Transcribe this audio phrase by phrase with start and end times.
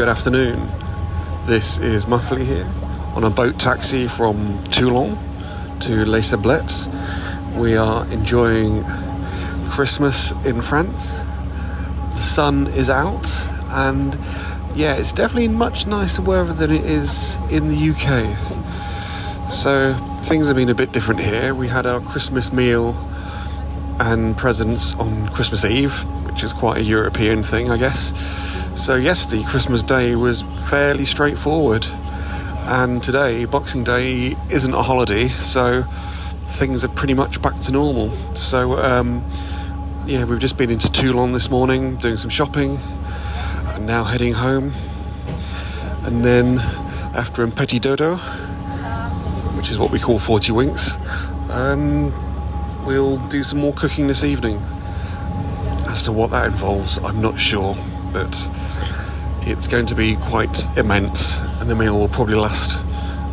[0.00, 0.58] good afternoon.
[1.44, 2.66] This is Muffley here
[3.14, 5.14] on a boat taxi from Toulon
[5.80, 6.86] to Les Sablettes.
[7.54, 8.82] We are enjoying
[9.68, 11.18] Christmas in France.
[12.14, 13.26] The sun is out,
[13.72, 14.14] and
[14.74, 19.50] yeah, it's definitely much nicer weather than it is in the UK.
[19.50, 21.54] So things have been a bit different here.
[21.54, 22.94] We had our Christmas meal
[24.00, 25.92] and presents on Christmas Eve,
[26.24, 28.14] which is quite a European thing, I guess.
[28.80, 31.86] So, yesterday, Christmas Day, was fairly straightforward,
[32.64, 35.84] and today, Boxing Day, isn't a holiday, so
[36.52, 38.10] things are pretty much back to normal.
[38.34, 39.22] So, um,
[40.06, 42.78] yeah, we've just been into Toulon this morning doing some shopping,
[43.74, 44.72] and now heading home.
[46.04, 46.58] And then,
[47.14, 48.16] after un petit dodo,
[49.58, 50.96] which is what we call 40 winks,
[51.50, 52.14] um,
[52.86, 54.56] we'll do some more cooking this evening.
[55.90, 57.76] As to what that involves, I'm not sure,
[58.14, 58.50] but
[59.42, 62.80] it's going to be quite immense, and the meal will probably last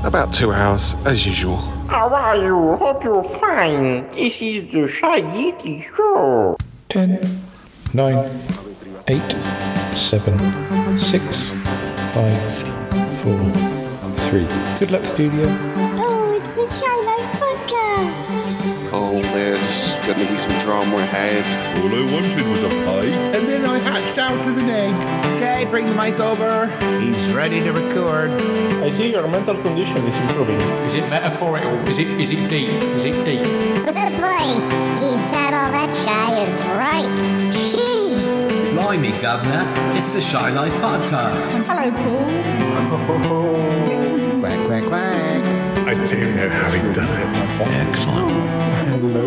[0.03, 1.57] about two hours, as usual.
[1.87, 2.75] How are you?
[2.77, 4.09] Hope you're fine.
[4.11, 6.57] This is the Shy Yeti Show.
[6.89, 7.19] 10,
[7.93, 8.29] 9,
[9.07, 9.31] 8,
[9.95, 11.23] 7, 6,
[12.13, 12.57] 5,
[13.23, 13.37] 4,
[14.29, 14.47] 3.
[14.79, 15.45] Good luck, studio.
[15.47, 18.46] Oh, it's the Shy Life Podcast.
[20.07, 21.43] There's going to be some drama ahead.
[21.83, 23.11] All I wanted was a pie.
[23.35, 24.95] And then I hatched out of an egg.
[25.35, 26.67] Okay, bring the mic over.
[27.01, 28.31] He's ready to record.
[28.31, 30.61] I see your mental condition is improving.
[30.87, 31.85] Is it metaphorical?
[31.89, 32.69] Is it is it deep?
[32.95, 33.43] Is it deep?
[33.43, 34.47] Boy,
[35.03, 37.51] he's not all that shy is right.
[37.51, 38.15] Gee.
[38.75, 39.65] Blimey, Governor,
[39.97, 41.65] it's the Shy Life Podcast.
[41.65, 42.23] Hello, Paul.
[44.39, 45.76] Quack, quack, quack.
[45.87, 47.27] I do know how he does it.
[47.71, 48.29] Excellent.
[48.29, 49.23] Hello.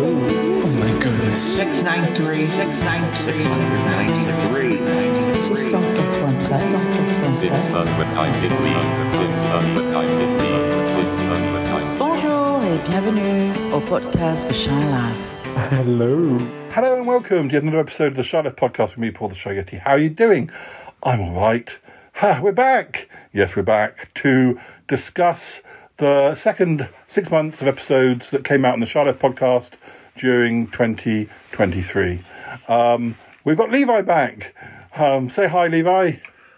[0.61, 1.41] Oh my goodness.
[1.57, 4.77] 693, 693, 693,
[11.49, 11.97] 93.
[11.97, 15.17] Bonjour et bienvenue au podcast The Shy Life.
[15.71, 16.37] Hello.
[16.75, 19.35] Hello and welcome to another episode of the Shy Life Podcast with me, Paul the
[19.35, 19.79] Shy Yeti.
[19.79, 20.51] How are you doing?
[21.01, 21.71] I'm all right.
[22.13, 23.09] Ha, we're back.
[23.33, 25.61] Yes, we're back to discuss
[25.97, 29.71] the second six months of episodes that came out in the Shy Life Podcast
[30.17, 32.23] during 2023.
[32.67, 34.53] Um, we've got Levi back.
[34.95, 36.13] Um, say hi, Levi.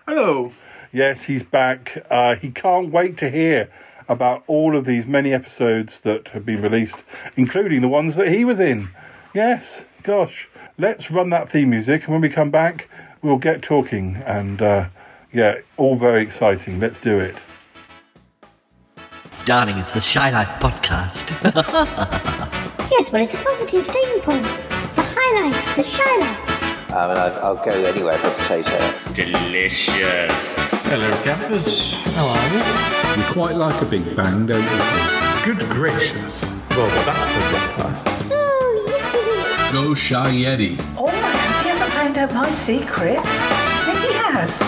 [0.08, 0.52] Hello.
[0.92, 2.06] Yes, he's back.
[2.10, 3.70] Uh, he can't wait to hear
[4.08, 6.98] about all of these many episodes that have been released,
[7.36, 8.90] including the ones that he was in.
[9.34, 10.48] Yes, gosh.
[10.78, 12.90] Let's run that theme music, and when we come back,
[13.22, 14.18] we'll get talking.
[14.26, 14.88] And uh,
[15.32, 16.80] yeah, all very exciting.
[16.80, 17.36] Let's do it.
[19.46, 21.32] Darling, it's the Shy Life Podcast.
[22.92, 24.38] Yes, well, it's a positive thing, Paul.
[24.38, 26.92] The high life, the shy life.
[26.92, 28.94] I mean, I- I'll go anywhere for a potato.
[29.14, 30.54] Delicious.
[30.86, 31.94] Hello, campers.
[32.14, 33.24] How are you?
[33.24, 34.80] You quite like a big bang, don't you?
[35.56, 36.40] Good gracious.
[36.70, 38.00] Well, that's a whopper.
[38.32, 39.74] Oh, yippee.
[39.74, 40.78] Go Shy Yeti.
[40.96, 41.32] Oh my,
[41.64, 43.18] he hasn't found out my secret.
[43.18, 44.62] I think he has.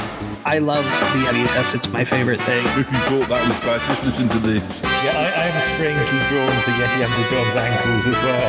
[0.46, 1.74] I love the Yeti test.
[1.74, 2.64] It's my favorite thing.
[2.78, 4.62] If you thought that was bad, just listen to this.
[5.02, 8.46] Yeah, I, I am strangely drawn to Yeti Uncle John's ankles as well.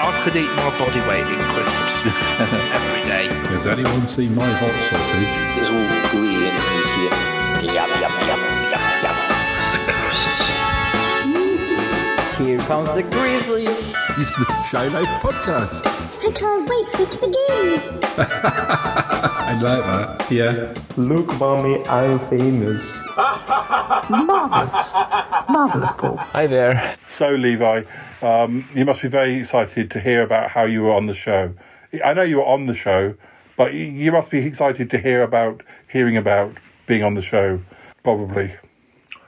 [0.08, 2.00] I could eat my body weight in crisps
[2.72, 3.28] every day.
[3.52, 5.28] Has anyone seen my hot sausage?
[5.60, 8.40] It's all gooey and meaty and yum, yum, yum,
[8.72, 10.57] yum, yum.
[12.38, 13.64] Here comes the grizzly.
[13.66, 15.82] It's the Shy Life Podcast.
[16.24, 18.00] I can't wait for it to begin.
[18.18, 20.30] I like that.
[20.30, 20.74] Yeah.
[20.96, 23.04] Look, mommy, I'm famous.
[24.08, 24.94] Marvellous.
[25.48, 26.16] Marvellous, Paul.
[26.16, 26.94] Hi there.
[27.16, 27.82] So, Levi,
[28.22, 31.52] um, you must be very excited to hear about how you were on the show.
[32.04, 33.14] I know you were on the show,
[33.56, 36.52] but you- you must be excited to hear about hearing about
[36.86, 37.58] being on the show,
[38.04, 38.52] probably.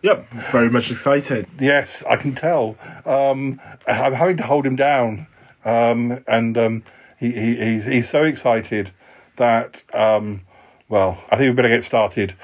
[0.02, 1.46] Yep, very much excited.
[1.58, 2.76] Yes, I can tell.
[3.04, 5.26] Um, I'm having to hold him down,
[5.64, 6.84] um, and um,
[7.18, 8.92] he, he, he's he's so excited
[9.36, 10.40] that um,
[10.88, 12.34] well, I think we better get started.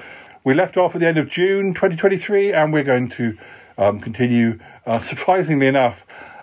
[0.43, 3.37] We left off at the end of June 2023, and we're going to
[3.77, 4.59] um, continue.
[4.85, 5.97] Uh, surprisingly enough,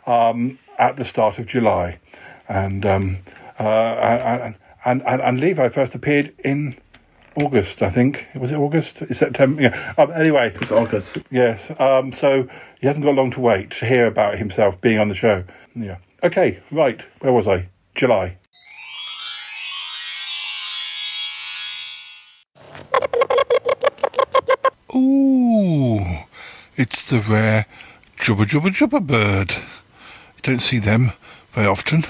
[0.06, 1.98] um, at the start of July,
[2.48, 2.98] and uh,
[3.58, 6.76] and, and and and Levi first appeared in
[7.36, 8.26] August, I think.
[8.34, 8.94] Was it August?
[9.02, 9.62] It's September.
[9.62, 9.94] Yeah.
[9.98, 11.18] Um, anyway, It's August.
[11.30, 11.60] Yes.
[11.80, 12.48] Um, so
[12.80, 15.44] he hasn't got long to wait to hear about himself being on the show.
[15.74, 15.96] Yeah.
[16.22, 16.60] Okay.
[16.70, 17.00] Right.
[17.20, 17.68] Where was I?
[17.94, 18.36] July.
[24.94, 26.00] Ooh,
[26.76, 27.66] it's the rare
[28.16, 29.52] jubba jubba jubba bird.
[29.52, 31.12] You don't see them
[31.52, 32.04] very often,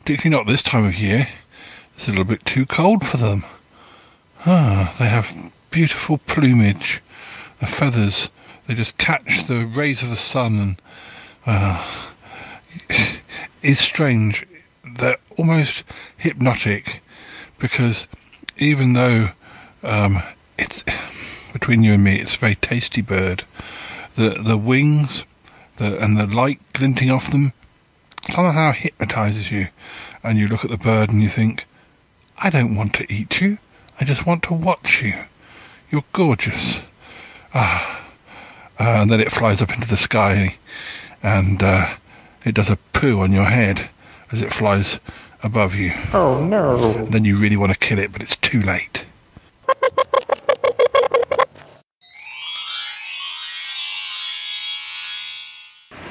[0.00, 1.28] particularly not this time of year.
[1.94, 3.44] It's a little bit too cold for them.
[4.46, 5.34] Ah, they have
[5.70, 7.00] beautiful plumage,
[7.60, 8.28] the feathers.
[8.66, 10.82] They just catch the rays of the sun, and
[11.46, 11.82] uh,
[13.62, 14.46] it's strange.
[14.98, 15.82] They're almost
[16.18, 17.00] hypnotic
[17.58, 18.06] because
[18.58, 19.30] even though
[19.82, 20.22] um,
[20.58, 20.84] it's
[21.54, 23.44] between you and me, it's a very tasty bird.
[24.16, 25.24] The the wings,
[25.78, 27.54] the and the light glinting off them,
[28.30, 29.68] somehow hypnotizes you,
[30.22, 31.64] and you look at the bird and you think,
[32.36, 33.56] I don't want to eat you.
[34.00, 35.14] I just want to watch you.
[35.90, 36.80] You're gorgeous.
[37.54, 38.00] Ah.
[38.78, 40.56] Uh, and then it flies up into the sky
[41.22, 41.94] and uh,
[42.44, 43.88] it does a poo on your head
[44.32, 44.98] as it flies
[45.44, 45.92] above you.
[46.12, 46.92] Oh no.
[46.92, 49.06] And then you really want to kill it, but it's too late.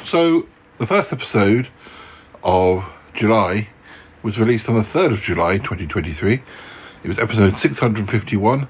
[0.05, 0.47] So,
[0.77, 1.67] the first episode
[2.43, 2.85] of
[3.15, 3.67] July
[4.21, 6.41] was released on the 3rd of July 2023.
[7.03, 8.65] It was episode 651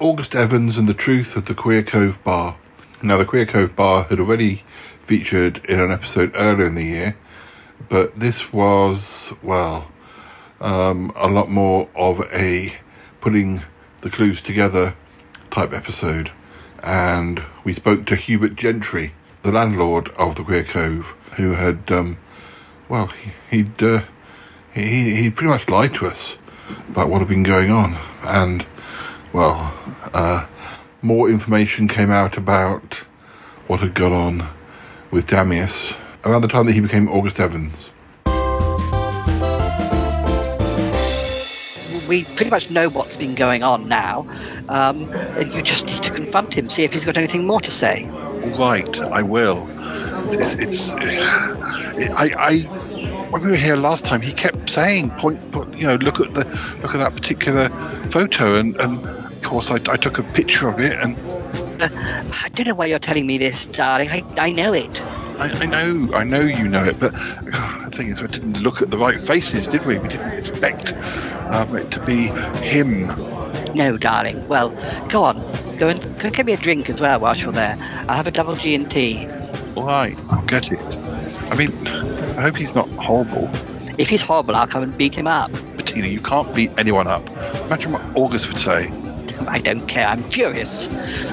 [0.00, 2.56] August Evans and the Truth of the Queer Cove Bar.
[3.00, 4.64] Now, the Queer Cove Bar had already
[5.06, 7.16] featured in an episode earlier in the year,
[7.88, 9.88] but this was, well,
[10.60, 12.74] um, a lot more of a
[13.20, 13.62] putting
[14.00, 14.92] the clues together
[15.52, 16.32] type episode.
[16.82, 19.14] And we spoke to Hubert Gentry,
[19.44, 21.06] the landlord of the Queer Cove,
[21.36, 22.18] who had, um,
[22.88, 24.02] well, he, he'd uh,
[24.74, 26.34] he he pretty much lied to us
[26.88, 28.64] about what had been going on, and
[29.32, 29.72] well,
[30.12, 30.46] uh,
[31.02, 33.00] more information came out about
[33.66, 34.48] what had gone on
[35.10, 35.92] with Damius
[36.24, 37.90] around the time that he became August Evans.
[42.08, 44.26] We pretty much know what's been going on now.
[44.68, 47.70] Um, and you just need to confront him, see if he's got anything more to
[47.70, 48.08] say.
[48.58, 49.68] Right, I will.
[50.24, 50.90] It's, it's
[52.14, 55.94] I, I when we were here last time, he kept saying, "Point, point you know,
[55.96, 56.44] look at the
[56.82, 57.68] look at that particular
[58.10, 61.16] photo," and, and of course, I, I took a picture of it, and
[61.80, 61.88] Uh,
[62.44, 64.08] I don't know why you're telling me this, darling.
[64.10, 65.00] I, I know it.
[65.40, 68.60] I, I know, I know you know it, but oh, the thing is, we didn't
[68.60, 69.98] look at the right faces, did we?
[69.98, 70.92] We didn't expect
[71.50, 72.26] um, it to be
[72.58, 73.06] him.
[73.74, 74.46] No, darling.
[74.48, 74.70] Well,
[75.08, 75.36] go on.
[75.78, 77.76] Go and, go and get me a drink as well whilst you're there.
[78.08, 79.26] I'll have a double G and T.
[79.76, 81.19] All right, I'll get it.
[81.50, 83.48] I mean, I hope he's not horrible.
[83.98, 85.50] If he's horrible, I'll come and beat him up.
[85.76, 87.28] Bettina, you can't beat anyone up.
[87.66, 88.90] Imagine what August would say.
[89.48, 90.06] I don't care.
[90.06, 90.88] I'm furious.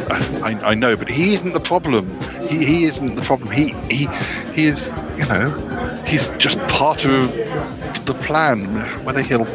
[0.09, 2.09] I, I know, but he isn't the problem.
[2.47, 3.51] He, he isn't the problem.
[3.51, 4.07] He he
[4.53, 4.87] he is,
[5.17, 5.49] you know,
[6.05, 7.29] he's just part of
[8.05, 8.65] the plan.
[9.05, 9.45] Whether he'll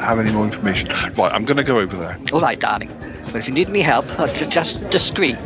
[0.00, 0.88] have any more information.
[1.16, 2.18] Right, I'm going to go over there.
[2.32, 2.90] All right, darling.
[3.26, 5.38] But if you need any help, uh, ju- just, just scream.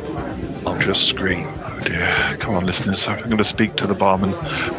[0.67, 1.47] I'll just scream.
[1.87, 2.37] Dear.
[2.41, 3.07] Come on, listeners.
[3.07, 4.33] I'm going to speak to the barman,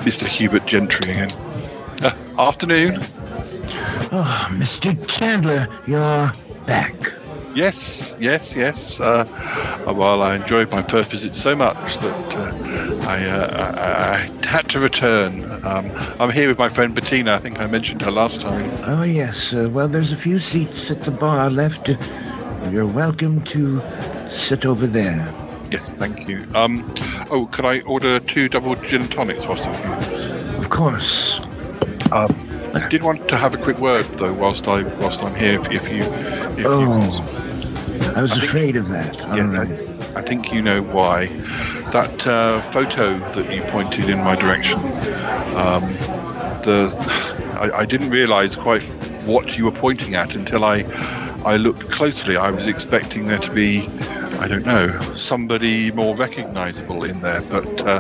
[0.04, 0.28] Mr.
[0.28, 1.30] Hubert Gentry again.
[2.02, 2.98] Uh, afternoon.
[4.12, 4.94] Oh, Mr.
[5.08, 6.34] Chandler, you're
[6.66, 6.94] back.
[7.56, 9.00] Yes, yes, yes.
[9.00, 9.26] Uh,
[9.96, 14.70] well, I enjoyed my first visit so much that uh, I, uh, I, I had
[14.72, 15.50] to return.
[15.66, 15.90] Um,
[16.20, 17.36] I'm here with my friend Bettina.
[17.36, 18.70] I think I mentioned her last time.
[18.86, 19.54] Oh, yes.
[19.54, 21.90] Uh, well, there's a few seats at the bar left.
[22.70, 23.82] You're welcome to
[24.28, 25.47] sit over there.
[25.72, 26.46] Yes, thank you.
[26.56, 26.90] Um,
[27.30, 30.58] oh, could I order two double gin and tonics whilst I'm here?
[30.60, 31.40] Of course.
[32.12, 32.34] Um,
[32.74, 35.60] I did want to have a quick word though, whilst I whilst I'm here.
[35.60, 37.24] If, if you, if Oh,
[38.16, 39.16] I was I think- afraid of that.
[39.36, 41.26] you, yeah, I, I think you know why.
[41.92, 44.78] That uh, photo that you pointed in my direction.
[45.58, 45.84] Um,
[46.64, 46.94] the
[47.60, 48.84] I, I didn't realise quite
[49.26, 50.84] what you were pointing at until I
[51.46, 52.38] I looked closely.
[52.38, 53.90] I was expecting there to be.
[54.40, 57.42] I don't know, somebody more recognisable in there.
[57.42, 58.00] But uh,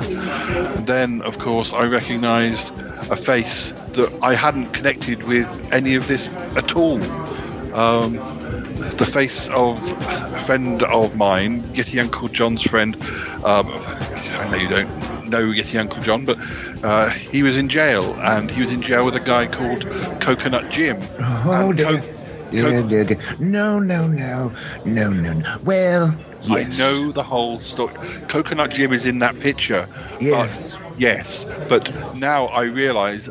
[0.81, 2.71] then, of course, I recognised
[3.11, 7.01] a face that I hadn't connected with any of this at all.
[7.75, 8.13] Um,
[8.97, 12.95] the face of a friend of mine, Yeti Uncle John's friend.
[13.43, 16.37] Um, I know you don't know Yeti Uncle John, but
[16.83, 19.85] uh, he was in jail, and he was in jail with a guy called
[20.21, 20.99] Coconut Jim.
[21.19, 22.01] Oh, dear.
[22.51, 23.19] Yeah, dear.
[23.39, 24.51] No, no, no.
[24.85, 25.57] No, no, no.
[25.63, 26.79] Well, yes.
[26.79, 27.93] I know the whole story.
[28.27, 29.87] Coconut Jim is in that picture.
[30.19, 30.77] Yes.
[30.97, 33.29] Yes, but now I realise,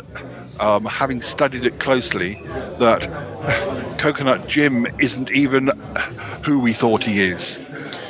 [0.61, 2.35] um, having studied it closely,
[2.79, 3.09] that
[3.99, 5.71] Coconut Jim isn't even
[6.45, 7.59] who we thought he is.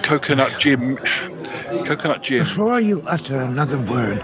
[0.02, 0.98] Coconut Jim.
[1.84, 2.40] Coconut Jim.
[2.40, 4.20] Before you utter another word,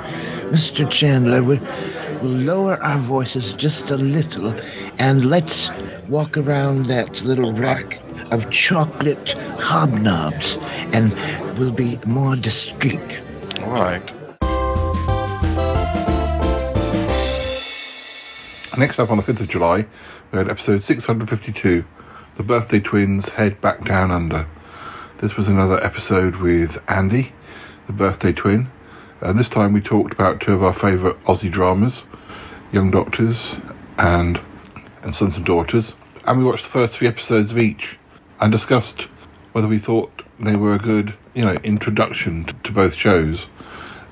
[0.50, 0.88] Mr.
[0.90, 4.54] Chandler, we'll, we'll lower our voices just a little
[4.98, 5.70] and let's
[6.08, 8.00] walk around that little rack
[8.32, 10.58] of chocolate hobnobs
[10.94, 13.22] and we'll be more discreet.
[13.60, 14.12] All right.
[18.78, 19.86] Next up on the 5th of July,
[20.32, 21.84] we had episode 652
[22.38, 24.46] The Birthday Twins Head Back Down Under.
[25.20, 27.32] This was another episode with Andy,
[27.86, 28.68] the birthday twin.
[29.20, 32.02] And this time we talked about two of our favourite Aussie dramas,
[32.72, 33.36] Young Doctors
[33.98, 34.40] and
[35.02, 35.92] and Sons and Daughters.
[36.24, 37.98] And we watched the first three episodes of each
[38.40, 39.06] and discussed
[39.52, 43.44] whether we thought they were a good, you know, introduction to, to both shows.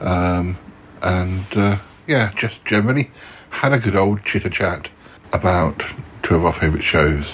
[0.00, 0.58] Um,
[1.02, 3.10] and uh, yeah, just generally
[3.50, 4.88] had a good old chitter chat
[5.32, 5.82] about
[6.22, 7.26] two of our favourite shows.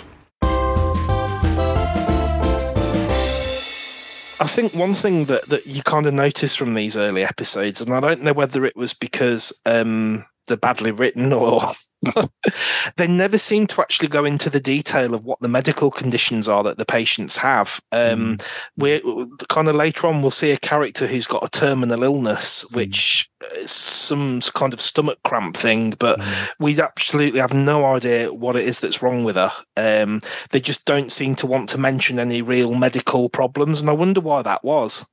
[4.38, 7.92] I think one thing that, that you kind of notice from these early episodes, and
[7.92, 11.74] I don't know whether it was because um, they're badly written or
[12.96, 16.62] they never seem to actually go into the detail of what the medical conditions are
[16.62, 17.80] that the patients have.
[17.92, 18.38] Um,
[18.76, 19.00] We're
[19.48, 23.70] kind of later on, we'll see a character who's got a terminal illness, which is
[23.70, 26.20] some kind of stomach cramp thing, but
[26.58, 29.50] we absolutely have no idea what it is that's wrong with her.
[29.76, 33.94] Um, they just don't seem to want to mention any real medical problems, and I
[33.94, 35.06] wonder why that was.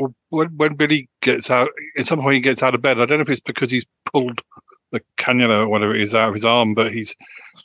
[0.00, 2.98] Well, when, when Billy gets out, at some point he gets out of bed.
[2.98, 4.40] I don't know if it's because he's pulled
[4.92, 7.14] the cannula or whatever it is out of his arm, but he's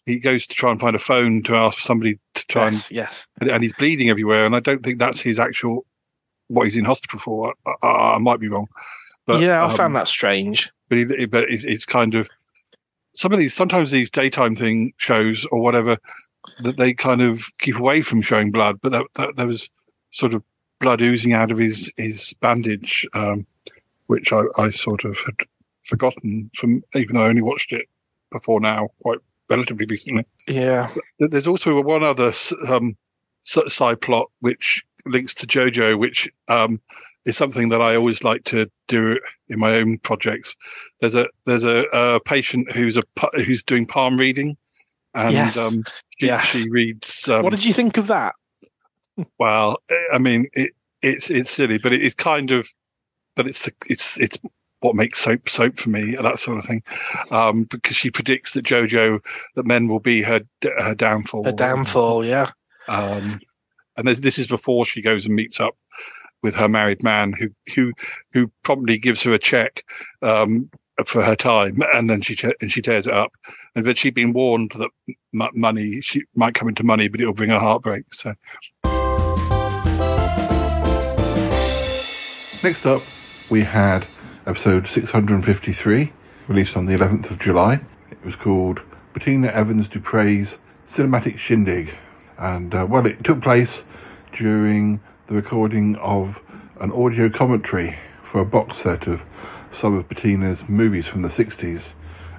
[0.06, 2.96] he goes to try and find a phone to ask somebody to try Yes, and
[2.96, 3.28] yes.
[3.40, 4.46] and, and he's bleeding everywhere.
[4.46, 5.86] And I don't think that's his actual
[6.50, 7.54] what he's in hospital for.
[7.66, 8.68] I, I, I might be wrong.
[9.26, 10.72] But, yeah, I um, found that strange.
[10.90, 12.30] But he, but it's, it's kind of
[13.14, 13.54] some of these.
[13.54, 15.98] Sometimes these daytime thing shows or whatever
[16.64, 18.80] that they kind of keep away from showing blood.
[18.84, 19.70] But that, that there was
[20.12, 20.44] sort of
[20.80, 23.46] blood oozing out of his his bandage, um,
[24.08, 25.36] which I, I sort of had
[25.84, 27.88] forgotten from, even though I only watched it
[28.32, 30.26] before now, quite relatively recently.
[30.48, 30.90] Yeah.
[31.20, 32.34] There's also one other
[32.70, 32.96] um,
[33.42, 36.82] side plot which links to JoJo, which um,
[37.26, 40.56] is something that I always like to do in my own projects.
[41.00, 43.04] There's a there's a, a patient who's a
[43.36, 44.58] who's doing palm reading,
[45.14, 45.58] and Yes.
[45.58, 45.84] um,
[46.20, 46.46] she, Yes.
[46.64, 47.30] she reads.
[47.30, 48.36] Um, what did you think of that?
[49.40, 49.78] Well,
[50.12, 52.68] I mean, it, it's it's silly, but it, it's kind of,
[53.36, 54.40] but it's the it's it's
[54.82, 56.84] what makes soap soap for me, that sort of thing,
[57.32, 59.20] um, because she predicts that JoJo
[59.56, 60.42] that men will be her
[60.80, 61.48] her downfall.
[61.48, 62.52] A downfall, yeah.
[62.88, 63.40] Um,
[63.98, 65.76] and this, this is before she goes and meets up
[66.44, 67.94] with her married man, who who
[68.34, 69.84] who promptly gives her a check
[70.22, 70.70] um,
[71.06, 73.32] for her time, and then she and she tears it up.
[73.76, 77.34] And but she'd been warned that m- money she might come into money, but it'll
[77.34, 78.14] bring her heartbreak.
[78.14, 78.34] So.
[82.66, 83.04] Next up,
[83.52, 84.08] we had
[84.48, 86.12] episode 653,
[86.48, 87.80] released on the 11th of July.
[88.10, 88.82] It was called
[89.14, 90.50] Bettina Evans Dupre's
[90.92, 91.94] Cinematic Shindig.
[92.40, 93.84] And, uh, well, it took place
[94.36, 96.40] during the recording of
[96.82, 99.22] an audio commentary for a box set of
[99.72, 101.84] some of Bettina's movies from the 60s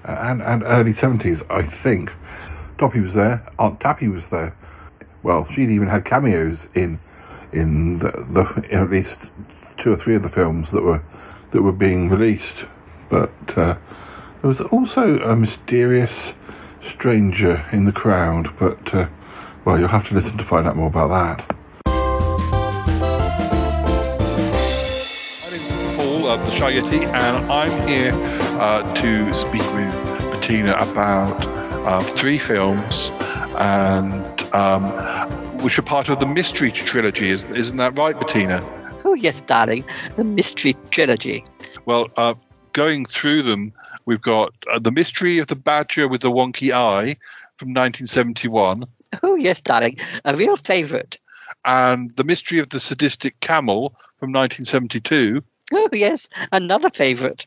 [0.09, 2.11] uh, and, and early 70s, I think.
[2.79, 4.57] Toppy was there, Aunt Tappy was there.
[5.23, 6.99] Well, she'd even had cameos in
[7.53, 9.31] in the, the in at least
[9.79, 11.03] two or three of the films that were
[11.53, 12.65] that were being released.
[13.09, 13.77] But uh,
[14.43, 16.13] there was also a mysterious
[16.89, 18.55] stranger in the crowd.
[18.59, 19.09] But uh,
[19.65, 21.57] well, you'll have to listen to find out more about that.
[25.43, 28.13] My name's Paul of the Shy Yeti, and I'm here
[28.61, 29.93] uh, to speak with
[30.31, 31.45] Bettina about
[31.87, 33.11] uh, three films,
[33.59, 34.83] and um,
[35.63, 37.31] which are part of the mystery trilogy.
[37.31, 38.63] Isn't that right, Bettina?
[39.07, 39.85] Oh, yes, darling.
[40.17, 41.45] The Mystery Trilogy.
[41.85, 42.35] Well, uh,
[42.73, 43.73] going through them,
[44.05, 47.17] we've got uh, The Mystery of the Badger with the Wonky Eye
[47.57, 48.85] from 1971,
[49.23, 49.97] Oh, yes, darling.
[50.25, 51.19] A real favourite.
[51.65, 57.47] and The Mystery of the Sadistic Camel from 1972, Oh, yes, another favourite.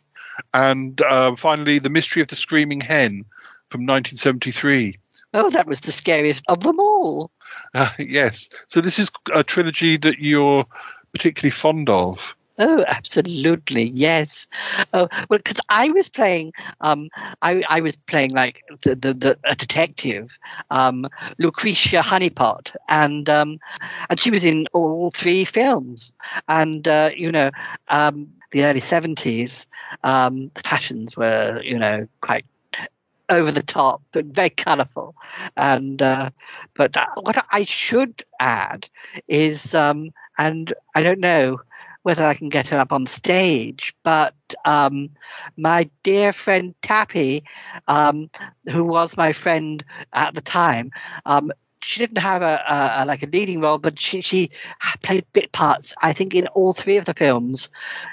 [0.53, 3.25] and uh, finally, The Mystery of the Screaming Hen
[3.69, 4.97] from 1973.
[5.33, 7.29] Oh, that was the scariest of them all.
[7.75, 8.49] Uh, yes.
[8.67, 10.65] So this is a trilogy that you're
[11.13, 12.35] particularly fond of.
[12.61, 14.49] Oh, absolutely, yes.
[14.93, 16.51] Oh, well, because I was playing,
[16.81, 17.07] um,
[17.41, 20.37] I, I was playing like the, the, the a detective,
[20.69, 23.59] um, Lucretia Honeypot, and um,
[24.09, 26.11] and she was in all three films,
[26.49, 27.49] and uh, you know,
[27.87, 29.65] um, the early seventies,
[30.03, 32.43] um, the fashions were you know quite
[33.29, 35.15] over the top but very colourful.
[35.55, 36.31] And uh,
[36.73, 38.89] but uh, what I should add
[39.27, 41.59] is, um, and I don't know
[42.03, 44.33] whether I can get her up on stage, but
[44.65, 45.09] um,
[45.57, 47.43] my dear friend Tappy,
[47.89, 48.29] um,
[48.69, 50.91] who was my friend at the time,
[51.25, 54.51] um, she didn't have a, a, a like a leading role, but she she
[55.03, 55.93] played bit parts.
[56.01, 57.69] I think in all three of the films.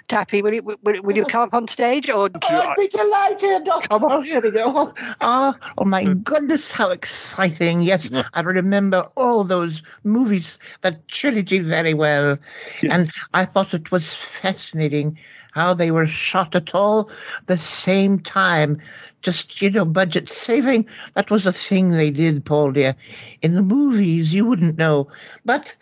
[0.09, 2.31] Tappy, will you will, will you come up on stage or?
[2.35, 3.69] Oh, I'd be delighted.
[3.69, 4.95] Oh, oh, here we go.
[5.21, 7.81] Oh, oh, my goodness, how exciting.
[7.81, 12.39] Yes, I remember all those movies, the trilogy very well.
[12.83, 15.19] And I thought it was fascinating
[15.57, 17.11] how they were shot at all
[17.47, 18.79] the same time.
[19.23, 20.87] Just, you know, budget saving.
[21.15, 22.95] That was a thing they did, Paul dear.
[23.41, 25.09] In the movies, you wouldn't know.
[25.47, 25.75] But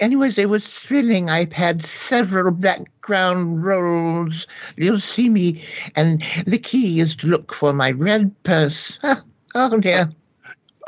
[0.00, 1.30] anyways, it was thrilling.
[1.30, 4.48] I've had several background roles.
[4.76, 5.62] You'll see me,
[5.94, 8.98] and the key is to look for my red purse.
[9.54, 10.10] oh dear.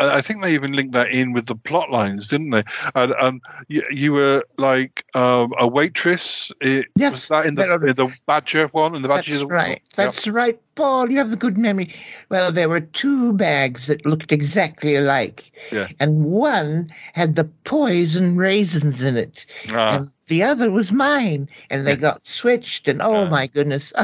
[0.00, 2.64] I think they even linked that in with the plot lines, didn't they?
[2.94, 6.50] And, and you, you were like um, a waitress.
[6.60, 8.94] It, Yes, was that in the, in the Badger one?
[8.94, 9.82] And the Badger That's right.
[9.94, 11.10] That's right, Paul.
[11.10, 11.92] You have a good memory.
[12.30, 15.88] Well, there were two bags that looked exactly alike, Yeah.
[16.00, 19.96] and one had the poison raisins in it, Ah.
[19.96, 21.50] and the other was mine.
[21.70, 23.92] And they got switched, and oh my goodness.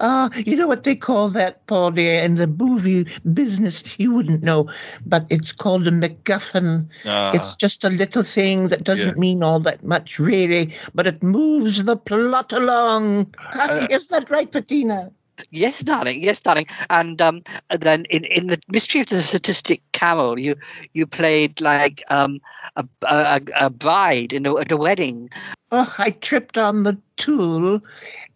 [0.00, 2.22] Ah, you know what they call that, Paul dear?
[2.22, 4.68] In the movie business, you wouldn't know,
[5.06, 6.88] but it's called a MacGuffin.
[7.06, 7.30] Ah.
[7.34, 9.20] It's just a little thing that doesn't Yeah.
[9.20, 13.34] mean all that much, really, but it moves the plot along.
[13.54, 15.12] Uh, Is that right, Bettina?
[15.50, 16.22] Yes, darling.
[16.22, 16.66] Yes, darling.
[16.90, 20.56] And um, then in, in the mystery of the sadistic camel, you
[20.94, 22.40] you played like um,
[22.76, 25.30] a, a, a bride in a, at a wedding.
[25.72, 27.80] Oh, I tripped on the tulle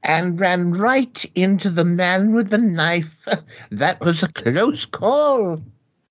[0.03, 3.27] and ran right into the man with the knife.
[3.71, 5.63] That was a close call.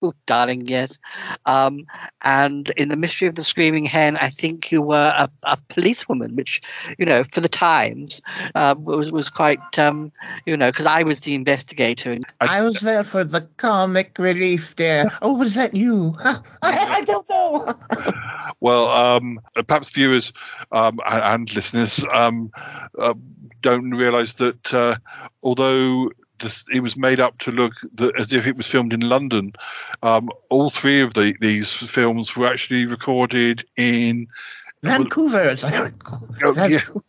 [0.02, 0.98] Oh, darling, yes.
[1.46, 1.86] Um,
[2.24, 6.36] and in the mystery of the screaming hen, I think you were a, a policewoman,
[6.36, 6.62] which
[6.98, 8.22] you know for the times
[8.56, 10.12] uh, was was quite um,
[10.46, 12.12] you know because I was the investigator.
[12.12, 15.12] And I was there for the comic relief, dear.
[15.22, 16.16] Oh, was that you?
[16.24, 17.74] I, I don't know.
[18.62, 20.34] Well, um, perhaps viewers
[20.72, 22.52] um, and, and listeners um,
[22.98, 23.14] uh,
[23.62, 24.96] don't realise that uh,
[25.44, 29.02] although this, it was made up to look the, as if it was filmed in
[29.02, 29.54] London,
[30.04, 34.28] um, all three of the, these films were actually recorded in.
[34.82, 36.26] Vancouver, as I recall.
[36.54, 37.04] Vancouver.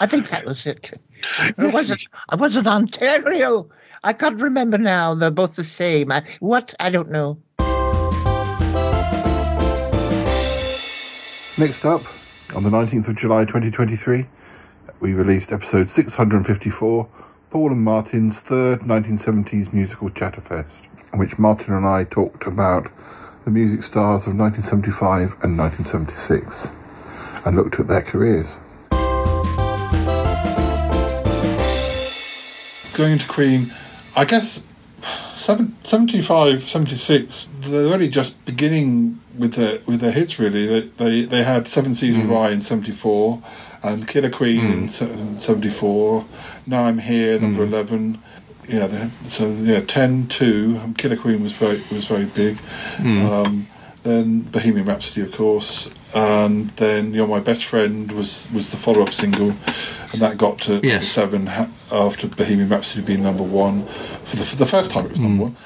[0.00, 0.98] I think that was it.
[1.38, 2.00] It wasn't.
[2.28, 3.68] I wasn't Ontario.
[4.02, 5.14] I can't remember now.
[5.14, 6.10] They're both the same.
[6.10, 6.72] I, what?
[6.80, 7.38] I don't know.
[11.58, 12.02] Next up,
[12.54, 14.26] on the 19th of July 2023,
[15.00, 17.08] we released episode 654,
[17.50, 20.70] Paul and Martin's third 1970s musical Chatterfest,
[21.12, 22.88] in which Martin and I talked about
[23.44, 26.68] the music stars of 1975 and 1976
[27.44, 28.46] and looked at their careers.
[32.94, 33.72] Going into Queen,
[34.14, 34.62] I guess
[35.34, 40.38] 75, 76, they're really just beginning with their with their hits.
[40.38, 42.22] Really, they they, they had Seven Seas mm.
[42.22, 43.42] of Rye in '74,
[43.82, 46.24] and Killer Queen in '74.
[46.66, 47.72] Now I'm Here, number hmm.
[47.72, 48.22] eleven.
[48.68, 50.78] Yeah, so yeah, 10, 2.
[50.80, 52.56] and Killer Queen was very was very big.
[52.98, 53.28] Mm.
[53.28, 53.66] Um,
[54.02, 59.02] then Bohemian Rhapsody, of course, and then You're My Best Friend was was the follow
[59.02, 59.52] up single,
[60.12, 61.06] and that got to Yes.
[61.08, 63.86] seven ha- after Bohemian Rhapsody being number one
[64.24, 65.52] for the, for the first time it was number hmm.
[65.52, 65.56] one.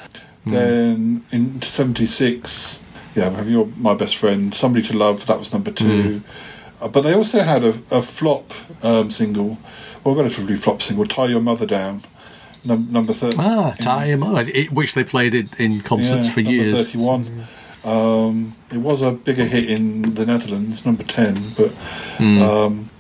[0.45, 0.51] Hmm.
[0.51, 2.79] Then in '76,
[3.15, 5.27] yeah, have your my best friend, somebody to love.
[5.27, 6.23] That was number two.
[6.85, 9.57] Uh, but they also had a, a flop um, single,
[10.05, 12.05] or relatively flop single, "Tie Your Mother Down,"
[12.63, 13.37] num- number thirty.
[13.41, 16.85] Ah, Tie Up, it- which they played it in concerts for number years.
[16.85, 17.45] Thirty-one.
[17.85, 21.71] Um, it was a bigger hit in the Netherlands, number ten, but
[22.19, 22.43] Hmm.
[22.43, 22.91] um,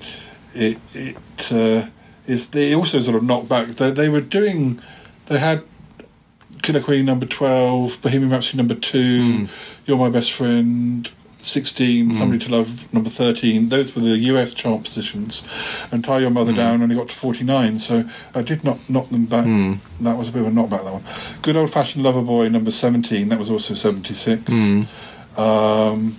[0.54, 1.16] it it
[1.52, 1.86] uh,
[2.26, 2.48] is.
[2.48, 3.68] They also sort of knocked back.
[3.68, 4.80] They, they were doing.
[5.26, 5.62] They had
[6.62, 9.46] Killer Queen number twelve, Bohemian Rhapsody number two,
[9.86, 11.10] You're My Best Friend.
[11.46, 13.68] 16, Somebody to Love, number 13.
[13.68, 15.42] Those were the US chart positions.
[15.92, 18.04] And Tie Your Mother Down only got to 49, so
[18.34, 19.44] I did not knock them back.
[20.00, 21.04] That was a bit of a knockback, that one.
[21.42, 23.28] Good Old Fashioned Lover Boy, number 17.
[23.28, 24.42] That was also 76.
[25.36, 26.16] Um,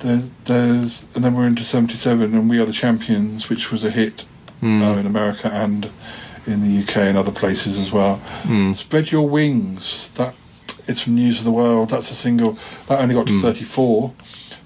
[0.00, 3.90] there's, there's, and then we're into 77, and We Are the Champions, which was a
[3.90, 4.24] hit
[4.60, 4.82] Hmm.
[4.82, 5.88] uh, in America and
[6.48, 8.16] in the UK and other places as well.
[8.42, 8.72] Hmm.
[8.72, 10.34] Spread Your Wings, that
[10.88, 12.58] it's from News of the World, that's a single,
[12.88, 14.12] that only got to 34.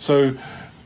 [0.03, 0.37] So,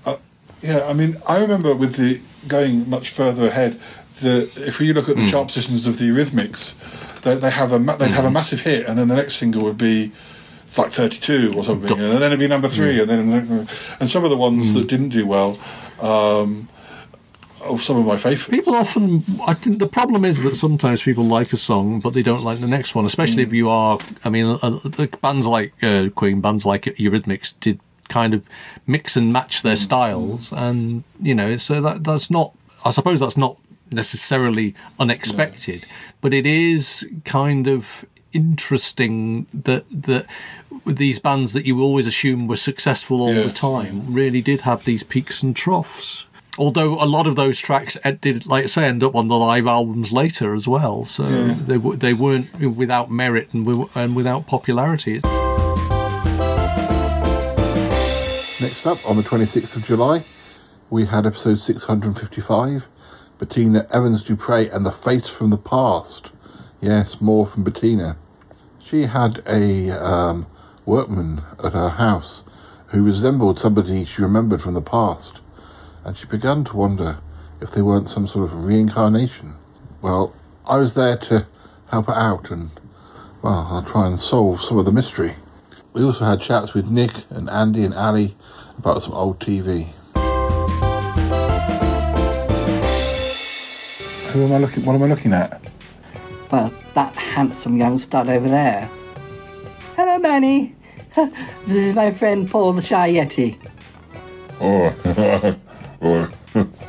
[0.05, 0.17] uh,
[0.63, 3.81] yeah, I mean, I remember with the going much further ahead,
[4.21, 6.75] the if you look at the chart positions of the Eurythmics,
[7.23, 9.63] they, they have a ma- they'd have a massive hit, and then the next single
[9.65, 10.13] would be
[10.77, 13.69] like 32 or something, and then it'd be number three, and then
[14.01, 15.59] and some of the ones that didn't do well.
[16.01, 16.69] Um,
[17.63, 18.51] oh, some of my favourites.
[18.51, 22.23] People often, I think the problem is that sometimes people like a song, but they
[22.23, 23.07] don't like the next one.
[23.07, 27.55] Especially if you are, I mean, uh, uh, bands like uh, Queen, bands like Eurythmics
[27.61, 28.49] did kind of
[28.87, 29.85] mix and match their mm.
[29.85, 30.59] styles, mm.
[30.59, 32.53] and you know, so that that's not.
[32.85, 33.57] I suppose that's not
[33.93, 35.87] necessarily unexpected,
[36.21, 40.27] but it is kind of interesting that that
[40.85, 45.03] these bands that you always assume were successful all the time really did have these
[45.03, 46.27] peaks and troughs.
[46.59, 49.67] Although a lot of those tracks did, like I say, end up on the live
[49.67, 51.57] albums later as well, so Yeah.
[51.67, 55.21] they they weren't without merit and, and without popularity.
[58.59, 60.25] Next up, on the 26th of July,
[60.89, 62.87] we had episode 655
[63.39, 66.31] Bettina Evans Dupre and the Face from the Past.
[66.81, 68.17] Yes, more from Bettina.
[68.79, 70.47] She had a um,
[70.87, 72.45] workman at her house
[72.87, 75.41] who resembled somebody she remembered from the past,
[76.07, 77.19] and she began to wonder
[77.61, 79.55] if they weren't some sort of reincarnation.
[80.01, 81.47] Well, I was there to
[81.91, 82.71] help her out, and
[83.43, 85.37] well, I'll try and solve some of the mystery.
[85.97, 88.37] We also had chats with Nick and Andy and Ali
[88.77, 89.89] about some old TV.
[94.29, 94.85] Who am I looking?
[94.85, 95.59] What am I looking at?
[96.53, 98.91] Well, that handsome young stud over there.
[99.97, 100.75] Hello, Manny.
[101.65, 103.57] This is my friend Paul the Shy Yeti.
[104.61, 104.95] Oh,
[106.03, 106.29] oh,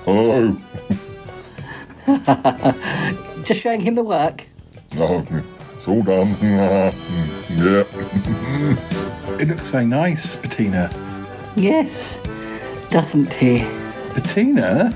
[0.03, 0.57] hello.
[3.45, 4.45] Just showing him the work.
[4.97, 5.25] Oh,
[5.87, 6.35] it's all done.
[6.41, 7.83] yeah.
[9.39, 10.89] it looks so nice, Bettina.
[11.55, 12.21] Yes,
[12.89, 13.59] doesn't he?
[14.13, 14.91] Bettina?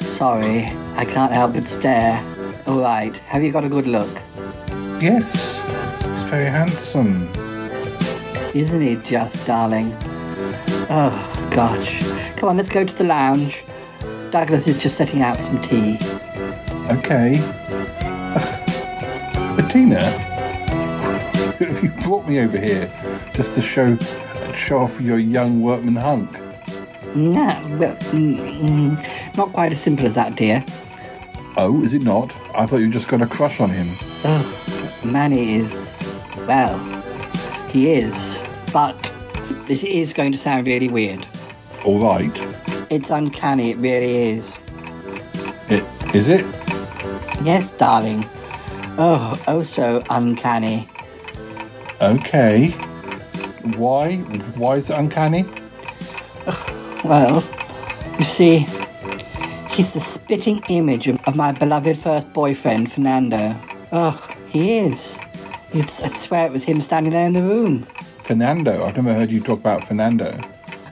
[0.00, 2.24] Sorry, I can't help but stare.
[2.66, 4.10] All right, have you got a good look?
[5.00, 5.62] Yes,
[6.04, 7.28] he's very handsome.
[8.54, 9.94] Isn't he just, darling?
[10.92, 12.02] Oh, gosh.
[12.36, 13.64] Come on, let's go to the lounge.
[14.30, 15.98] Douglas is just setting out some tea.
[16.90, 17.38] Okay.
[19.60, 22.90] Bettina, have you brought me over here
[23.34, 23.98] just to show
[24.54, 26.32] show off your young workman hunk?
[27.14, 30.64] No, well, mm, mm, not quite as simple as that, dear.
[31.58, 32.34] Oh, is it not?
[32.56, 33.86] I thought you were just got a crush on him.
[34.24, 36.00] Oh, Manny is,
[36.46, 36.78] well,
[37.68, 38.42] he is,
[38.72, 38.96] but
[39.66, 41.26] this is going to sound really weird.
[41.84, 42.32] All right.
[42.88, 44.58] It's uncanny, it really is.
[45.68, 46.46] It is it?
[47.44, 48.24] Yes, darling.
[49.02, 50.86] Oh, oh so uncanny.
[52.02, 52.68] Okay.
[53.76, 54.16] Why?
[54.56, 55.46] Why is it uncanny?
[57.02, 57.42] Well,
[58.18, 58.66] you see,
[59.70, 63.56] he's the spitting image of, my beloved first boyfriend, Fernando.
[63.90, 65.18] Oh, he is.
[65.72, 67.86] It's, I swear it was him standing there in the room.
[68.24, 68.84] Fernando.
[68.84, 70.38] I've never heard you talk about Fernando.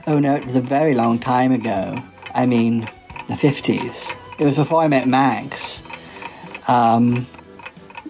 [0.07, 1.95] Oh no, it was a very long time ago.
[2.33, 2.81] I mean,
[3.27, 4.15] the 50s.
[4.39, 5.83] It was before I met Max.
[6.67, 7.27] Um,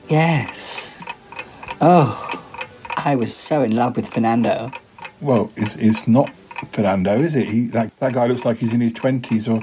[0.10, 1.02] yes.
[1.82, 2.26] Oh,
[2.98, 4.72] I was so in love with Fernando.
[5.22, 6.32] Well, it's, it's not
[6.72, 7.48] Fernando, is it?
[7.50, 9.62] He that, that guy looks like he's in his twenties or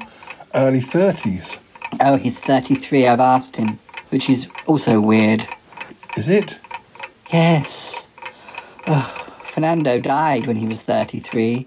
[0.54, 1.58] early thirties.
[2.00, 3.78] Oh, he's 33, I've asked him,
[4.10, 5.46] which is also weird.
[6.16, 6.58] Is it?
[7.32, 8.08] Yes.
[8.86, 11.66] Oh, Fernando died when he was 33.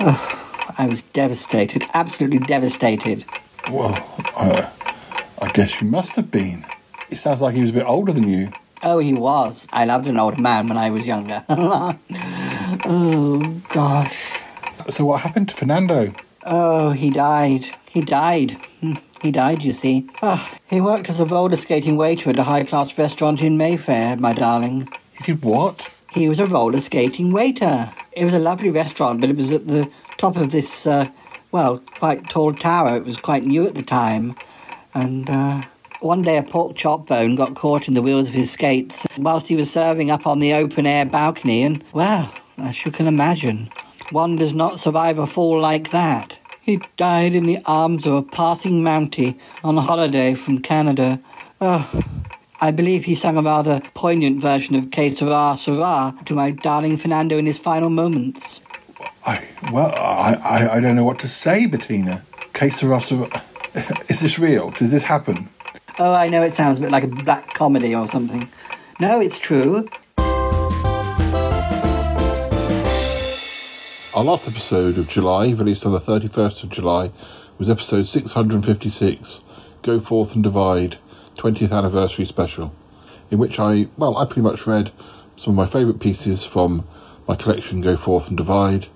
[0.00, 3.24] Oh, I was devastated, absolutely devastated.
[3.70, 3.94] Well,
[4.36, 4.68] uh,
[5.40, 6.64] I guess you must have been.
[7.12, 8.48] It sounds like he was a bit older than you.
[8.82, 9.68] Oh, he was.
[9.70, 11.44] I loved an old man when I was younger.
[11.50, 14.42] oh, gosh.
[14.88, 16.10] So what happened to Fernando?
[16.44, 17.66] Oh, he died.
[17.90, 18.52] He died.
[18.80, 20.08] Hmm, He died, you see.
[20.22, 24.16] Ah, he worked as a roller skating waiter at a high class restaurant in Mayfair,
[24.16, 24.88] my darling.
[25.12, 25.90] He did what?
[26.08, 27.92] He was a roller skating waiter.
[28.12, 31.08] It was a lovely restaurant, but it was at the top of this, uh,
[31.52, 32.96] well, quite tall tower.
[32.96, 34.34] It was quite new at the time.
[34.94, 35.62] And uh,
[36.02, 39.48] one day a pork chop bone got caught in the wheels of his skates whilst
[39.48, 43.68] he was serving up on the open air balcony, and, well, as you can imagine,
[44.10, 46.38] one does not survive a fall like that.
[46.60, 51.20] He died in the arms of a passing Mountie on holiday from Canada.
[51.60, 52.02] Oh,
[52.60, 56.96] I believe he sang a rather poignant version of Que Sera Sera to my darling
[56.96, 58.60] Fernando in his final moments.
[59.26, 62.24] I well, I, I, I don't know what to say, Bettina.
[62.52, 62.82] Case
[64.08, 64.70] Is this real?
[64.70, 65.48] Does this happen?
[65.98, 68.48] Oh, I know it sounds a bit like a black comedy or something.
[68.98, 69.86] No, it's true.
[74.14, 77.10] Our last episode of July, released on the 31st of July,
[77.58, 79.40] was episode 656,
[79.82, 80.98] Go Forth and Divide,
[81.36, 82.74] 20th Anniversary Special,
[83.30, 84.92] in which I, well, I pretty much read
[85.36, 86.86] some of my favourite pieces from
[87.28, 88.86] my collection Go Forth and Divide,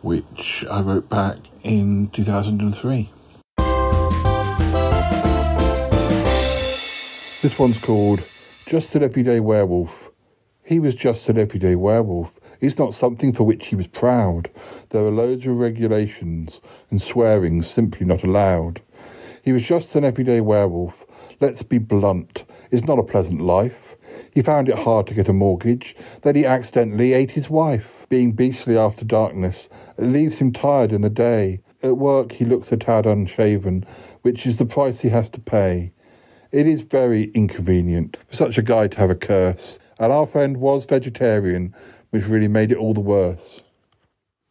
[0.00, 3.10] which I wrote back in 2003.
[7.42, 8.28] This one's called
[8.66, 10.10] Just an Everyday Werewolf.
[10.62, 12.38] He was just an everyday werewolf.
[12.60, 14.50] It's not something for which he was proud.
[14.90, 18.82] There are loads of regulations, and swearing simply not allowed.
[19.42, 21.06] He was just an everyday werewolf.
[21.40, 22.44] Let's be blunt.
[22.70, 23.96] It's not a pleasant life.
[24.34, 25.96] He found it hard to get a mortgage.
[26.20, 28.04] Then he accidentally ate his wife.
[28.10, 31.62] Being beastly after darkness, it leaves him tired in the day.
[31.82, 33.86] At work, he looks a tad unshaven,
[34.20, 35.92] which is the price he has to pay.
[36.52, 40.56] It is very inconvenient for such a guy to have a curse, and our friend
[40.56, 41.72] was vegetarian,
[42.10, 43.62] which really made it all the worse.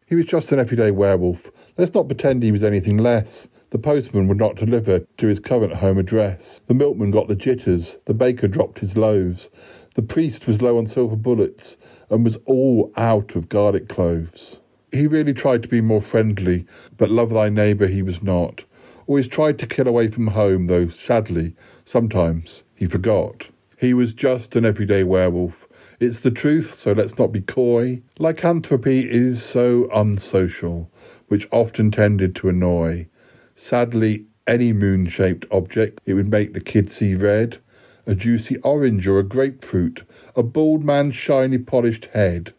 [0.06, 1.52] He was just an everyday werewolf.
[1.78, 3.50] Let's not pretend he was anything less.
[3.72, 6.62] The postman would not deliver to his current home address.
[6.68, 7.98] The milkman got the jitters.
[8.06, 9.50] The baker dropped his loaves.
[9.96, 11.76] The priest was low on silver bullets
[12.10, 14.58] and was all out of garlic cloves.
[14.94, 16.66] He really tried to be more friendly,
[16.98, 18.64] but love thy neighbour he was not.
[19.06, 21.56] Always tried to kill away from home, though sadly,
[21.90, 23.48] sometimes he forgot.
[23.76, 25.68] He was just an everyday werewolf.
[26.00, 28.00] It's the truth, so let's not be coy.
[28.20, 30.88] Lycanthropy is so unsocial,
[31.30, 33.08] which often tended to annoy.
[33.56, 37.58] Sadly, any moon shaped object, it would make the kid see red.
[38.06, 40.04] A juicy orange or a grapefruit,
[40.36, 42.54] a bald man's shiny polished head.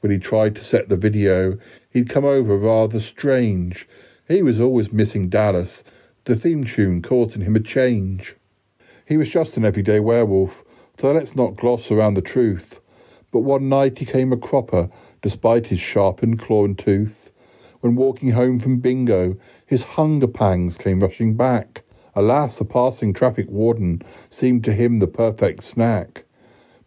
[0.00, 1.58] When he tried to set the video,
[1.90, 3.86] he'd come over rather strange.
[4.26, 5.84] He was always missing Dallas,
[6.24, 8.34] the theme tune causing him a change.
[9.08, 10.64] He was just an everyday werewolf,
[10.98, 12.80] so let's not gloss around the truth.
[13.30, 14.90] But one night he came a cropper,
[15.22, 17.30] despite his sharpened claw and tooth.
[17.82, 21.84] When walking home from bingo, his hunger pangs came rushing back.
[22.16, 26.24] Alas, a passing traffic warden seemed to him the perfect snack.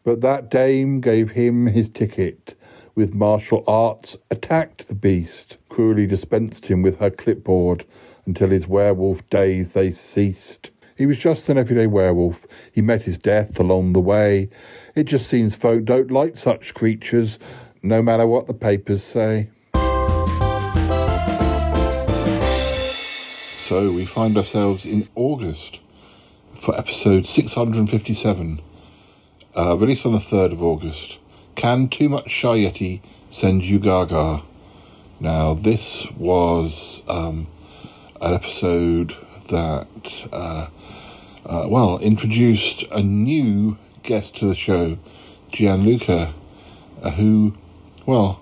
[0.04, 2.54] But that dame gave him his ticket.
[2.96, 7.86] With martial arts, attacked the beast, cruelly dispensed him with her clipboard
[8.26, 10.72] until his werewolf days they ceased.
[11.00, 12.46] He was just an everyday werewolf.
[12.74, 14.50] He met his death along the way.
[14.96, 17.40] It just seems folk don't like such creatures,
[17.82, 19.48] no matter what the papers say.
[23.70, 25.80] So we find ourselves in August
[26.62, 28.62] for episode 657,
[29.56, 31.18] uh, released on the 3rd of August.
[31.56, 33.00] Can Too Much Shy Yeti
[33.32, 34.44] Send You Gaga?
[35.22, 37.48] Now, this was um,
[38.20, 39.16] an episode
[39.50, 39.88] that,
[40.34, 40.68] uh,
[41.50, 45.00] uh, well, introduced a new guest to the show,
[45.52, 46.32] Gianluca,
[47.02, 47.56] uh, who,
[48.06, 48.40] well,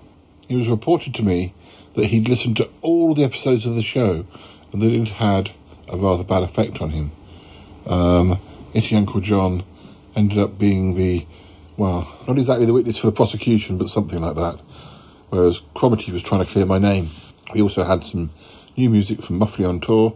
[0.50, 1.54] it was reported to me
[1.96, 4.26] that he'd listened to all the episodes of the show
[4.72, 5.50] and that it had
[5.88, 7.10] a rather bad effect on him.
[7.86, 8.38] Um,
[8.74, 9.64] Yeti Uncle John
[10.14, 11.26] ended up being the,
[11.78, 14.60] well, not exactly the witness for the prosecution, but something like that.
[15.30, 17.10] Whereas Cromarty was trying to clear my name.
[17.54, 18.30] We also had some
[18.76, 20.14] new music from Muffley on tour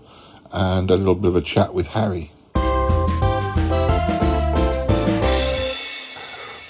[0.51, 2.31] and a little bit of a chat with Harry.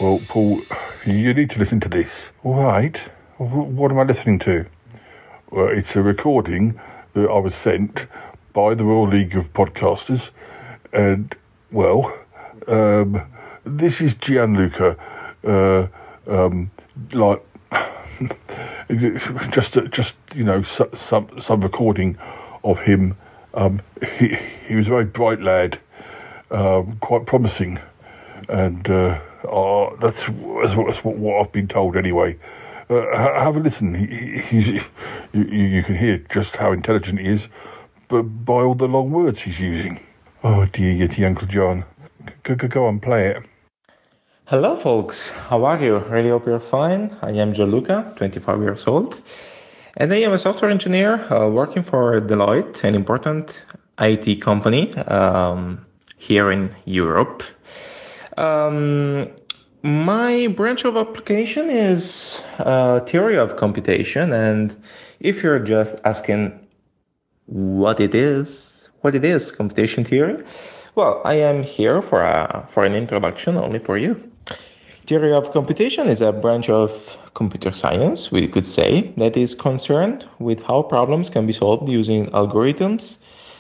[0.02, 0.60] Well, Paul,
[1.06, 2.10] you need to listen to this.
[2.42, 2.96] All right.
[3.38, 4.66] What am I listening to?
[5.52, 6.80] Well, it's a recording
[7.14, 8.06] that I was sent
[8.52, 10.30] by the Royal League of Podcasters,
[10.92, 11.32] and
[11.70, 12.12] well,
[12.66, 13.22] um,
[13.64, 14.96] this is Gianluca,
[15.46, 15.86] uh,
[16.28, 16.72] um,
[17.12, 17.40] like
[19.52, 22.18] just just you know some some recording
[22.64, 23.16] of him.
[23.54, 23.80] Um,
[24.18, 24.36] he
[24.66, 25.78] he was a very bright lad,
[26.50, 27.78] um, quite promising,
[28.48, 32.38] and uh, uh, that's, that's, what, I've been told anyway.
[32.90, 33.94] Uh, have a listen.
[33.94, 34.66] He, he's,
[35.33, 37.42] you, you can hear just how intelligent he is,
[38.09, 40.00] but by all the long words he's using.
[40.44, 41.85] Oh dear, Yeti Uncle John.
[42.42, 43.42] Go, go, go on, play it.
[44.46, 45.28] Hello, folks.
[45.31, 45.98] How are you?
[45.98, 47.16] Really hope you're fine.
[47.22, 49.22] I am Gianluca, 25 years old,
[49.96, 53.64] and I am a software engineer uh, working for Deloitte, an important
[53.98, 55.87] IT company um,
[56.18, 57.42] here in Europe.
[58.37, 59.31] Um,
[59.83, 64.75] my branch of application is uh, theory of computation, and
[65.21, 66.59] if you're just asking
[67.47, 70.42] what it is, what it is, computation theory,
[70.95, 74.14] well, I am here for a for an introduction only for you.
[75.07, 80.29] Theory of computation is a branch of computer science, we could say, that is concerned
[80.38, 83.18] with how problems can be solved using algorithms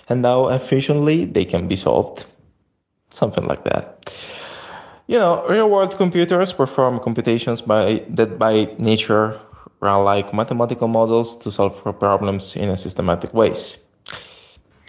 [0.08, 2.26] and how efficiently they can be solved.
[3.10, 4.12] Something like that.
[5.06, 9.40] You know, real world computers perform computations by that by nature
[9.80, 13.78] run like mathematical models to solve problems in a systematic ways.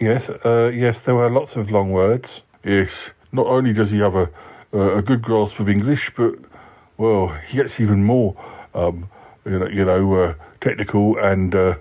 [0.00, 2.28] Yes, uh, yes, there were lots of long words.
[2.64, 2.90] Yes,
[3.32, 4.28] not only does he have a
[4.72, 6.34] a good grasp of English, but
[6.98, 8.34] well, he gets even more,
[8.74, 9.08] um,
[9.44, 11.74] you know, you know uh, technical and uh,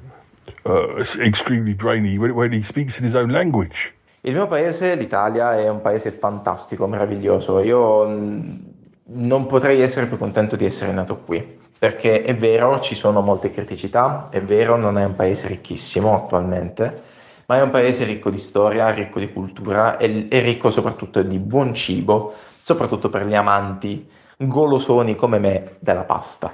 [0.65, 3.92] uh, extremely brainy when, when he speaks in his own language.
[4.25, 7.59] Il mio paese, l'Italia, è un paese fantastico, meraviglioso.
[7.59, 11.62] Io non potrei essere più contento di essere nato qui.
[11.83, 17.01] perché è vero ci sono molte criticità, è vero non è un paese ricchissimo attualmente,
[17.47, 21.39] ma è un paese ricco di storia, ricco di cultura e, e ricco soprattutto di
[21.39, 26.53] buon cibo, soprattutto per gli amanti golosoni come me della pasta.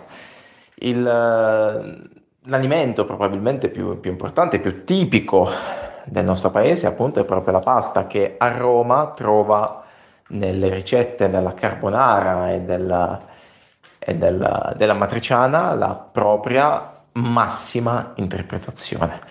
[0.78, 2.10] Il, eh,
[2.50, 5.48] l'alimento probabilmente più, più importante, più tipico
[6.10, 9.84] del nostro paese appunto è proprio la pasta che a Roma trova
[10.30, 13.22] nelle ricette della carbonara e della,
[13.98, 19.22] e della, della matriciana la propria massima interpretazione.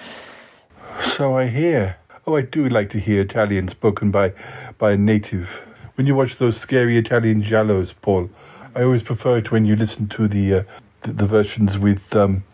[1.00, 1.96] So I hear.
[2.24, 4.32] Oh, I do like to hear Italian spoken by,
[4.78, 5.48] by a native.
[5.96, 8.28] When you watch those scary Italian giallos, Paul,
[8.74, 10.62] I always prefer it when you listen to the uh,
[11.02, 12.44] the, the versions with um,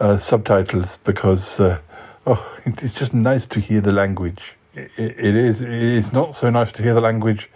[0.00, 1.78] uh, subtitles because uh,
[2.26, 4.40] oh, it's just nice to hear the language.
[4.74, 5.56] It, it is.
[5.60, 7.48] It's not so nice to hear the language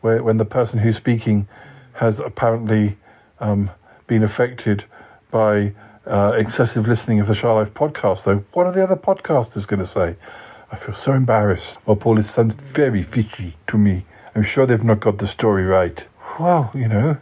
[0.00, 1.46] where when the person who's speaking
[1.94, 2.96] has apparently
[3.40, 3.70] um,
[4.06, 4.84] been affected
[5.30, 5.72] by
[6.06, 8.24] uh, excessive listening of the Shy Life podcast.
[8.24, 10.16] Though, what are the other podcasters going to say?
[10.70, 11.76] I feel so embarrassed.
[11.86, 14.04] Oh, Paul, it sounds very fishy to me.
[14.34, 16.02] I'm sure they've not got the story right.
[16.40, 17.18] Well, you know,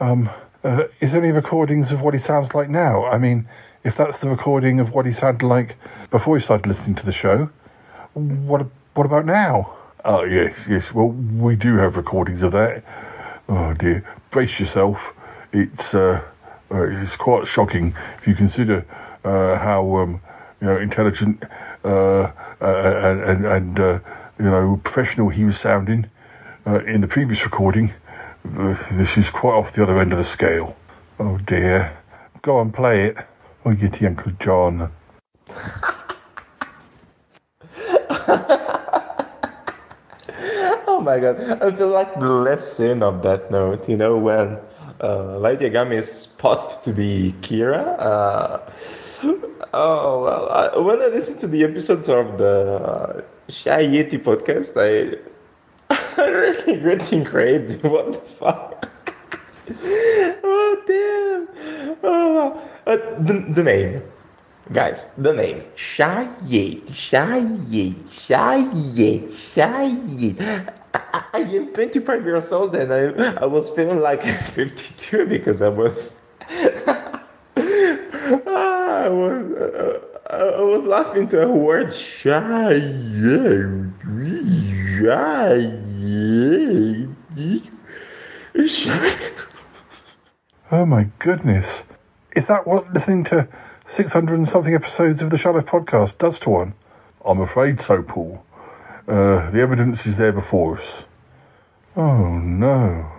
[0.00, 0.30] um,
[0.64, 3.04] uh, is there any recordings of what he sounds like now?
[3.04, 3.46] I mean,
[3.88, 5.76] if that's the recording of what he sounded like
[6.10, 7.48] before he started listening to the show,
[8.12, 9.74] what what about now?
[10.04, 10.92] Oh yes, yes.
[10.92, 12.84] Well, we do have recordings of that.
[13.48, 14.98] Oh dear, brace yourself.
[15.54, 16.22] It's uh,
[16.70, 18.84] uh, it's quite shocking if you consider
[19.24, 20.20] uh, how um,
[20.60, 21.42] you know intelligent
[21.82, 23.98] uh, and and, and uh,
[24.38, 26.06] you know professional he was sounding
[26.66, 27.94] uh, in the previous recording.
[28.58, 30.76] Uh, this is quite off the other end of the scale.
[31.18, 31.96] Oh dear.
[32.42, 33.16] Go and play it.
[33.68, 34.90] Oh, Yeti Uncle John.
[40.86, 44.58] oh my god, I feel like the lesson of that note, you know, when
[45.02, 47.94] uh, Light Yagami is spotted to be Kira.
[48.00, 48.60] Uh,
[49.74, 54.80] oh, well, I, when I listen to the episodes of the uh, Shy Yeti podcast,
[54.80, 55.18] I,
[56.22, 57.78] I'm really getting crazy.
[57.86, 58.88] What the fuck?
[62.88, 64.02] Uh, the, the name.
[64.72, 65.62] Guys, the name.
[65.76, 67.40] Shy Yeti, Shy
[69.90, 70.74] Yeti.
[70.94, 74.22] I, I am 25 years old and I, I was feeling like
[74.54, 76.20] 52 because I was
[76.50, 77.20] I
[79.08, 82.74] was uh, I was laughing to a word shy
[90.70, 91.66] Oh my goodness.
[92.38, 93.48] Is that what listening to
[93.96, 96.74] 600 and something episodes of the Shy Life podcast does to one?
[97.26, 98.44] I'm afraid so, Paul.
[99.08, 100.86] Uh, the evidence is there before us.
[101.96, 103.10] Oh no.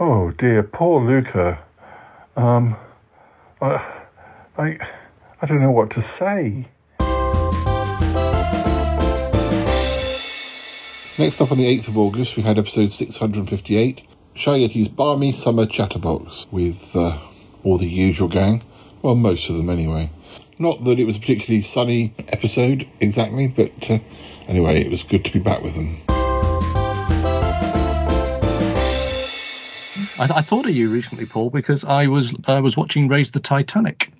[0.00, 1.62] Oh dear, poor Luca.
[2.34, 2.76] Um,
[3.60, 3.74] I,
[4.58, 4.78] I,
[5.40, 6.66] I don't know what to say.
[11.16, 14.00] Next up on the 8th of August, we had episode 658,
[14.34, 17.20] Shy Yeti's Balmy Summer Chatterbox, with uh,
[17.64, 18.62] all the usual gang.
[19.02, 20.10] Well, most of them anyway.
[20.58, 23.98] Not that it was a particularly sunny episode, exactly, but uh,
[24.46, 26.00] anyway, it was good to be back with them.
[30.18, 33.40] I, I thought of you recently, Paul, because I was I was watching Raise the
[33.40, 34.12] Titanic.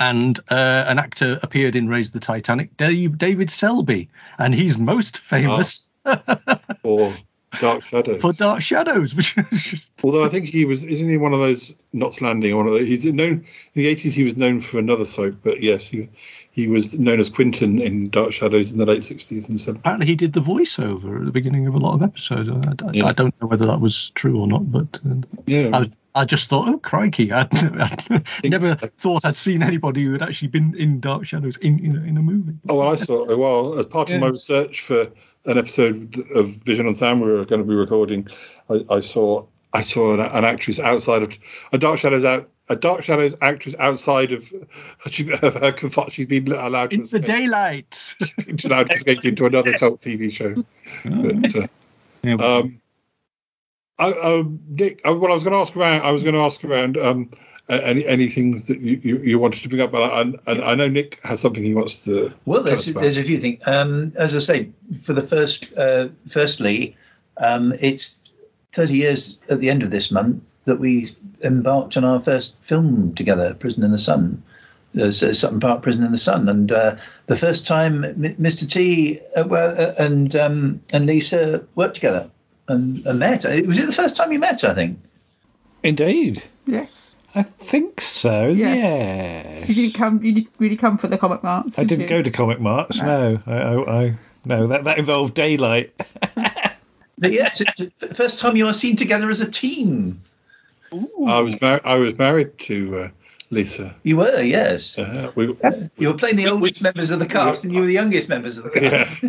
[0.00, 4.08] And uh, an actor appeared in Raise the Titanic, Dave, David Selby,
[4.38, 5.88] and he's most famous
[6.82, 7.12] Or
[7.60, 8.20] Dark Shadows.
[8.20, 11.74] for Dark Shadows, which just Although I think he was, isn't he one of those
[11.92, 12.56] Knots Landing?
[12.56, 14.14] One of the, he's known in the eighties.
[14.14, 16.08] He was known for another soap, but yes, he
[16.50, 19.80] he was known as Quentin in Dark Shadows in the late sixties and seventies.
[19.80, 22.48] apparently he did the voiceover at the beginning of a lot of episodes.
[22.48, 23.06] I, I- Yeah.
[23.06, 25.14] I don't know whether that was true or not, but uh,
[25.46, 25.70] Yeah.
[25.72, 27.32] I, I just thought, oh crikey!
[27.32, 27.48] I'd,
[27.80, 31.96] I'd never thought I'd seen anybody who had actually been in Dark Shadows in in,
[31.96, 32.54] a- in a movie.
[32.68, 33.34] Oh well, I saw.
[33.36, 35.02] Well, as part of my research for
[35.46, 38.28] an episode of Vision on Sound we were going to be recording,
[38.70, 41.36] I, I saw I saw an, an actress outside of
[41.72, 44.52] a Dark Shadows out a Dark Shadows actress outside of
[45.08, 46.10] she, of her confine.
[46.10, 48.14] She's been allowed to It's the escape, daylight.
[48.64, 50.54] allowed to escape into another cult TV show.
[51.04, 51.66] But, uh,
[52.24, 52.81] um, I, um,
[53.98, 56.02] Nick, uh, well, I was going to ask around.
[56.02, 57.30] I was going to ask around um,
[57.68, 60.88] any any things that you, you, you wanted to bring up, but I, I know
[60.88, 62.32] Nick has something he wants to.
[62.44, 63.66] Well, there's there's a few things.
[63.66, 64.70] Um, as I say,
[65.02, 66.96] for the first, uh, firstly,
[67.38, 68.22] um, it's
[68.72, 71.10] 30 years at the end of this month that we
[71.44, 74.42] embarked on our first film together, Prison in the Sun,
[75.00, 78.68] uh, Sutton Park Prison in the Sun, and uh, the first time M- Mr.
[78.68, 82.30] T uh, well, uh, and um, and Lisa worked together
[82.68, 83.44] and, and met.
[83.66, 84.62] Was it the first time you met?
[84.64, 84.98] I think.
[85.82, 86.42] Indeed.
[86.66, 87.10] Yes.
[87.34, 88.48] I think so.
[88.48, 88.76] Yes.
[88.76, 89.68] Yes.
[89.68, 90.22] You didn't come.
[90.22, 91.78] You didn't really come for the comic marts.
[91.78, 92.08] I did didn't you?
[92.08, 93.00] go to comic marts.
[93.00, 95.92] No, I, I, I no that that involved daylight.
[97.18, 100.18] But yes, it's first time you are seen together as a team.
[100.92, 103.08] I was mar- I was married to uh,
[103.56, 103.94] Lisa.
[104.02, 104.98] You were, yes.
[104.98, 105.54] Uh, we,
[105.98, 108.56] You were playing the oldest members of the cast, and you were the youngest members
[108.58, 109.22] of the cast.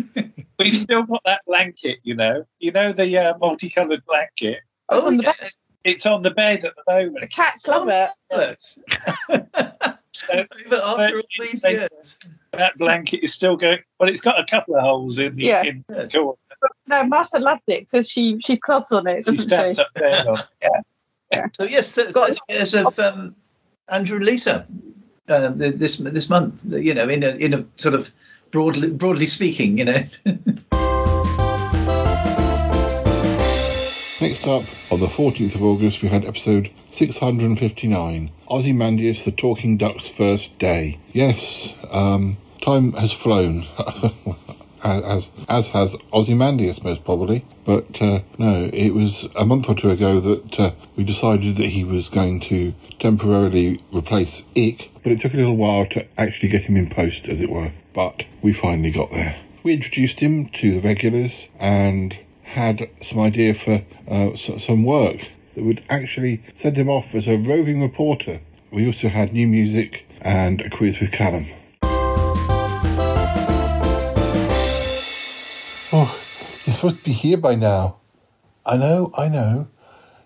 [0.58, 2.46] We've still got that blanket, you know.
[2.58, 4.60] You know the uh, multicolored blanket.
[4.88, 5.50] Oh, on the bed.
[5.84, 7.20] It's on the bed at the moment.
[7.20, 8.08] The cats love it.
[10.26, 12.18] But after all these years,
[12.52, 13.80] that blanket is still going.
[14.00, 15.64] Well, it's got a couple of holes in the, Yeah.
[15.64, 16.38] in the corner.
[16.86, 19.26] No, Martha loved it because she she plods on it.
[19.28, 19.82] She stands she?
[19.82, 20.30] up there.
[20.30, 20.40] on-
[21.30, 21.46] Yeah.
[21.52, 23.36] So yes, th- thirty years of um,
[23.88, 24.66] Andrew and Lisa
[25.28, 26.62] uh, this this month.
[26.66, 28.12] You know, in a in a sort of
[28.50, 29.92] broadly broadly speaking, you know.
[34.20, 40.08] Next up, on the 14th of August, we had episode 659 Ozymandias the Talking Duck's
[40.08, 40.98] First Day.
[41.12, 43.66] Yes, um, time has flown,
[44.84, 47.44] as, as, as has Ozymandias most probably.
[47.64, 51.70] But uh, no, it was a month or two ago that uh, we decided that
[51.70, 56.50] he was going to temporarily replace Ick, but it took a little while to actually
[56.50, 57.72] get him in post, as it were.
[57.94, 59.40] But we finally got there.
[59.62, 65.20] We introduced him to the regulars and had some idea for uh, some work
[65.54, 68.40] that would actually send him off as a roving reporter.
[68.70, 71.46] We also had new music and a quiz with Callum.
[76.84, 77.96] Supposed to be here by now.
[78.66, 79.68] I know, I know.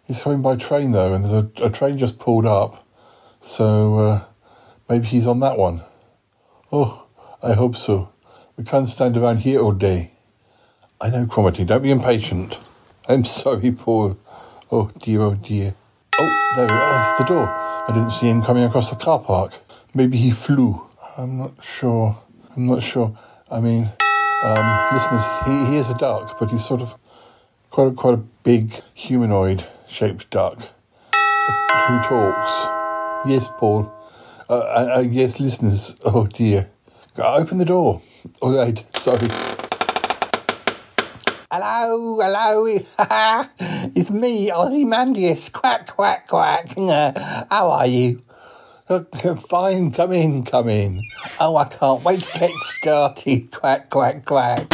[0.05, 2.85] He's coming by train though, and there's a, a train just pulled up.
[3.41, 4.25] So uh,
[4.89, 5.83] maybe he's on that one.
[6.73, 7.07] Oh,
[7.45, 8.09] I hope so.
[8.57, 10.11] We can't stand around here all day.
[11.01, 12.59] I know, Cromarty, don't be impatient.
[13.09, 14.19] I'm sorry, Paul.
[14.73, 15.77] Oh dear, oh dear.
[16.19, 17.19] Oh, there he is.
[17.19, 17.47] The door.
[17.47, 19.55] I didn't see him coming across the car park.
[19.95, 20.85] Maybe he flew.
[21.17, 22.19] I'm not sure.
[22.57, 23.17] I'm not sure.
[23.49, 23.93] I mean,
[24.43, 26.97] um, listeners, he, he is a duck, but he's sort of
[27.71, 30.59] quite a, quite a big humanoid shaped duck
[31.13, 33.29] who talks.
[33.29, 33.93] Yes, Paul.
[34.49, 35.97] Uh, uh, uh, yes, listeners.
[36.05, 36.69] Oh dear.
[37.17, 38.01] Open the door.
[38.41, 38.85] All right.
[38.99, 39.29] Sorry.
[41.51, 42.67] Hello, hello.
[43.95, 45.49] it's me, Ozymandias.
[45.49, 46.75] Quack, quack, quack.
[46.77, 48.23] How are you?
[49.51, 51.03] Fine, come in, come in.
[51.41, 53.51] Oh, I can't wait to get started.
[53.51, 54.67] Quack, quack, quack.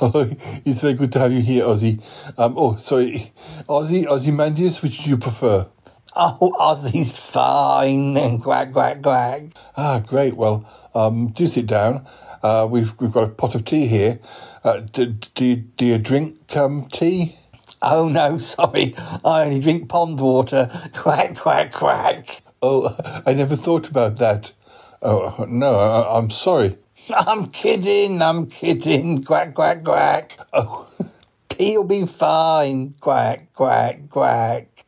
[0.00, 0.28] Oh,
[0.64, 2.02] it's very good to have you here, Ozzy.
[2.36, 3.32] Um, oh, sorry,
[3.68, 5.68] Ozzy, Ozzy Mandius, which do you prefer?
[6.16, 8.40] Oh, Ozzy's fine.
[8.40, 9.42] Quack, quack, quack.
[9.76, 10.36] Ah, great.
[10.36, 10.64] Well,
[10.96, 12.04] um, do sit down.
[12.42, 14.18] Uh, we've we've got a pot of tea here.
[14.64, 17.36] Uh, do, do, you, do you drink um, tea?
[17.82, 18.96] Oh, no, sorry.
[19.24, 20.68] I only drink pond water.
[20.92, 22.42] Quack, quack, quack.
[22.62, 22.94] Oh,
[23.24, 24.52] I never thought about that.
[25.00, 26.76] Oh, no, I, I'm sorry.
[27.16, 29.24] I'm kidding, I'm kidding.
[29.24, 30.38] Quack, quack, quack.
[30.52, 30.86] Oh,
[31.48, 32.94] tea'll be fine.
[33.00, 34.84] Quack, quack, quack.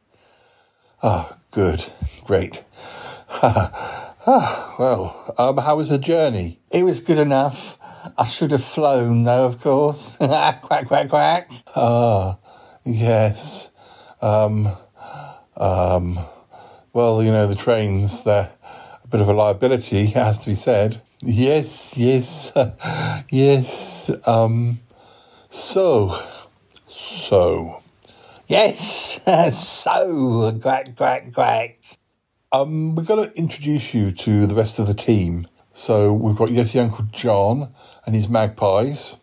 [1.02, 1.90] Ah, good.
[2.24, 2.62] Great.
[3.30, 6.60] ah, well, um, how was the journey?
[6.70, 7.78] It was good enough.
[8.18, 10.16] I should have flown, though, of course.
[10.18, 11.50] quack, quack, quack.
[11.74, 12.36] Ah,
[12.84, 13.70] yes.
[14.20, 14.68] Um,
[15.56, 16.18] um,
[16.92, 18.50] well, you know, the trains, they're
[19.02, 21.00] a bit of a liability, it has to be said.
[21.20, 22.52] Yes, yes,
[23.30, 24.10] yes.
[24.26, 24.80] Um,
[25.48, 26.18] so,
[26.88, 27.82] so.
[28.48, 29.20] Yes,
[29.56, 30.58] so.
[30.60, 31.78] Quack, quack, quack.
[32.50, 35.46] Um, we're going to introduce you to the rest of the team.
[35.72, 37.72] So we've got Yeti Uncle John
[38.04, 39.16] and his magpies.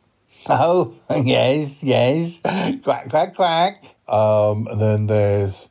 [0.47, 2.39] Oh, yes, yes.
[2.41, 3.83] Quack, quack, quack.
[4.07, 5.69] Um, and then there's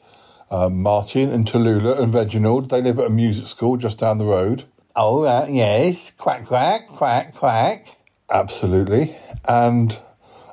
[0.51, 2.71] um, Martin and Tallulah and Reginald.
[2.71, 4.65] They live at a music school just down the road.
[4.97, 6.13] Oh, uh, yes.
[6.19, 7.89] Quack, quack, quack, quack.
[8.31, 9.17] Absolutely.
[9.47, 9.99] And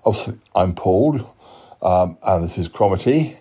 [0.05, 1.33] obviously, I'm Paul,
[1.81, 3.37] um, and this is Cromarty.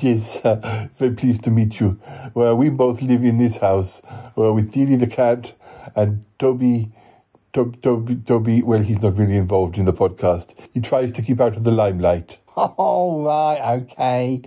[0.00, 2.00] Yes, uh, very pleased to meet you.
[2.34, 5.54] Well, we both live in this house uh, with Dilly the cat
[5.94, 6.90] and Toby.
[7.52, 10.68] Toby, Toby, Toby, well, he's not really involved in the podcast.
[10.74, 12.38] He tries to keep out of the limelight.
[12.78, 14.40] Oh, right, okay.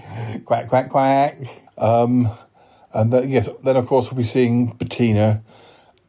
[0.46, 1.38] Quack, quack, quack.
[1.78, 2.32] Um,
[2.94, 5.44] and then, yes, then of course we'll be seeing Bettina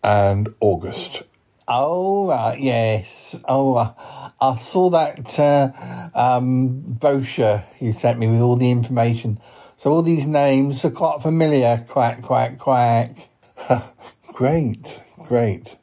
[0.05, 1.23] and August.
[1.67, 3.35] Oh, right, yes.
[3.49, 9.41] Oh, uh, I saw that uh, um, brochure you sent me with all the information.
[9.77, 11.85] So all these names are quite familiar.
[11.89, 13.29] Quack, quack, quack.
[14.33, 15.77] great, great.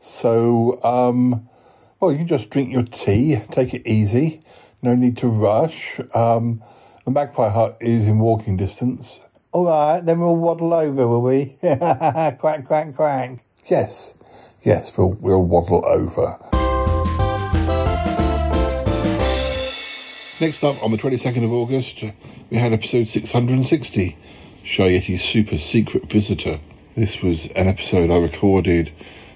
[0.00, 1.48] So, um,
[2.00, 4.40] well, you just drink your tea, take it easy.
[4.84, 6.00] No need to rush.
[6.12, 6.60] Um,
[7.04, 9.20] the Magpie Hut is in walking distance.
[9.52, 11.56] All right, then we'll waddle over, will we?
[11.60, 13.38] quack, quack, quack.
[13.66, 14.18] Yes,
[14.62, 16.36] yes, we'll, we'll waddle over.
[20.40, 22.02] Next up, on the 22nd of August,
[22.50, 24.16] we had episode 660,
[24.64, 26.58] Shy Yeti's Super Secret Visitor.
[26.96, 28.90] This was an episode I recorded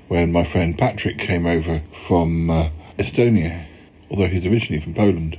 [0.08, 3.64] when my friend Patrick came over from uh, Estonia,
[4.10, 5.38] although he's originally from Poland.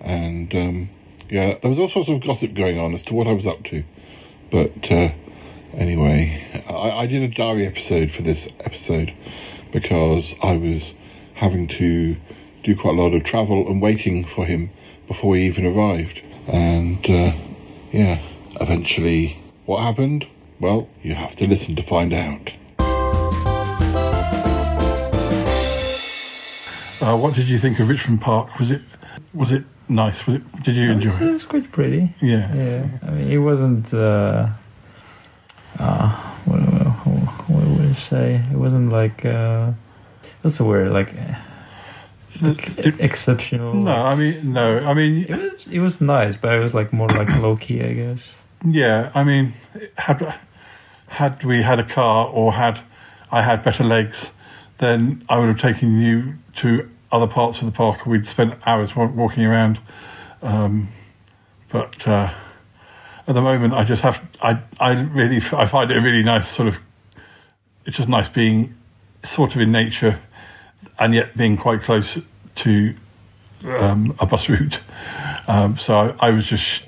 [0.00, 0.90] And um,
[1.30, 3.62] yeah, there was all sorts of gossip going on as to what I was up
[3.64, 3.84] to.
[4.50, 5.12] But uh,
[5.74, 9.12] anyway, I, I did a diary episode for this episode
[9.72, 10.92] because I was
[11.34, 12.16] having to
[12.64, 14.70] do quite a lot of travel and waiting for him
[15.06, 16.22] before he even arrived.
[16.46, 17.36] And uh,
[17.92, 18.22] yeah,
[18.60, 20.26] eventually, what happened?
[20.60, 22.50] Well, you have to listen to find out.
[27.00, 28.58] Uh, what did you think of Richmond Park?
[28.58, 28.82] Was it
[29.34, 30.26] was it nice?
[30.26, 30.62] Was it?
[30.64, 31.32] Did you enjoy It it?
[31.32, 32.14] was quite pretty.
[32.20, 32.52] Yeah.
[32.54, 32.86] Yeah.
[33.02, 33.92] I mean, it wasn't.
[33.94, 34.48] Uh,
[35.78, 38.42] uh, what, what, what would I say?
[38.50, 39.24] It wasn't like.
[39.24, 39.72] Uh,
[40.42, 40.90] what's the word?
[40.92, 41.10] Like.
[42.42, 43.74] like exceptional.
[43.74, 44.78] No, I mean no.
[44.80, 45.66] I mean It was.
[45.68, 48.22] It was nice, but it was like more like low key, I guess.
[48.66, 49.54] Yeah, I mean,
[49.96, 50.34] had
[51.06, 52.80] had we had a car or had
[53.30, 54.16] I had better legs,
[54.80, 58.06] then I would have taken you to other parts of the park.
[58.06, 59.78] We'd spent hours walking around,
[60.42, 60.88] um,
[61.70, 62.34] but uh,
[63.26, 64.18] at the moment, I just have.
[64.40, 66.76] I I really I find it a really nice sort of.
[67.86, 68.74] It's just nice being
[69.24, 70.20] sort of in nature,
[70.98, 72.18] and yet being quite close
[72.56, 72.94] to
[73.64, 74.78] um, a bus route.
[75.46, 76.82] Um, so I, I was just sh-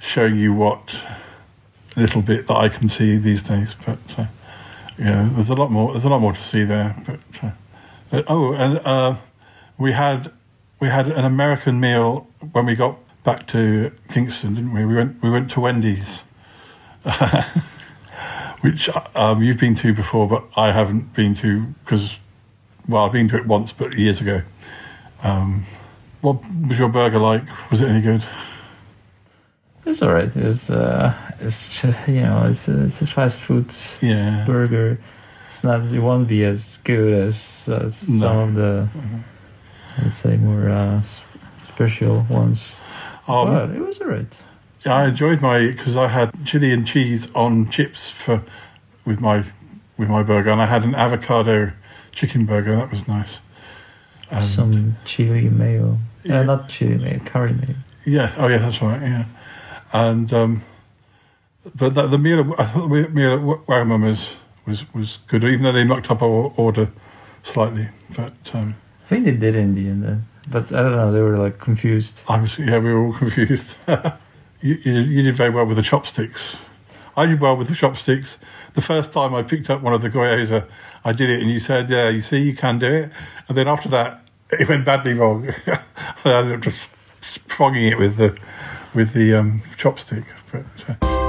[0.00, 0.94] showing you what
[1.96, 3.74] little bit that I can see these days.
[3.84, 4.26] But uh,
[4.98, 5.92] yeah, there's a lot more.
[5.92, 6.96] There's a lot more to see there.
[7.06, 7.50] But uh,
[8.12, 9.16] oh, and uh,
[9.78, 10.32] we had
[10.80, 14.84] we had an American meal when we got back to Kingston, didn't we?
[14.84, 16.06] We went we went to Wendy's,
[18.62, 22.10] which um, you've been to before, but I haven't been to because
[22.88, 24.42] well, I've been to it once, but years ago.
[25.22, 25.66] Um,
[26.22, 26.36] what
[26.68, 27.42] was your burger like?
[27.70, 28.26] Was it any good?
[29.86, 30.30] It's alright.
[30.34, 34.44] It's uh, it's you know, it's a, it's a fast food Yeah.
[34.46, 34.98] burger.
[35.60, 35.82] It's not.
[35.92, 37.34] It won't be as good as
[37.68, 38.88] uh, some of the,
[40.02, 41.02] let's say, more uh,
[41.64, 42.76] special ones.
[43.28, 44.34] Um, but it was alright.
[44.86, 48.42] Yeah, I enjoyed my because I had chili and cheese on chips for
[49.04, 49.44] with my
[49.98, 51.70] with my burger, and I had an avocado
[52.12, 52.76] chicken burger.
[52.76, 53.36] That was nice.
[54.30, 55.98] And- Some chili mayo.
[56.26, 57.76] Uh, not chili mayo, curry mayo.
[58.06, 58.34] Yeah.
[58.38, 58.56] Oh, yeah.
[58.56, 59.02] That's right.
[59.02, 59.24] Yeah.
[59.92, 60.62] And um,
[61.74, 64.26] but the, the meal I thought the meal at Wagamama's
[64.70, 66.88] was was good, even though they mucked up our order
[67.42, 67.88] slightly.
[68.16, 68.74] But um,
[69.06, 70.16] I think they did in the end, uh,
[70.50, 71.12] but I don't know.
[71.12, 72.20] They were like confused.
[72.28, 73.66] I was yeah, we were all confused.
[73.88, 76.56] you, you, did- you did very well with the chopsticks.
[77.16, 78.36] I did well with the chopsticks.
[78.76, 80.66] The first time I picked up one of the gyoza,
[81.04, 83.10] I did it, and you said, "Yeah, you see, you can do it."
[83.48, 85.48] And then after that, it went badly wrong.
[85.66, 86.88] I ended up just
[87.22, 88.36] sprogging it with the
[88.94, 90.24] with the um, chopstick.
[90.52, 91.19] But, uh.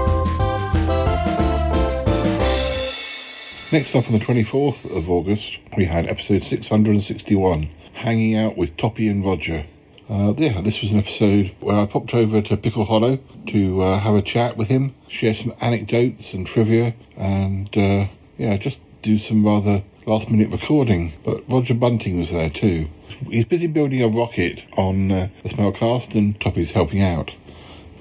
[3.71, 9.07] Next up on the 24th of August, we had episode 661, Hanging Out with Toppy
[9.07, 9.65] and Roger.
[10.09, 13.17] Uh, yeah, this was an episode where I popped over to Pickle Hollow
[13.47, 18.07] to uh, have a chat with him, share some anecdotes and trivia, and uh,
[18.37, 21.13] yeah, just do some rather last minute recording.
[21.23, 22.89] But Roger Bunting was there too.
[23.29, 27.31] He's busy building a rocket on uh, the Smellcast, and Toppy's helping out.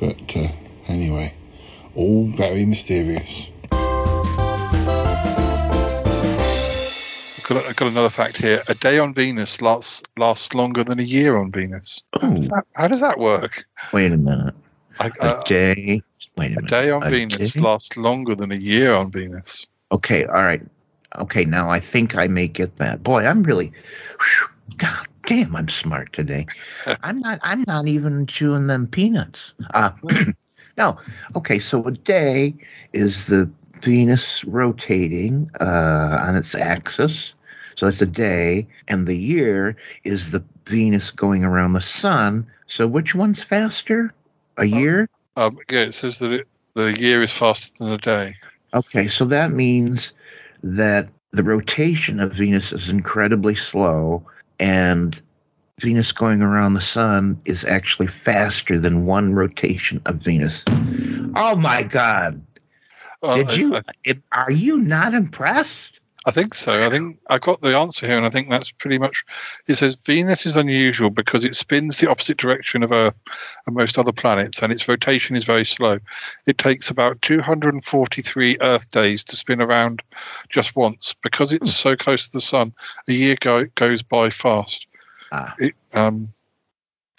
[0.01, 0.51] But uh,
[0.89, 1.33] anyway,
[1.95, 3.47] all very mysterious.
[7.51, 8.63] Got, I've got another fact here.
[8.69, 12.01] A day on Venus lasts lasts longer than a year on Venus.
[12.23, 12.47] Oh,
[12.77, 13.65] How, does that work?
[13.93, 14.55] wait a minute.
[15.01, 16.01] I, A uh, day.
[16.37, 16.71] Wait a a minute.
[16.71, 17.61] day on A Venus day?
[17.61, 19.67] lasts longer than a year on Venus.
[19.91, 20.63] Okay, all right.
[21.19, 23.03] Okay, now I think I may get that.
[23.03, 23.73] Boy, I'm really
[24.21, 26.47] whew, God damn, I'm smart today.
[27.03, 29.55] I'm not I'm not even chewing them peanuts.
[29.75, 29.91] Uh
[30.79, 30.97] no.
[31.35, 32.55] Okay, so a day
[32.93, 37.35] is the Venus rotating uh on its axis.
[37.77, 42.47] So that's a day, and the year is the Venus going around the sun.
[42.67, 44.13] So which one's faster?
[44.57, 45.09] A year?
[45.37, 48.37] Um, yeah, it says that it that a year is faster than a day.
[48.75, 50.13] Okay, so that means
[50.63, 54.25] that the rotation of Venus is incredibly slow,
[54.59, 55.21] and
[55.81, 60.65] Venus going around the sun is actually faster than one rotation of Venus.
[61.37, 62.41] Oh my God!
[63.23, 63.77] Uh, Did I- you?
[63.77, 66.00] I- are you not impressed?
[66.27, 66.85] I think so.
[66.85, 69.25] I think I got the answer here, and I think that's pretty much.
[69.69, 73.15] It says Venus is unusual because it spins the opposite direction of Earth
[73.67, 75.99] and most other planets, and its rotation is very slow.
[76.47, 80.03] It takes about 243 Earth days to spin around
[80.51, 81.15] just once.
[81.23, 82.75] Because it's so close to the Sun,
[83.09, 84.87] a year go, goes by fast.
[85.59, 86.31] It, um,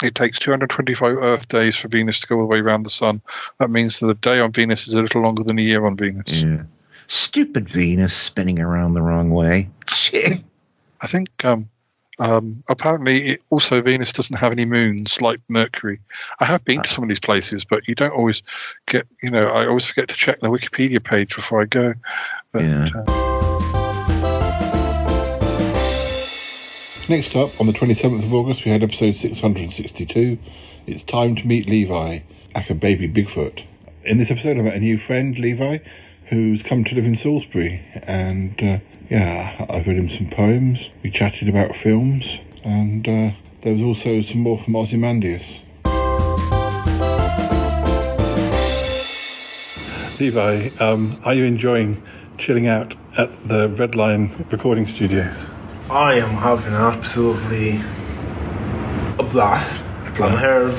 [0.04, 3.22] it takes 225 Earth days for Venus to go all the way around the Sun.
[3.58, 5.98] That means that a day on Venus is a little longer than a year on
[5.98, 6.42] Venus.
[6.42, 6.64] Yeah.
[7.12, 9.70] Stupid Venus spinning around the wrong way.
[11.02, 11.70] I think um,
[12.20, 16.00] um, apparently it, also Venus doesn't have any moons like Mercury.
[16.40, 18.42] I have been to some of these places, but you don't always
[18.86, 19.06] get.
[19.22, 21.94] You know, I always forget to check the Wikipedia page before I go.
[22.54, 22.86] But, Yeah.
[27.10, 30.38] Next up, on the 27th of August, we had episode 662.
[30.88, 32.20] It's time to meet Levi,
[32.56, 33.66] aka Baby Bigfoot.
[34.06, 35.80] In this episode, I met a new friend, Levi,
[36.32, 37.84] who's come to live in Salisbury.
[38.04, 38.80] And uh,
[39.10, 40.90] yeah, I've read him some poems.
[41.04, 42.26] We chatted about films.
[42.64, 43.32] And uh,
[43.64, 45.44] there was also some more from Ozymandias.
[50.20, 52.02] Levi, um, are you enjoying
[52.38, 55.48] chilling out at the Red Lion recording studios?
[55.90, 57.82] I am having absolutely
[59.20, 59.82] a blast.
[60.20, 60.72] I'm here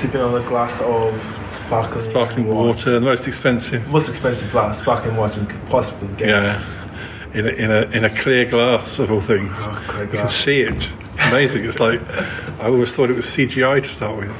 [0.00, 1.37] sipping on a glass of
[1.68, 3.86] sparkling, Sparkling water, the most expensive.
[3.88, 6.28] Most expensive glass, sparkling water you could possibly get.
[6.28, 9.54] Yeah, in a, in a in a clear glass of all things.
[9.86, 10.74] clear you can see it.
[10.74, 11.64] It's amazing.
[11.64, 12.00] it's like
[12.58, 14.30] I always thought it was CGI to start with.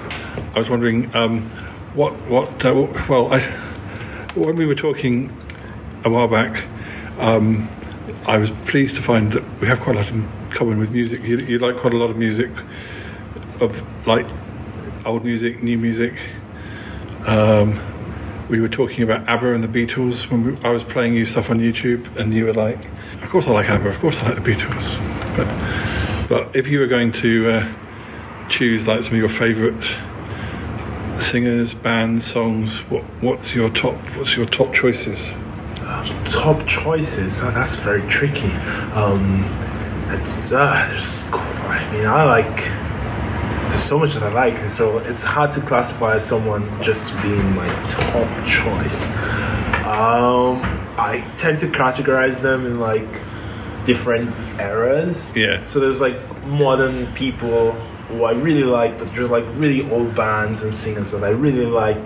[0.55, 1.51] I was wondering um,
[1.95, 3.41] what what uh, well I,
[4.35, 5.31] when we were talking
[6.05, 6.65] a while back.
[7.19, 7.69] Um,
[8.27, 11.23] I was pleased to find that we have quite a lot in common with music.
[11.23, 12.51] You, you like quite a lot of music,
[13.61, 13.77] of
[14.07, 14.27] like
[15.05, 16.15] old music, new music.
[17.27, 17.81] Um,
[18.49, 21.51] we were talking about ABBA and the Beatles when we, I was playing you stuff
[21.51, 22.79] on YouTube, and you were like,
[23.23, 23.89] "Of course I like ABBA.
[23.91, 28.87] Of course I like the Beatles." But but if you were going to uh, choose
[28.87, 29.83] like some of your favourite
[31.23, 35.19] singers, bands, songs, what what's your top what's your top choices?
[36.31, 37.35] Top choices.
[37.41, 38.53] Oh, that's very tricky.
[38.95, 39.45] Um,
[40.11, 42.88] it's, uh, I mean, I like.
[43.79, 47.69] There's so much that I like, so it's hard to classify someone just being my
[47.89, 48.95] top choice.
[49.87, 50.61] Um,
[50.99, 53.07] I tend to categorize them in like
[53.87, 55.17] different eras.
[55.37, 55.65] Yeah.
[55.69, 57.71] So there's like modern people
[58.09, 61.67] who I really like, but there's like really old bands and singers that I really
[61.67, 61.99] like.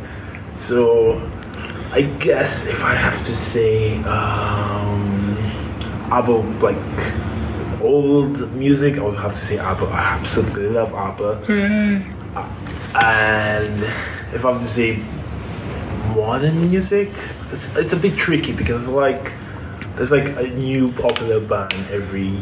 [0.58, 1.20] So
[1.90, 5.38] I guess if I have to say, um,
[6.12, 7.31] ABBA, like
[7.82, 9.86] old music, I would have to say ABBA.
[9.86, 11.44] I absolutely love ABBA.
[12.94, 13.82] And
[14.34, 14.96] if I have to say
[16.14, 17.10] modern music,
[17.52, 19.32] it's, it's a bit tricky because like
[19.96, 22.40] there's like a new popular band every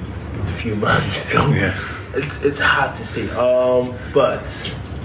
[0.58, 1.52] few months, so
[2.14, 3.28] it's it's hard to say.
[3.30, 4.44] Um, but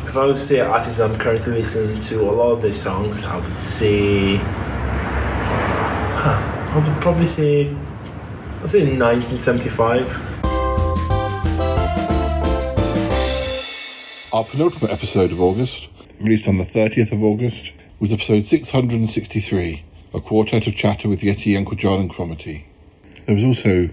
[0.08, 3.24] if I was to say artists I'm currently listening to a lot of their songs,
[3.24, 4.38] I would say,
[6.22, 7.76] huh, I would probably say,
[8.66, 10.10] I'd say 1975.
[14.34, 15.88] Our penultimate episode of August,
[16.20, 19.86] released on the 30th of August, was episode 663,
[20.16, 22.66] a quartet of chatter with Yeti, Uncle John, and Cromarty.
[23.28, 23.88] There was also,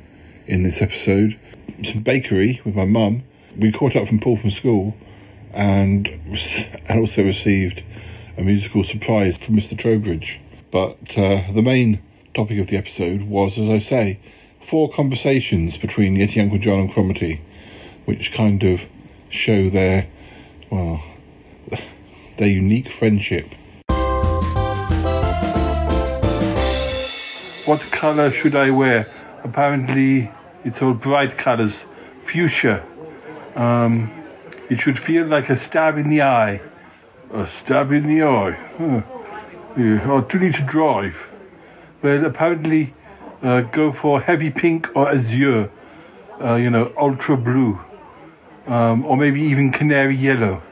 [0.46, 1.38] in this episode,
[1.84, 3.24] some bakery with my mum.
[3.58, 4.94] We caught up from Paul from school
[5.52, 6.08] and,
[6.88, 7.82] and also received
[8.38, 9.78] a musical surprise from Mr.
[9.78, 10.40] Trowbridge.
[10.70, 12.00] But uh, the main
[12.32, 14.18] topic of the episode was, as I say,
[14.68, 17.40] four conversations between Yeti, Uncle John, and Cromarty,
[18.04, 18.80] which kind of
[19.30, 20.06] show their,
[20.70, 21.02] well,
[22.38, 23.46] their unique friendship.
[27.64, 29.06] What colour should I wear?
[29.44, 30.30] Apparently,
[30.64, 31.78] it's all bright colours.
[32.24, 32.84] Fuchsia.
[33.54, 34.10] Um,
[34.68, 36.60] it should feel like a stab in the eye.
[37.32, 38.52] A stab in the eye.
[38.78, 39.02] Huh.
[39.76, 41.16] Yeah, I do need to drive.
[42.02, 42.94] Well, apparently,
[43.42, 45.70] uh, go for heavy pink or azure.
[46.40, 47.78] Uh, you know, ultra blue.
[48.66, 50.62] Um, or maybe even canary yellow.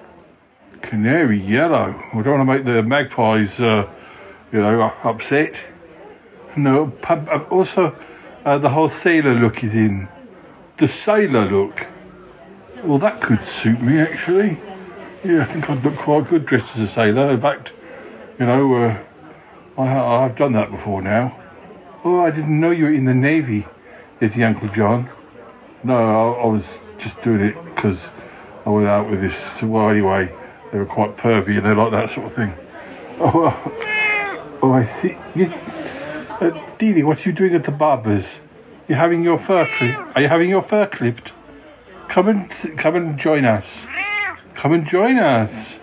[0.82, 1.94] Canary yellow.
[2.14, 3.88] We don't want to make the magpies, uh,
[4.52, 5.54] you know, upset.
[6.56, 7.94] No, uh, also
[8.44, 10.08] uh, the whole sailor look is in.
[10.78, 11.86] The sailor look.
[12.82, 14.58] Well, that could suit me actually.
[15.22, 17.30] Yeah, I think I'd look quite good dressed as a sailor.
[17.30, 17.72] In fact,
[18.38, 18.98] you know, uh,
[19.76, 21.39] I, I've done that before now.
[22.02, 23.66] Oh, I didn't know you were in the navy,
[24.20, 25.10] did Uncle John?
[25.84, 26.64] No, I, I was
[26.96, 27.98] just doing it because
[28.64, 29.36] I went out with this.
[29.62, 30.34] Well, anyway,
[30.72, 32.54] they were quite pervy and they like that sort of thing.
[33.22, 33.52] Oh,
[34.62, 35.14] oh, I see.
[35.34, 38.40] You, uh, Deanie, what are you doing at the barber's?
[38.88, 40.16] You're having your fur clip?
[40.16, 41.32] Are you having your fur clipped?
[42.08, 43.86] Come and come and join us.
[44.54, 45.78] Come and join us.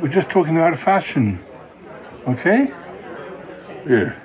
[0.00, 1.44] We're just talking about fashion.
[2.26, 2.72] Okay?
[3.86, 4.18] Yeah.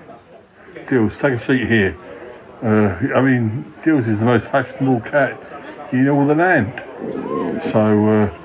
[0.87, 1.97] Dills, take a seat here.
[2.63, 5.39] Uh, I mean, Dills is the most fashionable cat
[5.91, 6.73] in all the land.
[7.71, 8.37] So, uh,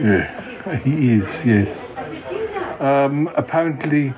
[0.00, 1.82] yeah, he is, yes.
[2.80, 4.14] Um, apparently,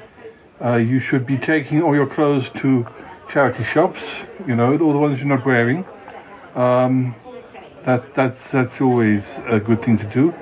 [0.64, 2.86] uh, you should be taking all your clothes to
[3.28, 4.00] charity shops,
[4.46, 5.84] you know, all the ones you're not wearing.
[6.54, 7.14] Um,
[7.84, 10.34] that, that's, that's always a good thing to do.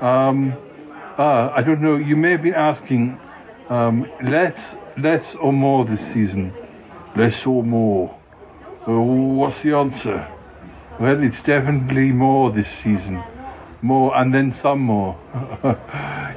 [0.00, 0.54] Um,
[1.18, 3.18] uh, I don't know, you may have been asking
[3.68, 6.52] um, less, less or more this season?
[7.14, 8.16] Less or more?
[8.86, 10.26] Well, what's the answer?
[11.00, 13.22] Well, it's definitely more this season.
[13.82, 15.18] More and then some more.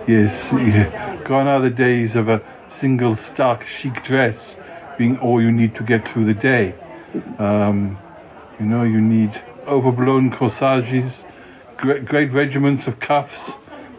[0.07, 1.22] yes, yeah.
[1.24, 4.55] gone are the days of a single stark chic dress
[4.97, 6.76] being all you need to get through the day.
[7.38, 7.97] Um,
[8.60, 11.24] you know, you need overblown corsages,
[11.78, 13.51] great, great regiments of cuffs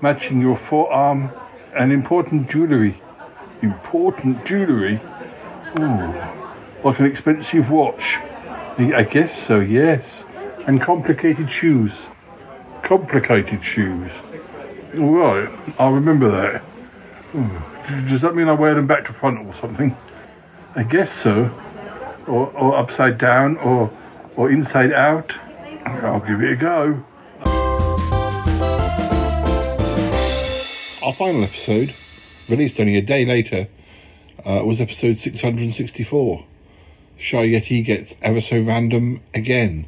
[0.03, 1.31] matching your forearm,
[1.79, 3.01] and important jewellery.
[3.63, 5.01] Important jewellery?
[5.79, 6.15] Ooh,
[6.85, 8.17] like an expensive watch.
[8.79, 10.25] I guess so, yes.
[10.67, 11.93] And complicated shoes.
[12.83, 14.11] Complicated shoes.
[14.99, 16.63] All right, I'll remember that.
[17.35, 19.97] Ooh, Does that mean I wear them back to front or something?
[20.75, 21.51] I guess so.
[22.27, 23.91] Or, or upside down, or,
[24.37, 25.35] or inside out.
[25.85, 27.05] I'll give it a go.
[31.03, 31.95] Our final episode,
[32.51, 33.69] released only a day later,
[34.45, 36.45] uh, was episode 664.
[37.19, 39.87] Shy Yeti gets ever so random again,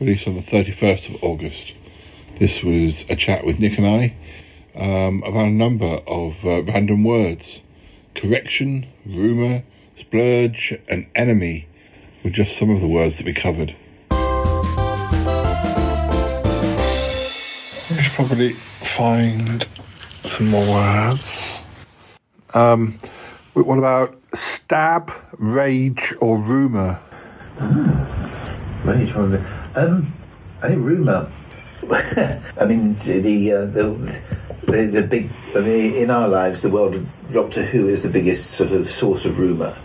[0.00, 1.72] released on the 31st of August.
[2.38, 4.14] This was a chat with Nick and I
[4.74, 7.60] um, about a number of uh, random words.
[8.14, 9.62] Correction, rumour,
[9.96, 11.68] splurge, and enemy
[12.24, 13.76] were just some of the words that we covered.
[17.90, 18.54] I should probably
[18.96, 19.66] find
[20.36, 21.20] some more words.
[22.54, 22.98] Um,
[23.54, 26.38] what about stab, rage, or?
[28.84, 29.72] Rage, rumour.
[29.74, 30.12] Um,
[30.62, 31.30] I think rumour.
[31.90, 34.20] I mean, the, uh, the
[34.66, 35.30] the the big.
[35.54, 38.90] I mean, in our lives, the world of Doctor Who is the biggest sort of
[38.90, 39.76] source of rumour.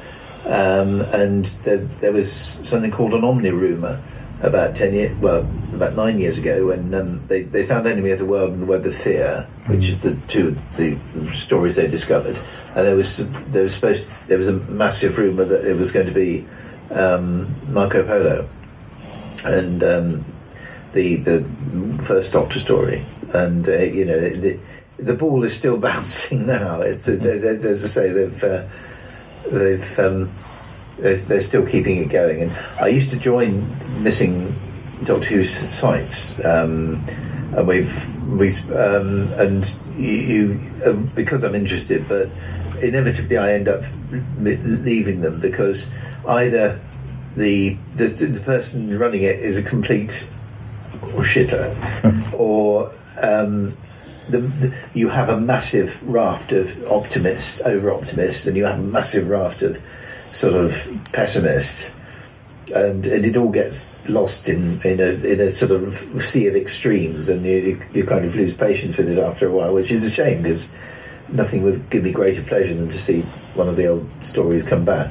[0.45, 2.31] Um, and there, there was
[2.63, 4.01] something called an omni rumour
[4.41, 5.39] about ten years, well,
[5.73, 8.65] about nine years ago, when um, they they found Enemy of the World and the
[8.65, 10.97] Web of Fear, which is the two the
[11.35, 12.37] stories they discovered.
[12.75, 13.17] And there was
[13.51, 16.45] there was supposed there was a massive rumour that it was going to be
[16.91, 18.47] um, Marco Polo,
[19.43, 20.25] and um,
[20.93, 21.43] the the
[22.03, 24.59] first Doctor story, and uh, you know the,
[24.97, 26.81] the ball is still bouncing now.
[26.81, 28.63] It's uh, they- as I say they've uh,
[29.49, 30.31] they've um,
[31.01, 32.43] they're, they're still keeping it going.
[32.43, 33.65] And I used to join
[34.03, 34.55] missing
[35.03, 37.03] Doctor Who's sites, um,
[37.55, 42.29] and we've we um, and you, you um, because I'm interested, but
[42.81, 43.83] inevitably I end up
[44.39, 45.87] leaving them because
[46.27, 46.79] either
[47.35, 50.27] the the, the person running it is a complete
[50.99, 52.91] shitter, or
[53.21, 53.75] um,
[54.29, 58.83] the, the, you have a massive raft of optimists, over optimists, and you have a
[58.83, 59.81] massive raft of
[60.33, 60.75] sort of
[61.11, 61.91] pessimist,
[62.73, 66.55] and, and it all gets lost in, in a in a sort of sea of
[66.55, 70.03] extremes, and you, you kind of lose patience with it after a while, which is
[70.03, 70.69] a shame because
[71.29, 73.21] nothing would give me greater pleasure than to see
[73.53, 75.09] one of the old stories come back.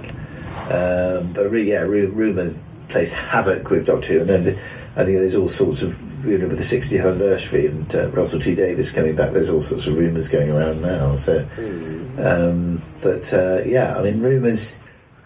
[0.70, 2.54] Um, but re, yeah, ru- rumours
[2.88, 4.52] plays havoc with Doctor Who, and then the,
[4.96, 5.96] I think there's all sorts of
[6.26, 9.32] you know, with the 60th anniversary and uh, Russell T Davies coming back.
[9.32, 11.14] There's all sorts of rumours going around now.
[11.14, 11.46] So,
[12.18, 14.68] um, but uh, yeah, I mean, rumours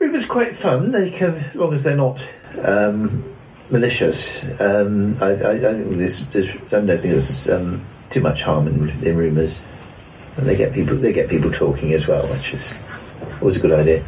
[0.03, 0.92] rumours quite fun.
[1.12, 2.20] Can, as long as they're not
[2.62, 3.24] um,
[3.70, 4.42] malicious.
[4.61, 9.16] Um, I, I, I think I don't think there's um, too much harm in, in
[9.16, 9.57] rumours,
[10.36, 12.74] and they get people they get people talking as well, which is
[13.40, 14.05] always a good idea.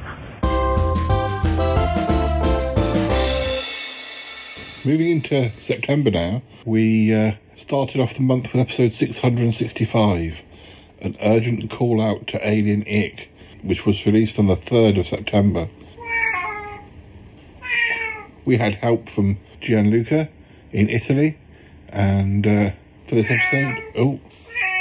[4.84, 10.34] Moving into September now, we uh, started off the month with episode 665,
[11.00, 13.28] an urgent call out to Alien Ick,
[13.62, 15.68] which was released on the 3rd of September.
[18.44, 20.28] We had help from Gianluca
[20.72, 21.38] in Italy,
[21.88, 22.70] and uh,
[23.08, 24.20] for this episode, oh,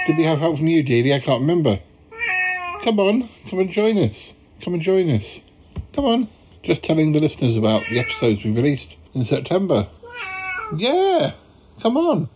[0.07, 1.13] did we have help from you, Dealey?
[1.13, 1.79] I can't remember.
[2.83, 4.15] Come on, come and join us.
[4.61, 5.23] Come and join us.
[5.93, 6.29] Come on.
[6.63, 9.87] Just telling the listeners about the episodes we released in September.
[10.77, 11.33] Yeah,
[11.81, 12.29] come on.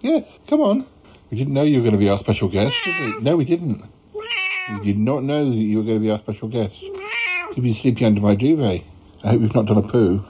[0.00, 0.86] Yes, come on.
[1.30, 3.20] We didn't know you were going to be our special guest, did we?
[3.22, 3.82] No, we didn't.
[4.14, 6.74] We did not know that you were going to be our special guest.
[6.80, 8.82] You've been sleeping under my duvet.
[9.24, 10.24] I hope you've not done a poo.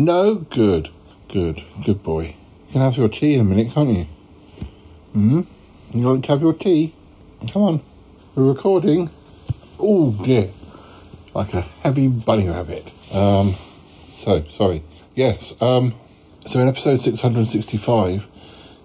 [0.00, 0.36] No?
[0.36, 0.90] Good.
[1.28, 1.60] Good.
[1.84, 2.36] Good boy.
[2.68, 4.04] You can have your tea in a minute, can't you?
[5.12, 5.40] Hmm?
[5.90, 6.94] You want to have your tea?
[7.52, 7.82] Come on.
[8.36, 9.10] We're recording.
[9.76, 10.52] Oh dear.
[11.34, 12.92] Like a heavy bunny rabbit.
[13.10, 13.56] Um,
[14.24, 14.84] so, sorry.
[15.16, 15.96] Yes, um,
[16.48, 18.22] so in episode 665,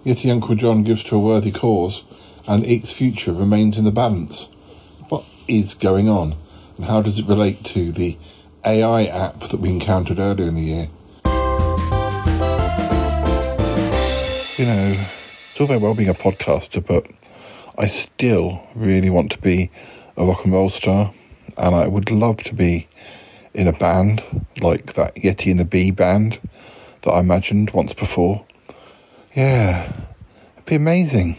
[0.04, 2.02] Yeti Uncle John gives to a worthy cause,
[2.48, 4.48] and Eek's future remains in the balance.
[5.10, 6.36] What is going on,
[6.76, 8.18] and how does it relate to the
[8.64, 10.88] AI app that we encountered earlier in the year?
[14.56, 15.06] You know,
[15.50, 17.08] it's all very well being a podcaster, but
[17.76, 19.68] I still really want to be
[20.16, 21.12] a rock and roll star,
[21.56, 22.86] and I would love to be
[23.52, 24.22] in a band
[24.60, 26.38] like that Yeti and the Bee band
[27.02, 28.46] that I imagined once before.
[29.34, 29.92] Yeah,
[30.52, 31.36] it'd be amazing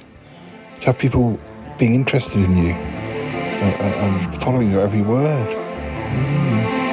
[0.81, 1.39] to have people
[1.79, 5.47] being interested in you and, and, and following your every word.
[5.47, 6.84] Mm.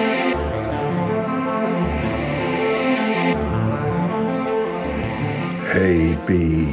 [5.72, 6.66] Hey, B.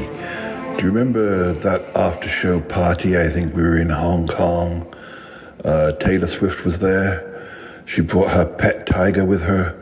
[0.76, 3.18] Do you remember that after show party?
[3.18, 4.94] I think we were in Hong Kong.
[5.64, 7.82] Uh, Taylor Swift was there.
[7.86, 9.74] She brought her pet tiger with her.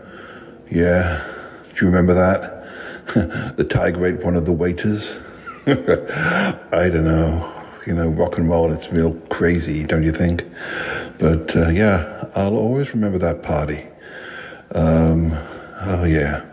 [0.70, 1.26] Yeah.
[1.74, 3.56] Do you remember that?
[3.58, 5.10] the tiger ate one of the waiters.
[5.66, 7.66] I don't know.
[7.88, 10.44] You know, rock and roll, it's real crazy, don't you think?
[11.18, 13.84] But uh, yeah, I'll always remember that party.
[14.76, 15.32] Um,
[15.82, 16.44] oh, yeah.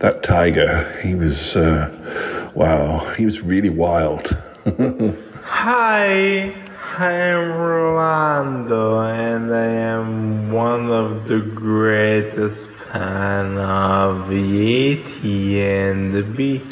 [0.00, 4.36] That tiger, he was, uh, wow, he was really wild.
[5.42, 6.54] Hi,
[6.98, 16.62] I'm Rolando, and I am one of the greatest fan of Yeti and the Bee.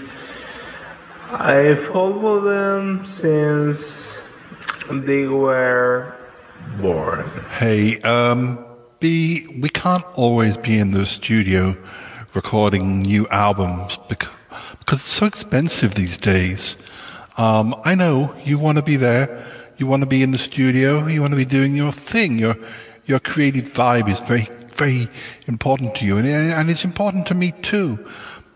[1.33, 4.25] I follow them since
[4.89, 6.15] they were
[6.81, 7.29] born.
[7.59, 8.65] Hey, um,
[9.01, 11.77] B, we can't always be in the studio
[12.37, 14.29] recording new albums because,
[14.93, 16.77] it's so expensive these days.
[17.39, 19.45] Um, I know you want to be there,
[19.79, 22.39] you want to be in the studio, you want to be doing your thing.
[22.39, 22.57] Your
[23.07, 25.09] your creative vibe is very very
[25.47, 27.99] important to you, and and it's important to me too.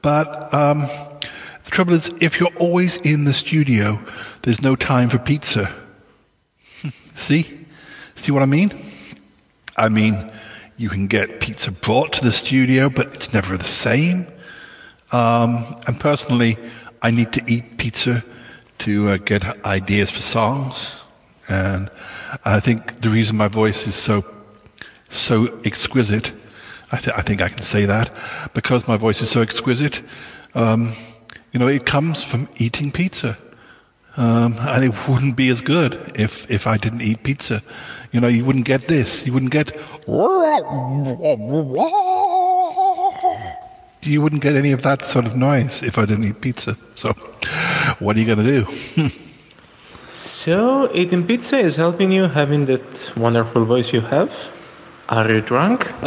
[0.03, 0.81] But um,
[1.64, 3.99] the trouble is, if you're always in the studio,
[4.43, 5.72] there's no time for pizza.
[7.14, 7.66] See,
[8.14, 8.72] see what I mean?
[9.76, 10.31] I mean
[10.81, 14.26] you can get pizza brought to the studio, but it's never the same.
[15.12, 16.57] Um, and personally,
[17.03, 18.24] I need to eat pizza
[18.78, 20.97] to uh, get ideas for songs.
[21.51, 21.91] And
[22.47, 24.24] I think the reason my voice is so
[25.11, 26.33] so exquisite,
[26.93, 28.14] I, th- I think I can say that,
[28.55, 30.03] because my voice is so exquisite.
[30.55, 30.95] Um,
[31.53, 33.37] you know, it comes from eating pizza.
[34.20, 37.62] Um, and it wouldn't be as good if, if I didn't eat pizza.
[38.12, 39.24] You know, you wouldn't get this.
[39.24, 39.74] You wouldn't get.
[44.02, 46.76] You wouldn't get any of that sort of noise if I didn't eat pizza.
[46.96, 47.12] So,
[47.98, 49.10] what are you going to do?
[50.12, 54.34] So, eating pizza is helping you having that wonderful voice you have?
[55.08, 55.88] Are you drunk?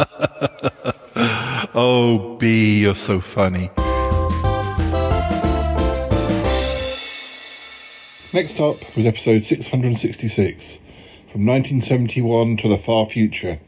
[1.74, 3.70] oh, B, you're so funny.
[8.34, 10.64] Next up was episode 666
[11.30, 13.60] from 1971 to the far future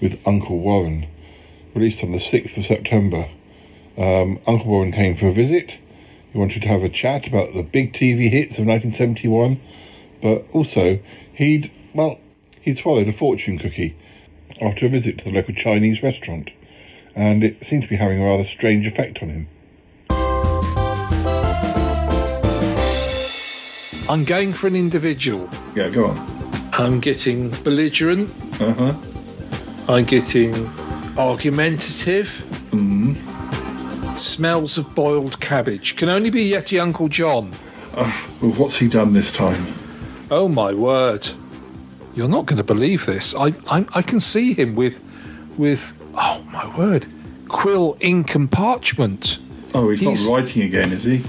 [0.00, 1.08] with Uncle Warren,
[1.74, 3.28] released on the 6th of September.
[3.98, 5.72] Um, Uncle Warren came for a visit.
[6.32, 9.60] He wanted to have a chat about the big TV hits of 1971,
[10.22, 11.00] but also
[11.34, 12.20] he'd, well,
[12.60, 13.96] he'd swallowed a fortune cookie
[14.60, 16.52] after a visit to the local Chinese restaurant,
[17.16, 19.48] and it seemed to be having a rather strange effect on him.
[24.12, 25.48] I'm going for an individual.
[25.74, 26.18] Yeah, go on.
[26.74, 28.28] I'm getting belligerent.
[28.60, 28.94] Uh huh.
[29.88, 30.54] I'm getting
[31.16, 32.28] argumentative.
[32.72, 33.16] Mm.
[34.18, 35.96] Smells of boiled cabbage.
[35.96, 37.54] Can only be Yeti Uncle John.
[37.94, 39.64] Uh, well, what's he done this time?
[40.30, 41.26] Oh my word!
[42.14, 43.34] You're not going to believe this.
[43.34, 45.00] I, I I can see him with
[45.56, 47.06] with oh my word,
[47.48, 49.38] quill, ink, and parchment.
[49.74, 51.24] Oh, he's, not writing again, is he?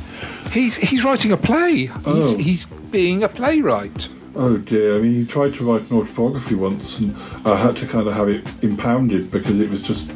[0.52, 1.89] He's he's writing a play.
[2.06, 2.16] Oh.
[2.16, 4.10] He's, he's being a playwright.
[4.36, 4.98] Oh dear!
[4.98, 7.16] I mean, he tried to write an autobiography once, and
[7.46, 10.12] I had to kind of have it impounded because it was just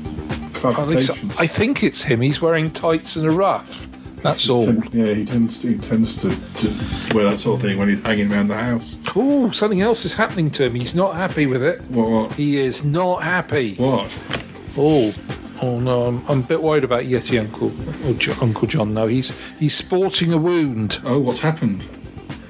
[0.57, 1.31] fabrication.
[1.37, 2.21] I think it's him.
[2.21, 3.87] He's wearing tights and a ruff.
[4.23, 4.73] That's all.
[4.91, 8.01] Yeah, he tends to, he tends to, to wear that sort of thing when he's
[8.01, 8.95] hanging around the house.
[9.15, 10.73] Oh, something else is happening to him.
[10.73, 11.81] He's not happy with it.
[11.83, 12.09] What?
[12.09, 12.33] what?
[12.33, 13.75] He is not happy.
[13.75, 14.11] What?
[14.75, 15.13] Oh,
[15.61, 16.05] oh no!
[16.05, 17.71] I'm, um, I'm a bit worried about Yeti Uncle
[18.41, 18.93] Uncle John.
[18.93, 20.99] Now he's he's sporting a wound.
[21.05, 21.83] Oh, what's happened?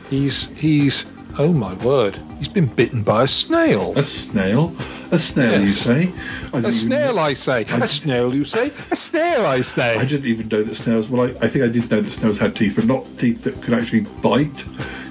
[0.09, 2.19] He's he's Oh my word!
[2.39, 3.93] He's been bitten by a snail.
[3.95, 4.75] A snail?
[5.11, 6.11] A snail, you say?
[6.51, 7.63] I A snail, I say.
[7.65, 8.71] I- A snail, you say.
[8.89, 9.97] A snail, I say.
[9.97, 11.09] I didn't even know that snails.
[11.09, 13.61] Well, I, I think I did know that snails had teeth, but not teeth that
[13.61, 14.63] could actually bite.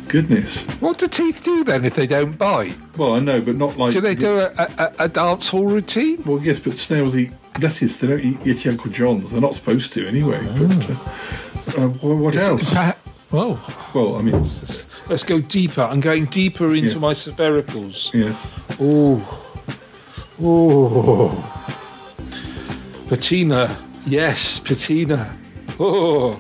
[0.09, 0.59] Goodness.
[0.81, 2.75] What do teeth do then if they don't bite?
[2.99, 3.93] Well, I know, but not like.
[3.93, 6.23] Do they do a, a, a dance hall routine?
[6.25, 7.31] Well, yes, but snails eat
[7.61, 7.97] lettuce.
[7.99, 9.31] They don't eat Yeti Uncle John's.
[9.31, 10.41] They're not supposed to anyway.
[10.43, 12.63] But, uh, uh, wh- what Is else?
[12.63, 12.97] perha-
[13.31, 13.59] Whoa.
[13.93, 14.35] Well, I mean,
[15.09, 15.83] Let's go deeper.
[15.83, 16.99] I'm going deeper into Yeah.
[16.99, 18.13] my sphericals.
[18.15, 18.35] yeah.
[18.81, 19.43] Oh.
[20.43, 21.33] Oh.
[23.09, 23.77] Bettina.
[24.07, 25.37] Yes, Bettina.
[25.79, 26.33] Oh.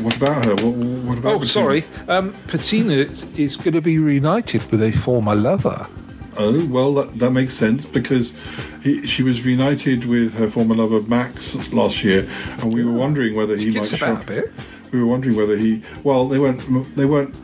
[0.00, 0.54] What about her?
[0.66, 0.74] What,
[1.04, 1.32] what about?
[1.40, 1.84] Oh, sorry.
[2.08, 5.86] Um, Bettina is, is going to be reunited with a former lover.
[6.38, 8.38] Oh, well, that, that makes sense because
[8.86, 12.20] he, she was reunited with her former lover Max last year,
[12.60, 14.52] and we were wondering whether he She might about a bit.
[14.92, 15.82] We were wondering whether he.
[16.04, 16.60] Well, they weren't.
[16.94, 17.34] They weren't.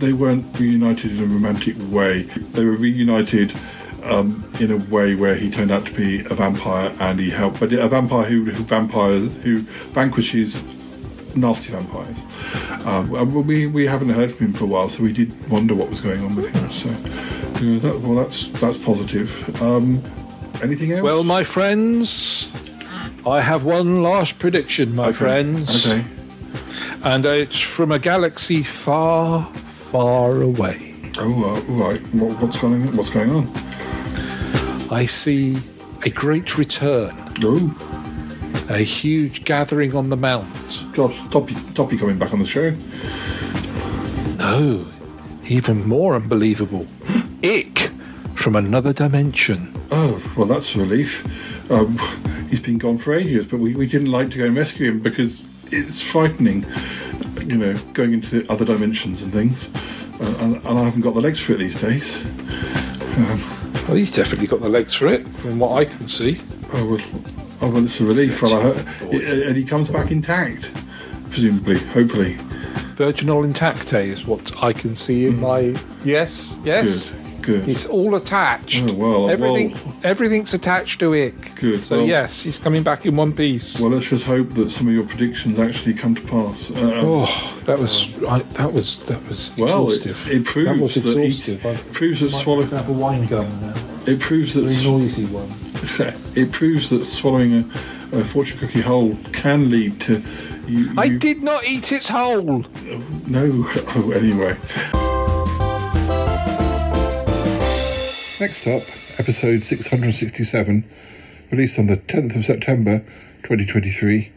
[0.00, 2.22] They weren't reunited in a romantic way.
[2.22, 3.56] They were reunited
[4.02, 7.60] um, in a way where he turned out to be a vampire and he helped,
[7.60, 9.60] but a vampire who, who vampires who
[9.94, 10.60] vanquishes
[11.36, 12.18] nasty vampires.
[12.84, 15.88] Um, we we haven't heard from him for a while, so we did wonder what
[15.88, 16.70] was going on with him.
[16.70, 19.62] So, you know, that, well, that's that's positive.
[19.62, 20.02] Um,
[20.62, 21.02] anything else?
[21.02, 22.52] Well, my friends,
[23.26, 25.86] I have one last prediction, my Okay, friends.
[25.86, 26.04] okay.
[27.02, 30.94] And it's from a galaxy far, far away.
[31.18, 32.00] Oh, uh, right.
[32.14, 32.96] What, what's going on?
[32.96, 33.50] What's going on?
[34.90, 35.58] I see
[36.04, 37.12] a great return.
[37.42, 37.76] Oh.
[38.70, 40.48] A huge gathering on the mount.
[40.92, 42.70] Gosh, Toppy, Toppy coming back on the show.
[44.38, 44.86] No,
[45.46, 46.86] even more unbelievable.
[47.44, 47.90] Ick
[48.34, 49.71] from another dimension.
[49.94, 51.22] Oh, well, that's a relief.
[51.70, 51.98] Um,
[52.48, 55.00] he's been gone for ages, but we, we didn't like to go and rescue him
[55.00, 55.40] because
[55.70, 56.64] it's frightening,
[57.46, 59.68] you know, going into other dimensions and things.
[60.20, 62.16] Uh, and, and I haven't got the legs for it these days.
[63.18, 63.40] Um,
[63.88, 66.40] Well, you've definitely got the legs for it, from what I can see.
[66.72, 67.00] oh, well,
[67.60, 68.40] oh, well, it's a relief.
[68.40, 70.70] Well, I and he comes back intact,
[71.30, 72.36] presumably, hopefully.
[72.94, 75.74] Virginal intacte is what I can see in my.
[76.04, 77.10] Yes, yes.
[77.10, 77.68] Good, good.
[77.68, 78.84] It's all attached.
[78.90, 79.94] Oh, well, Everything, well.
[80.04, 81.54] everything's attached to Ick.
[81.56, 83.78] Good, So well- yes, he's coming back in one piece.
[83.80, 86.70] Well, let's just hope that some of your predictions actually come to pass.
[86.70, 90.30] Uh, oh, that was I, that was that was Well, it- exhaustive.
[90.30, 91.92] it proves that was that he- exhaustive.
[91.92, 93.74] Proves that might swallow- have a wine gun now.
[94.06, 95.48] It proves that Very noisy one.
[96.36, 100.22] it proves that swallowing a, a fortune cookie whole can lead to
[100.66, 100.92] you.
[100.96, 102.64] I did not eat its whole.
[103.26, 103.68] No.
[103.94, 104.56] Oh, anyway.
[108.42, 108.82] Next up,
[109.20, 110.84] episode 667,
[111.52, 112.98] released on the 10th of September
[113.44, 114.32] 2023.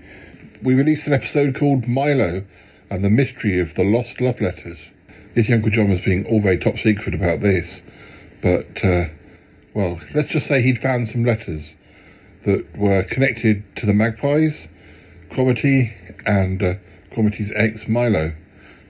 [0.61, 2.43] We released an episode called Milo
[2.91, 4.77] and the Mystery of the Lost Love Letters.
[5.35, 7.81] Yeti Uncle John was being all very top secret about this,
[8.43, 9.05] but, uh,
[9.73, 11.73] well, let's just say he'd found some letters
[12.43, 14.67] that were connected to the magpies,
[15.31, 15.91] Cromarty,
[16.27, 16.75] and uh,
[17.11, 18.35] Cromarty's ex Milo.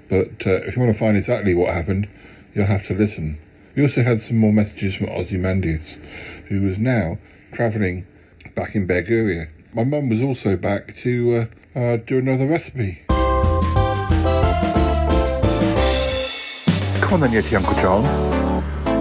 [0.09, 2.09] But uh, if you want to find exactly what happened,
[2.53, 3.39] you'll have to listen.
[3.75, 5.97] We also had some more messages from Ozymandias,
[6.47, 7.17] who was now
[7.51, 8.07] travelling
[8.55, 9.49] back in Berguria.
[9.73, 13.03] My mum was also back to uh, uh, do another recipe.
[17.01, 18.03] Come on then, Yeti Uncle John.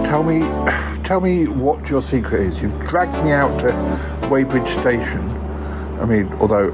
[0.03, 0.41] Tell me,
[1.05, 2.61] tell me what your secret is.
[2.61, 5.29] You've dragged me out to Weybridge Station.
[6.01, 6.73] I mean, although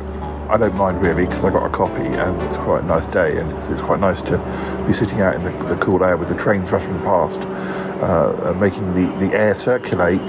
[0.49, 3.37] I don't mind really because I got a coffee and it's quite a nice day
[3.39, 4.37] and it's, it's quite nice to
[4.85, 7.39] be sitting out in the, the cool air with the trains rushing past,
[8.01, 8.05] uh,
[8.49, 10.21] uh, making the, the air circulate.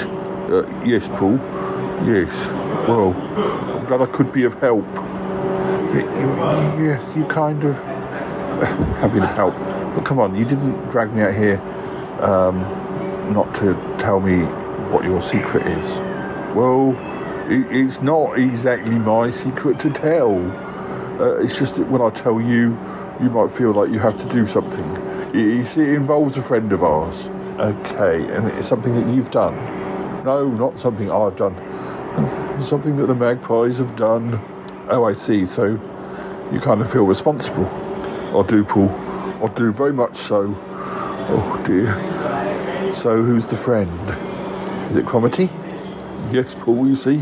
[0.51, 1.37] Uh, yes, Paul.
[2.07, 2.31] Yes.
[2.89, 4.85] Well, I'm glad I could be of help.
[4.85, 7.75] Y- y- Yes, you kind of
[9.01, 9.55] have been of help.
[9.95, 11.59] But come on, you didn't drag me out here
[12.21, 12.61] um,
[13.33, 14.43] not to tell me
[14.91, 15.89] what your secret is.
[16.57, 16.91] Well,
[17.51, 20.35] it, it's not exactly my secret to tell.
[21.21, 22.77] Uh, it's just that when I tell you,
[23.23, 25.35] you might feel like you have to do something.
[25.35, 27.17] You, you see, it involves a friend of ours.
[27.59, 29.55] Okay, and it's something that you've done.
[30.25, 31.55] No, not something I've done.
[32.63, 34.41] Something that the magpies have done.
[34.89, 35.47] Oh, I see.
[35.47, 35.79] So
[36.53, 37.67] you kind of feel responsible.
[38.33, 38.89] Or do, Paul.
[39.41, 40.55] Or do very much so.
[40.65, 41.93] Oh dear.
[43.03, 43.91] So who's the friend?
[44.91, 45.51] Is it Cromarty?
[46.33, 47.17] Yes, Paul, you see.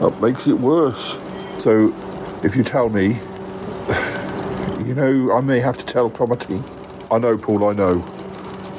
[0.00, 1.16] That makes it worse.
[1.62, 1.94] So
[2.42, 3.06] if you tell me,
[4.86, 6.62] you know, I may have to tell Cromarty.
[7.10, 8.02] I know, Paul, I know.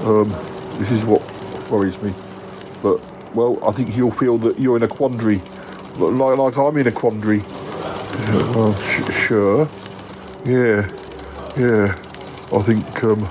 [0.02, 1.22] Um, this is what
[1.72, 2.14] worries me.
[2.84, 3.02] But,
[3.36, 5.42] well, I think he'll feel that you're in a quandary.
[5.98, 7.42] Like, like I'm in a quandary.
[8.84, 9.70] Sh- sure.
[10.46, 10.90] Yeah,
[11.58, 11.96] yeah.
[12.54, 13.24] I think, um,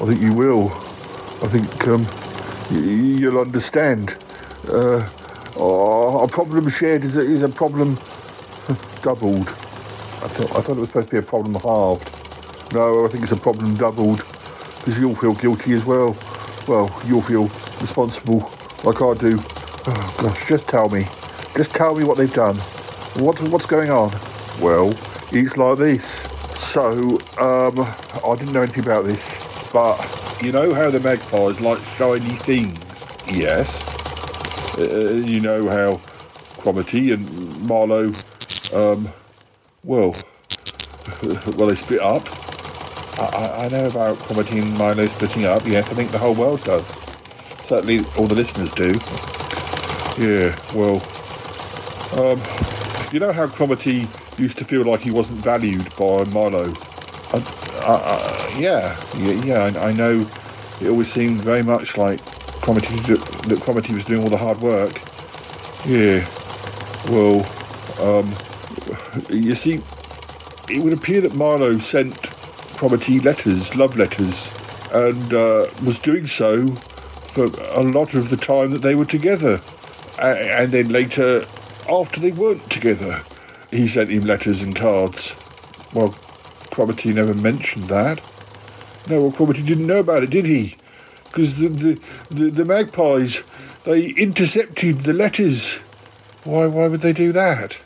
[0.00, 0.70] I think you will.
[1.42, 2.06] I think um,
[2.70, 4.16] y- you'll understand.
[4.68, 5.08] Uh,
[5.56, 7.96] oh, a problem shared is a, is a problem
[9.02, 9.48] doubled.
[9.48, 12.10] I thought, I thought it was supposed to be a problem halved.
[12.74, 14.24] No, I think it's a problem doubled
[14.78, 16.16] because you'll feel guilty as well.
[16.66, 17.44] Well, you'll feel
[17.80, 18.50] responsible
[18.84, 19.38] like I do.
[19.86, 21.04] Oh gosh, just tell me.
[21.56, 22.56] Just tell me what they've done.
[23.22, 24.10] What, what's going on?
[24.60, 24.90] Well,
[25.30, 26.04] it's like this.
[26.72, 27.78] So, um,
[28.24, 29.20] I didn't know anything about this,
[29.72, 32.78] but you know how the magpies like shiny things?
[33.30, 33.68] Yes.
[34.78, 35.92] Uh, you know how
[36.58, 38.10] Cromarty and Milo,
[38.74, 39.12] um,
[39.84, 40.12] well,
[41.56, 42.43] well, they split up.
[43.18, 44.18] I, I- know about
[44.52, 45.66] and Milo splitting up.
[45.66, 46.86] Yes, I think the whole world does.
[47.68, 48.92] Certainly, all the listeners do.
[50.20, 51.02] Yeah, well,
[52.20, 52.40] um,
[53.12, 54.06] you know how Cromarty
[54.38, 56.72] used to feel like he wasn't valued by Milo?
[57.32, 57.38] I,
[57.84, 60.26] I, I, yeah, yeah, yeah I, know
[60.80, 62.20] it always seemed very much like
[62.60, 62.96] Cromarty,
[63.48, 65.00] that Cromarty was doing all the hard work.
[65.86, 66.26] Yeah,
[67.10, 67.44] well,
[68.00, 68.32] um,
[69.30, 69.80] you see,
[70.68, 72.33] it would appear that Milo sent
[72.84, 74.34] Cromarty letters, love letters,
[74.92, 76.66] and uh, was doing so
[77.32, 79.58] for a lot of the time that they were together.
[80.20, 81.46] And then later,
[81.88, 83.22] after they weren't together,
[83.70, 85.32] he sent him letters and cards.
[85.94, 86.08] Well,
[86.72, 88.20] Cromarty never mentioned that.
[89.08, 90.76] No, well, Cromarty didn't know about it, did he?
[91.24, 93.38] Because the, the, the, the magpies,
[93.84, 95.70] they intercepted the letters.
[96.44, 97.78] Why, why would they do that?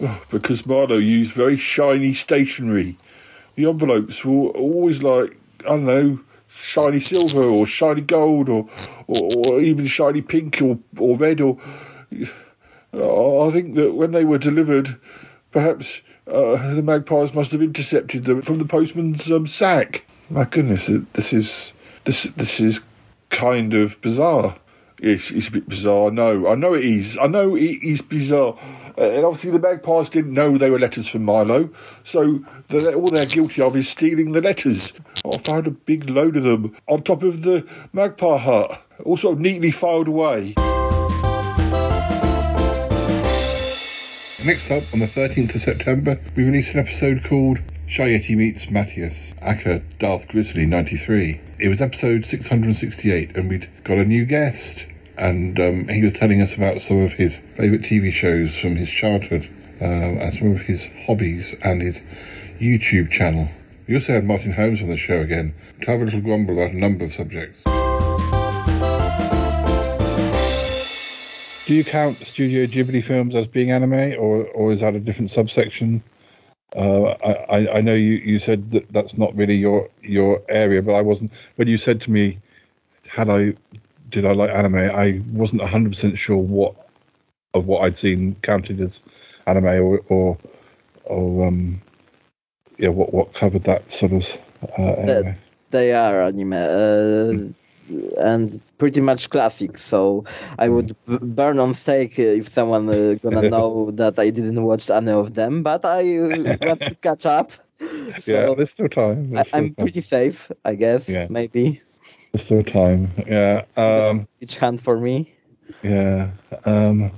[0.00, 2.98] Oh, because Milo used very shiny stationery.
[3.56, 6.20] The envelopes were always like, I don't know,
[6.60, 8.68] shiny silver or shiny gold or,
[9.06, 11.58] or, or even shiny pink or, or red or.
[12.92, 14.96] I think that when they were delivered,
[15.52, 20.02] perhaps uh, the magpies must have intercepted them from the postman's um, sack.
[20.30, 21.52] My goodness, this is
[22.04, 22.80] this this is
[23.30, 24.56] kind of bizarre.
[24.98, 26.10] It's, it's a bit bizarre.
[26.10, 27.18] No, I know it is.
[27.20, 28.58] I know it is bizarre.
[28.98, 31.68] Uh, and obviously, the magpies didn't know they were letters from Milo,
[32.04, 34.92] so the, all they're guilty of is stealing the letters.
[35.24, 39.34] I found a big load of them on top of the magpie hut, all sort
[39.34, 40.54] of neatly filed away.
[44.46, 48.70] Next up, on the 13th of September, we released an episode called Shy Yeti Meets
[48.70, 51.40] Matthias, Aka Darth Grizzly 93.
[51.58, 54.84] It was episode 668, and we'd got a new guest,
[55.18, 58.88] and um, he was telling us about some of his favourite TV shows from his
[58.88, 59.48] childhood,
[59.80, 62.00] um, and some of his hobbies, and his
[62.60, 63.48] YouTube channel.
[63.88, 66.74] We also had Martin Holmes on the show again to have a little grumble about
[66.74, 67.58] a number of subjects.
[71.66, 75.30] Do you count Studio Ghibli films as being anime, or or is that a different
[75.30, 76.02] subsection?
[76.76, 80.82] Uh, I, I- I know you, you said that that's not really your your area,
[80.82, 81.32] but I wasn't.
[81.56, 82.38] When you said to me,
[83.08, 83.54] "Had I
[84.10, 86.74] did I like anime?" I wasn't hundred percent sure what
[87.54, 89.00] of what I'd seen counted as
[89.46, 90.38] anime, or or,
[91.04, 91.80] or um,
[92.78, 94.26] yeah, what what covered that sort of
[94.78, 95.36] uh, area.
[95.70, 97.32] They are anime uh,
[98.18, 99.78] and pretty much classic.
[99.78, 100.24] So
[100.58, 104.90] I would b- burn on stake if someone uh, gonna know that I didn't watch
[104.90, 105.62] any of them.
[105.62, 106.02] But I
[106.60, 107.52] want to catch up.
[108.26, 109.30] yeah, there's still time.
[109.34, 109.74] I, There's I'm time.
[109.74, 111.08] pretty safe, I guess.
[111.08, 111.28] Yeah.
[111.28, 111.82] Maybe
[112.36, 113.10] There's still time.
[113.26, 113.64] Yeah.
[113.78, 115.32] Um, each hand for me.
[115.82, 116.32] Yeah.
[116.66, 117.10] Um,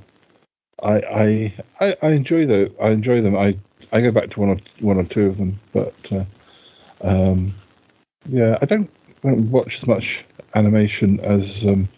[0.80, 3.36] I, I I I enjoy the I enjoy them.
[3.36, 3.56] I
[3.90, 6.24] I go back to one or one or two of them, but uh,
[7.00, 7.52] um,
[8.28, 8.88] yeah, I don't,
[9.24, 11.88] I don't watch as much animation as um,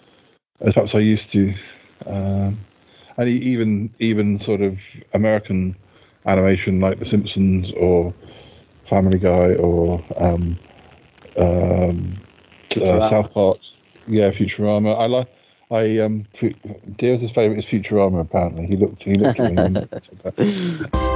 [0.62, 1.54] as perhaps I used to.
[2.07, 2.57] Um,
[3.18, 4.78] and even even sort of
[5.12, 5.76] American
[6.24, 8.14] animation like The Simpsons or
[8.88, 10.57] Family Guy or um,
[11.36, 12.14] um,
[12.76, 13.59] uh, South Park.
[14.07, 14.99] Yeah, Futurama.
[14.99, 15.29] I like.
[15.71, 16.26] I um,
[16.97, 18.21] Dear's favourite is Futurama.
[18.21, 19.03] Apparently, he looked.
[19.03, 19.38] He looked.
[19.41, 20.87] at me.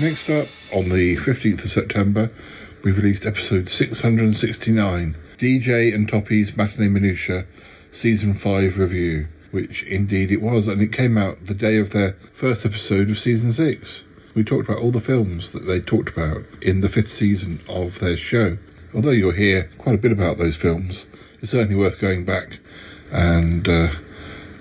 [0.00, 2.30] Next up, on the 15th of September,
[2.84, 7.44] we released episode 669, DJ and Toppy's Matinee Minutia,
[7.90, 12.16] Season 5 review, which indeed it was, and it came out the day of their
[12.32, 14.02] first episode of Season 6.
[14.34, 17.98] We talked about all the films that they talked about in the fifth season of
[17.98, 18.58] their show.
[18.94, 21.04] Although you'll hear quite a bit about those films,
[21.42, 22.58] it's certainly worth going back
[23.10, 23.88] and uh,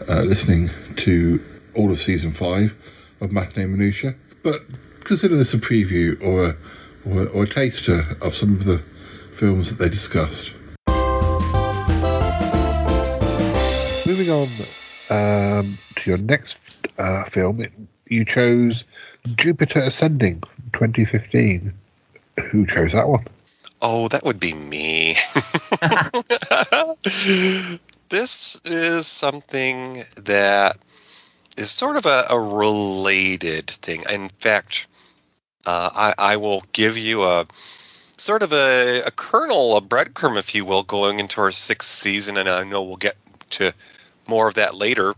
[0.07, 1.43] uh, listening to
[1.75, 2.73] all of Season 5
[3.21, 4.15] of Matinee Minutia.
[4.43, 4.61] But
[5.03, 6.57] consider this a preview or a,
[7.05, 8.81] or, or a taster of some of the
[9.37, 10.51] films that they discussed.
[14.07, 14.47] Moving on
[15.09, 16.57] um, to your next
[16.97, 17.65] uh, film,
[18.07, 18.83] you chose
[19.35, 20.41] Jupiter Ascending
[20.73, 21.73] 2015.
[22.49, 23.25] Who chose that one?
[23.81, 25.17] Oh, that would be me.
[28.09, 30.77] this is something that
[31.57, 34.03] is sort of a, a related thing.
[34.11, 34.87] In fact,
[35.65, 37.45] uh, I, I will give you a
[38.17, 42.37] sort of a, a kernel, a breadcrumb, if you will, going into our sixth season,
[42.37, 43.17] and I know we'll get
[43.51, 43.73] to
[44.27, 45.13] more of that later.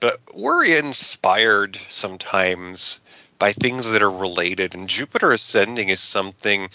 [0.00, 3.00] But we're inspired sometimes
[3.38, 6.68] by things that are related, and Jupiter Ascending is something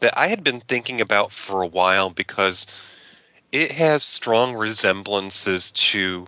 [0.00, 2.66] that I had been thinking about for a while because
[3.52, 6.26] it has strong resemblances to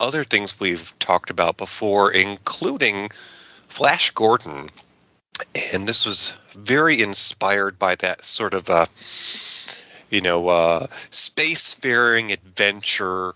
[0.00, 3.08] other things we've talked about before, including
[3.68, 4.68] Flash Gordon.
[5.74, 8.86] And this was very inspired by that sort of uh,
[10.10, 13.34] you know, uh, spacefaring adventure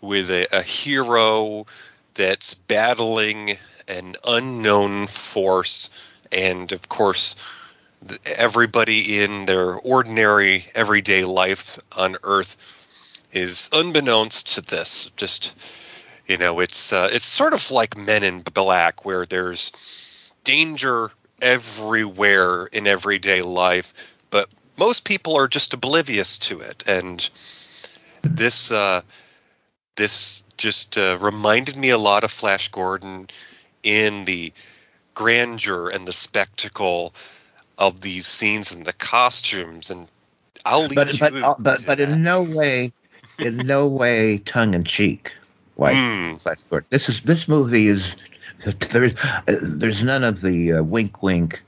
[0.00, 1.66] with a, a hero
[2.14, 3.56] that's battling
[3.88, 5.90] an unknown force,
[6.30, 7.36] and of course,
[8.36, 12.56] everybody in their ordinary everyday life on Earth
[13.32, 15.10] is unbeknownst to this.
[15.16, 15.54] Just
[16.26, 19.72] you know, it's uh, it's sort of like Men in Black, where there's
[20.44, 21.10] danger
[21.40, 24.48] everywhere in everyday life, but
[24.78, 26.84] most people are just oblivious to it.
[26.86, 27.28] And
[28.22, 29.02] this uh,
[29.96, 33.28] this just uh, reminded me a lot of Flash Gordon
[33.82, 34.52] in the
[35.14, 37.14] grandeur and the spectacle
[37.78, 39.90] of these scenes and the costumes.
[39.90, 40.08] And
[40.64, 42.92] I'll leave But you but uh, but but in no way,
[43.38, 45.32] in no way tongue in cheek.
[45.76, 46.36] Like Hmm.
[46.36, 46.58] Flash
[46.90, 48.14] This is this movie is
[48.90, 51.62] there's uh, there's none of the uh, wink wink.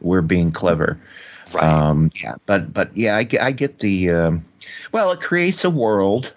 [0.00, 0.98] We're being clever.
[1.52, 1.62] Right.
[1.64, 4.10] Um, yeah, but but yeah, I get I get the.
[4.10, 4.44] Um,
[4.90, 6.32] well, it creates a world.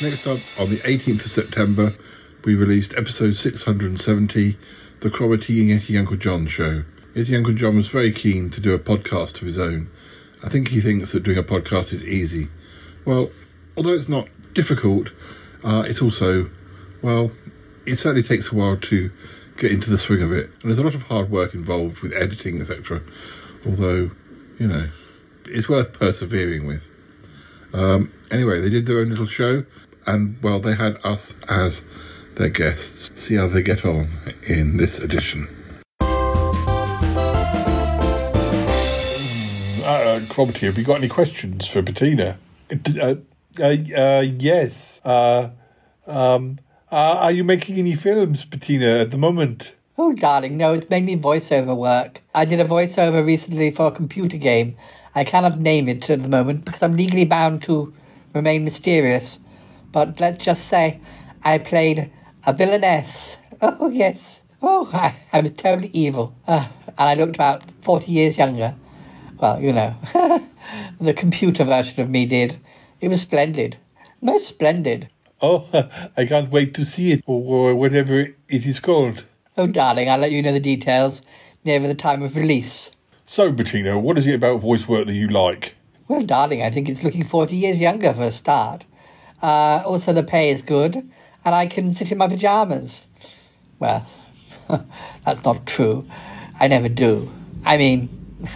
[0.00, 1.92] Next up, on the 18th of September,
[2.44, 4.56] we released episode 670,
[5.00, 6.84] The Cromarty and Yeti Uncle John Show.
[7.16, 9.90] Yeti Uncle John was very keen to do a podcast of his own.
[10.44, 12.48] I think he thinks that doing a podcast is easy.
[13.06, 13.30] Well,
[13.76, 15.08] although it's not difficult,
[15.64, 16.48] uh, it's also,
[17.02, 17.32] well,
[17.84, 19.10] it certainly takes a while to
[19.56, 20.48] get into the swing of it.
[20.62, 23.02] And there's a lot of hard work involved with editing, etc.
[23.66, 24.12] Although,
[24.60, 24.88] you know,
[25.46, 26.82] it's worth persevering with.
[27.72, 29.64] Um, anyway, they did their own little show,
[30.08, 31.82] and well, they had us as
[32.36, 33.10] their guests.
[33.16, 34.10] See how they get on
[34.46, 35.46] in this edition.
[39.84, 42.38] Uh, Cromarty, have you got any questions for Bettina?
[42.70, 43.14] Uh,
[43.60, 44.72] uh, uh, yes.
[45.04, 45.48] Uh,
[46.06, 46.58] um,
[46.90, 49.64] uh, are you making any films, Bettina, at the moment?
[49.98, 52.20] Oh, darling, no, it's mainly voiceover work.
[52.34, 54.76] I did a voiceover recently for a computer game.
[55.14, 57.92] I cannot name it at the moment because I'm legally bound to
[58.32, 59.38] remain mysterious.
[59.92, 61.00] But let's just say
[61.42, 62.10] I played
[62.46, 63.10] a villainess.
[63.60, 64.18] Oh, yes.
[64.62, 66.32] Oh, I, I was terribly evil.
[66.46, 68.72] Uh, and I looked about 40 years younger.
[69.40, 69.96] Well, you know,
[71.00, 72.58] the computer version of me did.
[73.00, 73.76] It was splendid.
[74.20, 75.08] Most splendid.
[75.40, 75.66] Oh,
[76.16, 79.24] I can't wait to see it, or, or whatever it is called.
[79.56, 81.22] Oh, darling, I'll let you know the details
[81.64, 82.90] nearer the time of release.
[83.26, 85.74] So, Bettina, what is it about voice work that you like?
[86.08, 88.84] Well, darling, I think it's looking 40 years younger for a start.
[89.42, 90.96] Uh, also, the pay is good,
[91.44, 93.06] and I can sit in my pajamas.
[93.78, 94.06] Well,
[95.24, 96.06] that's not true.
[96.58, 97.30] I never do.
[97.64, 98.08] I mean,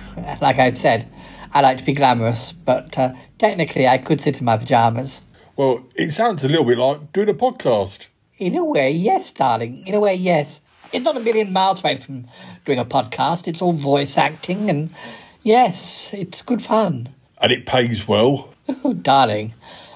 [0.41, 1.09] like I've said,
[1.53, 5.21] I like to be glamorous, but uh, technically I could sit in my pajamas.
[5.57, 8.07] Well, it sounds a little bit like doing a podcast.
[8.39, 9.87] In a way, yes, darling.
[9.87, 10.61] In a way, yes.
[10.93, 12.27] It's not a million miles away from
[12.65, 13.47] doing a podcast.
[13.47, 14.91] It's all voice acting, and
[15.43, 17.09] yes, it's good fun.
[17.41, 18.49] And it pays well.
[18.85, 19.53] Oh, darling,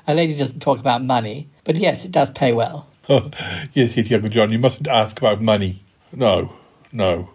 [0.06, 2.86] a lady doesn't talk about money, but yes, it does pay well.
[3.08, 5.82] yes, yes, Uncle John, you mustn't ask about money.
[6.12, 6.52] No,
[6.92, 7.30] no.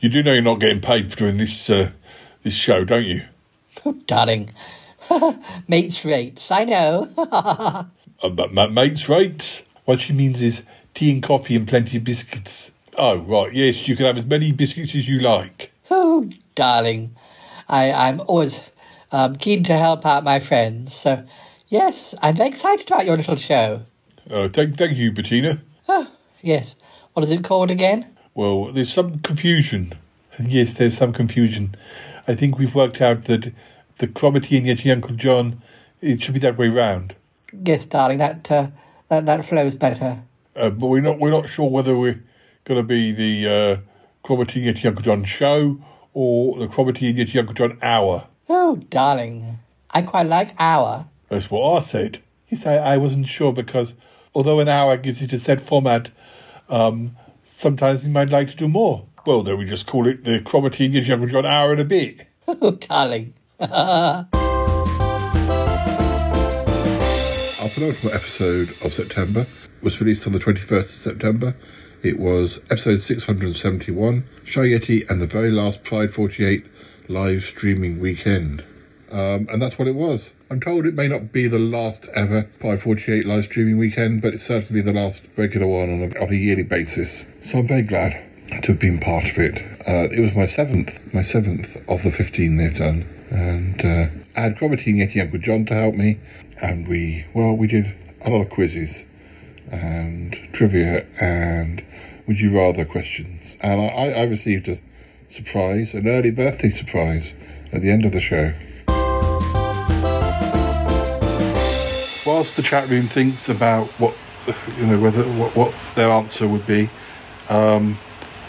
[0.00, 1.90] You do know you're not getting paid for doing this uh,
[2.42, 3.22] this show, don't you?
[3.84, 4.52] Oh, darling,
[5.68, 6.50] mates rates.
[6.50, 7.08] I know.
[7.16, 9.62] Uh, but ma- mates rates?
[9.84, 10.62] What she means is
[10.94, 12.70] tea and coffee and plenty of biscuits.
[12.98, 15.70] Oh, right, yes, you can have as many biscuits as you like.
[15.90, 17.16] oh, darling,
[17.68, 18.60] I I'm always
[19.12, 20.94] um, keen to help out my friends.
[20.94, 21.24] So,
[21.72, 23.82] yes, I'm very excited about your little show.
[24.30, 25.60] Uh, thank, thank you, Bettina.
[25.88, 26.06] Oh,
[26.42, 26.76] yes.
[27.14, 28.16] What is it called again?
[28.34, 29.94] Well, there's some confusion.
[30.38, 31.74] Yes, there's some confusion.
[32.28, 33.52] I think we've worked out that
[33.98, 35.62] the Cromarty and Yeti Uncle John,
[36.00, 37.14] it should be that way round.
[37.52, 38.68] Yes, darling, that uh,
[39.08, 40.22] that that flows better.
[40.56, 42.22] Uh, but we're not we're not sure whether we're
[42.64, 43.76] going to be the uh,
[44.26, 45.78] Cromarty and Yeti Uncle John show
[46.14, 48.26] or the Cromarty and Yeti Uncle John hour.
[48.48, 49.58] Oh, darling,
[49.90, 51.06] I quite like our.
[51.32, 52.22] That's what I said.
[52.50, 53.88] Yes, I, I wasn't sure because
[54.34, 56.10] although an hour gives it a set format,
[56.68, 57.16] um,
[57.58, 59.06] sometimes you might like to do more.
[59.24, 62.26] Well, then we just call it the Cromarty and Uncle an hour and a bit.
[62.46, 63.32] Oh, darling.
[63.60, 64.26] Our
[67.70, 69.46] penultimate episode of September
[69.80, 71.56] was released on the 21st of September.
[72.02, 76.66] It was episode 671, Shy Yeti and the very last Pride 48
[77.08, 78.62] live streaming weekend.
[79.10, 80.30] Um, and that's what it was.
[80.52, 84.34] I'm told it may not be the last ever Pride 48 live streaming weekend, but
[84.34, 87.24] it's certainly the last regular one on a, on a yearly basis.
[87.46, 88.22] So I'm very glad
[88.60, 89.56] to have been part of it.
[89.88, 93.08] Uh, it was my seventh, my seventh of the 15 they've done.
[93.30, 96.20] And uh, I had Cromarty and Yeti Uncle John to help me.
[96.60, 97.86] And we, well, we did
[98.20, 99.06] a lot of quizzes
[99.70, 101.82] and trivia and
[102.26, 103.56] would you rather questions.
[103.62, 104.78] And I I received a
[105.34, 107.32] surprise, an early birthday surprise
[107.72, 108.52] at the end of the show.
[112.42, 114.16] Whilst the chat room thinks about what
[114.76, 116.90] you know whether what, what their answer would be,
[117.48, 117.96] um,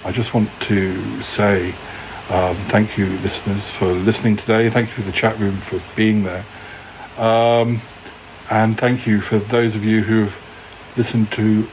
[0.03, 1.76] I just want to say
[2.28, 4.72] um, thank you, listeners, for listening today.
[4.72, 6.44] Thank you for the chat room for being there,
[7.18, 7.84] um,
[8.49, 10.34] and thank you for those of you who have
[10.98, 11.70] listened to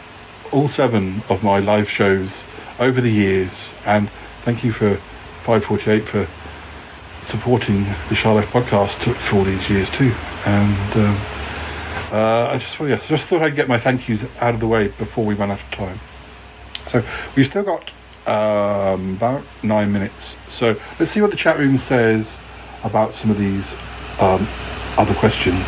[0.53, 2.45] all seven of my live shows
[2.79, 3.51] over the years,
[3.87, 4.11] and
[4.45, 4.97] thank you for
[5.47, 6.29] 548 for
[7.29, 10.15] supporting the Shy Life podcast for all these years too.
[10.45, 11.40] And um,
[12.11, 14.67] uh, I just, well, yes, just thought I'd get my thank yous out of the
[14.67, 16.01] way before we run out of time.
[16.91, 17.05] So
[17.37, 17.91] we've still got
[18.27, 20.35] um, about nine minutes.
[20.49, 22.27] So let's see what the chat room says
[22.85, 23.65] about some of these
[24.19, 24.49] um,
[24.97, 25.65] other questions.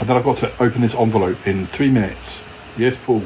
[0.00, 2.28] And then I've got to open this envelope in three minutes.
[2.76, 3.22] Yes, Paul.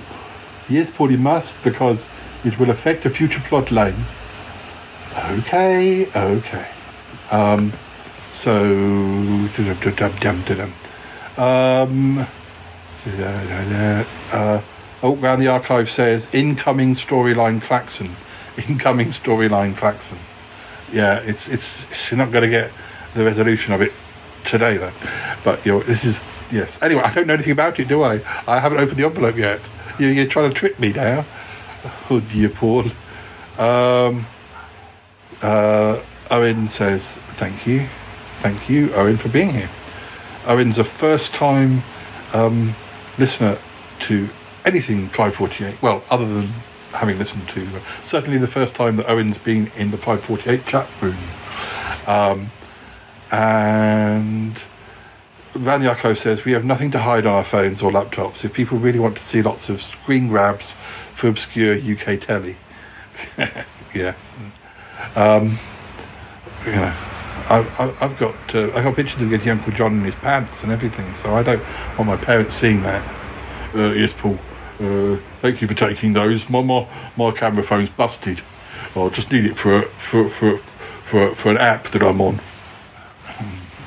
[0.69, 2.05] Yes, Paul, you must because
[2.45, 4.05] it will affect a future plot line.
[5.17, 6.69] Okay, okay.
[7.31, 7.73] Um,
[8.43, 9.49] so,
[11.37, 12.19] um,
[13.07, 14.63] uh,
[15.03, 18.15] oh, round the archive says incoming storyline Claxon,
[18.69, 20.19] incoming storyline Claxon.
[20.93, 22.71] Yeah, it's it's you're not going to get
[23.15, 23.93] the resolution of it
[24.45, 24.93] today though.
[25.43, 26.21] But you know, this is
[26.51, 26.79] yes.
[26.83, 28.21] Anyway, I don't know anything about it, do I?
[28.47, 29.61] I haven't opened the envelope yet.
[29.99, 31.27] You, you're trying to trick me now.
[32.11, 32.91] Oh dear, Paul.
[33.59, 34.27] Um,
[35.43, 37.05] uh, Owen says,
[37.39, 37.87] thank you.
[38.43, 39.71] Thank you, Owen, for being here.
[40.47, 41.83] Owen's a first time
[42.33, 42.75] um,
[43.19, 43.59] listener
[44.07, 44.29] to
[44.65, 45.81] anything Pride 48.
[45.83, 46.49] Well, other than
[46.93, 50.67] having listened to, uh, certainly the first time that Owen's been in the Pride 48
[50.67, 51.19] chat room.
[52.07, 52.51] Um,
[53.31, 54.61] and
[55.55, 58.45] Vanyako says, we have nothing to hide on our phones or laptops.
[58.45, 60.75] If people really want to see lots of screen grabs
[61.17, 62.57] for obscure UK telly.
[63.95, 64.15] yeah.
[65.15, 65.59] Um,
[66.67, 66.73] you
[67.35, 67.45] know,
[67.79, 70.63] I, I, I've got uh, I got pictures of getting Uncle John in his pants
[70.63, 71.63] and everything, so I don't
[71.99, 73.05] want my parents seeing that.
[73.75, 74.39] Uh, yes, Paul.
[74.81, 76.49] Uh, thank you for taking those.
[76.49, 78.43] My, my my camera phone's busted.
[78.97, 80.61] I just need it for for for
[81.11, 82.41] for for an app that I'm on.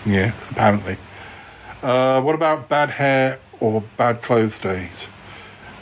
[0.05, 0.97] Yeah, apparently.
[1.83, 4.91] Uh, what about bad hair or bad clothes days?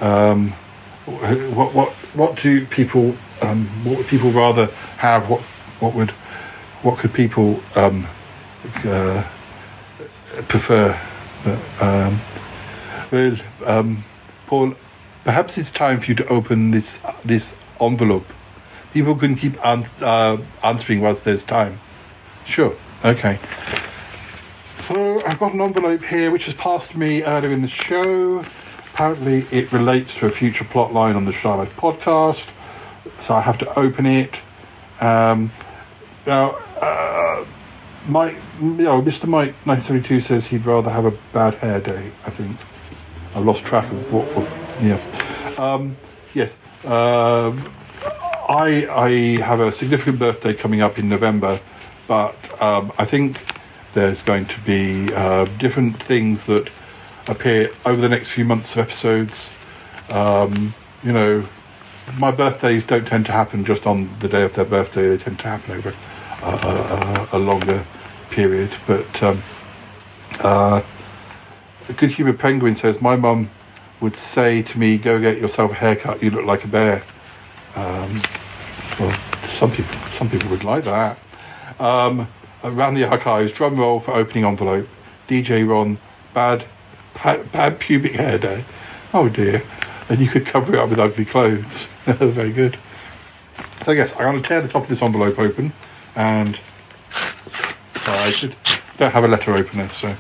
[0.02, 0.54] Um,
[1.06, 4.68] what what what do people um, what would people rather
[4.98, 5.30] have?
[5.30, 5.42] What
[5.80, 6.14] what would
[6.86, 8.08] what could people um,
[8.84, 9.28] uh,
[10.48, 10.98] prefer?
[11.82, 12.22] Um,
[13.12, 13.36] well,
[13.66, 14.04] um,
[14.46, 14.76] Paul,
[15.24, 18.26] perhaps it's time for you to open this this envelope.
[18.94, 21.80] People can keep an- uh, answering whilst there's time.
[22.46, 22.76] Sure.
[23.04, 23.40] Okay.
[24.88, 28.46] So I've got an envelope here which was passed to me earlier in the show.
[28.94, 32.44] Apparently, it relates to a future plot line on the Shy Life podcast,
[33.26, 34.36] so I have to open it.
[35.02, 35.52] Um,
[36.26, 37.46] now, uh,
[38.08, 39.26] Mike, you know, Mr.
[39.28, 42.12] Mike 1972 says he'd rather have a bad hair day.
[42.26, 42.58] I think
[43.34, 44.26] I've lost track of what.
[44.36, 44.48] what
[44.82, 45.56] yeah.
[45.58, 45.98] Um,
[46.34, 46.54] yes.
[46.84, 47.72] Um
[48.48, 51.60] I I have a significant birthday coming up in November,
[52.08, 53.40] but um, I think
[53.94, 56.70] there's going to be uh, different things that
[57.28, 59.34] appear over the next few months of episodes.
[60.10, 61.48] Um, you know,
[62.18, 65.10] my birthdays don't tend to happen just on the day of their birthday.
[65.10, 65.96] They tend to happen over
[66.42, 67.86] a, a, a longer
[68.32, 68.72] period.
[68.88, 69.44] But um,
[70.40, 70.82] uh,
[71.88, 73.50] a good humoured penguin says, "My mum
[74.02, 76.22] would say to me, go get yourself a haircut.
[76.22, 77.04] You look like a bear."
[77.76, 78.22] Um,
[79.00, 79.20] well,
[79.60, 81.18] some people, some people would like that.
[81.80, 82.28] Um,
[82.64, 84.88] around the archives, drum roll for opening envelope.
[85.28, 85.98] DJ Ron,
[86.34, 86.66] bad,
[87.16, 88.66] bad, bad pubic hair day.
[89.14, 89.64] Oh dear.
[90.10, 91.88] And you could cover it up with ugly clothes.
[92.06, 92.78] Very good.
[93.86, 95.74] So yes, I'm going to tear the top of this envelope open,
[96.16, 96.60] and
[97.98, 98.56] sorry, I should
[98.98, 99.90] don't have a letter opener.
[99.90, 100.16] So,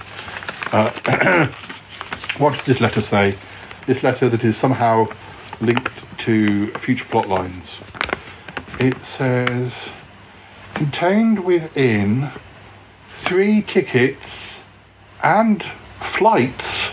[0.72, 1.48] uh,
[2.38, 3.38] what does this letter say?
[3.88, 5.08] This letter that is somehow
[5.62, 7.80] linked to future plot lines.
[8.80, 9.72] it says
[10.74, 12.30] contained within
[13.26, 14.28] three tickets
[15.24, 15.64] and
[16.18, 16.90] flights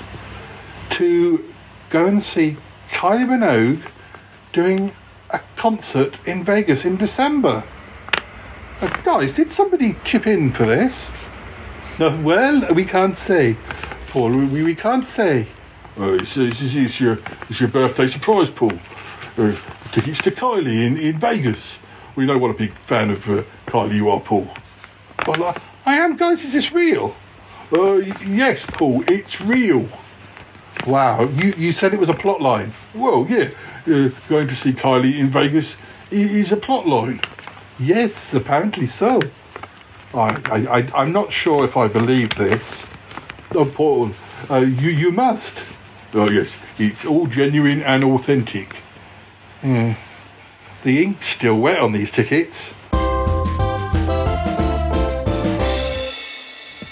[0.90, 1.52] to
[1.90, 2.56] go and see
[2.90, 3.90] Kylie Minogue
[4.52, 4.92] doing
[5.30, 7.64] a concert in Vegas in December.
[8.82, 11.08] Guys, did somebody chip in for this?
[12.00, 13.56] No, well, we can't say.
[14.08, 15.46] Paul, we, we can't say.
[15.96, 18.72] Oh, it's, it's, it's, your, it's your birthday surprise, Paul.
[19.36, 19.56] Uh,
[19.92, 21.76] tickets to Kylie in, in Vegas.
[22.16, 24.48] We know what a big fan of uh, Kylie you are, Paul.
[25.28, 26.42] Well, I, I am, guys.
[26.44, 27.14] Is this real?
[27.72, 29.88] Uh, yes, Paul, it's real.
[30.88, 32.74] Wow, you, you said it was a plot line.
[32.96, 33.50] Well, yeah,
[33.86, 35.76] uh, going to see Kylie in Vegas
[36.10, 37.20] is a plot line.
[37.82, 39.20] Yes, apparently so.
[40.14, 42.62] I, I, I'm not sure if I believe this.
[43.56, 44.12] Oh, Paul,
[44.48, 45.60] uh, you, you must.
[46.14, 46.48] Oh, yes,
[46.78, 48.76] it's all genuine and authentic.
[49.64, 49.96] Yeah.
[50.84, 52.68] The ink's still wet on these tickets.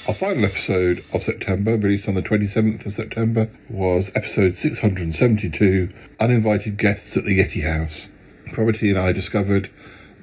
[0.08, 5.88] Our final episode of September, released on the 27th of September, was episode 672
[6.18, 8.08] Uninvited Guests at the Yeti House.
[8.52, 9.70] Property and I discovered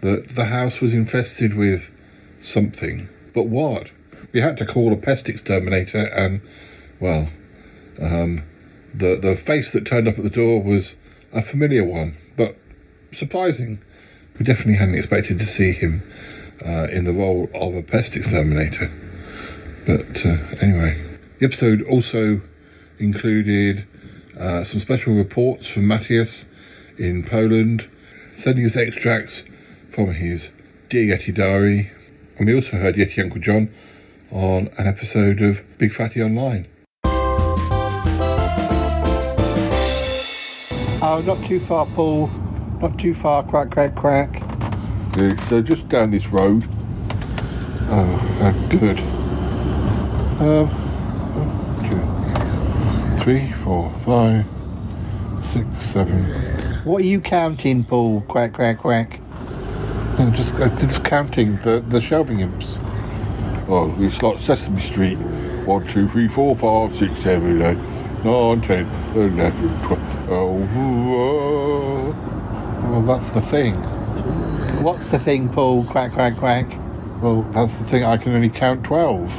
[0.02, 1.84] that the house was infested with
[2.40, 3.10] something.
[3.34, 3.90] But what?
[4.34, 6.41] We had to call a pest exterminator, and,
[6.99, 7.30] well,
[8.02, 8.44] um,
[8.94, 10.94] the, the face that turned up at the door was
[11.34, 12.56] a familiar one, but
[13.14, 13.80] surprising.
[14.38, 16.03] We definitely hadn't expected to see him
[16.64, 18.91] uh, in the role of a pest exterminator.
[19.86, 21.02] But uh, anyway,
[21.40, 22.41] the episode also
[22.99, 23.88] included
[24.40, 26.45] uh, some special reports from Matthias
[26.98, 27.88] in Poland,
[28.38, 29.41] sending us extracts
[29.98, 30.49] from his
[30.91, 31.91] Dear Yeti diary,
[32.38, 33.68] and we also heard Yeti Uncle John
[34.32, 36.68] on an episode of Big Fatty Online.
[41.02, 42.28] Oh, not too far, Paul.
[42.80, 43.41] Not too far.
[43.41, 44.40] Crack, crack, crack.
[45.18, 46.64] Uh, so just down this road.
[47.90, 48.99] Oh, good.
[50.40, 50.69] Um,
[51.90, 54.45] two, three, four, five,
[55.53, 56.24] six, seven.
[56.86, 58.22] What are you counting, Paul?
[58.22, 59.22] Quack, quack, quack.
[60.19, 62.65] I'm just, uh, just counting the, the shelving imps.
[63.69, 65.18] Oh, it's like Sesame Street.
[65.65, 67.77] One, two, three, four, five, six, seven, eight,
[68.23, 70.27] nine, ten, eleven, twelve.
[70.30, 72.15] Oh.
[72.89, 73.76] Well, that's the thing.
[74.84, 75.84] What's the thing, Paul?
[75.85, 76.65] Quack, quack, quack.
[77.22, 78.03] Well, that's the thing.
[78.03, 79.31] I can only count twelve.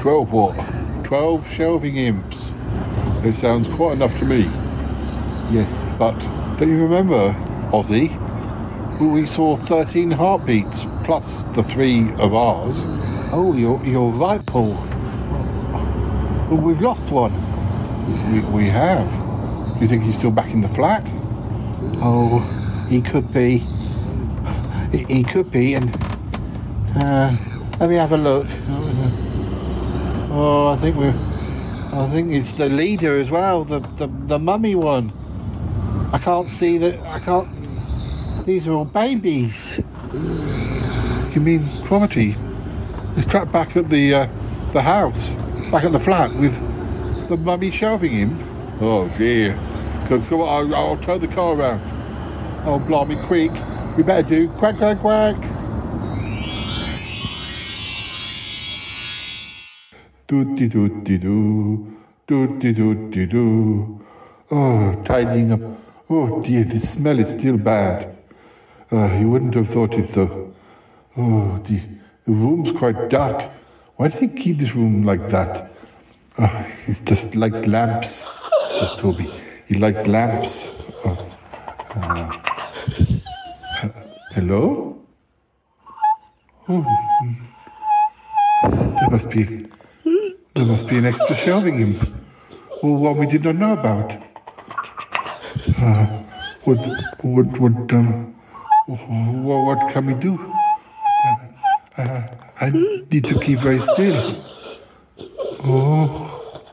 [0.00, 0.56] Twelve what?
[1.04, 2.36] Twelve shelving imps.
[3.24, 4.48] It sounds quite enough to me.
[5.52, 6.18] Yes, but
[6.58, 7.32] don't you remember,
[7.70, 8.10] Ozzy?
[9.00, 12.74] We- saw thirteen heartbeats plus the three of ours.
[13.32, 14.40] Oh, you're, you're right,
[16.50, 17.32] we've lost one.
[18.32, 19.06] We, we have.
[19.74, 21.02] Do you think he's still back in the flat?
[22.02, 22.40] Oh,
[22.88, 23.58] he could be.
[24.92, 25.94] He, he could be, and.
[27.02, 27.36] Uh,
[27.78, 28.46] let me have a look.
[30.30, 31.14] Oh, I think we're.
[31.92, 35.12] I think it's the leader as well, the, the, the mummy one.
[36.12, 37.00] I can't see that.
[37.00, 37.48] I can't.
[38.46, 39.52] These are all babies.
[40.12, 42.36] You mean Cromarty?
[43.16, 44.26] He's trapped back at the uh,
[44.72, 45.18] the house,
[45.72, 46.54] back at the flat with
[47.28, 48.40] the mummy shelving imp.
[48.80, 49.54] Oh dear.
[50.06, 51.80] Come, come on, I'll, I'll turn the car around.
[52.64, 53.50] Oh blimey, quick.
[53.96, 54.48] We better do.
[54.50, 55.36] Quack, quack, quack.
[60.28, 61.96] Doody doody doo.
[62.28, 64.06] Doody doody doo.
[64.52, 65.60] Oh, tidying up.
[66.08, 68.15] Oh dear, the smell is still bad.
[68.92, 70.54] Uh, you wouldn't have thought it though.
[71.16, 71.80] Oh, the,
[72.26, 73.50] the room's quite dark.
[73.96, 75.72] Why do they keep this room like that?
[76.38, 76.46] Oh,
[76.86, 78.08] he just likes lamps.
[78.78, 79.28] Says Toby.
[79.66, 80.50] He likes lamps.
[81.04, 81.16] Uh,
[84.34, 84.98] hello?
[86.68, 86.84] Oh,
[87.22, 87.36] mm.
[88.62, 89.66] there must be
[90.54, 92.08] there must be an extra shelving imp.
[92.82, 94.12] Well, one we did not know about.
[95.78, 96.06] Uh,
[96.64, 96.78] what
[97.22, 98.35] what what um
[98.86, 100.38] what, what can we do?
[101.96, 102.26] Uh,
[102.60, 102.70] I
[103.10, 104.44] need to keep very still.
[105.64, 106.70] Oh,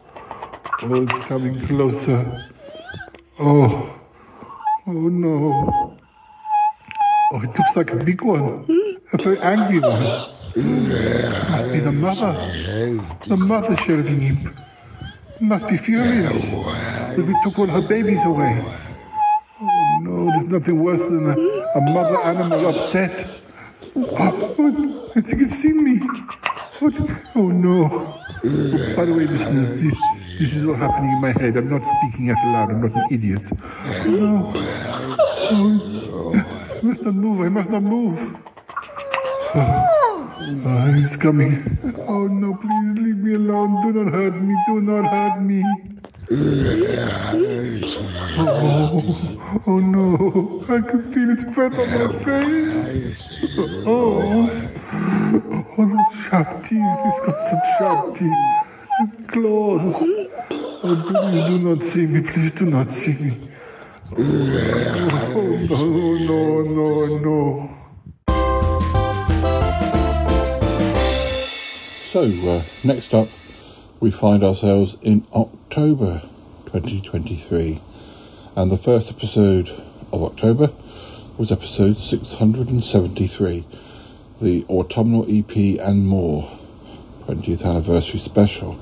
[0.81, 2.49] oh, it's coming closer.
[3.39, 3.99] Oh,
[4.85, 5.97] oh no.
[7.31, 8.65] Oh, it looks like a big one.
[9.13, 10.03] A very angry one.
[10.03, 12.33] Must be the mother.
[13.27, 14.55] The mother shelving imp.
[15.39, 16.43] Must be furious.
[16.43, 18.63] That we took all her babies away.
[20.31, 21.37] There's nothing worse than a,
[21.77, 23.29] a mother animal upset.
[23.95, 25.97] Oh, I think it's seen me.
[26.79, 26.93] What?
[27.35, 27.85] Oh no.
[28.45, 29.97] Oh, by the way, listeners, this,
[30.39, 31.55] this is all happening in my head.
[31.57, 32.71] I'm not speaking out loud.
[32.71, 33.41] I'm not an idiot.
[34.07, 34.51] No.
[35.51, 36.33] Oh,
[36.83, 37.41] must not move.
[37.41, 38.37] I must not move.
[39.55, 41.77] Oh, he's coming.
[42.07, 43.93] Oh no, please leave me alone.
[43.93, 44.55] Do not hurt me.
[44.67, 45.63] Do not hurt me.
[48.35, 50.63] Oh, oh no.
[50.69, 53.17] I can feel its breath on my face.
[53.85, 54.49] Oh.
[55.75, 56.79] Oh, those sharp teeth.
[56.81, 58.43] It's got such sharp teeth.
[59.27, 59.95] Claws.
[60.85, 62.21] Oh, please do not see me.
[62.21, 63.33] Please do not see me.
[64.15, 64.21] Oh,
[65.69, 65.81] no,
[66.17, 67.69] no, no, no.
[72.11, 73.27] So, uh, next up,
[74.03, 76.19] we find ourselves in October
[76.65, 77.79] 2023,
[78.53, 79.69] and the first episode
[80.11, 80.73] of October
[81.37, 83.65] was episode 673,
[84.41, 86.51] the Autumnal EP and More
[87.27, 88.77] 20th Anniversary Special.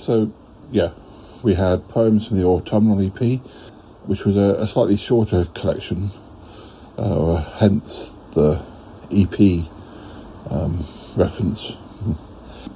[0.00, 0.32] So,
[0.72, 0.90] yeah,
[1.44, 3.38] we had poems from the Autumnal EP,
[4.06, 6.10] which was a, a slightly shorter collection,
[6.98, 8.64] uh, hence the
[9.12, 9.70] EP
[10.50, 10.84] um,
[11.14, 11.76] reference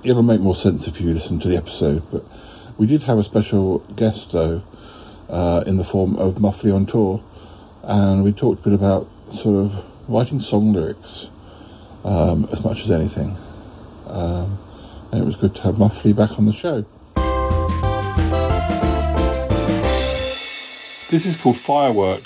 [0.04, 2.02] it'll make more sense if you listen to the episode.
[2.10, 2.24] But
[2.78, 4.62] we did have a special guest though,
[5.28, 7.22] uh, in the form of Muffley on tour,
[7.82, 11.30] and we talked a bit about sort of writing song lyrics
[12.04, 13.36] um, as much as anything.
[14.06, 14.58] Um,
[15.12, 16.84] and it was good to have Muffley back on the show.
[21.10, 22.22] This is called Firework.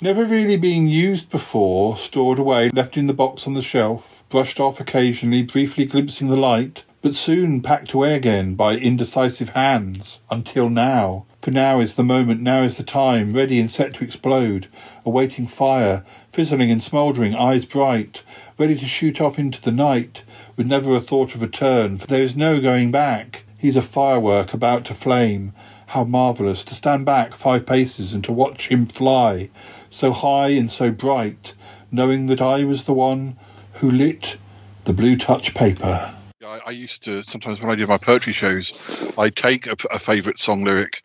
[0.00, 4.58] Never really being used before, stored away, left in the box on the shelf, brushed
[4.58, 10.70] off occasionally, briefly glimpsing the light, but soon packed away again by indecisive hands, until
[10.70, 11.26] now.
[11.42, 14.68] For now is the moment, now is the time, ready and set to explode,
[15.04, 16.02] awaiting fire,
[16.32, 18.22] fizzling and smouldering, eyes bright,
[18.56, 20.22] ready to shoot off into the night,
[20.56, 23.42] with never a thought of return, for there is no going back.
[23.58, 25.52] He's a firework about to flame.
[25.88, 29.50] How marvellous to stand back five paces and to watch him fly,
[29.90, 31.52] so high and so bright,
[31.92, 33.36] knowing that I was the one
[33.74, 34.38] who lit
[34.86, 36.14] the blue touch paper.
[36.44, 38.70] I, I used to sometimes when I did my poetry shows,
[39.18, 41.02] I take a, a favourite song lyric,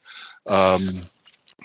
[0.48, 1.10] um,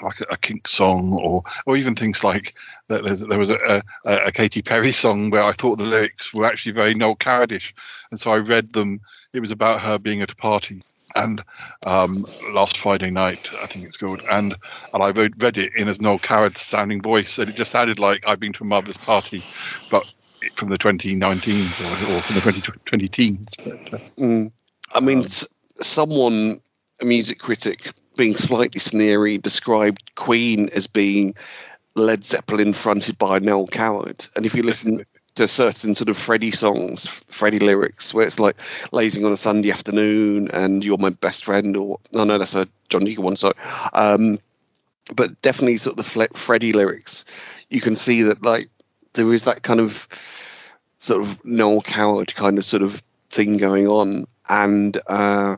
[0.02, 2.55] like a, a kink song, or or even things like.
[2.88, 6.72] There was a, a, a Katy Perry song where I thought the lyrics were actually
[6.72, 7.74] very Noel Coward-ish,
[8.10, 9.01] and so I read them.
[9.32, 10.82] It was about her being at a party,
[11.16, 11.42] and
[11.86, 14.55] um, last Friday night, I think it's called, and
[14.92, 18.26] and I read, it in a Noel Coward sounding voice, and it just sounded like
[18.26, 19.42] I've been to a mother's party,
[19.90, 20.05] but
[20.54, 23.56] from the 2019s or, or from the 2020 teens.
[23.64, 24.52] But, uh, Mm.
[24.92, 25.46] I mean, s-
[25.80, 26.60] someone,
[27.00, 31.34] a music critic, being slightly sneery, described Queen as being
[31.96, 34.26] Led Zeppelin fronted by Noel Coward.
[34.36, 35.04] And if you listen
[35.34, 38.56] to certain sort of Freddie songs, Freddie lyrics, where it's like
[38.92, 42.68] lazing on a Sunday afternoon and you're my best friend, or no, no, that's a
[42.88, 43.36] John Deacon one.
[43.36, 43.54] Sorry,
[43.94, 44.38] um,
[45.14, 47.24] but definitely sort of the Fle- Freddie lyrics,
[47.70, 48.68] you can see that like
[49.14, 50.06] there is that kind of
[50.98, 55.56] sort of Noel Coward kind of sort of thing going on, and uh,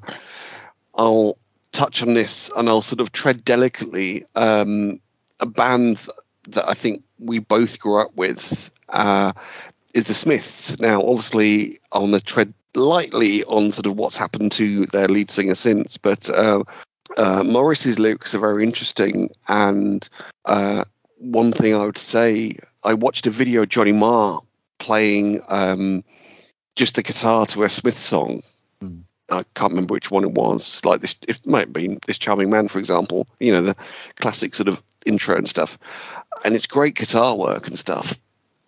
[0.95, 1.37] I'll
[1.73, 4.25] touch on this and I'll sort of tread delicately.
[4.35, 4.99] Um,
[5.41, 6.07] a band
[6.49, 9.33] that I think we both grew up with uh,
[9.95, 10.79] is the Smiths.
[10.81, 15.55] Now, obviously, on the tread lightly on sort of what's happened to their lead singer
[15.55, 16.63] since, but uh,
[17.17, 19.31] uh, Morrissey's lyrics are very interesting.
[19.49, 20.09] And
[20.45, 20.85] uh,
[21.19, 22.57] one thing I would say,
[22.87, 24.41] I watched a video of Johnny Marr
[24.79, 26.05] playing um,
[26.77, 28.43] just the guitar to a Smith song.
[29.29, 30.81] I can't remember which one it was.
[30.85, 33.27] Like this, it might have been this charming man, for example.
[33.41, 33.77] You know, the
[34.21, 35.77] classic sort of intro and stuff.
[36.45, 38.17] And it's great guitar work and stuff.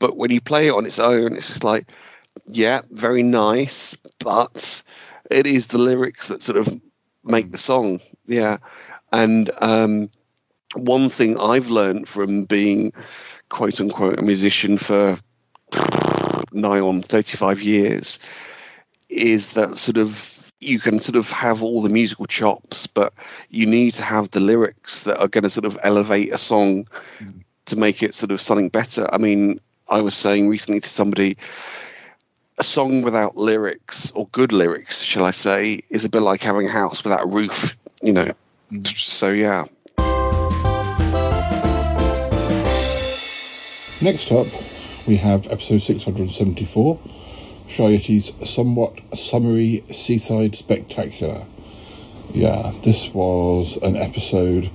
[0.01, 1.89] But when you play it on its own, it's just like,
[2.49, 4.82] yeah, very nice, but
[5.31, 6.69] it is the lyrics that sort of
[7.23, 8.01] make the song.
[8.27, 8.59] Yeah.
[9.12, 10.11] And um,
[10.74, 12.93] one thing I've learned from being
[13.49, 15.19] quote unquote a musician for
[16.53, 18.19] nigh on 35 years
[19.09, 23.12] is that sort of you can sort of have all the musical chops, but
[23.51, 26.87] you need to have the lyrics that are going to sort of elevate a song
[27.66, 29.07] to make it sort of something better.
[29.15, 31.37] I mean, I was saying recently to somebody,
[32.59, 36.66] a song without lyrics or good lyrics, shall I say, is a bit like having
[36.66, 38.33] a house without a roof, you know.
[38.73, 38.99] Mm.
[38.99, 39.65] So yeah.
[44.01, 44.47] Next up,
[45.09, 47.01] we have episode 674,
[47.66, 51.45] Shy Yeti's somewhat summary seaside spectacular.
[52.31, 54.70] Yeah, this was an episode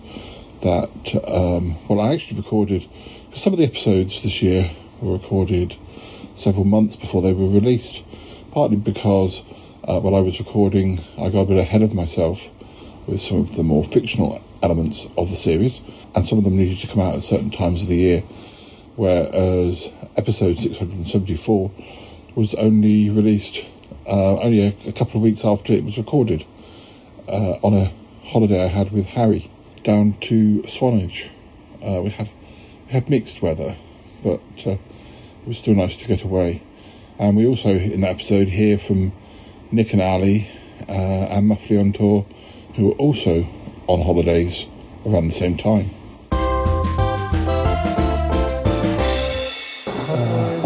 [0.60, 0.90] that,
[1.26, 2.86] um, well, I actually recorded,
[3.34, 4.70] some of the episodes this year
[5.00, 5.74] were recorded
[6.36, 8.04] several months before they were released,
[8.52, 9.42] partly because
[9.88, 12.46] uh, I was recording, I got a bit ahead of myself
[13.08, 15.80] with some of the more fictional elements of the series,
[16.14, 18.24] and some of them needed to come out at certain times of the year
[18.96, 21.72] whereas episode 674
[22.36, 23.68] was only released
[24.08, 26.46] uh, only a, a couple of weeks after it was recorded
[27.28, 27.92] uh, on a
[28.26, 29.50] holiday I had with Harry
[29.84, 31.32] down to Swanage.
[31.82, 32.30] Uh, we had
[32.88, 33.78] we had mixed weather,
[34.24, 36.64] but uh, it was still nice to get away.
[37.20, 39.14] And we also, in that episode, hear from
[39.72, 40.50] Nick and Ali
[40.90, 42.26] uh, and Muffley on tour,
[42.76, 43.48] who were also
[43.88, 44.68] on holidays
[45.06, 45.92] around the same time.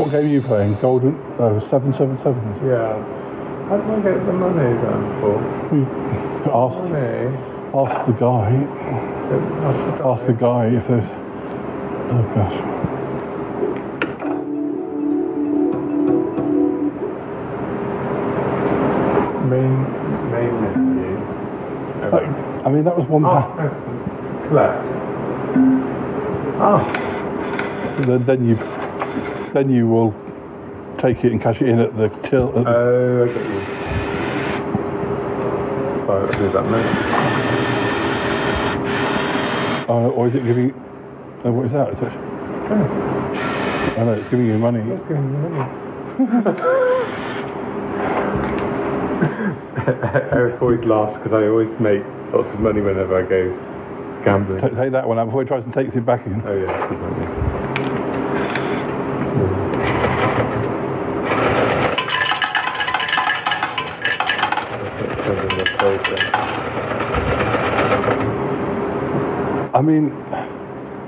[0.07, 0.73] What game are you playing?
[0.75, 2.39] Golden uh, seven seven seven.
[2.65, 2.95] Yeah.
[3.67, 5.35] How do I get the money then for?
[6.47, 6.79] Ask
[7.75, 8.55] ask the guy.
[10.07, 11.03] Ask the guy if there's.
[12.07, 12.55] Oh gosh.
[19.51, 19.75] Main,
[20.31, 21.11] main menu.
[22.11, 23.25] Like, I mean, that was one.
[23.25, 24.87] Oh, pa- Collect.
[26.63, 27.07] Oh.
[28.07, 28.55] then, then you,
[29.57, 30.13] then you will
[31.01, 32.49] take it and cash it in at the till.
[32.49, 33.61] At the, Oh, I get you.
[36.07, 36.83] I'll do that now.
[39.89, 40.71] oh, or is it giving?
[41.43, 41.89] Oh, what is that?
[41.89, 42.21] It's actually,
[43.97, 44.79] oh no, it's giving you money.
[50.33, 52.03] Eric always laughs because I always make
[52.33, 53.49] lots of money whenever I go
[54.23, 54.61] gambling.
[54.61, 56.41] Take, take that one out before he tries and takes it back in.
[56.45, 57.47] Oh yeah, good money.
[69.73, 70.09] I mean,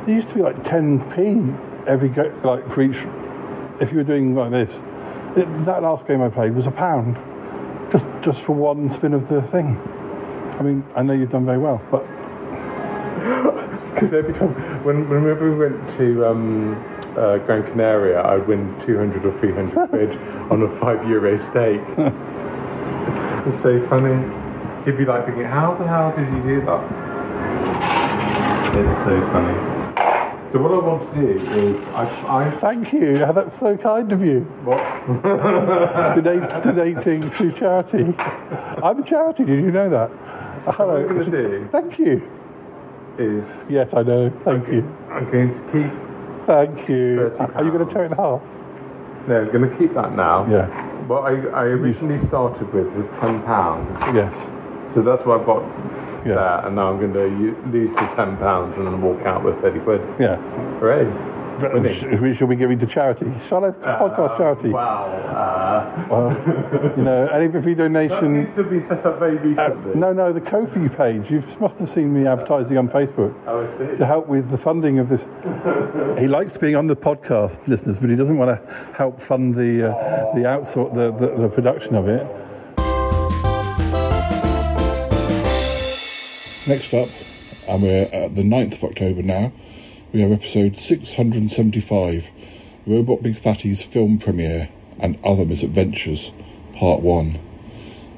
[0.05, 2.97] there used to be like 10p every go, like for each.
[3.81, 4.69] If you were doing like this,
[5.37, 7.17] it, that last game I played was a pound,
[7.91, 9.77] just just for one spin of the thing.
[10.59, 12.05] I mean, I know you've done very well, but
[13.93, 14.53] Because every time,
[14.85, 16.75] when, whenever we went to um,
[17.17, 20.11] uh, Gran Canaria, I'd win 200 or 300 quid
[20.51, 21.81] on a five euro stake.
[23.53, 24.38] it's so funny.
[24.89, 26.81] He'd be like thinking, how the hell did you do that?
[28.73, 29.53] It's so funny.
[30.51, 33.19] So what I want to do is, I, I thank you.
[33.19, 34.39] That's so kind of you.
[34.65, 34.79] What?
[36.23, 38.17] Donate, donating to charity.
[38.81, 39.45] I'm a charity.
[39.45, 40.09] Did you know that?
[40.73, 41.05] Hello.
[41.05, 42.27] I'm going to do Thank you.
[43.19, 44.31] is Yes, I know.
[44.43, 44.81] Thank you.
[45.11, 46.47] I'm going to keep.
[46.47, 47.29] Thank you.
[47.37, 48.41] 30 Are you going to tear it in half?
[49.27, 50.49] No, I'm going to keep that now.
[50.49, 50.65] Yeah.
[51.05, 54.15] What I, I originally started with was ten pounds.
[54.15, 54.33] Yes.
[54.95, 55.61] So that's what I've got
[56.25, 59.55] there, and now I'm going to lose the ten pounds and then walk out with
[59.61, 60.01] thirty quid.
[60.19, 60.35] Yeah.
[60.79, 61.05] Hooray!
[61.59, 63.25] Which we shall be giving to charity.
[63.49, 64.69] Shy Life podcast charity.
[64.69, 65.07] Wow.
[65.11, 68.43] Uh, Well, you know, any every that donation.
[68.45, 69.93] needs to be set up very recently.
[69.99, 71.29] No, no, the Ko-fi page.
[71.29, 73.97] You must have seen me advertising on Facebook Oh, I see.
[73.97, 75.19] to help with the funding of this.
[76.17, 79.89] he likes being on the podcast, listeners, but he doesn't want to help fund the
[79.91, 82.25] uh, the outsort the, the the production of it.
[86.69, 87.09] Next up,
[87.67, 89.51] and we're at the 9th of October now,
[90.13, 92.29] we have episode 675
[92.85, 94.69] Robot Big Fatty's film premiere
[94.99, 96.31] and other misadventures,
[96.75, 97.39] part 1.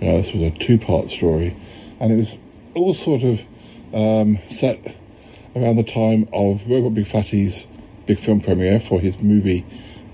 [0.02, 1.56] Now, this was a two part story,
[1.98, 2.38] and it was
[2.74, 3.40] all sort of
[3.94, 4.98] um, set
[5.56, 7.68] around the time of Robot Big Fatty's
[8.06, 9.66] big film premiere for his movie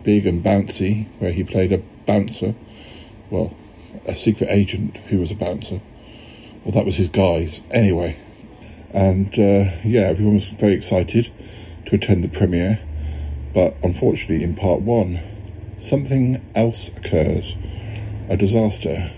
[0.03, 2.53] Big and Bouncy, where he played a bouncer,
[3.31, 3.55] well,
[4.05, 5.81] a secret agent who was a bouncer.
[6.63, 7.61] Well, that was his guise.
[7.71, 8.17] Anyway,
[8.93, 11.31] and uh, yeah, everyone was very excited
[11.85, 12.79] to attend the premiere.
[13.53, 15.21] But unfortunately, in part one,
[15.77, 17.55] something else occurs
[18.29, 19.11] a disaster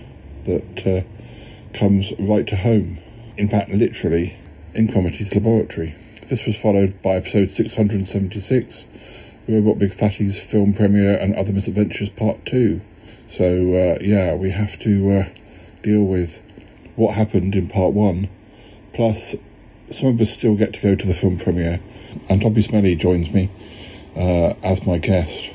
[0.44, 2.98] that uh, comes right to home.
[3.36, 4.36] In fact, literally,
[4.74, 5.94] in Cromarty's laboratory.
[6.28, 8.86] This was followed by episode 676,
[9.48, 12.80] Robot Big Fatty's film premiere and other misadventures part 2.
[13.28, 13.44] So,
[13.74, 15.24] uh, yeah, we have to uh,
[15.82, 16.40] deal with
[16.94, 18.28] what happened in part 1,
[18.92, 19.34] plus
[19.90, 21.80] some of us still get to go to the film premiere,
[22.28, 23.50] and Toby Smelly joins me
[24.16, 25.50] uh, as my guest.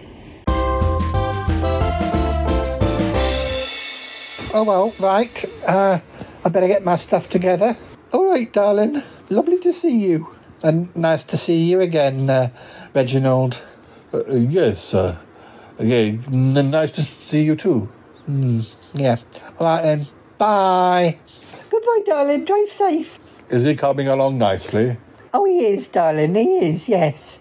[4.53, 5.45] Oh well, right.
[5.65, 5.99] Uh,
[6.43, 7.77] I better get my stuff together.
[8.11, 9.03] All right, darling.
[9.29, 10.27] Lovely to see you,
[10.63, 12.49] and nice to see you again, uh,
[12.93, 13.61] Reginald.
[14.13, 15.17] Uh, uh, yes, uh,
[15.77, 17.89] again, n- nice to see you too.
[18.29, 19.17] Mm, yeah.
[19.59, 20.07] All right then.
[20.37, 21.17] Bye.
[21.69, 22.45] Goodbye, darling.
[22.45, 23.19] Drive safe.
[23.49, 24.97] Is he coming along nicely?
[25.33, 26.35] Oh, he is, darling.
[26.35, 26.89] He is.
[26.89, 27.39] Yes.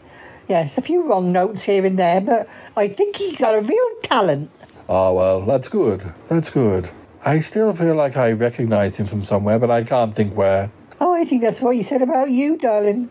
[0.48, 0.76] Yes.
[0.76, 4.50] A few wrong notes here and there, but I think he's got a real talent.
[4.88, 6.12] Ah, well, that's good.
[6.28, 6.90] That's good.
[7.24, 10.70] I still feel like I recognise him from somewhere, but I can't think where.
[11.00, 13.10] Oh, I think that's what he said about you, darling.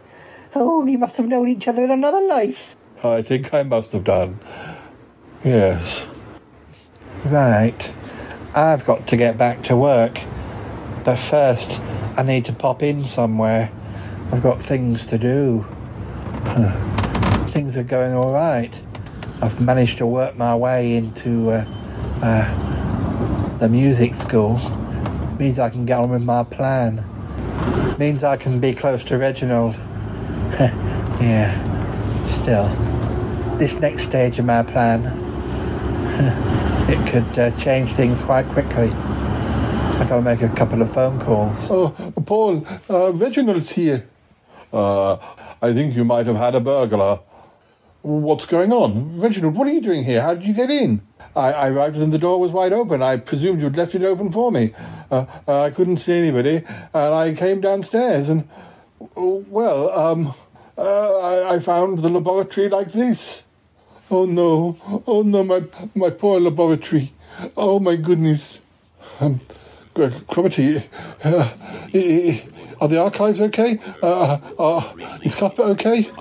[0.53, 2.76] Oh, we must have known each other in another life.
[3.03, 4.40] I think I must have done.
[5.44, 6.07] Yes.
[7.26, 7.91] Right.
[8.53, 10.20] I've got to get back to work.
[11.04, 11.82] But first,
[12.16, 13.70] I need to pop in somewhere.
[14.32, 15.66] I've got things to do.
[17.52, 18.74] Things are going all right.
[19.42, 21.66] I've managed to work my way into uh,
[22.22, 24.58] uh, the music school.
[25.38, 27.06] Means I can get on with my plan.
[28.00, 29.76] Means I can be close to Reginald.
[31.20, 31.52] yeah.
[32.30, 32.70] Still,
[33.58, 35.02] this next stage of my plan,
[36.90, 38.92] it could uh, change things quite quickly.
[39.95, 41.56] I gotta make a couple of phone calls.
[41.70, 41.90] Oh,
[42.26, 44.07] Paul, uh, Reginald's here.
[44.74, 45.18] Uh,
[45.61, 47.20] I think you might have had a burglar.
[48.02, 49.22] What's going on?
[49.22, 50.22] Reginald, what are you doing here?
[50.22, 51.02] How did you get in?
[51.36, 53.02] I, I arrived and the door was wide open.
[53.02, 54.74] I presumed you'd left it open for me.
[55.11, 58.49] Uh, uh, I couldn't see anybody, and I came downstairs and,
[59.15, 60.34] well, um,
[60.78, 63.44] uh, I, I found the laboratory like this.
[64.11, 64.78] Oh no!
[65.07, 65.44] Oh no!
[65.44, 65.61] My
[65.95, 67.14] my poor laboratory!
[67.56, 68.60] Oh my goodness!
[69.20, 69.40] Um,
[69.95, 70.84] Cromarty,
[71.24, 71.49] uh,
[72.84, 73.80] are the archives okay?
[74.01, 74.93] Uh, uh,
[75.23, 76.11] is Cuthbert okay?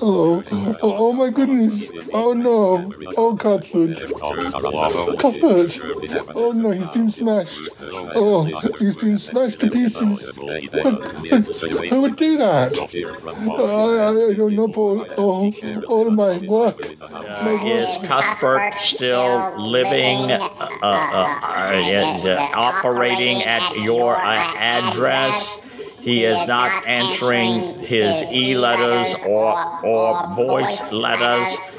[0.00, 1.90] Oh, oh, oh my goodness!
[2.12, 2.92] Oh no!
[3.16, 3.98] Oh Cuthbert!
[5.18, 5.80] Cuthbert!
[6.36, 7.70] Oh no, he's been smashed!
[7.82, 10.36] Oh, he's been smashed to pieces!
[11.90, 12.78] Who would do that?
[12.78, 15.06] Uh, I, I don't know, Paul.
[15.18, 15.52] Oh,
[15.88, 16.78] all my work.
[17.66, 25.68] Is Cuthbert still living, uh, uh, uh, uh, operating at your uh, address?
[26.06, 31.72] He is not answering his e letters or, or voice letters.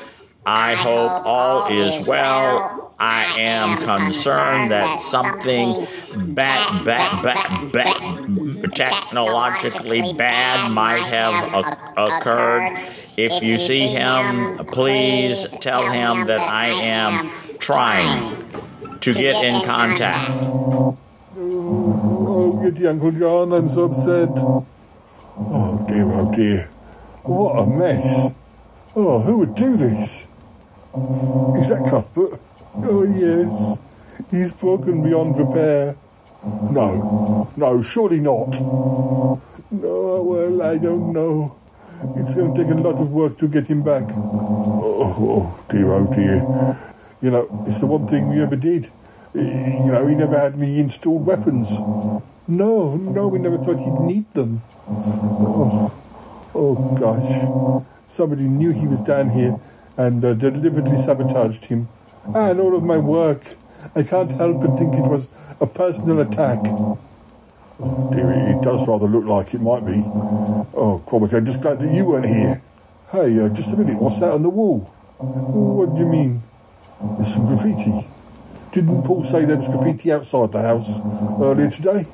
[0.46, 2.94] I hope all is well.
[3.00, 5.88] I am concerned that something
[6.36, 12.80] bad, bad, bad, bad, technologically bad might have occurred.
[13.16, 18.46] If you see him, please tell him that I am trying
[19.00, 20.98] to get in contact.
[22.78, 24.30] Yeti Uncle John, I'm so upset.
[24.38, 26.70] Oh dear, oh dear.
[27.24, 28.32] What a mess.
[28.96, 30.28] Oh, who would do this?
[31.58, 32.40] Is that Cuthbert?
[32.76, 33.80] Oh, yes.
[34.30, 35.96] He's broken beyond repair.
[36.70, 38.60] No, no, surely not.
[39.72, 41.56] No, well, I don't know.
[42.16, 44.04] It's going to take a lot of work to get him back.
[44.12, 46.78] Oh, oh dear, oh dear.
[47.22, 48.92] You know, it's the one thing we ever did.
[49.34, 51.70] You know, he never had any installed weapons.
[52.50, 54.62] No, no, we never thought he'd need them.
[54.88, 55.92] Oh,
[56.56, 57.84] oh gosh.
[58.08, 59.60] Somebody knew he was down here
[59.98, 61.90] and uh, deliberately sabotaged him.
[62.34, 63.44] And all of my work.
[63.96, 65.28] I can't help but think it was
[65.60, 66.60] a personal attack.
[67.80, 70.04] Oh dear, it does rather look like it might be.
[70.74, 72.62] Oh, Cromarty, I'm just glad that you weren't here.
[73.12, 74.80] Hey, uh, just a minute, what's that on the wall?
[75.18, 76.44] What do you mean?
[77.18, 78.08] There's some graffiti.
[78.72, 80.90] Didn't Paul say there was graffiti outside the house
[81.42, 82.06] earlier today?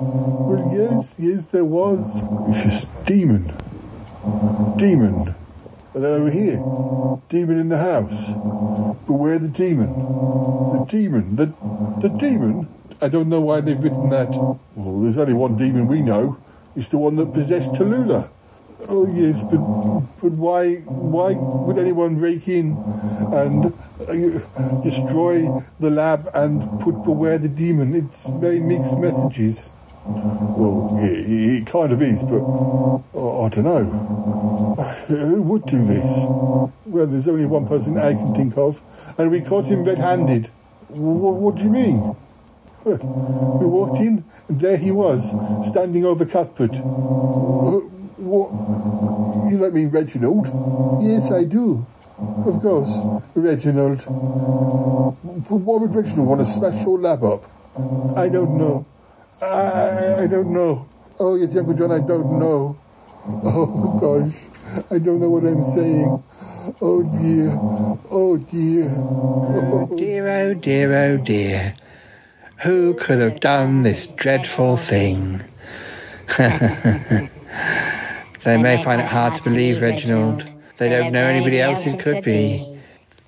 [0.00, 2.22] Well, yes, yes, there was.
[2.48, 3.52] It's just demon.
[4.76, 5.34] Demon.
[5.92, 6.62] And then over here,
[7.28, 8.28] demon in the house.
[8.28, 9.92] But Beware the demon.
[10.72, 11.34] The demon.
[11.34, 11.46] The,
[12.00, 12.68] the demon?
[13.00, 14.30] I don't know why they've written that.
[14.30, 16.36] Well, there's only one demon we know.
[16.76, 18.28] It's the one that possessed Tallulah.
[18.88, 19.58] Oh yes, but
[20.20, 22.76] but why why would anyone rake in
[23.32, 23.74] and
[24.06, 27.96] uh, destroy the lab and put beware the demon?
[27.96, 29.70] It's very mixed messages.
[30.04, 32.40] Well, it, it kind of is, but
[33.14, 33.84] uh, I don't know.
[35.08, 36.10] Who would do this?
[36.86, 38.80] Well, there's only one person I can think of,
[39.18, 40.50] and we caught him red-handed.
[40.88, 42.16] What, what do you mean?
[42.84, 45.30] We walked in, and there he was,
[45.68, 46.76] standing over Cuthbert.
[48.18, 48.50] What?
[49.52, 50.46] You don't mean Reginald?
[51.02, 51.86] Yes, I do.
[52.46, 52.98] Of course,
[53.34, 54.02] Reginald.
[55.48, 57.44] Why would Reginald want to smash your lab up?
[58.16, 58.84] I don't know.
[59.42, 60.88] I, I don't know.
[61.20, 62.76] Oh, yes, Uncle John, I don't know.
[63.44, 64.34] Oh, gosh.
[64.90, 66.22] I don't know what I'm saying.
[66.80, 67.50] Oh, dear.
[68.10, 68.90] Oh, dear.
[68.90, 71.74] Oh, dear, oh, dear, oh, dear.
[72.62, 75.42] Who could have done this dreadful thing?
[76.38, 77.28] they
[78.44, 80.46] may find it hard to believe, Reginald.
[80.78, 82.80] They don't know anybody else who could be.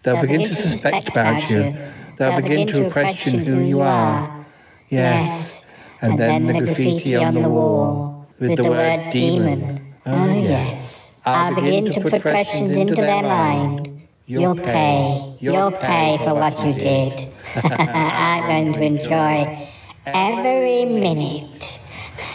[0.03, 1.77] They'll begin to suspect about you.
[2.19, 4.47] They'll begin to question who you are.
[4.89, 5.60] Yes,
[6.03, 9.95] and then the graffiti on the wall with the word demon.
[10.07, 11.13] Oh, oh yes.
[11.25, 14.09] I'll begin to put questions into their mind.
[14.27, 15.37] You'll pay.
[15.41, 17.29] You'll pay for what you did.
[17.55, 19.69] I'm going to enjoy
[20.07, 21.79] every minute.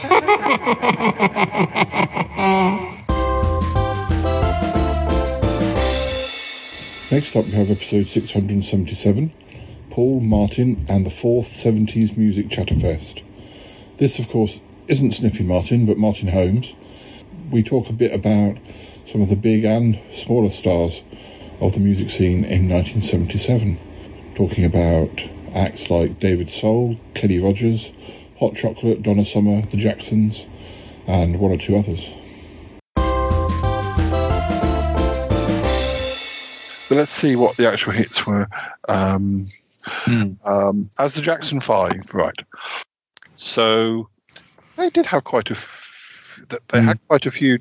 [7.12, 9.32] Next up, we have episode 677
[9.90, 13.25] Paul, Martin, and the fourth 70s Music Chatterfest.
[13.98, 14.60] This, of course,
[14.90, 16.74] isn't Sniffy Martin, but Martin Holmes.
[17.50, 18.58] We talk a bit about
[19.08, 21.02] some of the big and smaller stars
[21.62, 23.80] of the music scene in 1977,
[24.36, 27.94] talking about acts like David Soul, Kenny Rogers,
[28.40, 30.46] Hot Chocolate, Donna Summer, The Jacksons,
[31.08, 32.14] and one or two others.
[36.90, 38.50] But let's see what the actual hits were.
[38.90, 39.48] Um,
[40.44, 42.36] um, as the Jackson Five, right?
[43.36, 44.10] So
[44.78, 45.54] they did have quite a.
[45.54, 47.60] F- th- they had quite a few.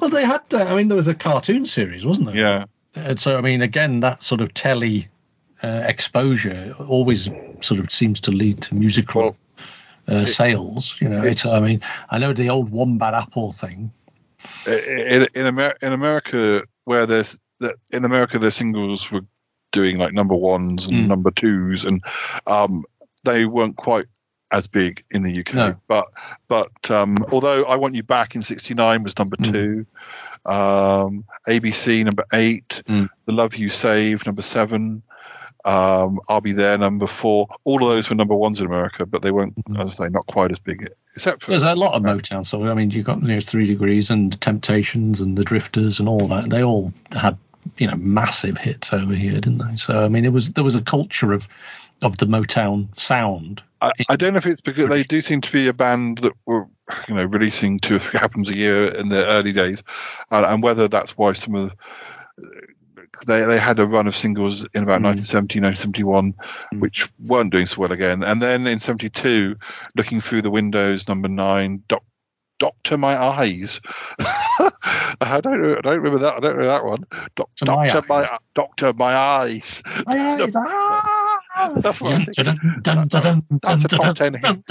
[0.00, 0.40] Well, they had.
[0.52, 2.36] Uh, I mean, there was a cartoon series, wasn't there?
[2.36, 2.64] Yeah.
[2.94, 5.08] And so, I mean, again, that sort of telly
[5.62, 7.28] uh, exposure always
[7.60, 9.36] sort of seems to lead to musical
[10.08, 11.00] uh, sales.
[11.00, 11.46] You know, it's.
[11.46, 11.80] I mean,
[12.10, 13.92] I know the old one bad Apple thing.
[14.66, 19.22] in in, Amer- in America, where there's that in America, their singles were
[19.72, 22.02] doing like number ones and number twos, and
[22.46, 22.82] um,
[23.24, 24.06] they weren't quite
[24.50, 25.54] as big in the UK.
[25.54, 25.76] No.
[25.88, 26.06] But
[26.48, 29.86] but um, although I Want You Back in '69 was number two,
[30.46, 35.02] um, ABC number eight, The Love You Save number seven.
[35.64, 37.48] Um, I'll be there number four.
[37.64, 40.26] All of those were number ones in America, but they weren't, as I say, not
[40.26, 42.46] quite as big, except for There's a lot of Motown.
[42.46, 46.00] So I mean, you've got you know, Three Degrees and the Temptations and the Drifters
[46.00, 46.50] and all that.
[46.50, 47.36] They all had
[47.76, 49.76] you know massive hits over here, didn't they?
[49.76, 51.48] So I mean, it was there was a culture of
[52.02, 53.62] of the Motown sound.
[53.80, 56.32] I, I don't know if it's because they do seem to be a band that
[56.46, 56.66] were,
[57.08, 59.82] you know, releasing two or three albums a year in the early days,
[60.30, 62.62] and, and whether that's why some of the,
[63.26, 65.06] they they had a run of singles in about hmm.
[65.06, 66.34] 1970, 1971,
[66.72, 66.80] hmm.
[66.80, 69.56] which weren't doing so well again, and then in '72,
[69.96, 72.02] looking through the windows, number nine, Doc,
[72.58, 73.80] Doctor My Eyes.
[75.20, 75.78] I don't.
[75.78, 76.34] I don't remember that.
[76.34, 77.04] I don't know that one.
[77.36, 79.82] Doc, My Doctor My Doctor My Eyes.
[80.06, 81.17] Ah!
[81.82, 82.82] That's what I think.
[82.82, 84.64] That's a top ten hit.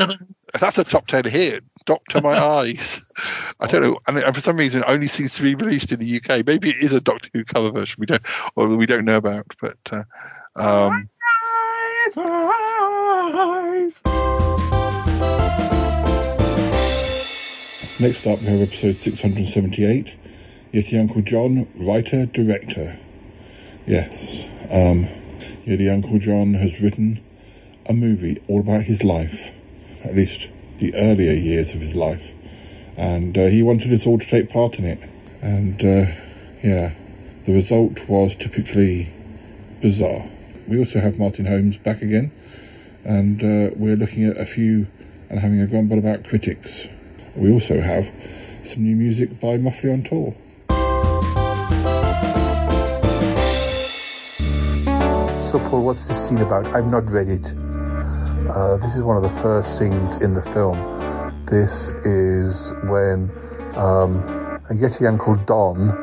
[0.59, 1.64] That's a top ten hit.
[1.85, 3.01] Doctor My Eyes.
[3.59, 5.99] I don't know, and, and for some reason, it only seems to be released in
[5.99, 6.45] the UK.
[6.45, 7.95] Maybe it is a Doctor Who cover version.
[7.99, 8.22] We don't,
[8.55, 9.45] or we don't know about.
[9.61, 10.03] But uh,
[10.55, 11.09] um,
[17.99, 20.15] Next up, we have episode 678
[20.72, 22.99] Yeti Uncle John, writer, director.
[23.88, 25.07] Yes, um,
[25.65, 27.23] Yeti Uncle John has written
[27.89, 29.51] a movie all about his life,
[30.03, 32.34] at least the earlier years of his life,
[32.97, 34.99] and uh, he wanted us all to take part in it.
[35.41, 36.11] And uh,
[36.64, 36.93] yeah,
[37.45, 39.11] the result was typically
[39.81, 40.30] bizarre.
[40.68, 42.31] We also have Martin Holmes back again,
[43.03, 44.88] and uh, we're looking at a few
[45.30, 46.88] and having a grumble about critics.
[47.35, 48.11] We also have
[48.64, 50.35] some new music by Muffley on Tour.
[55.57, 56.67] So, Paul, what's this scene about?
[56.67, 57.47] I've not read it.
[58.47, 60.77] Uh, this is one of the first scenes in the film.
[61.47, 63.31] This is when
[63.75, 64.21] um,
[64.69, 65.97] a Yeti Uncle Don,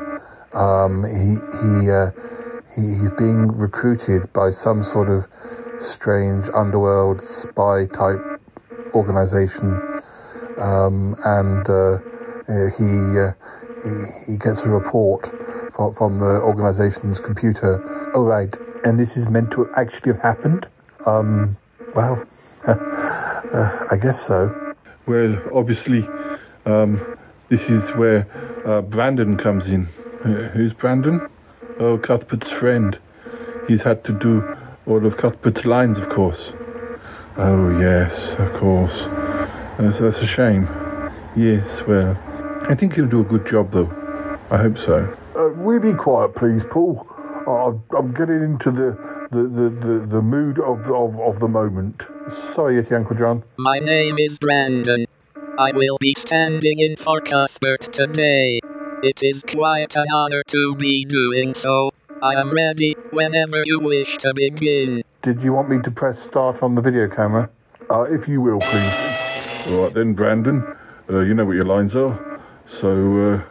[0.54, 2.10] um, he, he, uh,
[2.74, 5.24] he, he's being recruited by some sort of
[5.80, 8.18] strange underworld spy type
[8.92, 10.02] organization.
[10.58, 11.98] Um, and uh,
[12.48, 13.30] uh, he, uh,
[13.84, 15.30] he he gets a report
[15.76, 18.10] from, from the organization's computer.
[18.16, 18.52] Oh, right.
[18.84, 20.68] And this is meant to actually have happened?
[21.06, 21.56] Um,
[21.94, 22.22] well,
[22.66, 24.74] uh, I guess so.
[25.06, 26.06] Well, obviously,
[26.66, 27.00] um,
[27.48, 28.26] this is where
[28.66, 29.88] uh, Brandon comes in.
[30.24, 31.26] Uh, who's Brandon?
[31.78, 32.98] Oh, Cuthbert's friend.
[33.68, 34.56] He's had to do
[34.86, 36.52] all of Cuthbert's lines, of course.
[37.36, 38.94] Oh, yes, of course.
[39.78, 40.68] That's, that's a shame.
[41.36, 42.16] Yes, well,
[42.68, 43.90] I think he'll do a good job, though.
[44.50, 45.16] I hope so.
[45.36, 47.06] Uh, will you be quiet, please, Paul?
[47.46, 52.06] I'm getting into the, the, the, the, the mood of, of, of the moment.
[52.54, 53.42] Sorry, Yeti Uncle John.
[53.58, 55.06] My name is Brandon.
[55.58, 58.60] I will be standing in for Cuthbert today.
[59.02, 61.90] It is quite an honor to be doing so.
[62.22, 65.02] I am ready whenever you wish to begin.
[65.22, 67.50] Did you want me to press start on the video camera?
[67.90, 69.66] Uh, if you will, please.
[69.68, 70.64] All right then, Brandon.
[71.10, 72.40] Uh, you know what your lines are.
[72.80, 72.88] So
[73.34, 73.42] uh,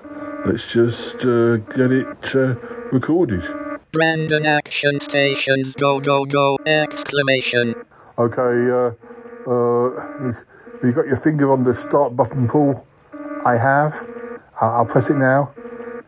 [0.48, 2.56] let's just uh, get it uh,
[2.92, 3.44] recorded.
[3.94, 6.58] Brandon Action Stations Go Go Go!
[6.66, 7.76] Exclamation.
[8.18, 8.90] Okay, uh,
[9.48, 9.90] uh,
[10.20, 10.36] you,
[10.84, 12.84] you got your finger on the start button, Paul?
[13.46, 13.94] I have.
[14.60, 15.54] Uh, I'll press it now.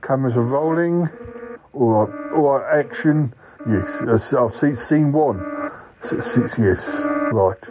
[0.01, 1.07] Cameras are rolling.
[1.75, 3.31] All right action.
[3.69, 5.39] Yes, I've seen scene one.
[6.01, 7.01] S- s- yes,
[7.31, 7.61] right.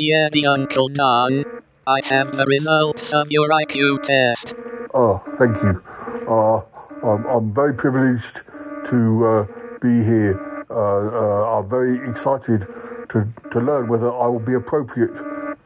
[0.00, 1.44] Yeti Uncle Don.
[1.86, 4.52] I have the results of your IQ test.
[4.94, 5.80] Oh, thank you.
[6.26, 6.62] Uh,
[7.04, 8.42] I'm, I'm very privileged
[8.86, 12.66] to uh, be here uh, uh, are very excited
[13.08, 15.16] to, to learn whether I will be appropriate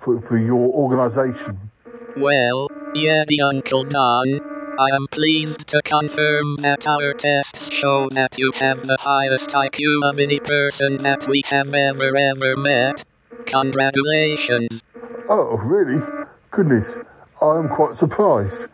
[0.01, 1.59] for, for your organisation.
[2.16, 4.41] Well, Yeti Uncle Don,
[4.78, 10.09] I am pleased to confirm that our tests show that you have the highest IQ
[10.09, 13.05] of any person that we have ever ever met.
[13.47, 14.82] Congratulations.
[15.28, 16.01] Oh, really?
[16.51, 16.99] Goodness,
[17.43, 18.69] I am quite surprised.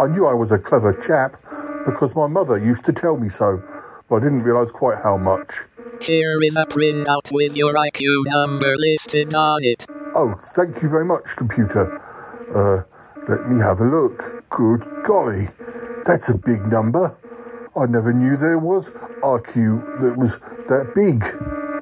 [0.00, 1.40] I knew I was a clever chap
[1.86, 3.62] because my mother used to tell me so,
[4.08, 5.50] but I didn't realise quite how much.
[6.00, 9.86] Here is a printout with your IQ number listed on it.
[10.14, 12.00] Oh, thank you very much, computer.
[12.54, 12.82] Uh,
[13.28, 14.48] let me have a look.
[14.50, 15.48] Good golly,
[16.04, 17.16] that's a big number.
[17.76, 18.90] I never knew there was
[19.22, 20.38] IQ that was
[20.68, 21.24] that big.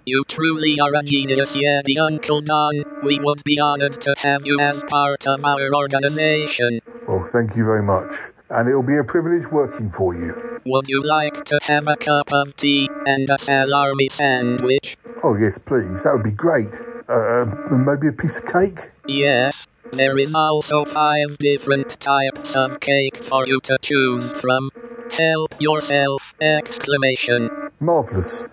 [0.07, 2.83] You truly are a genius, Yeti Uncle Don.
[3.03, 6.81] We would be honored to have you as part of our organization.
[7.07, 8.13] Oh, thank you very much.
[8.51, 10.61] And it'll be a privilege working for you.
[10.67, 14.97] Would you like to have a cup of tea and a salami sandwich?
[15.23, 16.03] Oh, yes, please.
[16.03, 16.69] That would be great.
[17.09, 18.91] Uh, maybe a piece of cake?
[19.07, 19.67] Yes.
[19.93, 24.71] There is also five different types of cake for you to choose from.
[25.11, 26.35] Help yourself!
[26.41, 27.51] Exclamation.
[27.81, 28.47] Marvellous.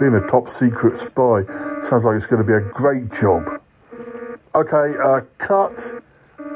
[0.00, 1.44] Being a top secret spy
[1.82, 3.60] sounds like it's going to be a great job.
[4.54, 5.78] Okay, uh, cut.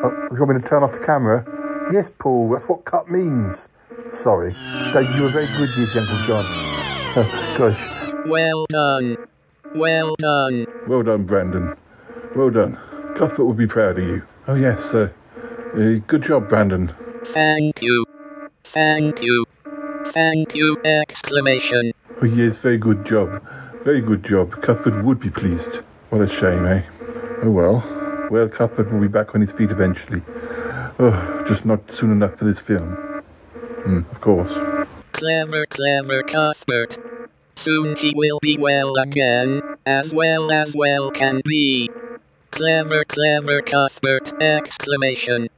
[0.04, 1.44] Uh, you want me to turn off the camera?
[1.92, 3.68] Yes, Paul, that's what cut means.
[4.10, 4.52] Sorry.
[4.92, 6.44] Dave, you were very good, dear Uncle John.
[7.58, 8.26] Gosh.
[8.26, 9.16] Well done.
[9.74, 10.66] Well done.
[10.88, 11.76] Well done, Brandon.
[12.34, 12.76] Well done.
[13.16, 14.22] Cuthbert would be proud of you.
[14.48, 15.10] Oh, yes, uh,
[15.74, 16.92] uh, good job, Brandon.
[17.24, 18.04] Thank you.
[18.64, 19.46] Thank you.
[20.06, 20.80] Thank you!
[20.84, 21.92] Exclamation.
[22.22, 23.42] Oh, yes, very good job.
[23.84, 24.50] Very good job.
[24.62, 25.80] Cuthbert would be pleased.
[26.10, 26.82] What a shame, eh?
[27.42, 28.28] Oh, well.
[28.30, 30.22] Well, Cuthbert will be back on his feet eventually.
[30.98, 32.96] Oh, just not soon enough for this film.
[33.84, 34.52] Mm, of course.
[35.12, 36.96] Clever, clever Cuthbert.
[37.54, 41.90] Soon he will be well again, as well as well can be.
[42.50, 44.32] Clever, clever Cuthbert!
[44.40, 45.48] Exclamation.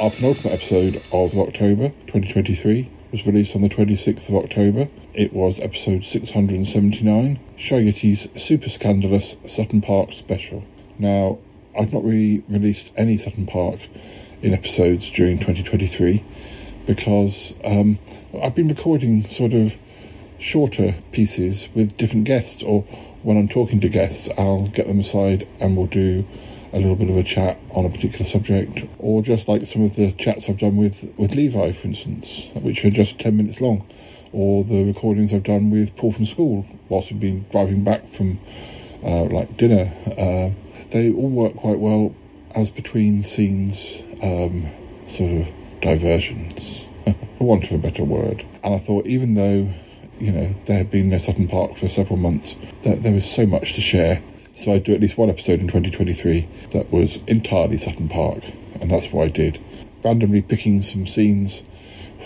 [0.00, 4.88] Our penultimate episode of October 2023 was released on the 26th of October.
[5.12, 10.64] It was episode 679, Show Super Scandalous Sutton Park Special.
[10.98, 11.38] Now,
[11.78, 13.80] I've not really released any Sutton Park
[14.42, 16.22] in episodes during 2023
[16.86, 17.98] because um,
[18.40, 19.76] I've been recording sort of
[20.38, 22.82] shorter pieces with different guests, or
[23.22, 26.26] when I'm talking to guests, I'll get them aside and we'll do
[26.72, 29.96] a little bit of a chat on a particular subject, or just like some of
[29.96, 33.86] the chats I've done with, with Levi, for instance, which are just 10 minutes long,
[34.32, 38.38] or the recordings I've done with Paul from school whilst we've been driving back from
[39.04, 39.92] uh, like dinner.
[40.18, 40.50] Uh,
[40.90, 42.14] they all work quite well
[42.54, 44.70] as between scenes, um,
[45.08, 46.84] sort of diversions,
[47.38, 48.44] for want of a better word.
[48.62, 49.72] And I thought, even though
[50.18, 53.46] you know, there had been no Sutton Park for several months, that there was so
[53.46, 54.22] much to share.
[54.56, 58.44] So I'd do at least one episode in 2023 that was entirely Sutton Park,
[58.80, 59.60] and that's what I did.
[60.04, 61.62] Randomly picking some scenes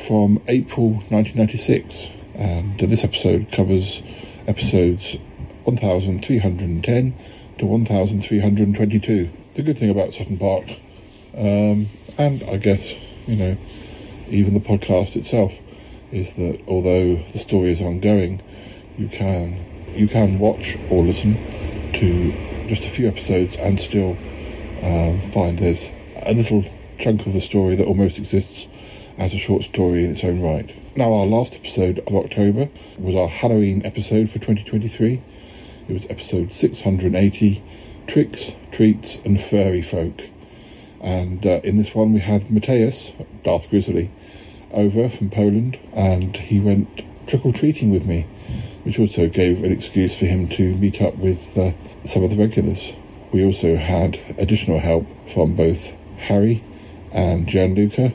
[0.06, 4.02] from April 1996, and this episode covers
[4.46, 5.16] episodes
[5.64, 7.14] 1310
[7.58, 9.30] to 1322.
[9.54, 10.64] The good thing about Sutton Park,
[11.36, 11.86] um,
[12.16, 12.94] and I guess,
[13.28, 13.56] you know,
[14.28, 15.58] even the podcast itself,
[16.12, 18.40] is that although the story is ongoing,
[18.96, 19.64] you can
[19.94, 21.34] you can watch or listen
[21.94, 22.32] to
[22.68, 24.16] just a few episodes and still
[24.82, 25.90] um, find there's
[26.22, 26.64] a little
[26.98, 28.66] chunk of the story that almost exists
[29.16, 30.74] as a short story in its own right.
[30.96, 32.68] Now, our last episode of October
[32.98, 35.22] was our Halloween episode for 2023.
[35.88, 37.62] It was episode 680
[38.06, 40.20] Tricks, Treats, and Furry Folk.
[41.00, 43.12] And uh, in this one, we had Mateus,
[43.42, 44.10] Darth Grizzly,
[44.70, 48.26] over from Poland, and he went trick or treating with me,
[48.84, 51.72] which also gave an excuse for him to meet up with uh,
[52.04, 52.92] some of the regulars.
[53.32, 56.62] We also had additional help from both Harry
[57.12, 58.12] and Gianluca,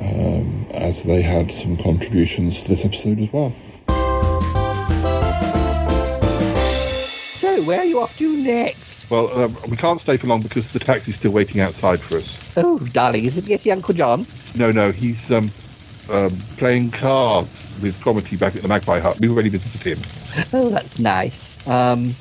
[0.00, 3.54] um, as they had some contributions to this episode as well.
[7.66, 9.10] Where are you off to next?
[9.10, 12.56] Well, uh, we can't stay for long because the taxi's still waiting outside for us.
[12.56, 14.26] Oh, darling, is it Yeti Uncle John?
[14.56, 15.50] No, no, he's um,
[16.10, 19.18] um, playing cards with Cromarty back at the Magpie Hut.
[19.20, 20.48] We've already visited him.
[20.52, 21.66] Oh, that's nice.
[21.68, 22.14] Um,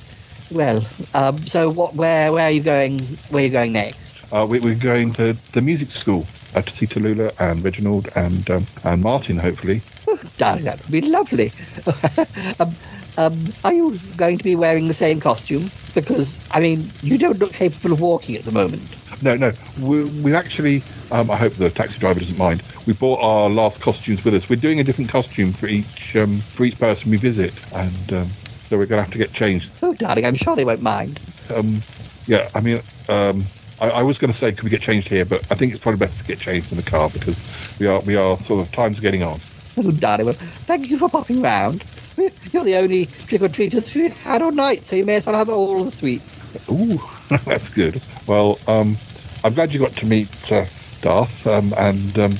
[0.52, 1.96] well, um, so what?
[1.96, 2.32] Where?
[2.32, 3.00] Where are you going?
[3.30, 4.32] Where are you going next?
[4.34, 8.50] Uh, we, we're going to the music school uh, to see Tallulah and Reginald and
[8.50, 9.82] um, and Martin, hopefully.
[10.08, 11.52] Oh, darling, that would be lovely.
[12.60, 12.72] um,
[13.18, 15.70] um, are you going to be wearing the same costume?
[15.94, 18.82] Because I mean, you don't look capable of walking at the moment.
[19.24, 19.52] No, no.
[19.82, 20.84] We, we actually.
[21.12, 22.64] Um, I hope the taxi driver doesn't mind.
[22.88, 24.50] We brought our last costumes with us.
[24.50, 28.28] We're doing a different costume for each um, for each person we visit, and um,
[28.28, 29.72] so we're going to have to get changed.
[29.82, 31.22] Oh, darling, I'm sure they won't mind.
[31.56, 31.80] Um,
[32.26, 33.44] yeah, I mean, um,
[33.80, 35.26] I, I was going to say, could we get changed here?
[35.26, 38.02] But I think it's probably best to get changed in the car because we are
[38.02, 39.40] we are sort of time's getting on.
[39.78, 41.84] Oh, darling, well, thank you for popping round.
[42.52, 45.36] You're the only trick or treaters we've had all night, so you may as well
[45.36, 46.70] have all the sweets.
[46.70, 47.00] Ooh,
[47.46, 48.02] that's good.
[48.28, 48.96] Well, um,
[49.44, 50.66] I'm glad you got to meet uh,
[51.02, 52.34] Darth, um, and um,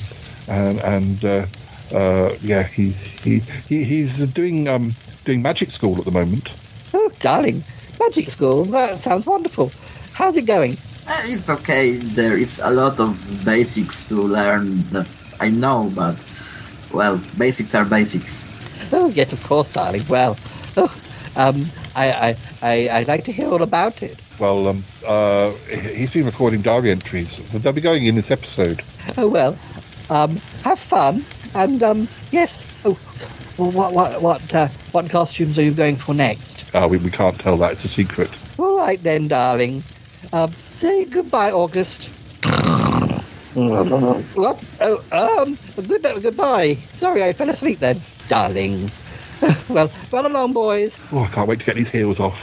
[0.48, 1.46] and and uh,
[1.94, 4.92] uh, yeah, he, he he he's doing um
[5.24, 6.48] doing magic school at the moment.
[6.94, 7.62] Oh, darling,
[8.00, 8.64] magic school.
[8.64, 9.70] That sounds wonderful.
[10.14, 10.76] How's it going?
[11.06, 11.96] Uh, It's okay.
[11.96, 15.06] There is a lot of basics to learn that
[15.40, 16.16] I know, but
[16.92, 18.45] well, basics are basics.
[18.92, 20.02] Oh, yes, of course, darling.
[20.08, 20.36] Well,
[20.76, 20.94] oh,
[21.36, 21.64] um,
[21.94, 24.20] I, I, I, I'd like to hear all about it.
[24.38, 27.50] Well, um, uh, he- he's been recording diary entries.
[27.52, 28.82] They'll be going in this episode.
[29.16, 29.56] Oh well,
[30.10, 32.80] um, have fun, and um, yes.
[32.84, 32.98] Oh,
[33.58, 36.74] well, what, what, what, uh, what costumes are you going for next?
[36.74, 37.72] Uh, we, we can't tell that.
[37.72, 38.30] It's a secret.
[38.58, 39.82] All right then, darling.
[40.32, 42.10] Um, say goodbye, August.
[44.34, 44.62] what?
[44.82, 45.56] Oh, um,
[45.86, 46.74] good, goodbye.
[46.74, 48.90] Sorry, I fell asleep then, darling.
[49.70, 50.94] well, run along, boys.
[51.10, 52.38] Oh, I can't wait to get these heels off.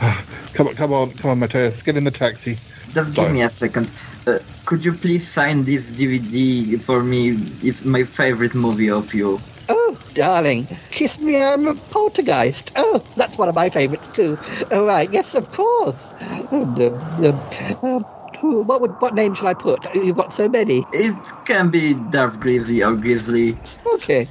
[0.00, 0.24] Ah,
[0.54, 1.82] come on, come on, come on, Mateus.
[1.82, 2.58] Get in the taxi.
[2.92, 3.90] Just give me a second.
[4.24, 7.30] Uh, could you please sign this DVD for me?
[7.62, 9.40] It's my favorite movie of you.
[9.68, 12.70] Oh, darling, kiss me, I'm a poltergeist.
[12.76, 14.38] Oh, that's one of my favourites too.
[14.70, 16.12] All right, yes, of course.
[16.52, 17.34] And, um,
[17.80, 18.06] who-
[18.42, 19.82] what would, what name shall I put?
[19.94, 20.84] You've got so many.
[20.92, 23.56] It can be Darth Grizzly or Grizzly.
[23.94, 24.28] Okay.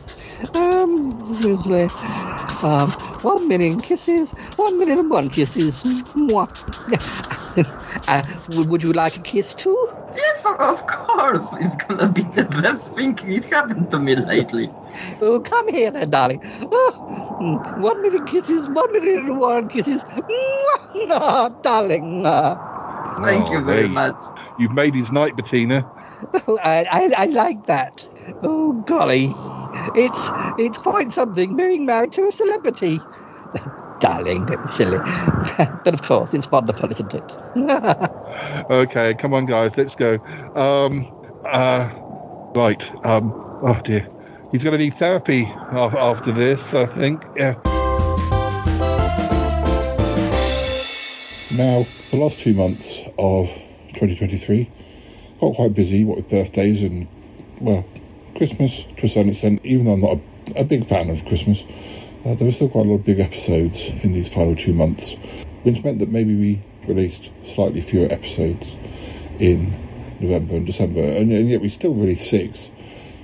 [0.55, 1.87] Um, Grizzly.
[2.63, 5.81] Um, one million kisses, one million and one kisses.
[6.13, 6.47] Mwah.
[8.07, 8.23] uh,
[8.57, 9.89] would- would you like a kiss too?
[10.15, 11.53] Yes, of- of course.
[11.53, 14.73] It's gonna be the best thing it happened to me lately.
[15.21, 16.41] Oh, come here then, darling.
[16.71, 16.93] Oh,
[17.41, 20.03] mm, one million kisses, one million and one kisses.
[20.03, 21.09] Mwah.
[21.11, 22.23] Ah, darling.
[23.21, 24.15] Thank you very hey, much.
[24.57, 25.85] You've made his night, Bettina.
[26.47, 28.05] Oh, I, I, I like that.
[28.43, 29.33] Oh golly,
[29.95, 32.99] it's it's quite something being married to a celebrity.
[34.01, 34.97] Darling, don't be silly.
[35.57, 37.23] but of course, it's wonderful, isn't it?
[38.69, 40.15] Okay, come on, guys, let's go.
[40.55, 41.11] Um,
[41.45, 41.89] uh,
[42.55, 43.05] right.
[43.05, 44.07] Um, oh dear,
[44.51, 46.73] he's going to need therapy after this.
[46.73, 47.23] I think.
[47.35, 47.53] Yeah.
[51.57, 53.47] Now, the last two months of
[53.93, 54.69] 2023
[55.41, 57.07] got quite busy, what with birthdays and,
[57.59, 57.85] well,
[58.35, 59.59] Christmas to a certain extent.
[59.65, 60.19] Even though I'm not
[60.55, 61.63] a, a big fan of Christmas,
[62.25, 65.15] uh, there were still quite a lot of big episodes in these final two months,
[65.63, 68.75] which meant that maybe we released slightly fewer episodes
[69.39, 69.73] in
[70.19, 72.69] November and December, and, and yet we still released six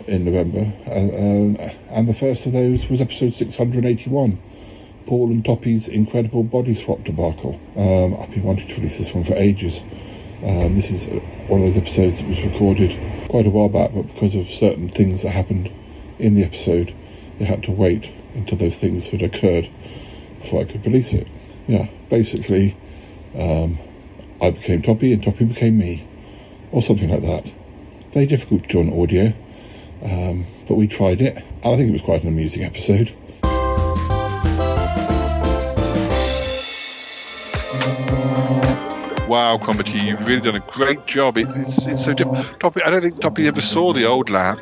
[0.07, 0.73] in November.
[0.87, 1.57] Uh, um,
[1.89, 4.39] and the first of those was episode 681.
[5.05, 7.59] Paul and Toppy's incredible body swap debacle.
[7.75, 9.83] Um, I've been wanting to release this one for ages.
[10.43, 11.07] Um, this is
[11.47, 12.97] one of those episodes that was recorded
[13.29, 15.71] quite a while back, but because of certain things that happened
[16.19, 16.93] in the episode,
[17.39, 19.69] it had to wait until those things that occurred
[20.39, 21.27] before I could release it.
[21.67, 22.77] Yeah, basically,
[23.37, 23.79] um,
[24.41, 26.07] I became Toppy and Toppy became me,
[26.71, 27.51] or something like that.
[28.13, 29.33] Very difficult to do on audio,
[30.03, 33.13] um, but we tried it, and I think it was quite an amusing episode.
[39.27, 41.37] Wow, Cromarty, you've really done a great job.
[41.37, 42.59] It's, it's, it's so different.
[42.61, 44.59] Toppy, I don't think Toppy ever saw the old lab.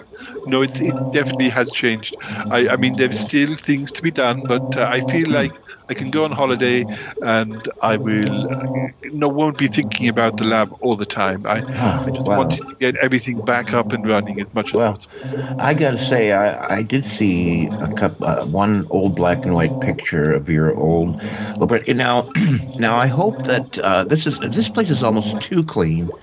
[0.48, 2.16] No, it, it definitely has changed.
[2.22, 5.54] I, I mean, there's still things to be done, but uh, I feel like
[5.90, 6.86] I can go on holiday
[7.22, 8.64] and I will uh,
[9.04, 11.46] no won't be thinking about the lab all the time.
[11.46, 11.64] I,
[12.06, 12.36] I just wow.
[12.36, 15.14] wanted to get everything back up and running as much as possible.
[15.60, 19.80] I gotta say, I, I did see a cup, uh, one old black and white
[19.80, 21.20] picture of your old.
[21.60, 22.30] But now,
[22.78, 26.14] now I hope that uh, this is this place is almost too clean.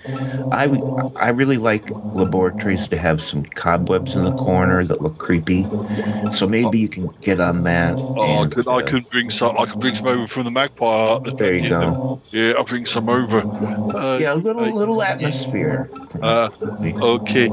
[0.50, 0.82] I
[1.16, 5.70] I really like laboratories to have some cobwebs in the corner that look creepy.
[6.30, 8.02] So maybe you can get on that.
[8.16, 9.51] Oh, I could, I could bring some.
[9.58, 11.16] I could bring some over from the Magpie.
[11.36, 12.20] There you go.
[12.30, 13.40] Yeah, I'll bring some over.
[13.94, 15.90] Uh, Yeah, a little little atmosphere.
[16.20, 16.50] Uh,
[17.02, 17.50] okay.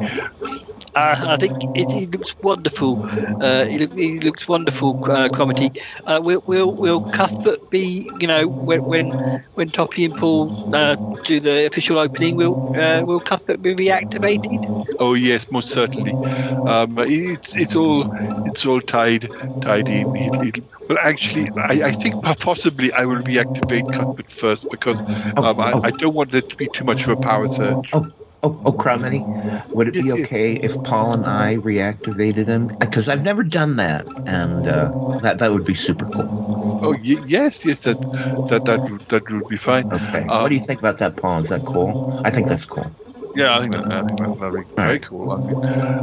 [0.95, 2.99] Uh, I think it, it looks wonderful.
[3.41, 5.71] Uh, it, it looks wonderful, uh, Cromarty.
[6.05, 9.13] Uh, will, will will Cuthbert be, you know, when when,
[9.53, 14.59] when Toppy and Paul uh, do the official opening, will uh, will Cuthbert be reactivated?
[14.99, 16.17] Oh yes, most certainly.
[16.65, 18.07] Um, it's it's all
[18.45, 19.29] it's all tied
[19.61, 20.15] tied in.
[20.15, 25.01] It, it, Well, actually, I, I think possibly I will reactivate Cuthbert first because
[25.41, 27.99] um, I, I don't want it to be too much of a power surge.
[28.43, 29.27] Oh, oh, Crummy,
[29.73, 32.67] would it be okay if Paul and I reactivated him?
[32.79, 36.33] Because I've never done that, and uh, that that would be super cool.
[36.81, 38.05] Oh y- yes, yes, that
[38.47, 39.85] that that would- that would be fine.
[39.91, 40.27] Okay.
[40.27, 41.41] Um, what do you think about that, Paul?
[41.41, 41.99] Is that cool?
[42.23, 42.95] I think that's cool.
[43.35, 45.31] Yeah, I think that, I think that that'd be very cool.
[45.31, 45.59] I mean,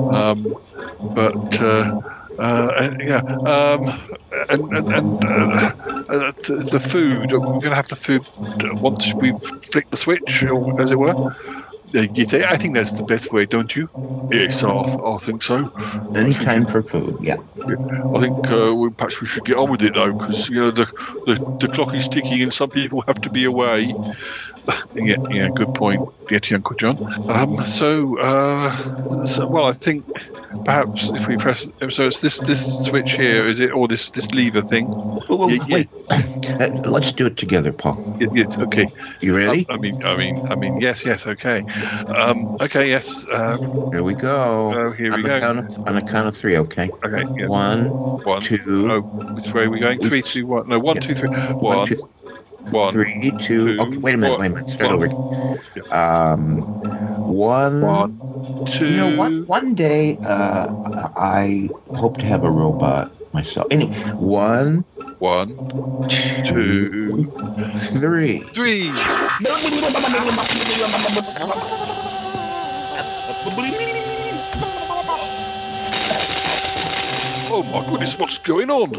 [0.08, 0.56] um,
[1.14, 1.86] but uh,
[2.38, 3.88] uh, yeah, um,
[4.48, 5.70] and and, and uh,
[6.08, 7.32] uh, the, the food.
[7.32, 8.26] We're going to have the food
[8.80, 9.34] once we
[9.70, 11.16] flick the switch, or as it were.
[11.94, 12.06] Uh,
[12.48, 13.88] I think that's the best way, don't you?
[14.30, 15.70] Yes, I, I think so.
[16.14, 17.36] Any time for food, yeah.
[18.14, 20.70] I think uh, we, perhaps we should get on with it though, because you know
[20.70, 20.86] the,
[21.26, 23.96] the the clock is ticking, and some people have to be away.
[24.94, 26.96] Yeah, yeah, good point, Yeti Uncle John.
[27.30, 30.04] Um, so, uh, so, well, I think
[30.64, 34.32] perhaps if we press, so it's this this switch here, is it, or this this
[34.32, 34.88] lever thing?
[35.28, 35.74] Well, Yeah, yeah.
[35.76, 35.88] wait.
[36.10, 38.16] Uh, let's do it together, Paul.
[38.32, 38.86] Yes, okay.
[39.20, 39.66] You ready?
[39.68, 41.60] Um, I mean, I mean, I mean, yes, yes, okay.
[42.08, 43.26] Um, okay, yes.
[43.32, 44.72] Um, Here we go.
[44.74, 45.40] Oh, here on we the go.
[45.40, 46.90] Count of, on the count of three, okay?
[47.04, 47.46] Okay, yeah.
[47.48, 47.88] One,
[48.24, 48.58] One, two.
[48.90, 49.98] Oh, which way are we going?
[50.00, 50.68] Three, two, one.
[50.68, 51.28] No, one, two, three.
[51.28, 51.96] One, One, two,
[52.70, 53.78] one, three, two.
[53.80, 54.68] Okay, wait a minute, wait a minute.
[54.68, 55.08] Start over.
[55.90, 56.58] Um,
[57.24, 57.80] one.
[57.80, 58.22] One,
[58.64, 58.90] two.
[58.90, 60.68] You know, one, one day, uh,
[61.16, 63.66] I hope to have a robot myself.
[63.70, 64.84] Anyway, one,
[65.18, 65.56] one,
[66.08, 67.32] two,
[67.98, 68.40] three.
[68.54, 68.92] three.
[77.58, 78.94] Oh my goodness, what's going on?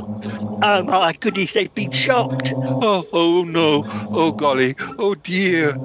[0.64, 2.54] Oh my goodness, they've been shocked.
[2.56, 3.84] Oh, oh no.
[4.10, 4.74] Oh golly.
[4.98, 5.78] Oh dear.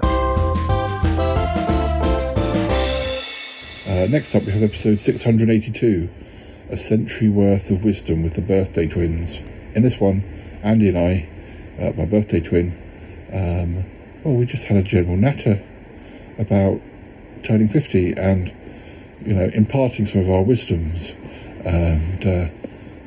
[3.86, 6.08] Uh, next up, we have episode 682
[6.70, 9.42] A Century Worth of Wisdom with the Birthday Twins.
[9.74, 10.24] In this one,
[10.62, 11.28] Andy and I,
[11.78, 12.74] uh, my birthday twin,
[13.34, 13.84] um,
[14.24, 15.62] well, we just had a general natter
[16.38, 16.80] about
[17.42, 18.50] turning 50 and,
[19.26, 21.12] you know, imparting some of our wisdoms
[21.66, 22.48] and, uh,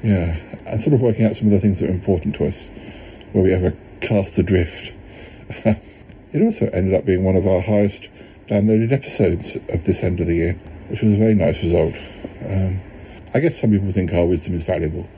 [0.06, 0.38] yeah,
[0.68, 2.68] and sort of working out some of the things that are important to us
[3.32, 4.94] where we ever cast adrift.
[5.50, 8.10] it also ended up being one of our highest
[8.48, 10.54] downloaded episodes of this end of the year,
[10.90, 11.96] which was a very nice result.
[12.48, 12.82] Um,
[13.34, 15.10] I guess some people think our wisdom is valuable.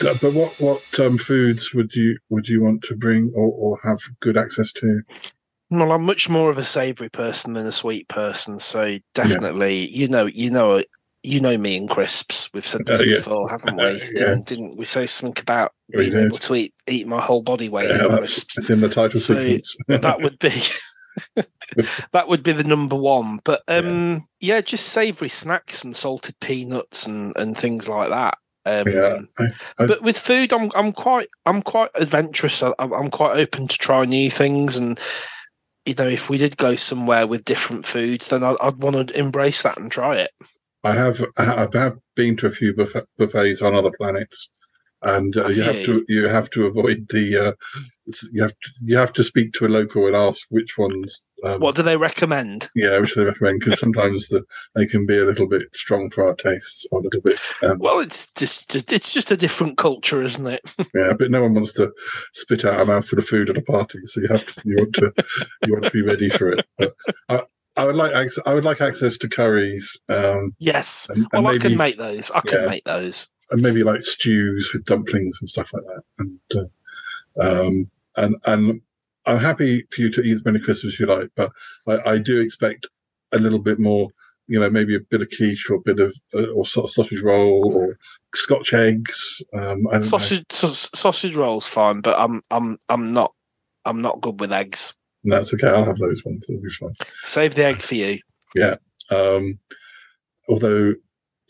[0.00, 3.78] Uh, But what what um, foods would you would you want to bring or, or
[3.84, 5.02] have good access to?
[5.70, 10.08] Well, I'm much more of a savoury person than a sweet person, so definitely, you
[10.08, 10.82] know, you know,
[11.22, 12.48] you know me and crisps.
[12.54, 13.16] We've said this Uh, yeah.
[13.16, 13.84] before, haven't we?
[13.84, 13.98] Yeah.
[14.14, 16.24] Didn't, didn't we say something about We being did.
[16.26, 18.54] able to eat eat my whole body weight Yeah, in crisps?
[18.56, 19.76] that's in the title So sequence.
[19.88, 20.52] that would be
[22.12, 23.40] that would be the number one.
[23.44, 24.60] But um, yeah.
[24.60, 28.38] just savoury snacks and salted peanuts and, and things like that.
[28.64, 29.48] Um, Yeah, I-
[29.80, 32.62] I- but with food, I'm I'm quite I'm quite adventurous.
[32.62, 34.98] I- I'm, I'm quite open to try new things, and
[35.88, 39.18] you know, if we did go somewhere with different foods, then I'd, I'd want to
[39.18, 40.30] embrace that and try it.
[40.84, 44.50] I have I have been to a few buff- buffets on other planets,
[45.02, 47.52] and uh, you have to you have to avoid the uh,
[48.32, 51.26] you have to, you have to speak to a local and ask which ones.
[51.44, 52.68] Um, What do they recommend?
[52.74, 54.42] Yeah, which they recommend because sometimes the,
[54.74, 57.38] they can be a little bit strong for our tastes or a little bit.
[57.62, 60.62] Um, Well, it's just it's just a different culture, isn't it?
[60.94, 61.92] yeah, but no one wants to
[62.34, 64.94] spit out a mouthful of food at a party, so you have to you want
[64.94, 65.12] to
[65.66, 66.64] you want to be ready for it.
[66.78, 66.94] But
[67.28, 67.42] I,
[67.76, 69.96] I would like ac- I would like access to curries.
[70.08, 71.08] Um, yes.
[71.10, 72.30] and, and well, I can make those.
[72.32, 72.68] I can yeah.
[72.68, 73.28] make those.
[73.52, 76.02] and maybe like stews with dumplings and stuff like that.
[76.18, 78.80] And uh, um, and and
[79.26, 81.52] I'm happy for you to eat as many crisps as you like, but
[81.86, 82.88] I, I do expect
[83.32, 84.08] a little bit more.
[84.50, 86.90] You know, maybe a bit of quiche or a bit of uh, or sort of
[86.90, 87.98] sausage roll or
[88.34, 89.42] Scotch eggs.
[89.52, 89.86] Um.
[90.00, 93.34] Sausage saus- sausage rolls fine, but I'm I'm I'm not
[93.84, 94.94] I'm not good with eggs.
[95.24, 95.68] No, That's okay.
[95.68, 96.46] I'll have those ones.
[96.48, 96.94] It'll be fine.
[97.22, 98.18] Save the egg for you.
[98.54, 98.76] Yeah.
[99.10, 99.58] Um,
[100.48, 100.94] although,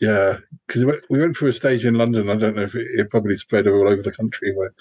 [0.01, 0.37] yeah,
[0.67, 2.29] because we went through a stage in London.
[2.29, 4.73] I don't know if it, it probably spread all over the country where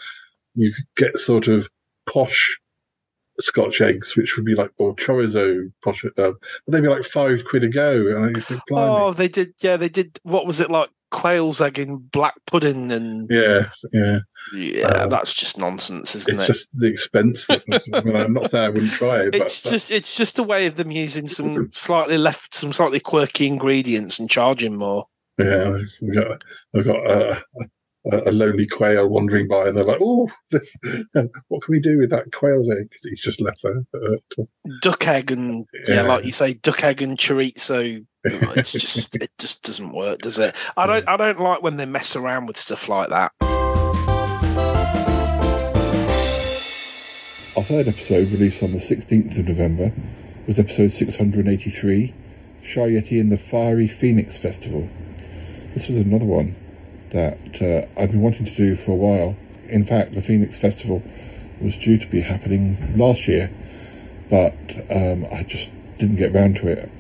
[0.55, 1.69] you could get sort of
[2.12, 2.59] posh
[3.40, 6.36] Scotch eggs, which would be like or chorizo posh, uh, but
[6.66, 8.06] they'd be like five quid a go.
[8.09, 8.90] And you think, blimey.
[8.90, 9.55] Oh, they did.
[9.62, 10.18] Yeah, they did.
[10.24, 10.90] What was it like?
[11.10, 14.18] Quail's egg in black pudding, and yeah, yeah.
[14.52, 16.47] yeah, that's just nonsense, isn't It's it?
[16.47, 17.47] just the expense.
[17.47, 17.62] That,
[17.94, 20.43] I mean, I'm not saying I wouldn't try it, but, it's just it's just a
[20.43, 25.06] way of them using some slightly left, some slightly quirky ingredients and charging more.
[25.39, 26.43] Yeah, we've got
[26.76, 27.40] I've got uh,
[28.10, 30.76] a, a lonely quail wandering by, and they're like, "Oh, this,
[31.48, 34.18] what can we do with that quail's egg?" that He's just left there.
[34.80, 35.94] Duck egg and yeah.
[35.94, 36.02] Yeah.
[36.02, 38.05] like you say, duck egg and chorizo.
[38.30, 40.55] Oh, it's just it just doesn't work, does it?
[40.76, 43.32] I don't I don't like when they mess around with stuff like that.
[47.56, 49.93] Our third episode, released on the 16th of November,
[50.47, 52.14] was episode 683
[52.62, 54.89] Shy Yeti and the Fiery Phoenix Festival.
[55.74, 56.55] This was another one
[57.10, 59.36] that uh, I've been wanting to do for a while.
[59.68, 61.02] In fact, the Phoenix Festival
[61.60, 63.51] was due to be happening last year,
[64.30, 64.55] but
[64.90, 66.90] um, I just didn't get round to it.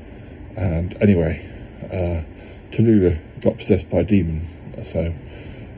[0.56, 1.48] And anyway,
[1.84, 2.24] uh,
[2.72, 4.46] Tallulah got possessed by a demon,
[4.82, 5.14] so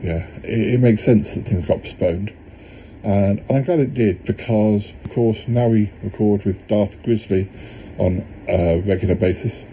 [0.01, 2.33] yeah, it, it makes sense that things got postponed.
[3.03, 7.49] And I'm glad it did because, of course, now we record with Darth Grizzly
[7.97, 9.65] on a regular basis,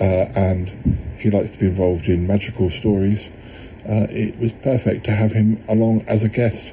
[0.00, 3.30] uh, and he likes to be involved in magical stories.
[3.88, 6.72] Uh, it was perfect to have him along as a guest,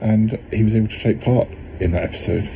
[0.00, 1.48] and he was able to take part
[1.80, 2.48] in that episode.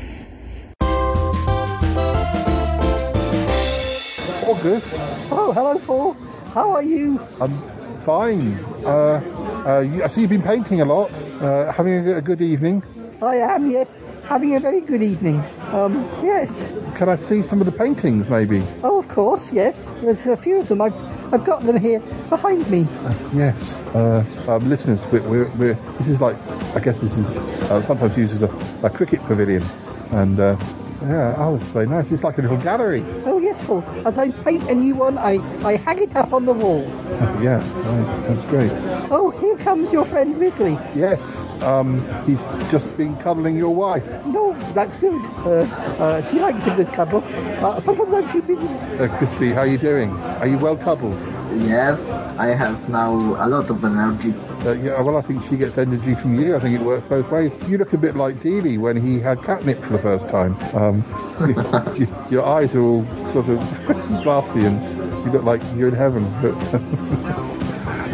[4.48, 4.94] August,
[5.30, 6.12] Oh, hello, Paul.
[6.52, 7.20] How are you?
[7.40, 7.60] I'm
[8.02, 8.54] fine.
[8.84, 9.20] Uh,
[9.66, 11.10] uh, you, I see you've been painting a lot.
[11.40, 12.82] Uh, having a, a good evening.
[13.22, 13.98] I am, yes.
[14.26, 15.38] Having a very good evening.
[15.70, 16.68] Um, yes.
[16.96, 18.60] Can I see some of the paintings, maybe?
[18.82, 19.92] Oh, of course, yes.
[20.00, 20.80] There's a few of them.
[20.80, 20.94] I've,
[21.32, 22.88] I've got them here behind me.
[23.32, 26.36] Yes, uh, um, listeners, we're, we're, we're, this is like,
[26.74, 28.48] I guess this is uh, sometimes used as a,
[28.82, 29.62] a cricket pavilion.
[30.10, 30.56] And uh,
[31.02, 32.10] yeah, oh, it's very nice.
[32.10, 33.04] It's like a little gallery.
[33.24, 33.82] Oh, yes, Paul.
[34.04, 36.82] As I paint a new one, I, I hang it up on the wall.
[37.42, 38.70] yeah, right, that's great.
[39.10, 40.78] Oh, here comes your friend Grizzly.
[40.94, 44.04] Yes, um, he's just been cuddling your wife.
[44.26, 45.22] No, that's good.
[45.44, 45.62] Uh,
[45.98, 47.22] uh, she likes a good cuddle.
[47.64, 48.66] Uh, sometimes I'm too busy.
[48.98, 50.10] Uh, Christy, how are you doing?
[50.40, 51.35] Are you well cuddled?
[51.54, 54.34] Yes, I have now a lot of energy.
[54.66, 56.56] Uh, yeah, well, I think she gets energy from you.
[56.56, 57.52] I think it works both ways.
[57.68, 60.56] You look a bit like Dealey when he had catnip for the first time.
[60.74, 61.04] Um,
[61.46, 61.54] you-
[62.06, 63.58] you- your eyes are all sort of
[64.24, 64.82] glassy and
[65.24, 66.24] you look like you're in heaven.
[66.42, 66.54] But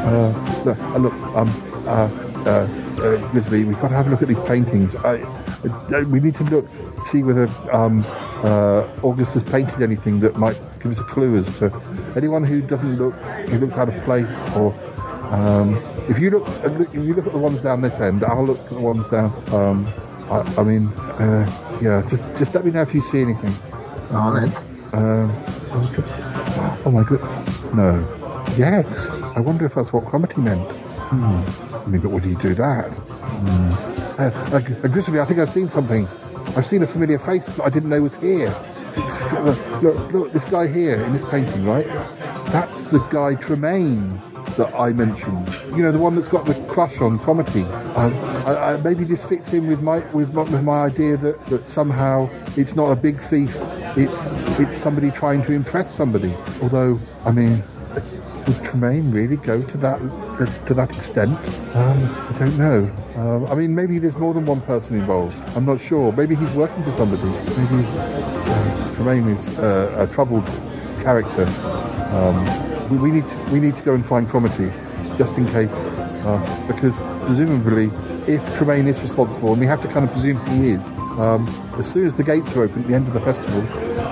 [0.03, 1.49] uh, look, uh, look um,
[1.87, 2.11] uh,
[2.47, 2.69] uh,
[3.03, 4.95] uh, we've got to have a look at these paintings.
[4.97, 6.69] I, uh, we need to look,
[7.05, 8.05] see whether um,
[9.03, 11.71] August has painted anything that might give us a clue as to
[12.17, 14.75] anyone who doesn't look, who looks out of place or
[15.33, 15.77] um,
[16.09, 18.69] if you look, if you look at the ones down this end, I'll look at
[18.69, 19.33] the ones down.
[19.53, 19.87] Um,
[20.31, 23.55] I, I mean, uh, yeah, just just let me know if you see anything.
[24.11, 24.59] On it.
[24.93, 25.33] Um,
[25.73, 28.55] oh, oh my god, no.
[28.59, 30.71] Yes, I wonder if that's what comedy meant.
[30.71, 31.75] Hmm.
[31.75, 32.91] I mean, but would he do that?
[32.91, 33.93] Hmm.
[34.21, 36.07] Uh, uh, uh, Grizzly, I think I've seen something.
[36.57, 38.55] I've seen a familiar face that I didn't know was here.
[39.83, 41.87] Look, look, this guy here in this painting, right?
[42.53, 44.21] That's the guy Tremaine
[44.57, 45.49] that I mentioned.
[45.75, 47.63] You know, the one that's got the crush on comedy.
[47.97, 52.77] Um, maybe this fits in with my with with my idea that, that somehow it's
[52.77, 53.57] not a big thief.
[53.97, 54.27] It's
[54.59, 56.35] it's somebody trying to impress somebody.
[56.61, 57.63] Although, I mean,
[58.47, 61.33] would Tremaine really go to that to, to that extent?
[61.75, 62.91] Um, I don't know.
[63.17, 65.37] Um, I mean, maybe there's more than one person involved.
[65.57, 66.13] I'm not sure.
[66.13, 67.29] Maybe he's working for somebody.
[67.57, 70.47] Maybe uh, Tremaine is uh, a troubled
[71.03, 71.47] character.
[72.15, 74.71] Um, we, we need to, we need to go and find Cromarty,
[75.19, 75.75] just in case,
[76.25, 77.91] uh, because presumably,
[78.27, 81.47] if Tremaine is responsible, and we have to kind of presume he is, um,
[81.79, 83.61] as soon as the gates are open at the end of the festival,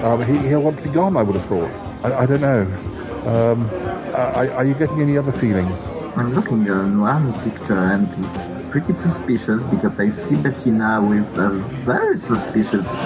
[0.04, 1.16] um, he, he'll want to be gone.
[1.16, 1.70] I would have thought.
[2.04, 3.89] I, I don't know.
[4.10, 5.88] Um, are, are you getting any other feelings?
[6.16, 11.50] I'm looking at one picture and it's pretty suspicious because I see Bettina with a
[11.86, 13.04] very suspicious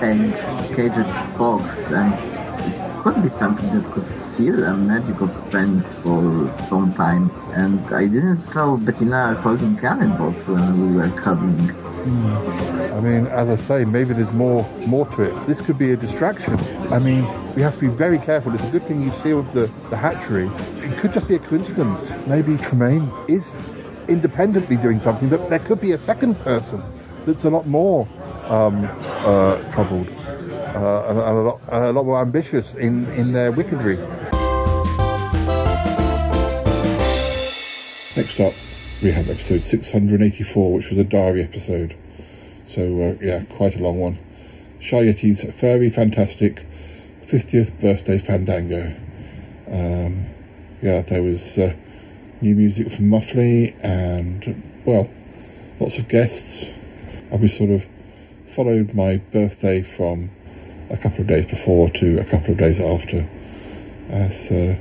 [0.00, 0.42] cage,
[0.74, 1.06] caged
[1.38, 2.12] box and
[2.66, 7.30] it could be something that could seal a magical friends for some time.
[7.52, 11.70] And I didn't saw Bettina holding cannon box when we were cuddling.
[12.92, 15.46] I mean, as I say, maybe there's more more to it.
[15.46, 16.56] This could be a distraction.
[16.92, 17.24] I mean,
[17.54, 18.52] we have to be very careful.
[18.52, 20.50] It's a good thing you sealed the, the hatchery.
[20.78, 22.12] It could just be a coincidence.
[22.26, 23.56] Maybe Tremaine is
[24.08, 26.82] independently doing something, but there could be a second person
[27.26, 28.08] that's a lot more
[28.46, 33.52] um, uh, troubled uh, and, and a, lot, a lot more ambitious in, in their
[33.52, 33.96] wickedry.
[38.16, 38.54] Next up,
[39.02, 41.96] we have episode 684, which was a diary episode.
[42.66, 44.18] So, uh, yeah, quite a long one.
[44.80, 46.66] Shy Yeti's Furry Fantastic
[47.34, 48.94] 50th Birthday Fandango.
[49.66, 50.26] Um,
[50.80, 51.74] yeah, there was uh,
[52.40, 55.10] new music from Muffley and, well,
[55.80, 56.70] lots of guests.
[57.32, 57.88] And we sort of
[58.46, 60.30] followed my birthday from
[60.92, 63.28] a couple of days before to a couple of days after
[64.10, 64.76] as uh,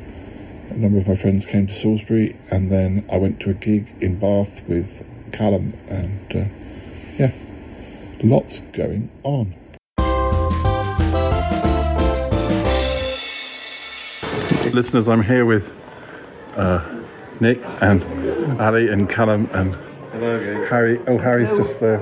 [0.70, 3.96] a number of my friends came to Salisbury, and then I went to a gig
[4.00, 6.46] in Bath with Callum, and uh,
[7.18, 7.32] yeah,
[8.22, 9.56] lots going on.
[14.74, 15.64] Listeners, I'm here with
[16.56, 17.04] uh,
[17.40, 18.04] Nick and
[18.60, 19.76] Ali and Callum and
[20.68, 21.00] Harry.
[21.06, 22.00] Oh, Harry's just there.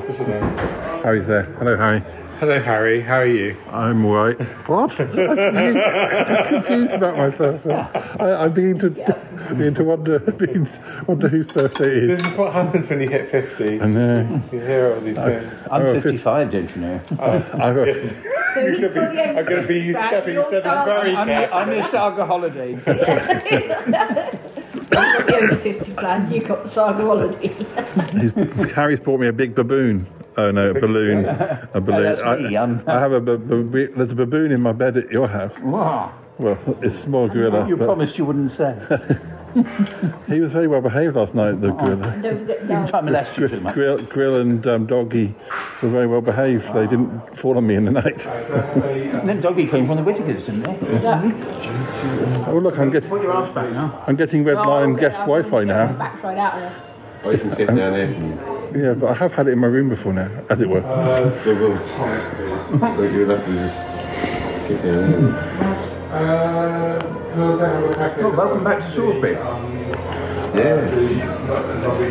[1.03, 1.43] Harry's there.
[1.60, 2.02] Hello, Harry.
[2.42, 3.02] Hello, Harry.
[3.02, 3.56] How are you?
[3.70, 4.36] I'm all right.
[4.68, 4.90] What?
[5.00, 7.62] I'm confused about myself.
[8.20, 8.90] I, I'm beginning to
[9.48, 12.18] beginning to wonder, beginning to wonder whose birthday it is.
[12.18, 12.32] This is.
[12.32, 13.82] is what happens when you hit 50.
[13.82, 14.42] I know.
[14.52, 15.68] You hear all these I- things.
[15.70, 17.02] I'm Oh, 55, don't you know?
[17.20, 21.28] Oh, I've got- You're gonna be, I'm going to be you stepping, stepping very I'm
[21.28, 21.62] the, carefully.
[21.62, 22.26] I'm the Saga
[24.72, 24.98] holiday.
[24.98, 28.72] I've got the over 50 plan, you got the saga holiday.
[28.73, 30.07] Harry's bought me a big baboon.
[30.38, 31.26] Oh no, a balloon.
[31.26, 32.03] A balloon.
[32.03, 32.81] that's me, I, um.
[32.88, 35.53] I have a ba- ba- there's a baboon in my bed at your house.
[35.60, 36.14] Wow.
[36.38, 37.68] Well, it's a small gorilla.
[37.68, 38.76] You but promised you wouldn't say.
[40.28, 41.61] he was very well behaved last night.
[41.61, 42.15] The gorilla.
[42.18, 43.73] Oh, don't forget, Didn't molest you too much.
[43.73, 45.36] Grill, Grill and um, Doggy
[45.82, 46.65] were very well behaved.
[46.73, 48.26] They didn't fall on me in the night.
[48.26, 50.73] And then Doggy came from the Whittakers, didn't they?
[50.73, 52.49] Mm-hmm.
[52.49, 54.03] Oh look, I'm getting Put your arse back now.
[54.07, 55.94] I'm getting red oh, line guest Wi-Fi now.
[55.94, 56.84] backside out there.
[57.23, 58.10] Oh, you can sit um, down there.
[58.76, 60.82] Yeah, but I have had it in my room before now, as it were.
[60.82, 63.78] Uh, You'll have to just
[66.12, 66.18] keep
[68.18, 69.38] Well, welcome back to Salisbury.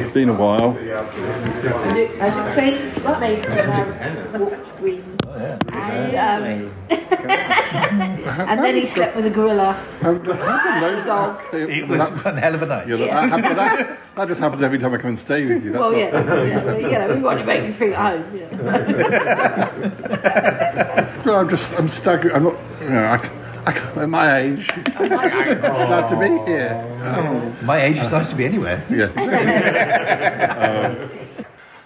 [0.02, 0.78] It's been a while.
[0.78, 4.48] As it, as it trains, me, um,
[4.78, 5.04] green.
[5.72, 9.76] And, um, and then he slept with a gorilla.
[11.04, 11.40] dog.
[11.52, 12.88] It was one hell of a night.
[12.88, 15.72] Yeah, that, happens, that, that just happens every time I come and stay with you.
[15.72, 16.10] That's Well, not- yeah,
[16.46, 18.36] yeah, well, you know, we want to make you feel at home.
[18.36, 18.46] Yeah.
[21.26, 22.32] No, I'm just, I'm staggered.
[22.32, 26.46] I'm not, you know, I, I, at my age, I'm glad to be oh.
[26.46, 27.58] here.
[27.62, 28.84] My age is nice to be anywhere.
[28.90, 29.12] Yeah.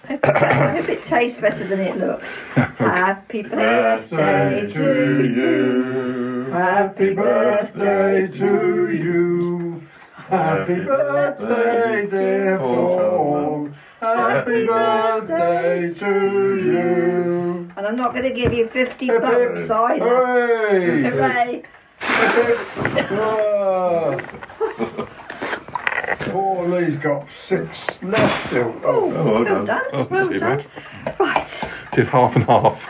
[0.07, 2.27] I hope it tastes better than it looks.
[2.55, 6.51] Happy birthday to you.
[6.51, 9.81] Happy birthday to you.
[10.13, 13.69] Happy birthday, dear Paul.
[13.99, 17.54] Happy birthday to you.
[17.77, 19.99] And I'm not going to give you 50 bucks either.
[19.99, 21.03] Hooray!
[21.03, 21.63] Hooray.
[26.31, 28.73] Poor Lee's got six left still.
[28.83, 29.65] Oh, well done.
[29.65, 30.65] That's well not too done.
[31.05, 31.19] bad.
[31.19, 31.47] Right.
[31.93, 32.81] Did half and half.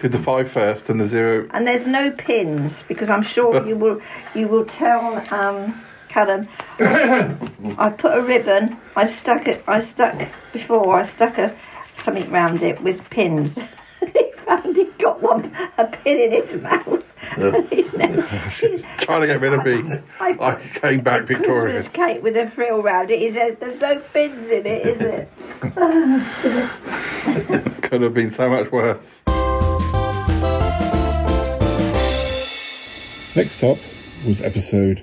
[0.00, 1.48] Did the five first and the zero.
[1.52, 4.00] And there's no pins because I'm sure you will
[4.34, 6.48] you will tell um, Callum.
[6.78, 8.76] I put a ribbon.
[8.96, 9.62] I stuck it.
[9.66, 10.94] I stuck before.
[10.94, 11.56] I stuck a
[12.04, 13.56] something round it with pins.
[14.00, 17.04] He found he'd got one a pin in his mouth.
[17.36, 18.22] And he's never,
[18.98, 20.00] Trying to get rid of me.
[20.20, 21.86] I came back victorious.
[21.88, 23.18] Christmas cake with a frill round it.
[23.20, 25.28] He says there's no pins in it, is it?
[27.82, 29.04] Could have been so much worse.
[33.36, 33.78] Next up
[34.26, 35.02] was episode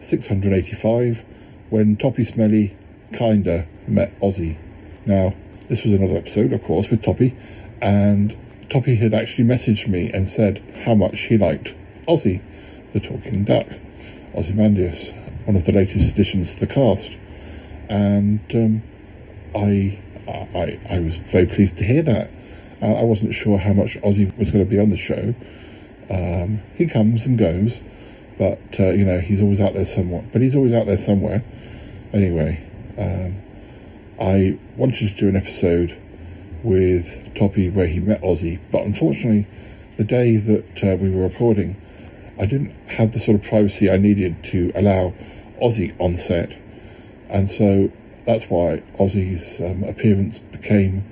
[0.00, 1.24] 685
[1.70, 2.76] when Toppy Smelly
[3.12, 4.58] kinda met Ozzy.
[5.06, 5.34] Now,
[5.68, 7.34] this was another episode, of course, with Toppy,
[7.84, 8.34] and
[8.70, 11.74] Toppy had actually messaged me and said how much he liked
[12.08, 12.40] Ozzy,
[12.92, 13.66] the talking duck,
[14.34, 15.12] Ozymandias,
[15.44, 17.18] one of the latest additions to the cast.
[17.90, 18.82] And um,
[19.54, 22.30] I, I, I was very pleased to hear that.
[22.80, 25.34] Uh, I wasn't sure how much Ozzy was going to be on the show.
[26.10, 27.82] Um, he comes and goes,
[28.38, 30.24] but uh, you know he's always out there somewhere.
[30.32, 31.42] But he's always out there somewhere.
[32.12, 32.66] Anyway,
[32.98, 33.42] um,
[34.20, 35.98] I wanted to do an episode
[36.64, 39.46] with Toppy where he met Ozzy, but unfortunately,
[39.96, 41.76] the day that uh, we were recording,
[42.40, 45.12] I didn't have the sort of privacy I needed to allow
[45.62, 46.58] Ozzy on set,
[47.30, 47.92] and so
[48.26, 51.04] that's why Ozzy's um, appearance became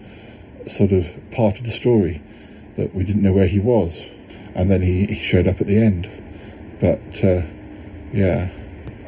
[0.66, 2.22] sort of part of the story
[2.76, 4.08] that we didn't know where he was,
[4.54, 6.10] and then he, he showed up at the end.
[6.80, 7.42] But uh,
[8.12, 8.50] yeah,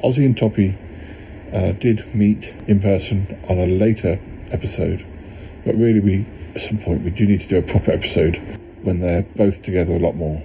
[0.05, 0.77] Ozzy and Toppy
[1.53, 5.05] uh, did meet in person on a later episode,
[5.65, 8.37] but really, we at some point we do need to do a proper episode
[8.83, 10.43] when they're both together a lot more.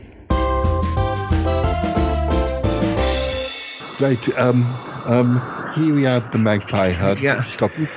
[3.99, 4.63] Right, um,
[5.05, 7.21] um, here we are, the magpie hut.
[7.21, 7.41] Yeah.
[7.57, 7.87] Toppy.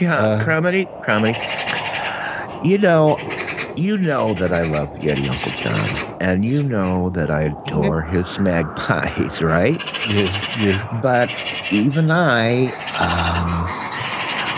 [0.00, 1.34] Yeah, Uh, Cromarty, Cromarty.
[2.62, 3.16] You know,
[3.76, 8.38] you know that I love Yeti Uncle John, and you know that I adore his
[8.38, 9.82] magpies, right?
[10.10, 10.98] Yes, yes.
[11.02, 11.30] But
[11.72, 12.66] even I,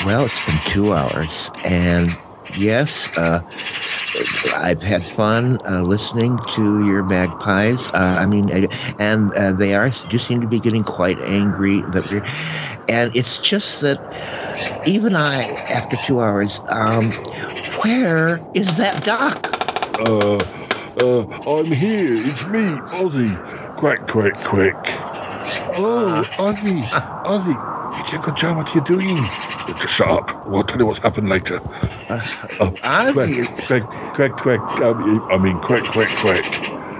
[0.08, 2.16] well, it's been two hours, and
[2.56, 3.42] yes, uh,
[4.54, 7.88] I've had fun uh, listening to your magpies.
[7.88, 8.68] Uh, I mean, uh,
[8.98, 12.24] and uh, they are do seem to be getting quite angry that we're.
[12.88, 13.98] And it's just that
[14.86, 17.10] even I, after two hours, um,
[17.84, 19.46] where is that doc?
[20.00, 20.38] Uh,
[21.04, 22.14] uh, I'm here.
[22.24, 22.64] It's me,
[22.96, 23.76] Ozzy.
[23.76, 24.74] Quick, quick, quick.
[25.76, 26.80] Oh, Ozzy,
[27.26, 28.00] Ozzy.
[28.00, 28.56] It's Uncle John.
[28.56, 28.84] What are you
[29.74, 29.88] doing?
[29.88, 30.46] Shut up.
[30.46, 31.60] We'll tell you what's happened later.
[32.08, 32.20] Uh,
[32.60, 33.46] Oh, Ozzy.
[33.66, 34.82] Quack, quack, quack, quack.
[34.82, 36.44] Um, I mean, quack, quack, quack.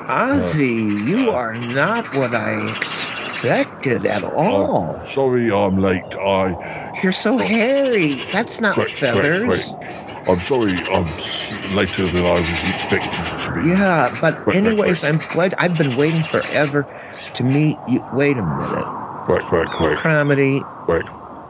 [0.09, 4.97] Ozzy, you are not what I expected at all.
[5.01, 6.03] Oh, sorry, I'm late.
[6.15, 8.15] I You're so hairy.
[8.33, 9.45] That's not quack, feathers.
[9.45, 10.29] quack, quack.
[10.29, 10.73] I'm sorry.
[10.93, 13.11] I'm later than I was expecting
[13.55, 13.69] to be.
[13.71, 15.55] Yeah, but quack, anyways, I'm glad.
[15.59, 16.87] I've been waiting forever
[17.35, 18.05] to meet you.
[18.13, 19.25] Wait a minute.
[19.27, 19.99] Quack, quack, quack.
[19.99, 20.61] Comedy.
[20.87, 21.05] Quack,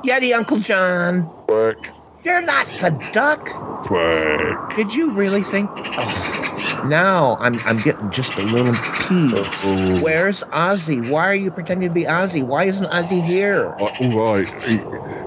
[0.05, 1.25] Yeti, Uncle John.
[1.47, 1.77] quack,
[2.25, 3.47] You're not the duck.
[3.85, 4.77] quack.
[4.77, 5.69] Did you really think?
[5.75, 9.51] Oh, now I'm I'm getting just a little peeved.
[9.65, 10.01] Oh.
[10.03, 11.11] Where's Ozzy?
[11.11, 12.43] Why are you pretending to be Ozzy?
[12.45, 13.75] Why isn't Ozzy here?
[13.81, 14.49] Uh, all right.
[14.69, 14.81] It,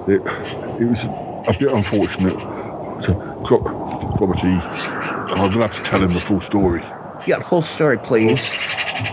[0.10, 0.22] it,
[0.82, 2.40] it was a bit unfortunate.
[3.04, 3.14] So,
[3.46, 4.48] Cromarty,
[5.32, 6.82] I'm going to have to tell him the full story.
[7.26, 8.50] Yeah, full story, please.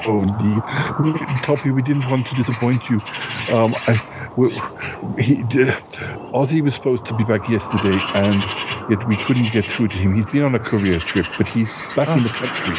[0.06, 2.96] Oh, the, Toppy, we didn't want to disappoint you.
[3.54, 3.98] Um, I,
[4.38, 4.50] we,
[5.22, 5.74] he, uh,
[6.32, 8.40] Ozzy was supposed to be back yesterday, and
[8.88, 10.14] yet we couldn't get through to him.
[10.14, 12.76] He's been on a career trip, but he's back in the country.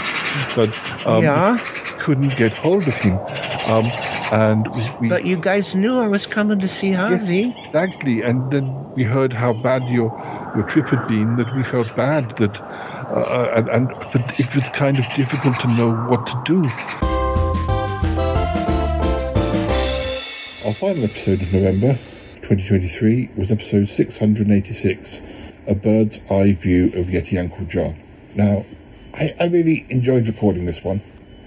[0.56, 1.58] So, um, Yeah?
[2.00, 3.20] couldn't get hold of him.
[3.68, 3.86] Um,
[4.32, 4.68] and
[5.02, 7.54] we, But you guys knew I was coming to see Ozzy.
[7.66, 10.10] Exactly, and then we heard how bad your
[10.56, 11.36] your trip had been.
[11.36, 12.36] That we felt bad.
[12.38, 12.56] That
[13.12, 17.19] uh, and, and but it was kind of difficult to know what to do.
[20.70, 21.94] Our final episode of November
[22.44, 25.22] 2023 was episode 686
[25.66, 28.00] A Bird's Eye View of Yeti Uncle John.
[28.36, 28.68] Now,
[29.16, 31.02] I, I really enjoyed recording this one.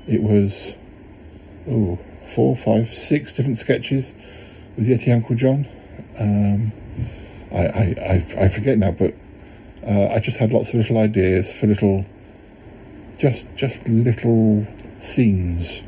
[0.09, 0.75] It was,
[1.69, 2.01] oh,
[2.35, 4.13] four, five, six different sketches
[4.77, 5.69] with Yeti Uncle John.
[6.19, 6.73] Um,
[7.53, 9.15] I, I, I, I forget now, but
[9.87, 12.07] uh, I just had lots of little ideas for little,
[13.21, 14.67] just just little
[14.99, 15.81] scenes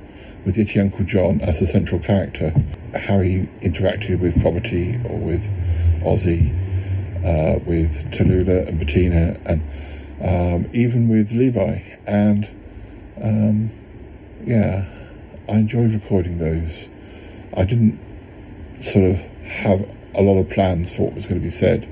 [0.46, 2.52] with Yeti Uncle John as the central character,
[2.94, 5.48] how he interacted with Property or with
[6.02, 6.52] Ozzy,
[7.18, 9.62] uh, with Tallulah and Bettina, and
[10.22, 11.80] um, even with Levi.
[12.06, 12.48] And
[13.22, 13.70] um,
[14.44, 14.88] yeah,
[15.48, 16.88] I enjoyed recording those.
[17.56, 17.98] I didn't
[18.80, 19.16] sort of
[19.46, 21.88] have a lot of plans for what was going to be said.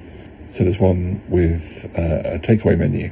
[0.51, 3.11] So there's one with uh, a takeaway menu,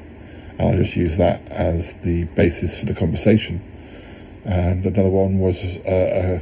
[0.59, 3.63] and I just used that as the basis for the conversation.
[4.45, 6.41] And another one was uh,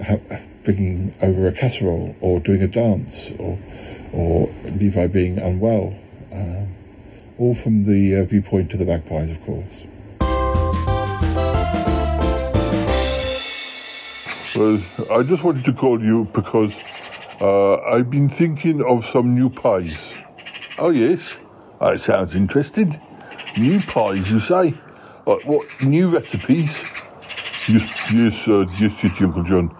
[0.00, 3.58] uh, ha- bringing over a casserole or doing a dance or
[4.12, 5.96] or Levi being unwell.
[6.30, 6.74] Um,
[7.38, 9.86] all from the uh, viewpoint of the magpies, of course.
[14.54, 16.74] Well, I just wanted to call you because
[17.40, 19.98] uh, I've been thinking of some new pies.
[20.78, 21.38] Oh yes,
[21.80, 23.00] that sounds interesting.
[23.56, 24.74] New pies, you say?
[25.26, 26.70] Uh, what new recipes?
[27.66, 29.74] Yes, yes, uh, yes, yes, Uncle John.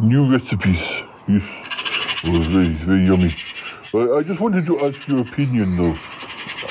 [0.00, 0.78] New recipes.
[1.26, 1.42] Yes.
[2.24, 3.34] Oh, very, very yummy.
[3.92, 5.96] Uh, I just wanted to ask your opinion, though.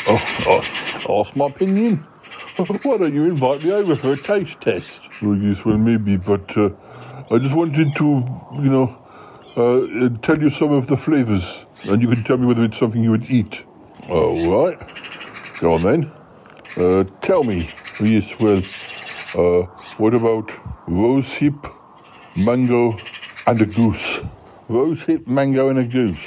[0.07, 0.61] Oh,
[1.09, 1.97] uh, ask my opinion?
[2.57, 4.93] Why don't you invite me over for a taste test?
[5.21, 6.69] Well, yes, well, maybe, but uh,
[7.29, 8.03] I just wanted to,
[8.55, 8.97] you know,
[9.57, 11.43] uh, tell you some of the flavours,
[11.89, 13.61] and you can tell me whether it's something you would eat.
[14.09, 14.79] All right.
[15.59, 16.11] Go on then.
[16.77, 17.69] Uh, tell me.
[17.99, 18.61] Yes, well,
[19.35, 19.65] uh,
[19.97, 20.49] what about
[20.87, 21.55] rose hip,
[22.37, 22.97] mango,
[23.47, 24.19] and a goose?
[24.67, 26.19] Rose hip, mango, and a goose.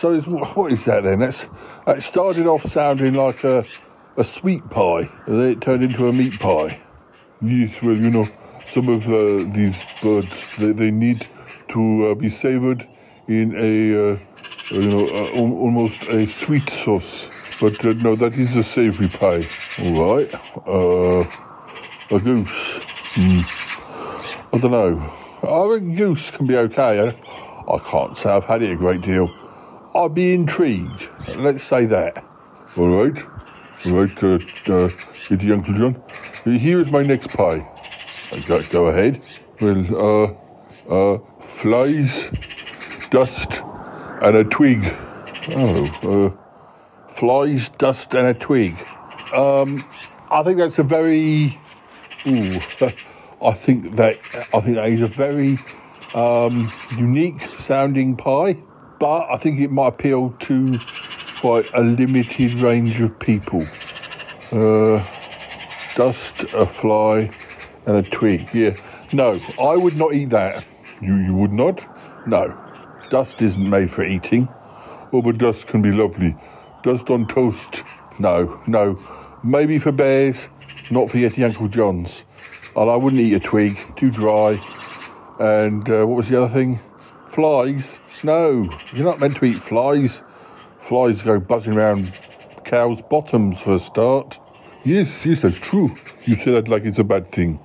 [0.00, 0.20] So
[0.54, 1.18] what is that then?
[1.20, 1.38] That's
[1.86, 3.64] that started off sounding like a
[4.16, 6.80] a sweet pie, and then it turned into a meat pie.
[7.40, 8.28] Yes, well, you know,
[8.72, 11.26] some of uh, these birds they, they need
[11.70, 12.86] to uh, be savoured
[13.26, 14.18] in a uh,
[14.70, 17.24] you know al- almost a sweet sauce.
[17.60, 19.48] But uh, no, that is a savoury pie.
[19.78, 20.34] All right.
[20.66, 22.82] Uh, a goose.
[23.14, 23.40] Hmm.
[24.52, 25.21] I don't know.
[25.42, 26.98] I think goose can be okay.
[27.00, 27.12] eh?
[27.68, 29.30] I can't say I've had it a great deal.
[29.94, 31.08] I'd be intrigued.
[31.36, 32.24] Let's say that.
[32.76, 33.24] All right.
[33.86, 34.38] All right, uh,
[34.72, 34.88] uh,
[35.30, 36.02] Uncle John.
[36.44, 37.66] Here is my next pie.
[38.46, 39.20] Go, go ahead.
[39.60, 40.36] Well,
[40.88, 41.18] uh, uh,
[41.60, 42.10] flies,
[43.10, 43.48] dust,
[44.22, 44.94] and a twig.
[45.56, 48.76] Oh, uh, flies, dust, and a twig.
[49.34, 49.84] Um,
[50.30, 51.58] I think that's a very.
[52.26, 52.60] Ooh,
[53.44, 54.18] I think that
[54.54, 55.58] I think that is a very
[56.14, 58.56] um, unique sounding pie,
[59.00, 60.78] but I think it might appeal to
[61.40, 63.66] quite a limited range of people.
[64.52, 65.04] Uh,
[65.96, 67.30] dust, a fly,
[67.86, 68.48] and a twig.
[68.54, 68.76] Yeah.
[69.12, 70.64] No, I would not eat that.
[71.00, 71.84] You, you would not?
[72.26, 72.56] No.
[73.10, 74.48] Dust isn't made for eating.
[75.12, 76.36] Oh, but dust can be lovely.
[76.84, 77.82] Dust on toast.
[78.18, 78.96] No, no.
[79.42, 80.36] Maybe for bears,
[80.90, 82.22] not for Yeti Uncle John's.
[82.74, 84.60] And I wouldn't eat a twig, too dry.
[85.38, 86.80] And uh, what was the other thing?
[87.34, 87.98] Flies?
[88.24, 90.20] No, you're not meant to eat flies.
[90.88, 92.12] Flies go buzzing around
[92.64, 94.38] cows' bottoms for a start.
[94.84, 95.96] Yes, yes, that's true.
[96.24, 97.60] You say that like it's a bad thing.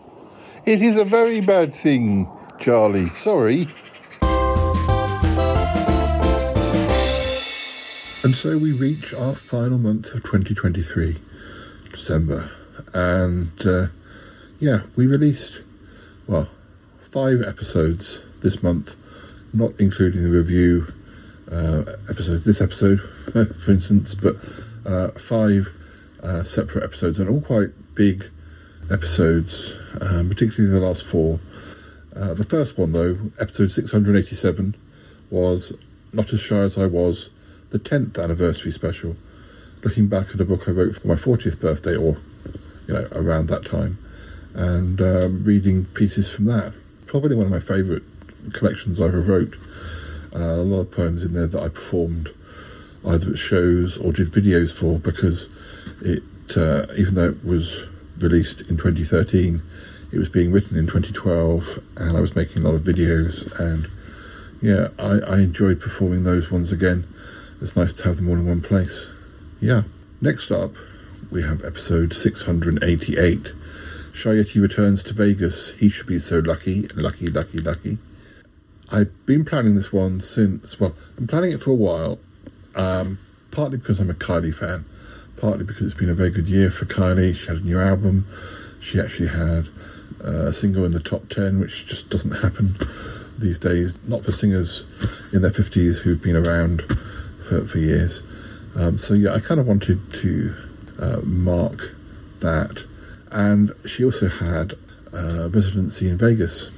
[0.65, 2.27] It is a very bad thing,
[2.59, 3.09] Charlie.
[3.23, 3.67] Sorry.
[8.23, 11.17] And so we reach our final month of 2023,
[11.91, 12.51] December.
[12.93, 13.87] And uh,
[14.59, 15.61] yeah, we released,
[16.27, 16.49] well,
[17.01, 18.95] five episodes this month,
[19.53, 20.91] not including the review
[21.51, 22.99] uh, episodes, this episode,
[23.31, 24.35] for instance, but
[24.85, 25.69] uh, five
[26.23, 28.29] uh, separate episodes, and all quite big
[28.89, 31.39] episodes, um, particularly the last four.
[32.15, 34.75] Uh, the first one, though, episode 687,
[35.29, 35.73] was
[36.11, 37.29] Not As Shy As I Was,
[37.69, 39.15] the 10th anniversary special,
[39.83, 42.17] looking back at a book I wrote for my 40th birthday, or,
[42.87, 43.99] you know, around that time,
[44.57, 46.73] and um, reading pieces from that.
[47.05, 48.03] Probably one of my favourite
[48.53, 49.55] collections I ever wrote.
[50.35, 52.29] Uh, a lot of poems in there that I performed
[53.05, 55.47] either at shows or did videos for because
[56.01, 56.23] it,
[56.57, 57.85] uh, even though it was
[58.17, 59.61] released in 2013,
[60.11, 63.89] it was being written in 2012 and I was making a lot of videos and
[64.61, 67.07] yeah, I, I enjoyed performing those ones again.
[67.61, 69.05] It's nice to have them all in one place.
[69.59, 69.83] Yeah.
[70.19, 70.71] Next up,
[71.29, 73.53] we have episode 688.
[74.17, 75.73] Shy Yeti returns to Vegas.
[75.73, 77.99] He should be so lucky, lucky, lucky, lucky.
[78.91, 82.17] I've been planning this one since, well, I'm planning it for a while,
[82.73, 83.19] um,
[83.51, 84.85] partly because I'm a Kylie fan,
[85.39, 87.35] partly because it's been a very good year for Kylie.
[87.35, 88.25] She had a new album.
[88.81, 89.67] She actually had
[90.25, 92.75] uh, a single in the top 10, which just doesn't happen
[93.37, 94.83] these days, not for singers
[95.31, 96.81] in their 50s who've been around
[97.47, 98.23] for, for years.
[98.75, 100.55] Um, so, yeah, I kind of wanted to
[100.99, 101.93] uh, mark
[102.39, 102.86] that.
[103.31, 104.73] And she also had
[105.13, 106.71] a residency in Vegas.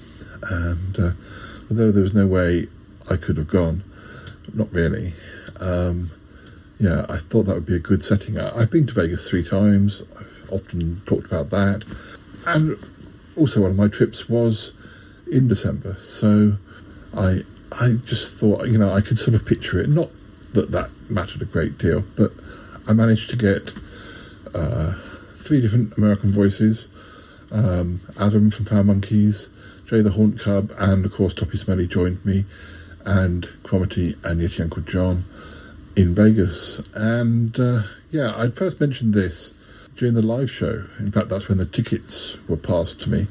[0.49, 1.11] And uh,
[1.69, 2.67] although there was no way
[3.09, 3.84] I could have gone,
[4.53, 5.13] not really.
[5.59, 6.11] Um,
[6.80, 8.39] yeah, I thought that would be a good setting.
[8.39, 10.03] I, I've been to Vegas three times.
[10.17, 11.84] I've often talked about that,
[12.45, 12.77] and
[13.35, 14.71] also one of my trips was
[15.31, 15.95] in December.
[16.01, 16.57] So
[17.15, 19.89] I I just thought you know I could sort of picture it.
[19.89, 20.09] Not
[20.53, 22.31] that that mattered a great deal, but
[22.88, 23.73] I managed to get
[24.55, 24.93] uh,
[25.49, 26.89] three different American voices:
[27.52, 29.49] um, Adam from Power Monkeys,
[29.87, 32.45] Jay the Horn Cub, and of course Toppy Smelly joined me,
[33.03, 35.26] and Cromarty and Yeti Uncle John
[35.95, 36.87] in Vegas.
[36.94, 39.55] And uh, yeah, I'd first mentioned this
[39.95, 40.86] during the live show.
[40.99, 43.26] In fact, that's when the tickets were passed to me,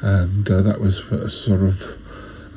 [0.00, 0.98] and uh, that was
[1.32, 1.80] sort of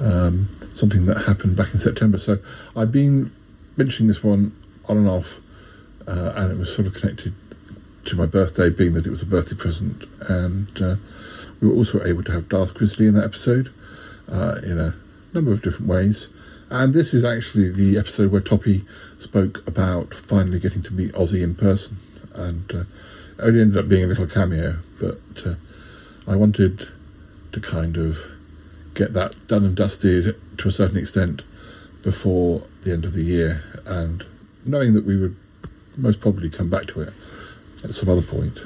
[0.02, 2.18] um, something that happened back in September.
[2.18, 2.40] So
[2.76, 3.32] I've been
[3.78, 4.60] mentioning this one
[4.90, 5.42] on and off,
[6.08, 7.36] uh, and it was sort of connected
[8.06, 10.96] to my birthday, being that it was a birthday present, and uh,
[11.60, 13.74] we were also able to have Darth Grizzly in that episode
[14.32, 14.96] uh, in a
[15.34, 16.28] number of different ways.
[16.70, 18.84] And this is actually the episode where Toppy
[19.20, 21.98] spoke about finally getting to meet Ozzy in person.
[22.34, 22.88] And uh, it
[23.40, 25.56] only ended up being a little cameo, but uh,
[26.28, 26.90] I wanted
[27.52, 28.20] to kind of
[28.94, 31.44] get that done and dusted to a certain extent
[32.02, 33.64] before the end of the year.
[33.86, 34.26] And
[34.66, 35.36] knowing that we would
[35.98, 37.14] most probably come back to it
[37.86, 38.58] at some other point.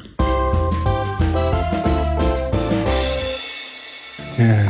[4.38, 4.70] Yeah,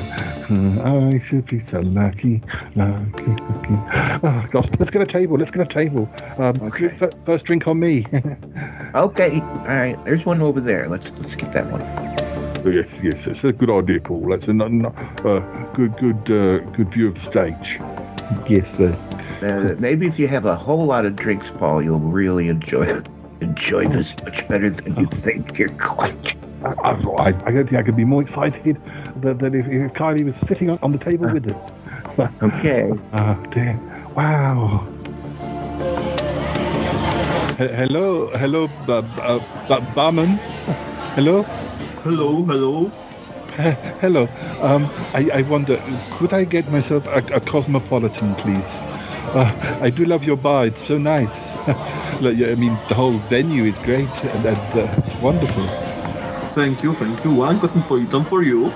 [0.84, 2.42] I should be so lucky,
[2.76, 3.76] lucky, lucky.
[4.24, 5.38] Oh gosh, let's get a table.
[5.38, 6.10] Let's get a table.
[6.40, 6.90] Um, Okay.
[7.26, 8.06] First drink on me.
[8.96, 10.04] Okay, all right.
[10.04, 10.90] There's one over there.
[10.90, 11.82] Let's let's get that one.
[12.74, 14.28] yes, yes, it's a good idea, Paul.
[14.30, 15.40] That's a n- n- uh,
[15.76, 17.80] good, good, uh, good view of the stage.
[18.50, 18.98] Yes, sir.
[19.44, 23.00] Uh, maybe if you have a whole lot of drinks, Paul, you'll really enjoy
[23.42, 26.36] enjoy this much better than you think you're going to.
[26.64, 28.82] I, I, I don't think I could be more excited
[29.22, 31.72] than, than if, if Kylie was sitting on, on the table with us.
[32.42, 32.92] okay.
[33.14, 33.80] Oh dear!
[34.16, 34.88] Wow.
[37.58, 40.40] He- hello, hello, b- b- b- barman.
[41.16, 41.44] Hello.
[42.04, 42.92] Hello, hello.
[44.00, 44.28] hello.
[44.62, 48.89] Um, I, I wonder, could I get myself a, a cosmopolitan, please?
[49.34, 50.66] Uh, I do love your bar.
[50.68, 51.50] It's so nice.
[52.22, 55.66] Like, I mean, the whole venue is great and, and uh, it's wonderful.
[56.54, 57.32] Thank you, thank you.
[57.32, 58.72] One cosmopolitan for you.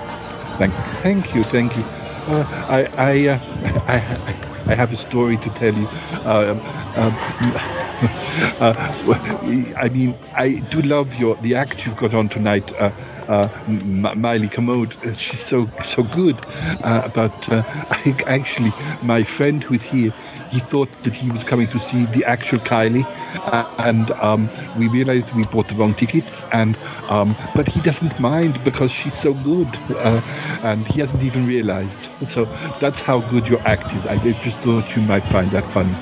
[0.56, 1.82] Thank, thank you, thank you.
[2.26, 3.40] Uh, I, I, uh,
[3.86, 3.94] I,
[4.30, 5.86] I, I have a story to tell you.
[6.24, 6.60] Uh, um,
[6.96, 7.14] um,
[8.60, 12.90] uh, I mean, I do love your the act you've got on tonight, uh,
[13.28, 14.96] uh, M- Miley Commode.
[15.18, 16.36] She's so so good.
[16.82, 20.14] Uh, but uh, I actually, my friend who's here,
[20.54, 23.04] he thought that he was coming to see the actual Kylie,
[23.52, 26.44] uh, and um, we realized we bought the wrong tickets.
[26.52, 26.76] And
[27.10, 30.20] um, but he doesn't mind because she's so good, uh,
[30.62, 31.98] and he hasn't even realized.
[32.28, 32.44] So
[32.80, 34.06] that's how good your act is.
[34.06, 35.94] I just thought you might find that funny.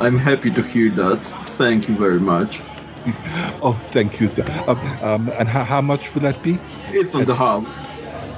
[0.00, 1.20] I'm happy to hear that.
[1.60, 2.62] Thank you very much.
[3.62, 4.30] Oh, thank you.
[4.66, 6.58] Um, um, and how, how much would that be?
[6.88, 7.86] It's on the house.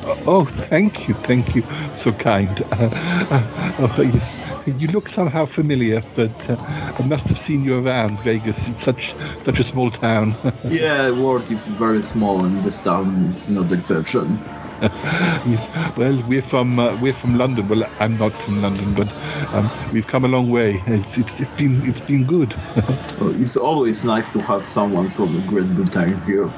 [0.04, 1.64] Oh, thank you, thank you.
[1.96, 2.62] So kind.
[2.72, 2.88] Uh,
[3.30, 4.36] uh, oh, yes.
[4.66, 6.56] You look somehow familiar, but uh,
[6.98, 8.68] I must have seen you around Vegas.
[8.68, 9.14] It's such
[9.44, 10.34] such a small town.
[10.64, 14.38] yeah, the world is very small and this town is not the exception.
[14.82, 15.96] yes.
[15.96, 17.68] Well, we're from uh, we're from London.
[17.68, 19.08] Well, I'm not from London, but
[19.52, 20.82] um, we've come a long way.
[20.86, 22.54] It's it's, it's been it's been good.
[23.20, 26.52] Well, it's always nice to have someone from Great Britain here.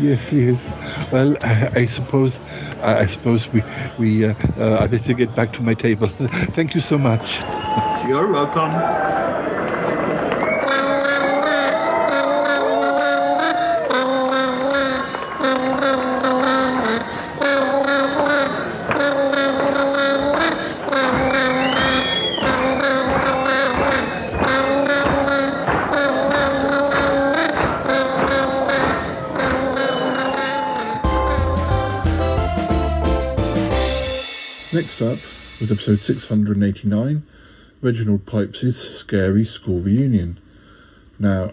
[0.00, 1.12] Yes, yes.
[1.12, 2.38] Well, I, I suppose
[2.82, 3.62] I, I suppose we
[3.98, 6.08] we uh, uh, I better get back to my table.
[6.56, 7.40] Thank you so much.
[8.06, 8.72] You're welcome.
[34.94, 37.24] Next up was episode 689
[37.82, 40.38] Reginald Pipes' Scary School Reunion.
[41.18, 41.50] Now,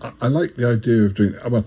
[0.00, 1.34] I, I like the idea of doing.
[1.50, 1.64] Well,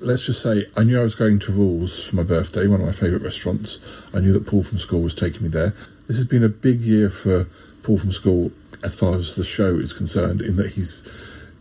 [0.00, 2.86] let's just say I knew I was going to Rules for my birthday, one of
[2.86, 3.78] my favourite restaurants.
[4.12, 5.74] I knew that Paul from school was taking me there.
[6.06, 7.46] This has been a big year for
[7.82, 8.52] Paul from school
[8.84, 10.92] as far as the show is concerned, in that he's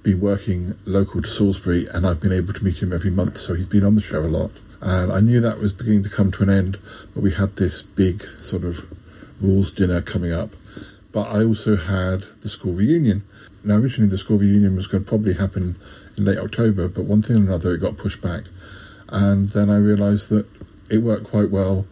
[0.03, 3.53] been working local to Salisbury and I've been able to meet him every month, so
[3.53, 4.51] he's been on the show a lot.
[4.81, 6.79] And I knew that was beginning to come to an end,
[7.13, 8.85] but we had this big sort of
[9.41, 10.51] rules dinner coming up.
[11.11, 13.23] But I also had the school reunion.
[13.63, 15.75] Now, originally, the school reunion was going to probably happen
[16.17, 18.43] in late October, but one thing or another, it got pushed back.
[19.09, 20.45] And then I realised that
[20.89, 21.85] it worked quite well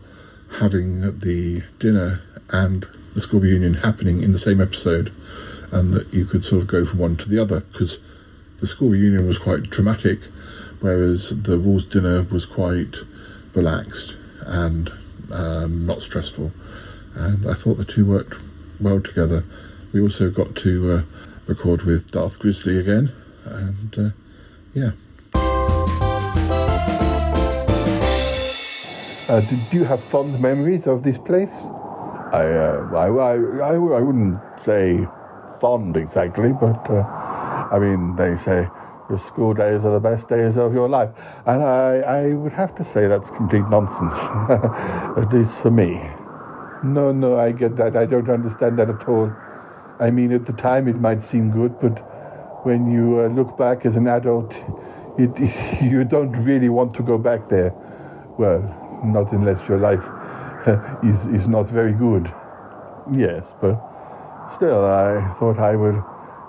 [0.60, 5.12] having the dinner and the school reunion happening in the same episode,
[5.72, 7.98] and that you could sort of go from one to the other because
[8.62, 10.20] the school reunion was quite dramatic,
[10.80, 12.98] whereas the rules dinner was quite
[13.54, 14.16] relaxed
[14.46, 14.92] and
[15.32, 16.52] um, not stressful.
[17.16, 18.36] And I thought the two worked
[18.80, 19.44] well together.
[19.94, 21.02] We also got to uh,
[21.48, 23.12] record with Darth Grizzly again,
[23.46, 24.10] and uh,
[24.74, 24.92] yeah.
[29.30, 31.52] Uh, do, do you have fond memories of this place?
[32.32, 35.06] I, uh, I, I, I, I wouldn't say
[35.60, 37.04] fond exactly, but uh,
[37.72, 38.68] I mean, they say
[39.10, 41.10] your school days are the best days of your life.
[41.46, 44.14] And I, I would have to say that's complete nonsense,
[45.18, 46.00] at least for me.
[46.84, 47.96] No, no, I get that.
[47.96, 49.32] I don't understand that at all.
[50.00, 51.98] I mean, at the time it might seem good, but
[52.66, 54.52] when you uh, look back as an adult,
[55.18, 55.32] it,
[55.82, 57.74] you don't really want to go back there.
[58.38, 58.62] Well,
[59.04, 60.04] not unless your life
[61.04, 62.32] is, is not very good.
[63.16, 63.80] Yes, but
[64.56, 66.04] still, I thought I would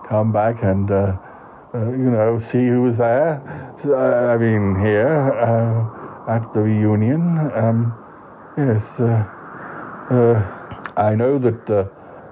[0.08, 1.16] come back and, uh,
[1.78, 3.40] uh, you know, see who was there.
[3.82, 7.38] So, uh, I mean, here uh, at the reunion.
[7.54, 7.94] Um,
[8.56, 10.42] yes, uh,
[10.96, 11.84] I know that uh,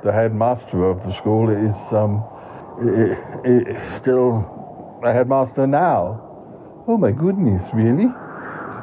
[0.02, 2.24] the headmaster of the school is um,
[4.00, 4.42] still
[5.04, 6.22] a headmaster now.
[6.88, 8.06] Oh my goodness, really?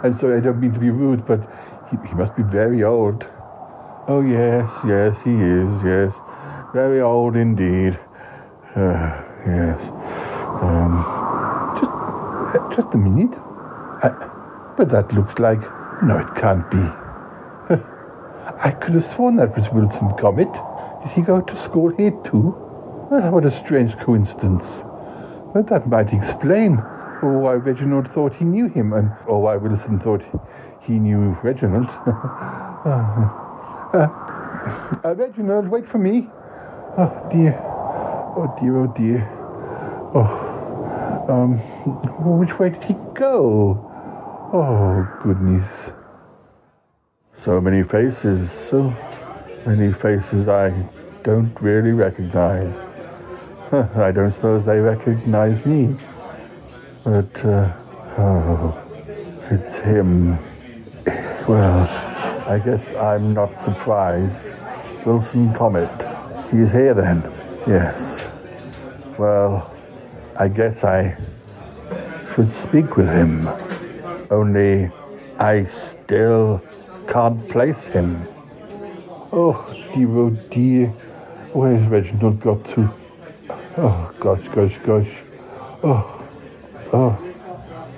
[0.03, 1.39] I'm sorry, I don't mean to be rude, but
[1.91, 3.25] he, he must be very old.
[4.07, 5.83] Oh yes, yes, he is.
[5.83, 6.13] Yes,
[6.73, 7.99] very old indeed.
[8.75, 10.22] Uh, yes.
[10.61, 11.03] Um,
[11.79, 13.33] just, just a minute.
[14.03, 14.09] I,
[14.77, 15.61] but that looks like.
[16.03, 16.77] No, it can't be.
[18.59, 20.51] I could have sworn that was Wilson Comet.
[21.03, 22.55] Did he go to school here too?
[23.09, 24.63] Well, what a strange coincidence.
[25.53, 26.77] But that might explain
[27.21, 30.21] why Reginald thought he knew him, and or why Wilson thought
[30.81, 31.87] he knew Reginald.
[31.87, 32.89] uh,
[35.05, 36.27] uh, Reginald, wait for me.
[36.97, 37.59] Oh dear.
[38.35, 39.42] Oh dear, oh dear.
[40.15, 41.25] Oh.
[41.27, 41.57] Um,
[42.37, 43.89] which way did he go?
[44.53, 45.69] Oh, goodness.
[47.43, 48.93] So many faces, so
[49.65, 50.69] many faces I
[51.23, 52.71] don't really recognize.
[53.95, 55.95] I don't suppose they recognize me.
[57.03, 57.73] But, uh,
[58.19, 58.77] oh,
[59.49, 60.37] it's him.
[61.47, 61.87] Well,
[62.47, 64.35] I guess I'm not surprised.
[65.05, 65.89] Wilson Comet.
[66.51, 67.23] He's here then.
[67.67, 67.95] Yes.
[69.17, 69.72] Well,
[70.37, 71.15] I guess I
[72.33, 73.47] should speak with him.
[74.31, 74.91] Only
[75.39, 75.67] I
[76.03, 76.61] still
[77.07, 78.27] can't place him.
[79.31, 80.87] Oh, dear, oh dear.
[81.53, 82.89] Where's Reginald got to?
[83.77, 85.09] Oh, gosh, gosh, gosh.
[85.83, 86.25] Oh,
[86.93, 87.33] oh.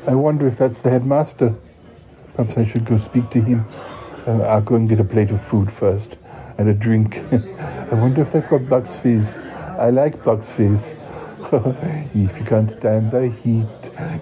[0.08, 1.56] I wonder if that's the headmaster.
[2.36, 3.66] Perhaps I should go speak to him.
[4.28, 6.10] Uh, I'll go and get a plate of food first
[6.58, 7.16] and a drink.
[7.32, 9.26] I wonder if they've got Bucks Fizz.
[9.80, 10.80] I like Bucks Fizz.
[11.54, 13.66] If you can't stand the heat,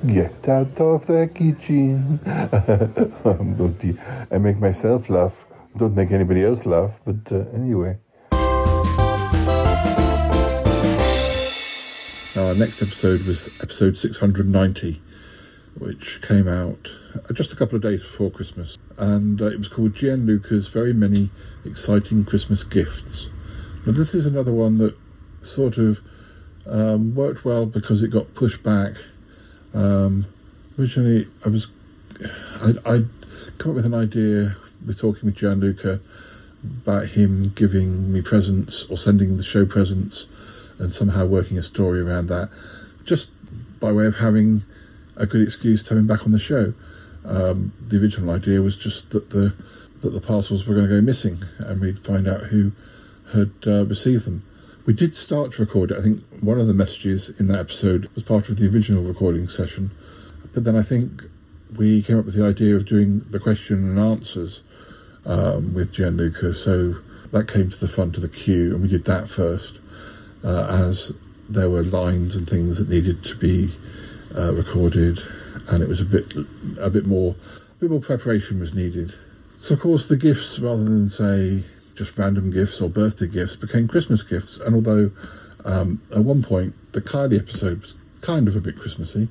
[0.07, 2.19] get out of the kitchen.
[4.31, 5.33] I make myself laugh.
[5.77, 7.97] Don't make anybody else laugh, but uh, anyway.
[12.35, 15.01] Now, our next episode was episode 690,
[15.77, 18.77] which came out uh, just a couple of days before Christmas.
[18.97, 21.29] And uh, it was called Gianluca's Very Many
[21.63, 23.29] Exciting Christmas Gifts.
[23.85, 24.97] Now, this is another one that
[25.41, 26.01] sort of
[26.69, 28.93] um, worked well because it got pushed back.
[29.73, 30.25] Um,
[30.77, 31.67] originally, I was.
[32.65, 33.07] I'd, I'd
[33.57, 35.99] come up with an idea We're talking with Gianluca
[36.63, 40.27] about him giving me presents or sending the show presents
[40.79, 42.49] and somehow working a story around that,
[43.05, 43.29] just
[43.79, 44.63] by way of having
[45.15, 46.73] a good excuse to have him back on the show.
[47.25, 49.53] Um, the original idea was just that the
[50.01, 52.73] that the parcels were going to go missing, and we'd find out who
[53.33, 54.43] had uh, received them.
[54.85, 55.97] We did start to record it.
[55.97, 59.47] I think one of the messages in that episode was part of the original recording
[59.47, 59.91] session,
[60.53, 61.23] but then I think
[61.77, 64.61] we came up with the idea of doing the question and answers
[65.25, 66.53] um, with Gianluca.
[66.53, 66.95] So
[67.31, 69.79] that came to the front of the queue, and we did that first,
[70.43, 71.13] uh, as
[71.47, 73.69] there were lines and things that needed to be
[74.37, 75.21] uh, recorded,
[75.71, 76.35] and it was a bit
[76.77, 77.35] a bit more
[77.77, 79.15] a bit more preparation was needed.
[79.57, 81.63] So of course the gifts, rather than say
[81.95, 84.57] just random gifts or birthday gifts, became Christmas gifts.
[84.57, 85.11] And although
[85.65, 89.27] um, at one point the Kylie episode was kind of a bit Christmassy,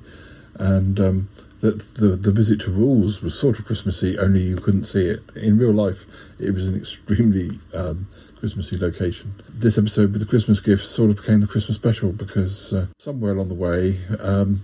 [0.58, 1.28] and um,
[1.60, 5.22] that the the visit to Rules was sort of Christmassy, only you couldn't see it
[5.34, 6.04] in real life.
[6.38, 9.34] It was an extremely um, Christmassy location.
[9.48, 13.32] This episode with the Christmas gifts sort of became the Christmas special because uh, somewhere
[13.32, 14.62] along the way um,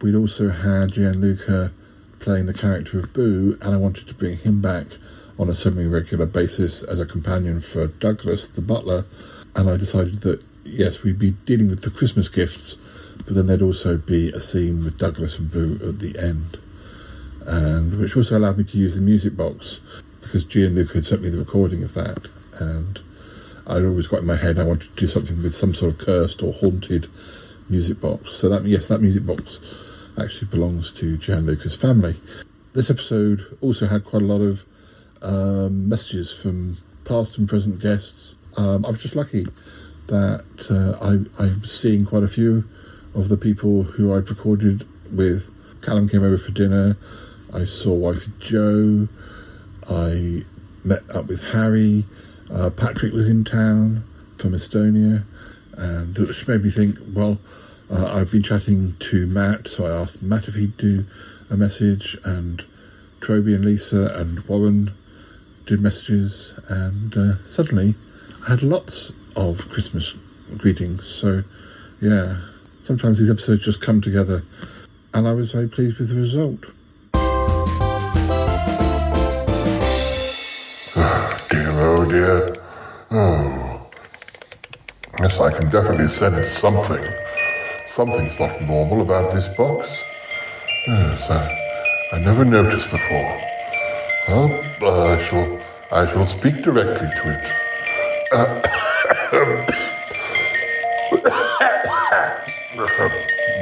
[0.00, 1.72] we'd also had Gianluca
[2.20, 4.86] playing the character of Boo, and I wanted to bring him back
[5.38, 9.04] on a semi-regular basis as a companion for Douglas, the butler.
[9.54, 12.76] And I decided that yes, we'd be dealing with the Christmas gifts,
[13.24, 16.58] but then there'd also be a scene with Douglas and Boo at the end,
[17.46, 19.80] and which also allowed me to use the music box
[20.20, 22.28] because Gianluca had sent me the recording of that,
[22.60, 23.00] and
[23.66, 25.98] I'd always got in my head I wanted to do something with some sort of
[25.98, 27.08] cursed or haunted
[27.68, 28.34] music box.
[28.34, 29.60] So that yes, that music box
[30.20, 32.16] actually belongs to Gianluca's family.
[32.74, 34.64] This episode also had quite a lot of
[35.22, 38.34] um, messages from past and present guests.
[38.56, 39.46] Um, I was just lucky
[40.06, 42.64] that uh, I, I'm seeing quite a few
[43.14, 45.52] of the people who I'd recorded with.
[45.82, 46.96] Callum came over for dinner.
[47.52, 49.08] I saw wifey Joe.
[49.88, 50.44] I
[50.84, 52.04] met up with Harry.
[52.52, 54.04] Uh, Patrick was in town
[54.38, 55.24] from Estonia,
[55.76, 56.98] and it just made me think.
[57.12, 57.38] Well,
[57.90, 61.06] uh, I've been chatting to Matt, so I asked Matt if he'd do
[61.50, 62.64] a message, and
[63.20, 64.94] Troby and Lisa and Warren
[65.68, 67.94] did messages, and uh, suddenly
[68.46, 70.14] I had lots of Christmas
[70.56, 71.06] greetings.
[71.06, 71.44] So,
[72.00, 72.40] yeah,
[72.82, 74.44] sometimes these episodes just come together,
[75.12, 76.60] and I was very pleased with the result.
[81.50, 82.54] Dear, oh dear.
[83.10, 83.90] Oh.
[85.20, 87.04] Yes, I can definitely sense something.
[87.90, 89.86] Something's not normal about this box.
[90.86, 93.47] Yes, I, I never noticed before.
[94.28, 95.58] Well, uh, I shall,
[95.90, 97.50] I shall speak directly to it.
[98.30, 98.60] Uh,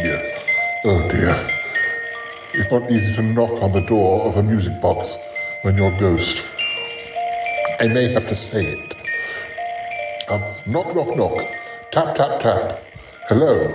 [0.03, 0.43] yes.
[0.85, 1.51] Oh dear.
[2.55, 5.15] It's not easy to knock on the door of a music box
[5.63, 6.43] when you're a ghost.
[7.79, 8.97] I may have to say it.
[10.29, 11.47] Um, knock, knock, knock.
[11.93, 12.83] Tap, tap, tap.
[13.29, 13.73] Hello.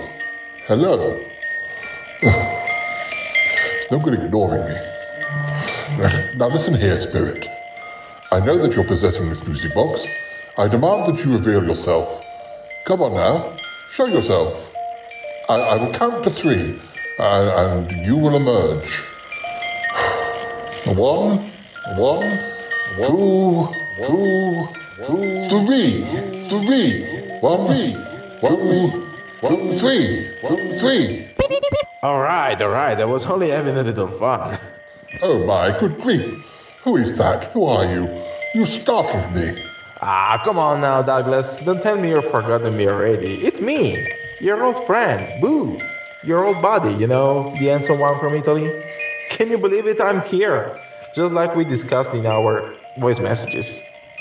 [0.66, 1.18] Hello.
[3.90, 4.91] No good ignoring me.
[6.36, 7.46] Now, listen here, spirit.
[8.32, 10.04] I know that you're possessing this music box.
[10.58, 12.24] I demand that you reveal yourself.
[12.86, 13.56] Come on now.
[13.92, 14.58] Show yourself.
[15.48, 16.80] I, I will count to three,
[17.18, 19.02] uh, and you will emerge.
[20.96, 21.38] One,
[21.96, 22.38] one,
[22.96, 26.04] two, two, two, three,
[26.48, 27.04] three,
[27.40, 27.68] one,
[28.40, 29.08] two,
[29.40, 31.28] two, three, three.
[32.02, 32.98] All right, all right.
[32.98, 34.58] I was only having a little fun.
[35.20, 36.42] Oh my good grief!
[36.84, 37.52] Who is that?
[37.52, 38.08] Who are you?
[38.54, 39.62] You startled me.
[40.00, 41.58] Ah, come on now, Douglas.
[41.64, 43.44] Don't tell me you've forgotten me already.
[43.44, 44.06] It's me,
[44.40, 45.78] your old friend, Boo.
[46.24, 48.70] your old buddy, you know, the handsome one from Italy.
[49.30, 50.00] Can you believe it?
[50.00, 50.78] I'm here,
[51.14, 53.78] just like we discussed in our voice messages.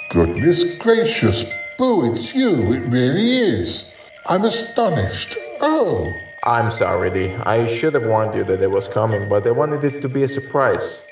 [0.09, 1.45] Goodness gracious,
[1.77, 2.73] Boo, it's you.
[2.73, 3.89] It really is.
[4.27, 5.37] I'm astonished.
[5.61, 6.13] Oh.
[6.43, 7.35] I'm sorry.
[7.35, 10.23] I should have warned you that it was coming, but I wanted it to be
[10.23, 11.03] a surprise.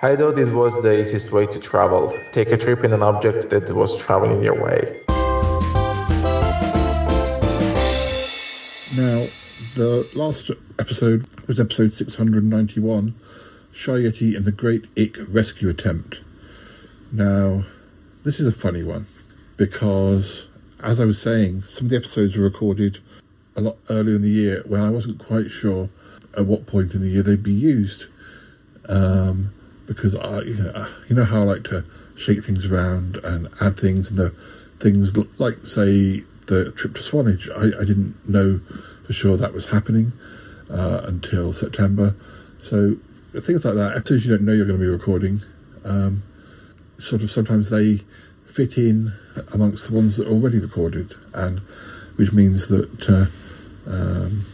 [0.00, 2.16] I thought it was the easiest way to travel.
[2.30, 5.00] Take a trip in an object that was traveling your way.
[8.96, 9.26] Now,
[9.74, 13.12] the last episode was episode 691
[13.72, 16.20] Shy Yeti and the Great Ick Rescue Attempt.
[17.10, 17.64] Now,
[18.22, 19.08] this is a funny one
[19.56, 20.46] because,
[20.80, 23.00] as I was saying, some of the episodes were recorded
[23.56, 25.88] a lot earlier in the year when I wasn't quite sure
[26.36, 28.06] at what point in the year they'd be used.
[28.88, 29.52] Um,
[29.86, 31.84] because I, you know, you know how I like to
[32.16, 34.30] shake things around and add things, and the
[34.80, 38.60] things like, say, the trip to Swanage, I, I didn't know
[39.06, 40.12] for sure that was happening
[40.70, 42.14] uh, until September.
[42.58, 42.96] So
[43.32, 45.42] things like that, episodes you don't know you're going to be recording,
[45.84, 46.22] um,
[46.98, 48.00] sort of sometimes they
[48.46, 49.12] fit in
[49.52, 51.60] amongst the ones that are already recorded, and
[52.16, 53.26] which means that uh,
[53.86, 54.46] um,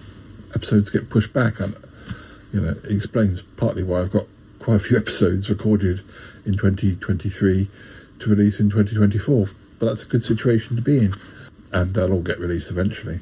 [0.54, 1.60] episodes get pushed back.
[1.60, 1.76] And
[2.52, 4.26] you know, it explains partly why I've got
[4.58, 6.02] quite a few episodes recorded
[6.44, 7.68] in 2023
[8.20, 9.46] to release in 2024.
[9.78, 11.14] But that's a good situation to be in,
[11.72, 13.20] and they'll all get released eventually.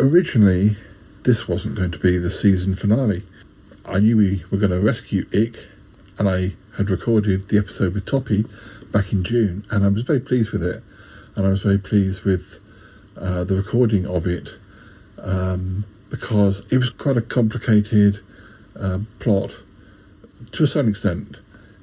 [0.00, 0.76] Originally,
[1.24, 3.22] this wasn't going to be the season finale.
[3.84, 5.68] I knew we were going to rescue Ick,
[6.18, 8.44] and I had recorded the episode with Toppy
[8.92, 10.82] back in June, and I was very pleased with it,
[11.36, 12.58] and I was very pleased with
[13.20, 14.48] uh, the recording of it
[15.22, 18.20] um, because it was quite a complicated
[18.80, 19.56] uh, plot
[20.52, 21.36] to a certain extent.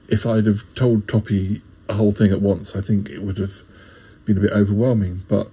[0.08, 3.62] If I'd have told Toppy a whole thing at once, I think it would have
[4.26, 5.24] been a bit overwhelming.
[5.28, 5.50] But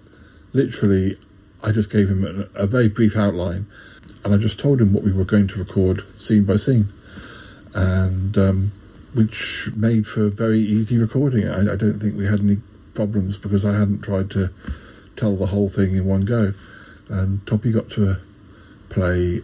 [0.52, 1.16] literally,
[1.64, 3.66] I just gave him a, a very brief outline,
[4.24, 6.92] and I just told him what we were going to record scene by scene,
[7.74, 8.72] and um,
[9.14, 11.48] which made for very easy recording.
[11.48, 12.58] I, I don't think we had any
[12.94, 14.50] problems because I hadn't tried to
[15.16, 16.52] tell the whole thing in one go,
[17.08, 18.18] and Toppy got to
[18.88, 19.40] play,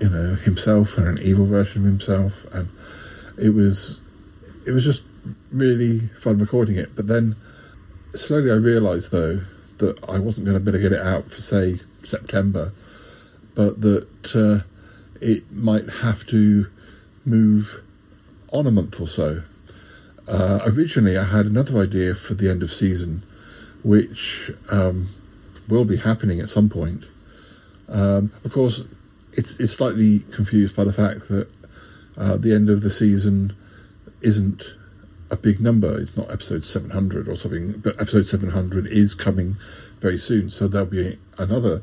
[0.00, 2.68] you know, himself and an evil version of himself, and
[3.38, 4.00] it was
[4.66, 5.02] it was just
[5.50, 6.94] really fun recording it.
[6.96, 7.36] But then
[8.14, 9.40] slowly I realised though
[9.78, 12.72] that I wasn't going to be able to get it out for say September,
[13.54, 14.66] but that uh,
[15.20, 16.70] it might have to
[17.24, 17.82] move
[18.52, 19.42] on a month or so.
[20.28, 23.22] Uh, originally, I had another idea for the end of season,
[23.82, 25.08] which um,
[25.68, 27.04] will be happening at some point.
[27.88, 28.84] Um, of course,
[29.32, 31.48] it's it's slightly confused by the fact that
[32.16, 33.56] uh, the end of the season
[34.20, 34.74] isn't
[35.30, 35.98] a big number.
[35.98, 39.56] It's not episode 700 or something, but episode 700 is coming
[40.00, 40.48] very soon.
[40.48, 41.82] So there'll be another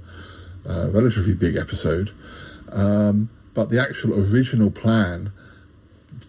[0.67, 2.11] uh, relatively big episode.
[2.71, 5.31] Um, but the actual original plan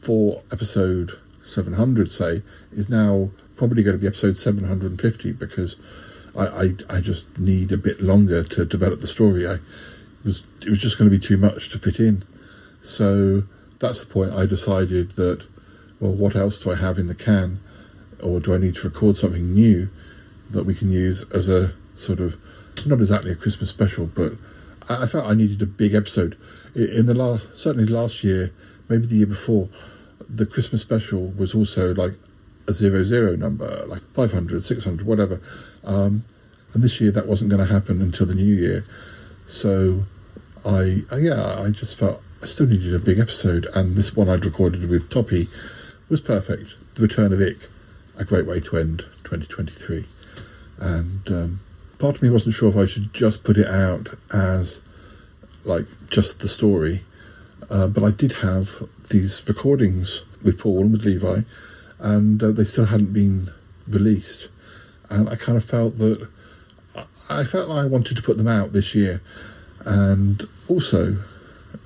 [0.00, 5.76] for episode 700, say, is now probably going to be episode 750 because
[6.36, 9.46] I, I, I just need a bit longer to develop the story.
[9.46, 9.58] I
[10.24, 12.24] was it was just going to be too much to fit in.
[12.80, 13.44] So
[13.78, 14.32] that's the point.
[14.32, 15.46] I decided that
[16.00, 17.60] well, what else do I have in the can,
[18.20, 19.88] or do I need to record something new
[20.50, 22.36] that we can use as a sort of
[22.86, 24.32] not exactly a Christmas special, but
[24.88, 26.36] I, I felt I needed a big episode.
[26.74, 28.52] In the last, certainly last year,
[28.88, 29.68] maybe the year before,
[30.28, 32.14] the Christmas special was also like
[32.66, 35.40] a zero zero number, like 500, 600, whatever.
[35.84, 36.24] Um,
[36.74, 38.84] and this year that wasn't going to happen until the new year.
[39.46, 40.04] So
[40.64, 44.28] I, I, yeah, I just felt I still needed a big episode, and this one
[44.28, 45.48] I'd recorded with Toppy
[46.08, 46.74] was perfect.
[46.94, 47.68] The return of Ick,
[48.18, 50.04] a great way to end 2023.
[50.80, 51.60] And um,
[51.98, 54.80] part of me wasn't sure if I should just put it out as
[55.64, 57.04] like just the story,
[57.70, 61.42] uh, but I did have these recordings with Paul and with Levi,
[61.98, 63.50] and uh, they still hadn't been
[63.86, 64.48] released.
[65.12, 66.26] And I kind of felt that
[67.28, 69.20] I felt like I wanted to put them out this year.
[69.84, 71.22] And also,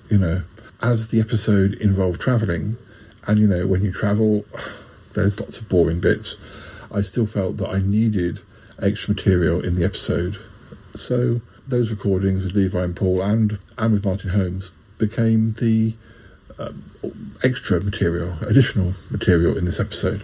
[0.09, 0.43] you know,
[0.81, 2.77] as the episode involved travelling,
[3.27, 4.45] and you know, when you travel,
[5.15, 6.37] there's lots of boring bits,
[6.93, 8.41] I still felt that I needed
[8.81, 10.39] extra material in the episode.
[10.95, 15.95] So those recordings with Levi and Paul and, and with Martin Holmes became the
[16.59, 16.85] um,
[17.43, 20.23] extra material, additional material in this episode.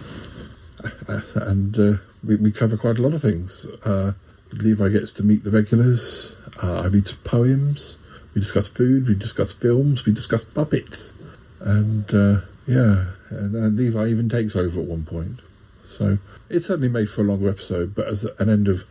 [1.35, 1.93] And uh,
[2.23, 3.65] we, we, cover quite a lot of things.
[3.85, 4.13] Uh,
[4.53, 6.33] Levi gets to meet the regulars.
[6.61, 7.97] Uh, I read some poems.
[8.33, 9.07] We discuss food.
[9.07, 10.05] We discuss films.
[10.05, 11.13] We discuss puppets.
[11.59, 15.39] And uh, yeah, and, Levi even takes over at one point.
[15.87, 16.17] So
[16.49, 18.83] it certainly made for a longer episode, but as an end of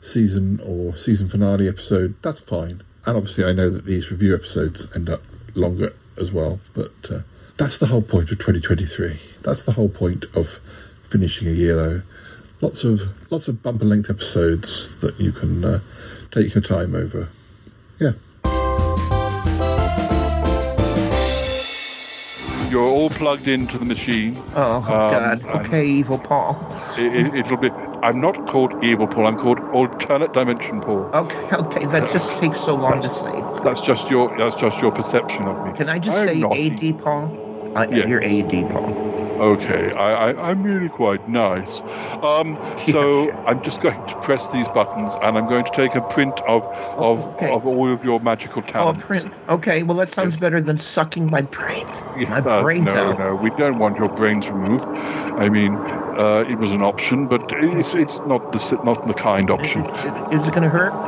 [0.00, 2.82] season or season finale episode, that's fine.
[3.04, 5.22] And obviously, I know that these review episodes end up
[5.54, 7.20] longer as well, but uh,
[7.56, 9.20] that's the whole point of 2023.
[9.42, 10.60] That's the whole point of
[11.08, 12.02] finishing a year, though.
[12.66, 15.78] Lots of lots of bumper length episodes that you can uh,
[16.32, 17.28] take your time over.
[18.00, 18.10] Yeah.
[22.68, 24.36] You're all plugged into the machine.
[24.56, 25.44] Oh, Um, God.
[25.64, 26.58] Okay, evil Paul.
[26.98, 27.70] It, it, it'll be.
[28.02, 29.28] I'm not called Evil Paul.
[29.28, 31.04] I'm called Alternate Dimension Paul.
[31.14, 33.62] Okay, okay, that just takes so long to say.
[33.62, 34.36] That's just your.
[34.36, 35.72] That's just your perception of me.
[35.74, 37.45] Can I just I'm say not AD Paul?
[37.76, 38.06] I, Yeah.
[38.06, 38.98] You're AD Paul.
[39.38, 41.82] Okay, I, I, I'm really quite nice.
[42.22, 46.00] Um, so I'm just going to press these buttons, and I'm going to take a
[46.00, 46.64] print of
[46.96, 49.04] of, of all of your magical Oh, talents.
[49.04, 49.34] print.
[49.48, 51.86] Okay, well, that sounds better than sucking my brain.
[52.28, 53.18] My Uh, brains no, out.
[53.18, 54.86] no, we don't want your brains removed.
[55.36, 55.82] I mean,
[56.18, 59.86] uh, it was an option, but it's it's not the not the kind option.
[60.30, 60.98] Is it going to hurt?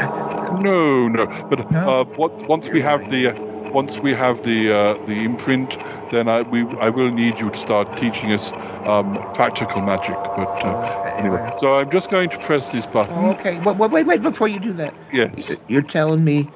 [0.51, 1.27] No, no.
[1.49, 3.35] But uh, what, once we have the uh,
[3.73, 5.71] once we have the uh, the imprint,
[6.11, 10.15] then I we I will need you to start teaching us um, practical magic.
[10.15, 13.15] But uh, anyway, so I'm just going to press this button.
[13.15, 14.95] Oh, okay, wait, wait, wait, wait, before you do that.
[15.13, 15.57] Yes.
[15.69, 16.49] You're telling me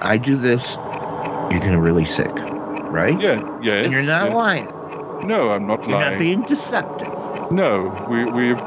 [0.00, 0.64] I do this,
[1.50, 2.32] you're going to really sick,
[2.90, 3.20] right?
[3.20, 3.84] Yeah, yes.
[3.84, 4.34] And you're not yes.
[4.34, 4.66] lying.
[5.26, 5.90] No, I'm not lying.
[5.90, 7.52] You're not being deceptive.
[7.52, 8.60] No, we, we've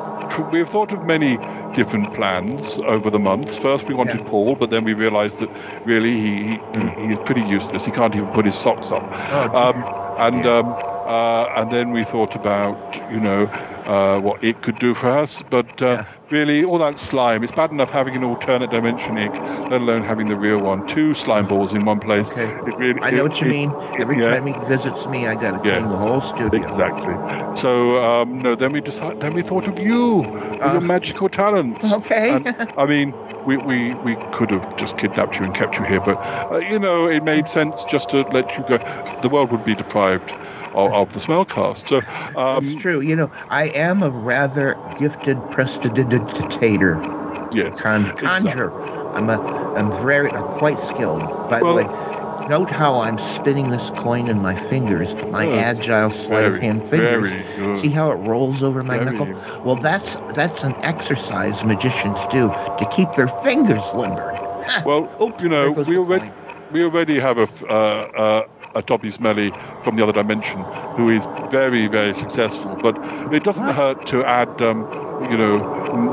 [0.51, 1.37] we've thought of many
[1.73, 3.57] different plans over the months.
[3.57, 5.51] First, we wanted Paul, but then we realised that
[5.83, 7.85] really he, he he is pretty useless.
[7.85, 9.07] He can't even put his socks on.
[9.53, 9.85] um,
[10.15, 13.49] and um, uh, and then we thought about you know
[13.85, 15.97] uh, what it could do for us, but uh,
[16.33, 17.43] really all that slime.
[17.43, 19.39] It's bad enough having an alternate dimension ink,
[19.69, 20.83] let alone having the real one.
[20.87, 22.29] Two slime balls in one place.
[22.65, 23.75] It really, I know it- what you it- mean.
[23.99, 24.31] Every yeah.
[24.33, 26.67] time he visits me, I got to clean the whole studio.
[26.69, 27.15] Exactly.
[27.55, 29.19] So um, no, then we decided.
[29.21, 30.27] Then we thought of you,
[30.63, 31.83] with your magical talents.
[31.83, 32.29] Okay.
[32.35, 32.47] And,
[32.77, 36.17] I mean, we, we we could have just kidnapped you and kept you here, but
[36.51, 38.79] uh, you know, it made sense just to let you go.
[39.21, 40.33] The world would be deprived
[40.73, 41.87] of, of the smellcast.
[41.89, 42.01] So
[42.39, 43.01] um, It's true.
[43.01, 47.53] You know, I am a rather gifted prestidigitator.
[47.53, 47.79] Yes.
[47.79, 48.71] Con- conjure.
[49.15, 49.39] I'm a,
[49.75, 51.21] I'm very, I'm quite skilled.
[51.49, 55.59] By Well- the way, note how I'm spinning this coin in my fingers, my Good.
[55.59, 57.29] agile sleight of hand fingers.
[57.31, 57.77] very good.
[57.79, 59.61] See how it rolls over my Very knuckle?
[59.63, 64.31] Well, that's that's an exercise magicians do to keep their fingers limber.
[64.85, 65.07] Well,
[65.39, 66.31] you know, we already
[66.71, 69.53] we already have a uh, uh, a Toppy Smelly
[69.83, 72.97] from the other dimension who is very very successful, but
[73.31, 74.87] it doesn't hurt to add um,
[75.29, 75.57] you know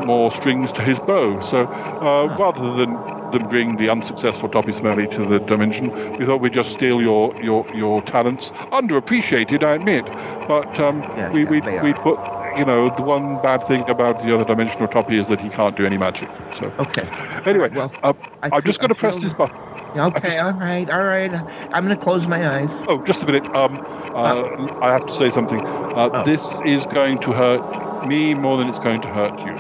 [0.07, 1.41] more strings to his bow.
[1.41, 1.67] So
[2.01, 6.53] uh, rather than than bring the unsuccessful Toppy Smelly to the dimension, we thought we'd
[6.53, 10.11] just steal your your your talents, underappreciated, I admit,
[10.47, 12.21] but um, we we we put.
[12.57, 15.77] You know, the one bad thing about the other dimensional Toppy is that he can't
[15.77, 16.31] do any magic.
[16.51, 17.09] So okay.
[17.47, 17.71] Anyway,
[18.03, 18.13] uh,
[18.51, 19.57] I'm just going to press this button.
[19.97, 21.33] Okay, all right, all right.
[21.73, 22.71] I'm going to close my eyes.
[22.89, 23.45] Oh, just a minute.
[23.55, 23.79] Um,
[24.15, 25.61] uh, I have to say something.
[25.65, 29.55] Uh, This is going to hurt me more than it's going to hurt you.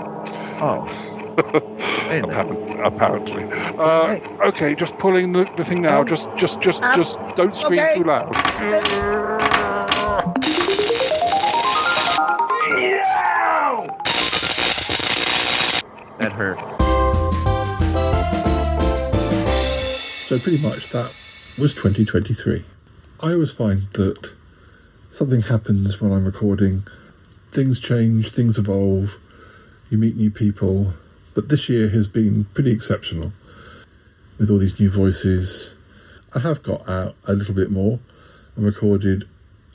[0.62, 0.86] Oh.
[2.10, 2.78] apparently.
[2.81, 3.44] apparently.
[3.78, 4.18] Uh,
[4.49, 6.05] okay, just pulling the, the thing now.
[6.05, 7.94] Just, just, just, just don't scream Okay.
[7.97, 8.33] too loud.
[16.18, 16.90] That hurt.
[20.31, 21.12] So pretty much that
[21.59, 22.65] was 2023.
[23.20, 24.33] I always find that
[25.10, 26.84] something happens when I'm recording.
[27.50, 29.18] Things change, things evolve,
[29.89, 30.94] you meet new people.
[31.34, 33.33] But this year has been pretty exceptional
[34.39, 35.75] with all these new voices.
[36.33, 37.99] I have got out a little bit more
[38.55, 39.25] and recorded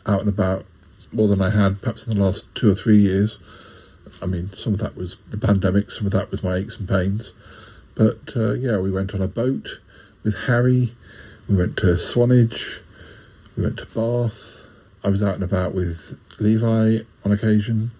[0.05, 0.65] out and about
[1.11, 3.39] more than I had perhaps in the last two or three years.
[4.21, 6.87] I mean, some of that was the pandemic, some of that was my aches and
[6.87, 7.33] pains.
[7.93, 9.79] But uh, yeah, we went on a boat
[10.25, 10.95] with Harry,
[11.47, 12.81] we went to Swanage,
[13.55, 14.65] we went to Bath.
[15.03, 17.91] I was out and about with Levi on occasion.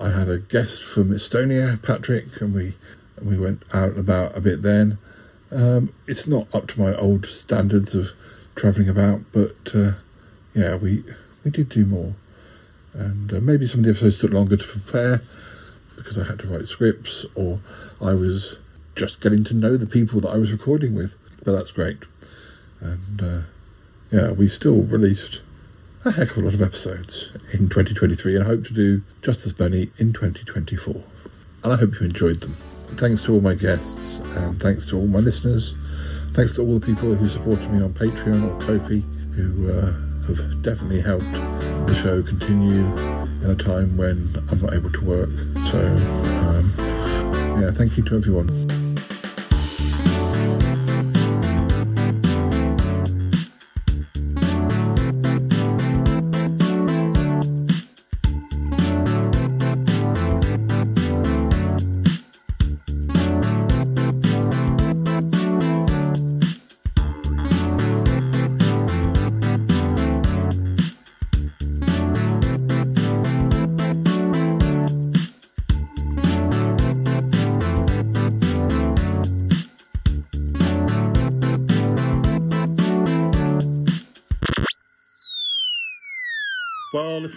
[0.00, 2.74] I had a guest from Estonia, Patrick, and we
[3.16, 4.98] and we went out and about a bit then.
[5.52, 8.10] Um, it's not up to my old standards of
[8.56, 9.92] travelling about, but uh,
[10.54, 11.04] yeah, we
[11.44, 12.14] we did do more,
[12.92, 15.22] and uh, maybe some of the episodes took longer to prepare
[15.96, 17.60] because I had to write scripts or
[18.02, 18.58] I was
[18.96, 21.14] just getting to know the people that I was recording with.
[21.48, 21.96] But that's great,
[22.78, 23.40] and uh,
[24.12, 25.40] yeah, we still released
[26.04, 29.46] a heck of a lot of episodes in 2023 and I hope to do just
[29.46, 31.02] as many in 2024.
[31.64, 32.54] And I hope you enjoyed them.
[32.96, 35.74] Thanks to all my guests and thanks to all my listeners.
[36.32, 39.00] Thanks to all the people who supported me on Patreon or Ko-fi
[39.32, 39.92] who uh,
[40.26, 42.84] have definitely helped the show continue
[43.42, 45.30] in a time when I'm not able to work.
[45.68, 45.80] So,
[46.44, 46.74] um,
[47.58, 48.67] yeah, thank you to everyone.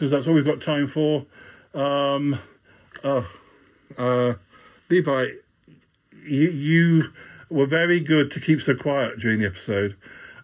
[0.02, 1.28] Listeners, that's all we've got time for.
[1.76, 2.40] Um,
[3.04, 3.28] oh,
[4.00, 4.34] uh,
[4.90, 5.26] Levi,
[6.26, 7.04] you, you
[7.52, 9.96] were very good to keep so quiet during the episode.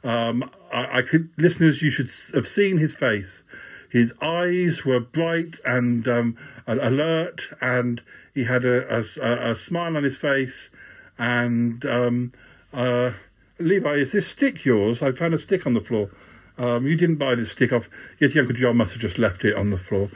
[0.03, 3.41] Um, I, I could, listeners, you should have seen his face.
[3.89, 6.37] His eyes were bright and um,
[6.67, 7.99] alert, and
[8.35, 10.69] he had a, a, a smile on his face.
[11.17, 12.31] And um,
[12.73, 13.13] uh,
[13.57, 15.01] Levi, is this stick yours?
[15.01, 16.11] I found a stick on the floor.
[16.57, 17.85] Um, you didn't buy this stick off.
[18.19, 20.09] Yes, Uncle John must have just left it on the floor.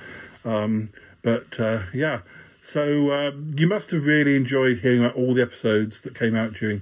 [0.44, 0.90] Um,
[1.22, 2.22] but uh, yeah,
[2.68, 6.54] so uh, you must have really enjoyed hearing about all the episodes that came out
[6.54, 6.82] during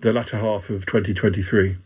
[0.00, 1.76] the latter half of 2023.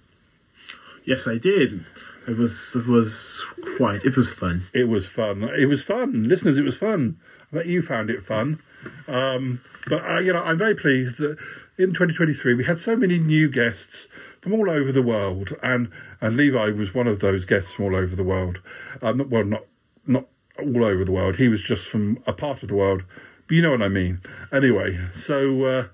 [1.05, 1.85] Yes, I did.
[2.27, 3.43] It was it was
[3.77, 4.05] quite.
[4.05, 4.67] It was fun.
[4.73, 5.43] It was fun.
[5.43, 6.57] It was fun, listeners.
[6.57, 7.19] It was fun.
[7.53, 8.61] I bet you found it fun.
[9.09, 11.37] Um, but uh, you know, I'm very pleased that
[11.77, 14.07] in 2023 we had so many new guests
[14.45, 15.91] from all over the world, and
[16.21, 18.59] and Levi was one of those guests from all over the world.
[19.01, 19.65] Um, well, not
[20.07, 20.27] not
[20.59, 21.37] all over the world.
[21.37, 23.05] He was just from a part of the world,
[23.49, 24.21] but you know what I mean.
[24.53, 25.87] Anyway, so uh,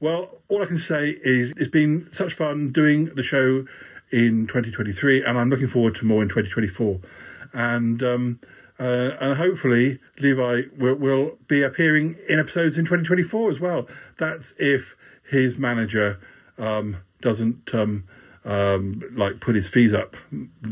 [0.00, 3.64] well, all I can say is it's been such fun doing the show
[4.12, 7.00] in 2023, and I'm looking forward to more in 2024.
[7.54, 8.40] And um,
[8.78, 13.88] uh, and hopefully Levi will, will be appearing in episodes in 2024 as well.
[14.18, 14.94] That's if
[15.30, 16.18] his manager
[16.58, 18.04] um, doesn't um,
[18.44, 20.14] um, like put his fees up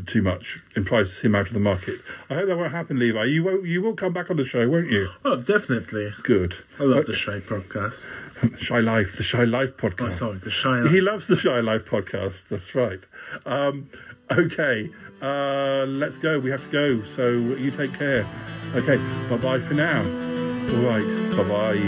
[0.07, 2.01] too much and price him out of the market.
[2.31, 3.25] I hope that won't happen, Levi.
[3.25, 3.67] You won't.
[3.67, 5.09] You will come back on the show, won't you?
[5.25, 6.13] Oh, definitely.
[6.23, 6.55] Good.
[6.79, 7.95] I love the Shy podcast.
[8.61, 10.15] Shy Life, the Shy Life podcast.
[10.15, 10.93] Oh, sorry, the Shy Life.
[10.93, 12.43] He loves the Shy Life podcast.
[12.51, 13.01] That's right.
[13.47, 13.89] Um,
[14.31, 14.91] okay,
[15.23, 16.39] uh, let's go.
[16.39, 17.03] We have to go.
[17.17, 18.29] So you take care.
[18.75, 18.99] Okay,
[19.29, 20.03] bye bye for now.
[20.03, 21.79] All right, bye bye.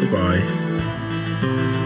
[0.00, 1.79] Goodbye.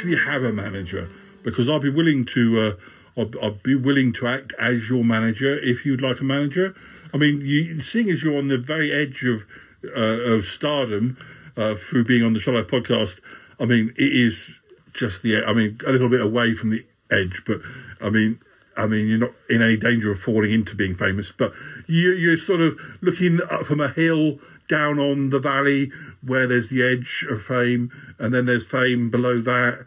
[0.00, 1.08] Actually have a manager?
[1.44, 5.58] Because I'll be willing to, uh, I'll, I'll be willing to act as your manager
[5.58, 6.74] if you'd like a manager.
[7.12, 9.42] I mean, you, seeing as you're on the very edge of
[9.96, 11.16] uh, of stardom
[11.56, 13.16] uh, through being on the Shallow podcast,
[13.58, 14.38] I mean, it is
[14.92, 17.60] just the, I mean, a little bit away from the edge, but
[18.00, 18.38] I mean,
[18.76, 21.52] I mean, you're not in any danger of falling into being famous, but
[21.86, 24.38] you, you're sort of looking up from a hill
[24.68, 25.90] down on the valley
[26.22, 29.86] where there's the edge of fame, and then there's fame below that.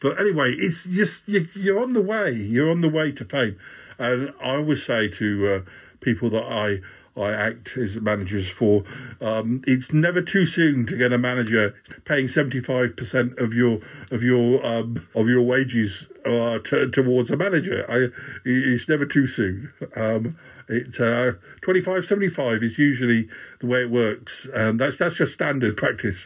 [0.00, 2.32] But anyway, it's just you, you're on the way.
[2.32, 3.56] You're on the way to fame,
[3.98, 5.60] and I always say to uh,
[6.00, 6.80] people that I
[7.20, 8.84] I act as managers for,
[9.20, 13.80] um, it's never too soon to get a manager paying seventy five percent of your
[14.10, 17.84] of your um, of your wages uh, t- towards a manager.
[17.88, 18.08] I,
[18.44, 19.72] it's never too soon.
[19.96, 20.36] Um,
[20.70, 21.32] it's uh,
[21.62, 23.28] 25 75 is usually
[23.60, 26.16] the way it works, and that's that's just standard practice.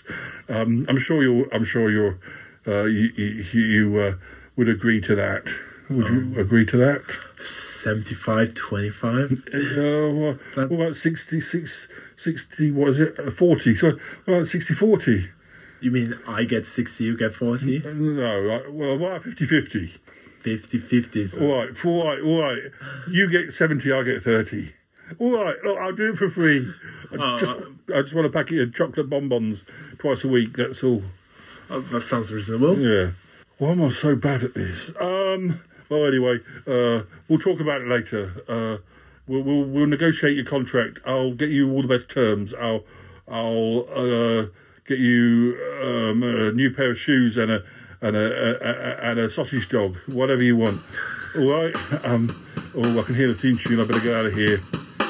[0.49, 2.19] Um, I'm sure you're I'm sure you're
[2.67, 4.15] uh, you you, you uh,
[4.57, 5.45] would agree to that.
[5.91, 7.03] Would you agree to that?
[7.83, 9.33] 75 25.
[9.33, 10.39] Uh, what,
[10.71, 13.77] what about 66, 60, what is it, uh, 40?
[13.77, 13.93] So,
[14.25, 15.29] what about 60 40?
[15.83, 17.81] You mean I get 60, you get 40?
[17.85, 19.93] No, well, what about 50 50?
[20.45, 21.29] 50 50.
[21.29, 21.41] So.
[21.41, 22.63] All right, all right, all right.
[23.11, 24.73] You get 70, I get 30.
[25.19, 26.71] All right, look, I'll do it for free.
[27.13, 27.53] I, Oh, just,
[27.95, 29.61] I just want a packet of chocolate bonbons
[29.99, 31.03] twice a week, that's all.
[31.71, 32.79] Oh, that sounds reasonable.
[32.79, 33.13] Yeah.
[33.59, 34.91] Why am I so bad at this?
[35.01, 35.61] Um.
[35.91, 38.33] Well, anyway, uh, we'll talk about it later.
[38.49, 38.83] Uh,
[39.29, 40.99] we'll, we'll we'll negotiate your contract.
[41.07, 42.53] I'll get you all the best terms.
[42.55, 42.85] I'll
[43.29, 44.47] I'll uh,
[44.89, 47.63] get you um, a new pair of shoes and a
[48.05, 50.81] and a, a, a and a sausage dog, whatever you want.
[51.37, 51.75] All right.
[52.05, 52.31] Um.
[52.77, 53.81] Oh, I can hear the theme tune.
[53.81, 54.59] I better get out of here.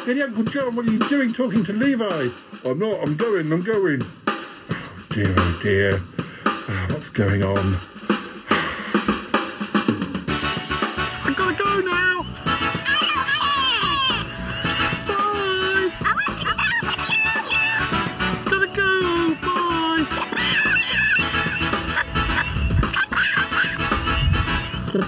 [0.05, 2.29] Hey, Uncle John, what are you doing talking to Levi?
[2.65, 3.01] I'm not.
[3.03, 3.53] I'm going.
[3.53, 4.03] I'm going.
[4.29, 6.01] Oh, dear, oh dear.
[6.47, 7.94] Ah, what's going on?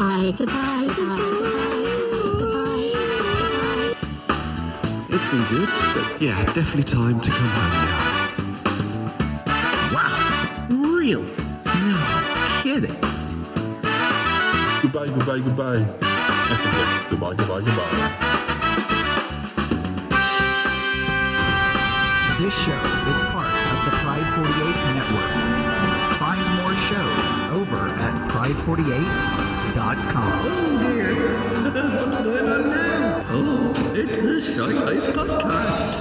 [0.07, 1.19] Goodbye, goodbye, goodbye,
[2.39, 2.87] goodbye.
[5.11, 8.07] It's been good, but yeah, definitely time to come home now.
[9.93, 10.15] Wow.
[10.71, 11.27] Really?
[11.75, 11.99] No
[12.63, 12.95] kidding.
[14.81, 15.83] Goodbye, goodbye, goodbye.
[17.11, 17.99] goodbye, goodbye, goodbye.
[22.39, 24.55] This show is part of the Pride 48
[24.95, 25.33] network.
[26.21, 29.56] Find more shows over at pride48.com.
[29.79, 31.15] Oh dear,
[31.99, 33.23] what's going on now?
[33.29, 36.01] Oh, it's the Shy Life Podcast.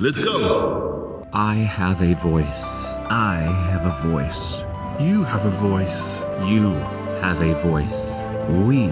[0.00, 1.24] Let's go.
[1.32, 2.84] I have a voice.
[2.84, 3.36] I
[3.70, 4.64] have a voice.
[4.98, 6.18] You have a voice.
[6.48, 6.72] You
[7.20, 8.24] have a voice.
[8.66, 8.86] We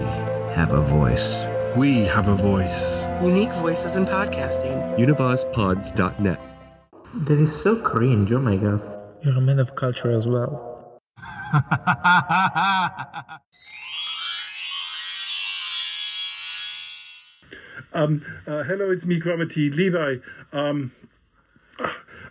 [0.55, 1.45] have a voice.
[1.75, 3.03] We have a voice.
[3.21, 4.97] Unique voices in podcasting.
[4.97, 6.39] UnivazPods.net.
[7.25, 8.81] That is so cringe, oh my god.
[9.23, 11.01] You're a man of culture as well.
[17.93, 19.69] Um, uh, hello, it's me, Cromarty.
[19.69, 20.17] Levi,
[20.53, 20.93] um,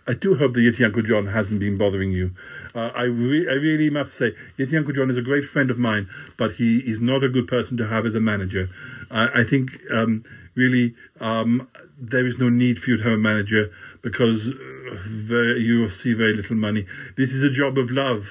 [0.07, 2.31] I do hope that Yeti Uncle John hasn't been bothering you.
[2.73, 5.77] Uh, I, re- I really must say, Yeti Uncle John is a great friend of
[5.77, 8.69] mine, but he is not a good person to have as a manager.
[9.11, 10.23] I, I think um,
[10.55, 11.67] really um,
[11.99, 15.91] there is no need for you to have a manager because uh, very, you will
[15.91, 16.87] see very little money.
[17.17, 18.25] This is a job of love,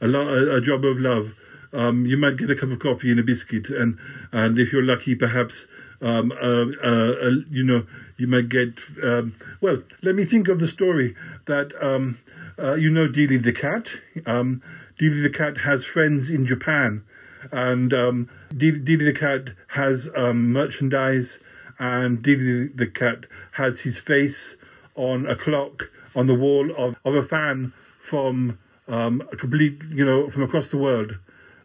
[0.00, 1.28] a, lo- a job of love.
[1.72, 3.98] Um, you might get a cup of coffee and a biscuit, and
[4.30, 5.64] and if you're lucky, perhaps
[6.02, 8.80] um, uh, uh, uh, you know you might get.
[9.02, 11.14] Um, well, let me think of the story
[11.46, 12.18] that um,
[12.58, 13.88] uh, you know Dealey the cat.
[14.26, 14.62] Um,
[14.98, 17.02] the cat has friends in Japan,
[17.50, 21.38] and um, the cat has um, merchandise,
[21.78, 24.56] and Dealey the cat has his face
[24.94, 27.72] on a clock on the wall of, of a fan
[28.02, 28.58] from
[28.88, 31.16] um, a complete, you know, from across the world.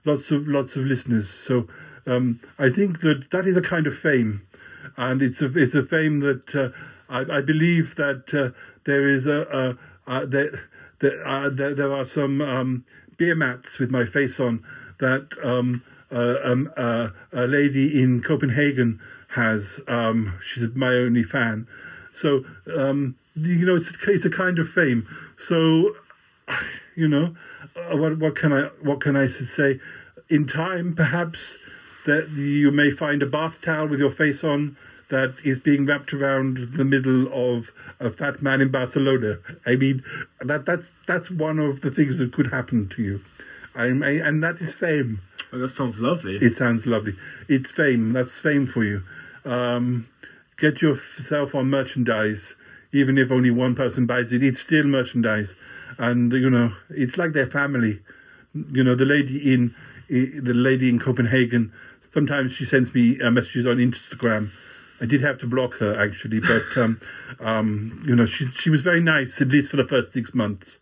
[0.06, 1.30] Lots of lots of listeners.
[1.30, 1.68] So
[2.08, 4.42] um, I think that that is a kind of fame,
[4.96, 6.70] and it's a it's a fame that uh,
[7.10, 9.78] I, I believe that uh, there is a,
[10.08, 10.62] a, a there,
[11.02, 12.86] there, uh, there there are some um,
[13.18, 14.64] beer mats with my face on
[15.00, 19.80] that um, uh, um, uh, a lady in Copenhagen has.
[19.88, 21.68] Um, she's my only fan.
[22.20, 22.46] So
[22.76, 25.08] um, you know, it's it's a kind of fame.
[25.48, 25.96] So
[26.96, 27.36] you know,
[27.92, 29.80] what what can I what can I say?
[30.30, 31.40] In time, perhaps
[32.08, 34.76] that you may find a bath towel with your face on
[35.10, 37.70] that is being wrapped around the middle of
[38.00, 39.38] a fat man in Barcelona.
[39.66, 40.04] I mean,
[40.42, 43.22] that that's that's one of the things that could happen to you.
[43.76, 45.22] I, and that is fame.
[45.54, 46.38] Oh, that sounds lovely.
[46.38, 47.16] It sounds lovely.
[47.48, 48.12] It's fame.
[48.12, 49.04] That's fame for you.
[49.46, 50.08] Um,
[50.58, 52.56] get yourself on merchandise,
[52.92, 54.44] even if only one person buys it.
[54.44, 55.56] It's still merchandise,
[55.98, 58.00] and you know it's like their family.
[58.54, 59.76] You know the lady in
[60.10, 61.72] the lady in Copenhagen.
[62.18, 64.50] Sometimes she sends me uh, messages on Instagram.
[65.00, 67.00] I did have to block her actually, but um,
[67.40, 70.80] um, you know she she was very nice at least for the first six months.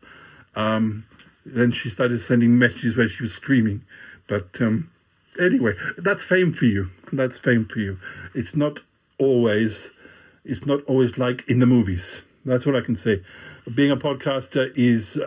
[0.56, 1.04] Um,
[1.46, 3.84] then she started sending messages where she was screaming.
[4.30, 4.90] But um,
[5.38, 6.90] anyway, that's fame for you.
[7.12, 8.00] That's fame for you.
[8.34, 8.80] It's not
[9.18, 9.90] always
[10.46, 12.20] it's not always like in the movies.
[12.46, 13.22] That's what I can say.
[13.76, 15.18] Being a podcaster is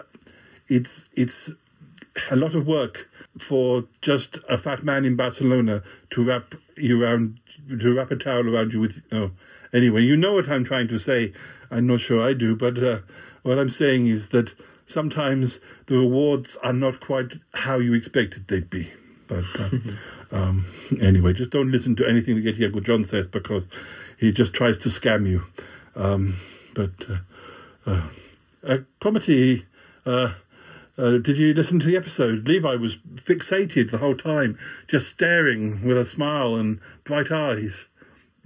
[0.68, 1.50] it's it's
[2.30, 3.08] a lot of work
[3.48, 7.38] for just a fat man in Barcelona to wrap you around
[7.80, 9.30] to wrap a towel around you with oh
[9.74, 11.32] anyway you know what I'm trying to say.
[11.70, 13.00] I'm not sure I do but uh,
[13.42, 14.50] what I'm saying is that
[14.86, 18.90] sometimes the rewards are not quite how you expected they'd be.
[19.28, 19.70] But uh,
[20.32, 20.66] um,
[21.00, 23.66] anyway just don't listen to anything that Yeti John says because
[24.18, 25.44] he just tries to scam you.
[25.94, 26.40] Um,
[26.74, 28.08] but uh, uh,
[28.66, 29.64] uh, comedy
[30.98, 32.48] uh, did you listen to the episode?
[32.48, 37.84] Levi was fixated the whole time, just staring with a smile and bright eyes.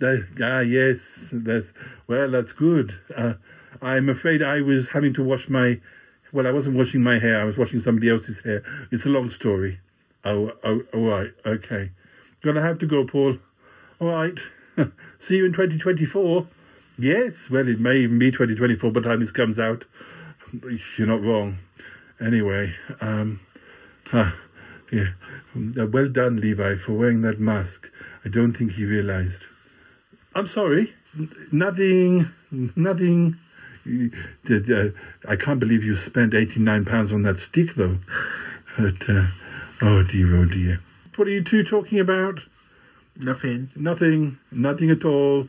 [0.02, 0.98] Uh, ah, yes,
[1.32, 1.66] that's,
[2.06, 2.98] well, that's good.
[3.16, 3.34] Uh,
[3.80, 5.80] I'm afraid I was having to wash my,
[6.32, 8.62] well, I wasn't washing my hair, I was washing somebody else's hair.
[8.90, 9.80] It's a long story.
[10.24, 11.90] Oh, oh, all right, okay.
[12.44, 13.38] Gonna have to go, Paul.
[14.00, 14.38] All right.
[15.26, 16.46] See you in 2024.
[16.98, 19.84] Yes, well, it may even be 2024 by the time this comes out.
[20.98, 21.58] You're not wrong.
[22.22, 23.40] Anyway, um,
[24.06, 24.30] huh,
[24.92, 25.08] yeah,
[25.78, 27.90] uh, well done, Levi, for wearing that mask.
[28.24, 29.40] I don't think he realized.
[30.34, 30.94] I'm sorry.
[31.50, 32.30] Nothing.
[32.50, 33.36] Nothing.
[34.48, 34.88] Uh,
[35.28, 37.98] I can't believe you spent 89 pounds on that stick, though.
[38.78, 39.26] But, uh,
[39.82, 40.80] oh dear, oh dear.
[41.16, 42.40] What are you two talking about?
[43.16, 43.70] Nothing.
[43.74, 44.38] Nothing.
[44.50, 45.48] Nothing at all.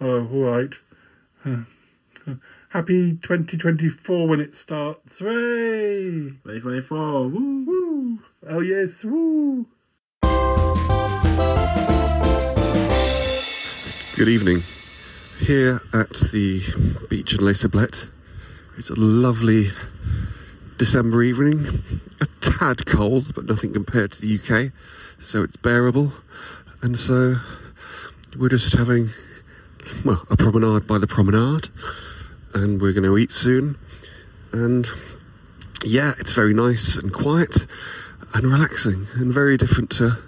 [0.00, 0.74] Oh, all right.
[1.44, 2.34] Uh,
[2.72, 5.18] happy 2024 when it starts.
[5.18, 6.30] Hooray!
[6.44, 7.28] 2024.
[7.28, 7.64] Woo!
[7.66, 8.18] Woo!
[8.48, 9.04] Oh, yes.
[9.04, 9.66] Woo!
[14.16, 14.62] Good evening.
[15.40, 16.62] Here at the
[17.10, 18.08] beach in Les Sablettes,
[18.78, 19.72] it's a lovely
[20.78, 21.82] December evening.
[22.22, 24.72] A tad cold, but nothing compared to the UK,
[25.20, 26.14] so it's bearable.
[26.80, 27.36] And so
[28.34, 29.10] we're just having,
[30.06, 31.68] well, a promenade by the promenade,
[32.54, 33.76] and we're going to eat soon.
[34.52, 34.86] And
[35.84, 37.66] yeah, it's very nice and quiet
[38.34, 40.18] and relaxing and very different to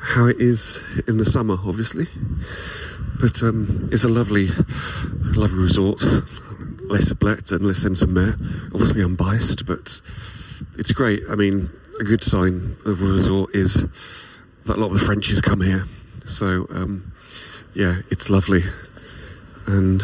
[0.00, 2.06] how it is in the summer, obviously.
[3.20, 4.48] But um, it's a lovely,
[5.34, 6.02] lovely resort.
[6.02, 8.36] Les Sablettes and La Seyne-sur-Mer.
[8.74, 10.02] Obviously, I'm biased, but
[10.78, 11.22] it's great.
[11.30, 13.86] I mean, a good sign of a resort is
[14.64, 15.86] that a lot of the Frenchies come here.
[16.26, 17.12] So, um,
[17.74, 18.64] yeah, it's lovely.
[19.66, 20.02] And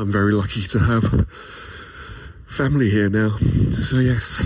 [0.00, 1.28] I'm very lucky to have
[2.46, 3.36] family here now.
[3.68, 4.42] So, yes,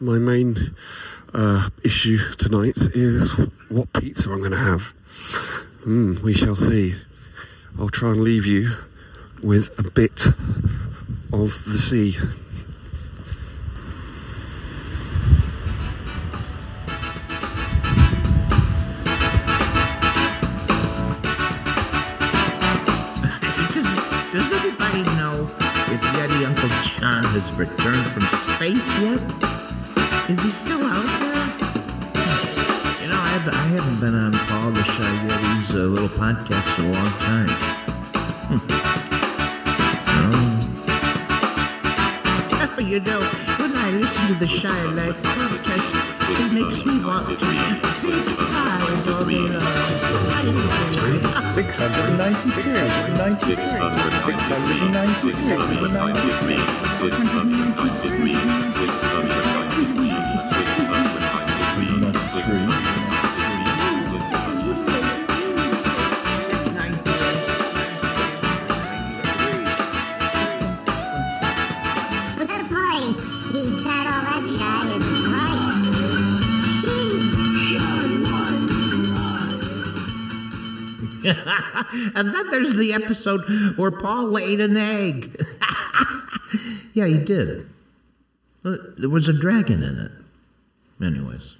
[0.00, 0.74] my main
[1.34, 3.30] uh, issue tonight is
[3.68, 4.94] what pizza I'm going to have.
[5.84, 6.94] Mm, we shall see.
[7.78, 8.70] I'll try and leave you
[9.42, 10.28] with a bit
[11.30, 12.16] of the sea.
[26.46, 26.68] Uncle
[27.00, 28.22] John has returned from
[28.54, 29.20] space yet?
[30.30, 31.46] Is he still out there?
[33.02, 36.92] You know, I, have, haven't been on Paul the Yeti's uh, little podcast for a
[36.92, 37.48] long time.
[38.46, 38.62] Hmm.
[42.78, 42.82] Oh.
[42.82, 43.20] you know,
[43.58, 47.38] when I listen to the Shy Life podcast, it makes me want to eat
[48.36, 49.62] pies all day long.
[51.48, 52.72] 693,
[53.16, 55.36] 93, 693,
[59.66, 60.15] Boy,
[82.14, 83.42] and then there's the episode
[83.76, 85.44] where Paul laid an egg.
[86.92, 87.68] yeah, he did.
[88.62, 90.12] There was a dragon in it.
[91.04, 91.56] Anyways.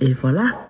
[0.00, 0.66] Et voilà.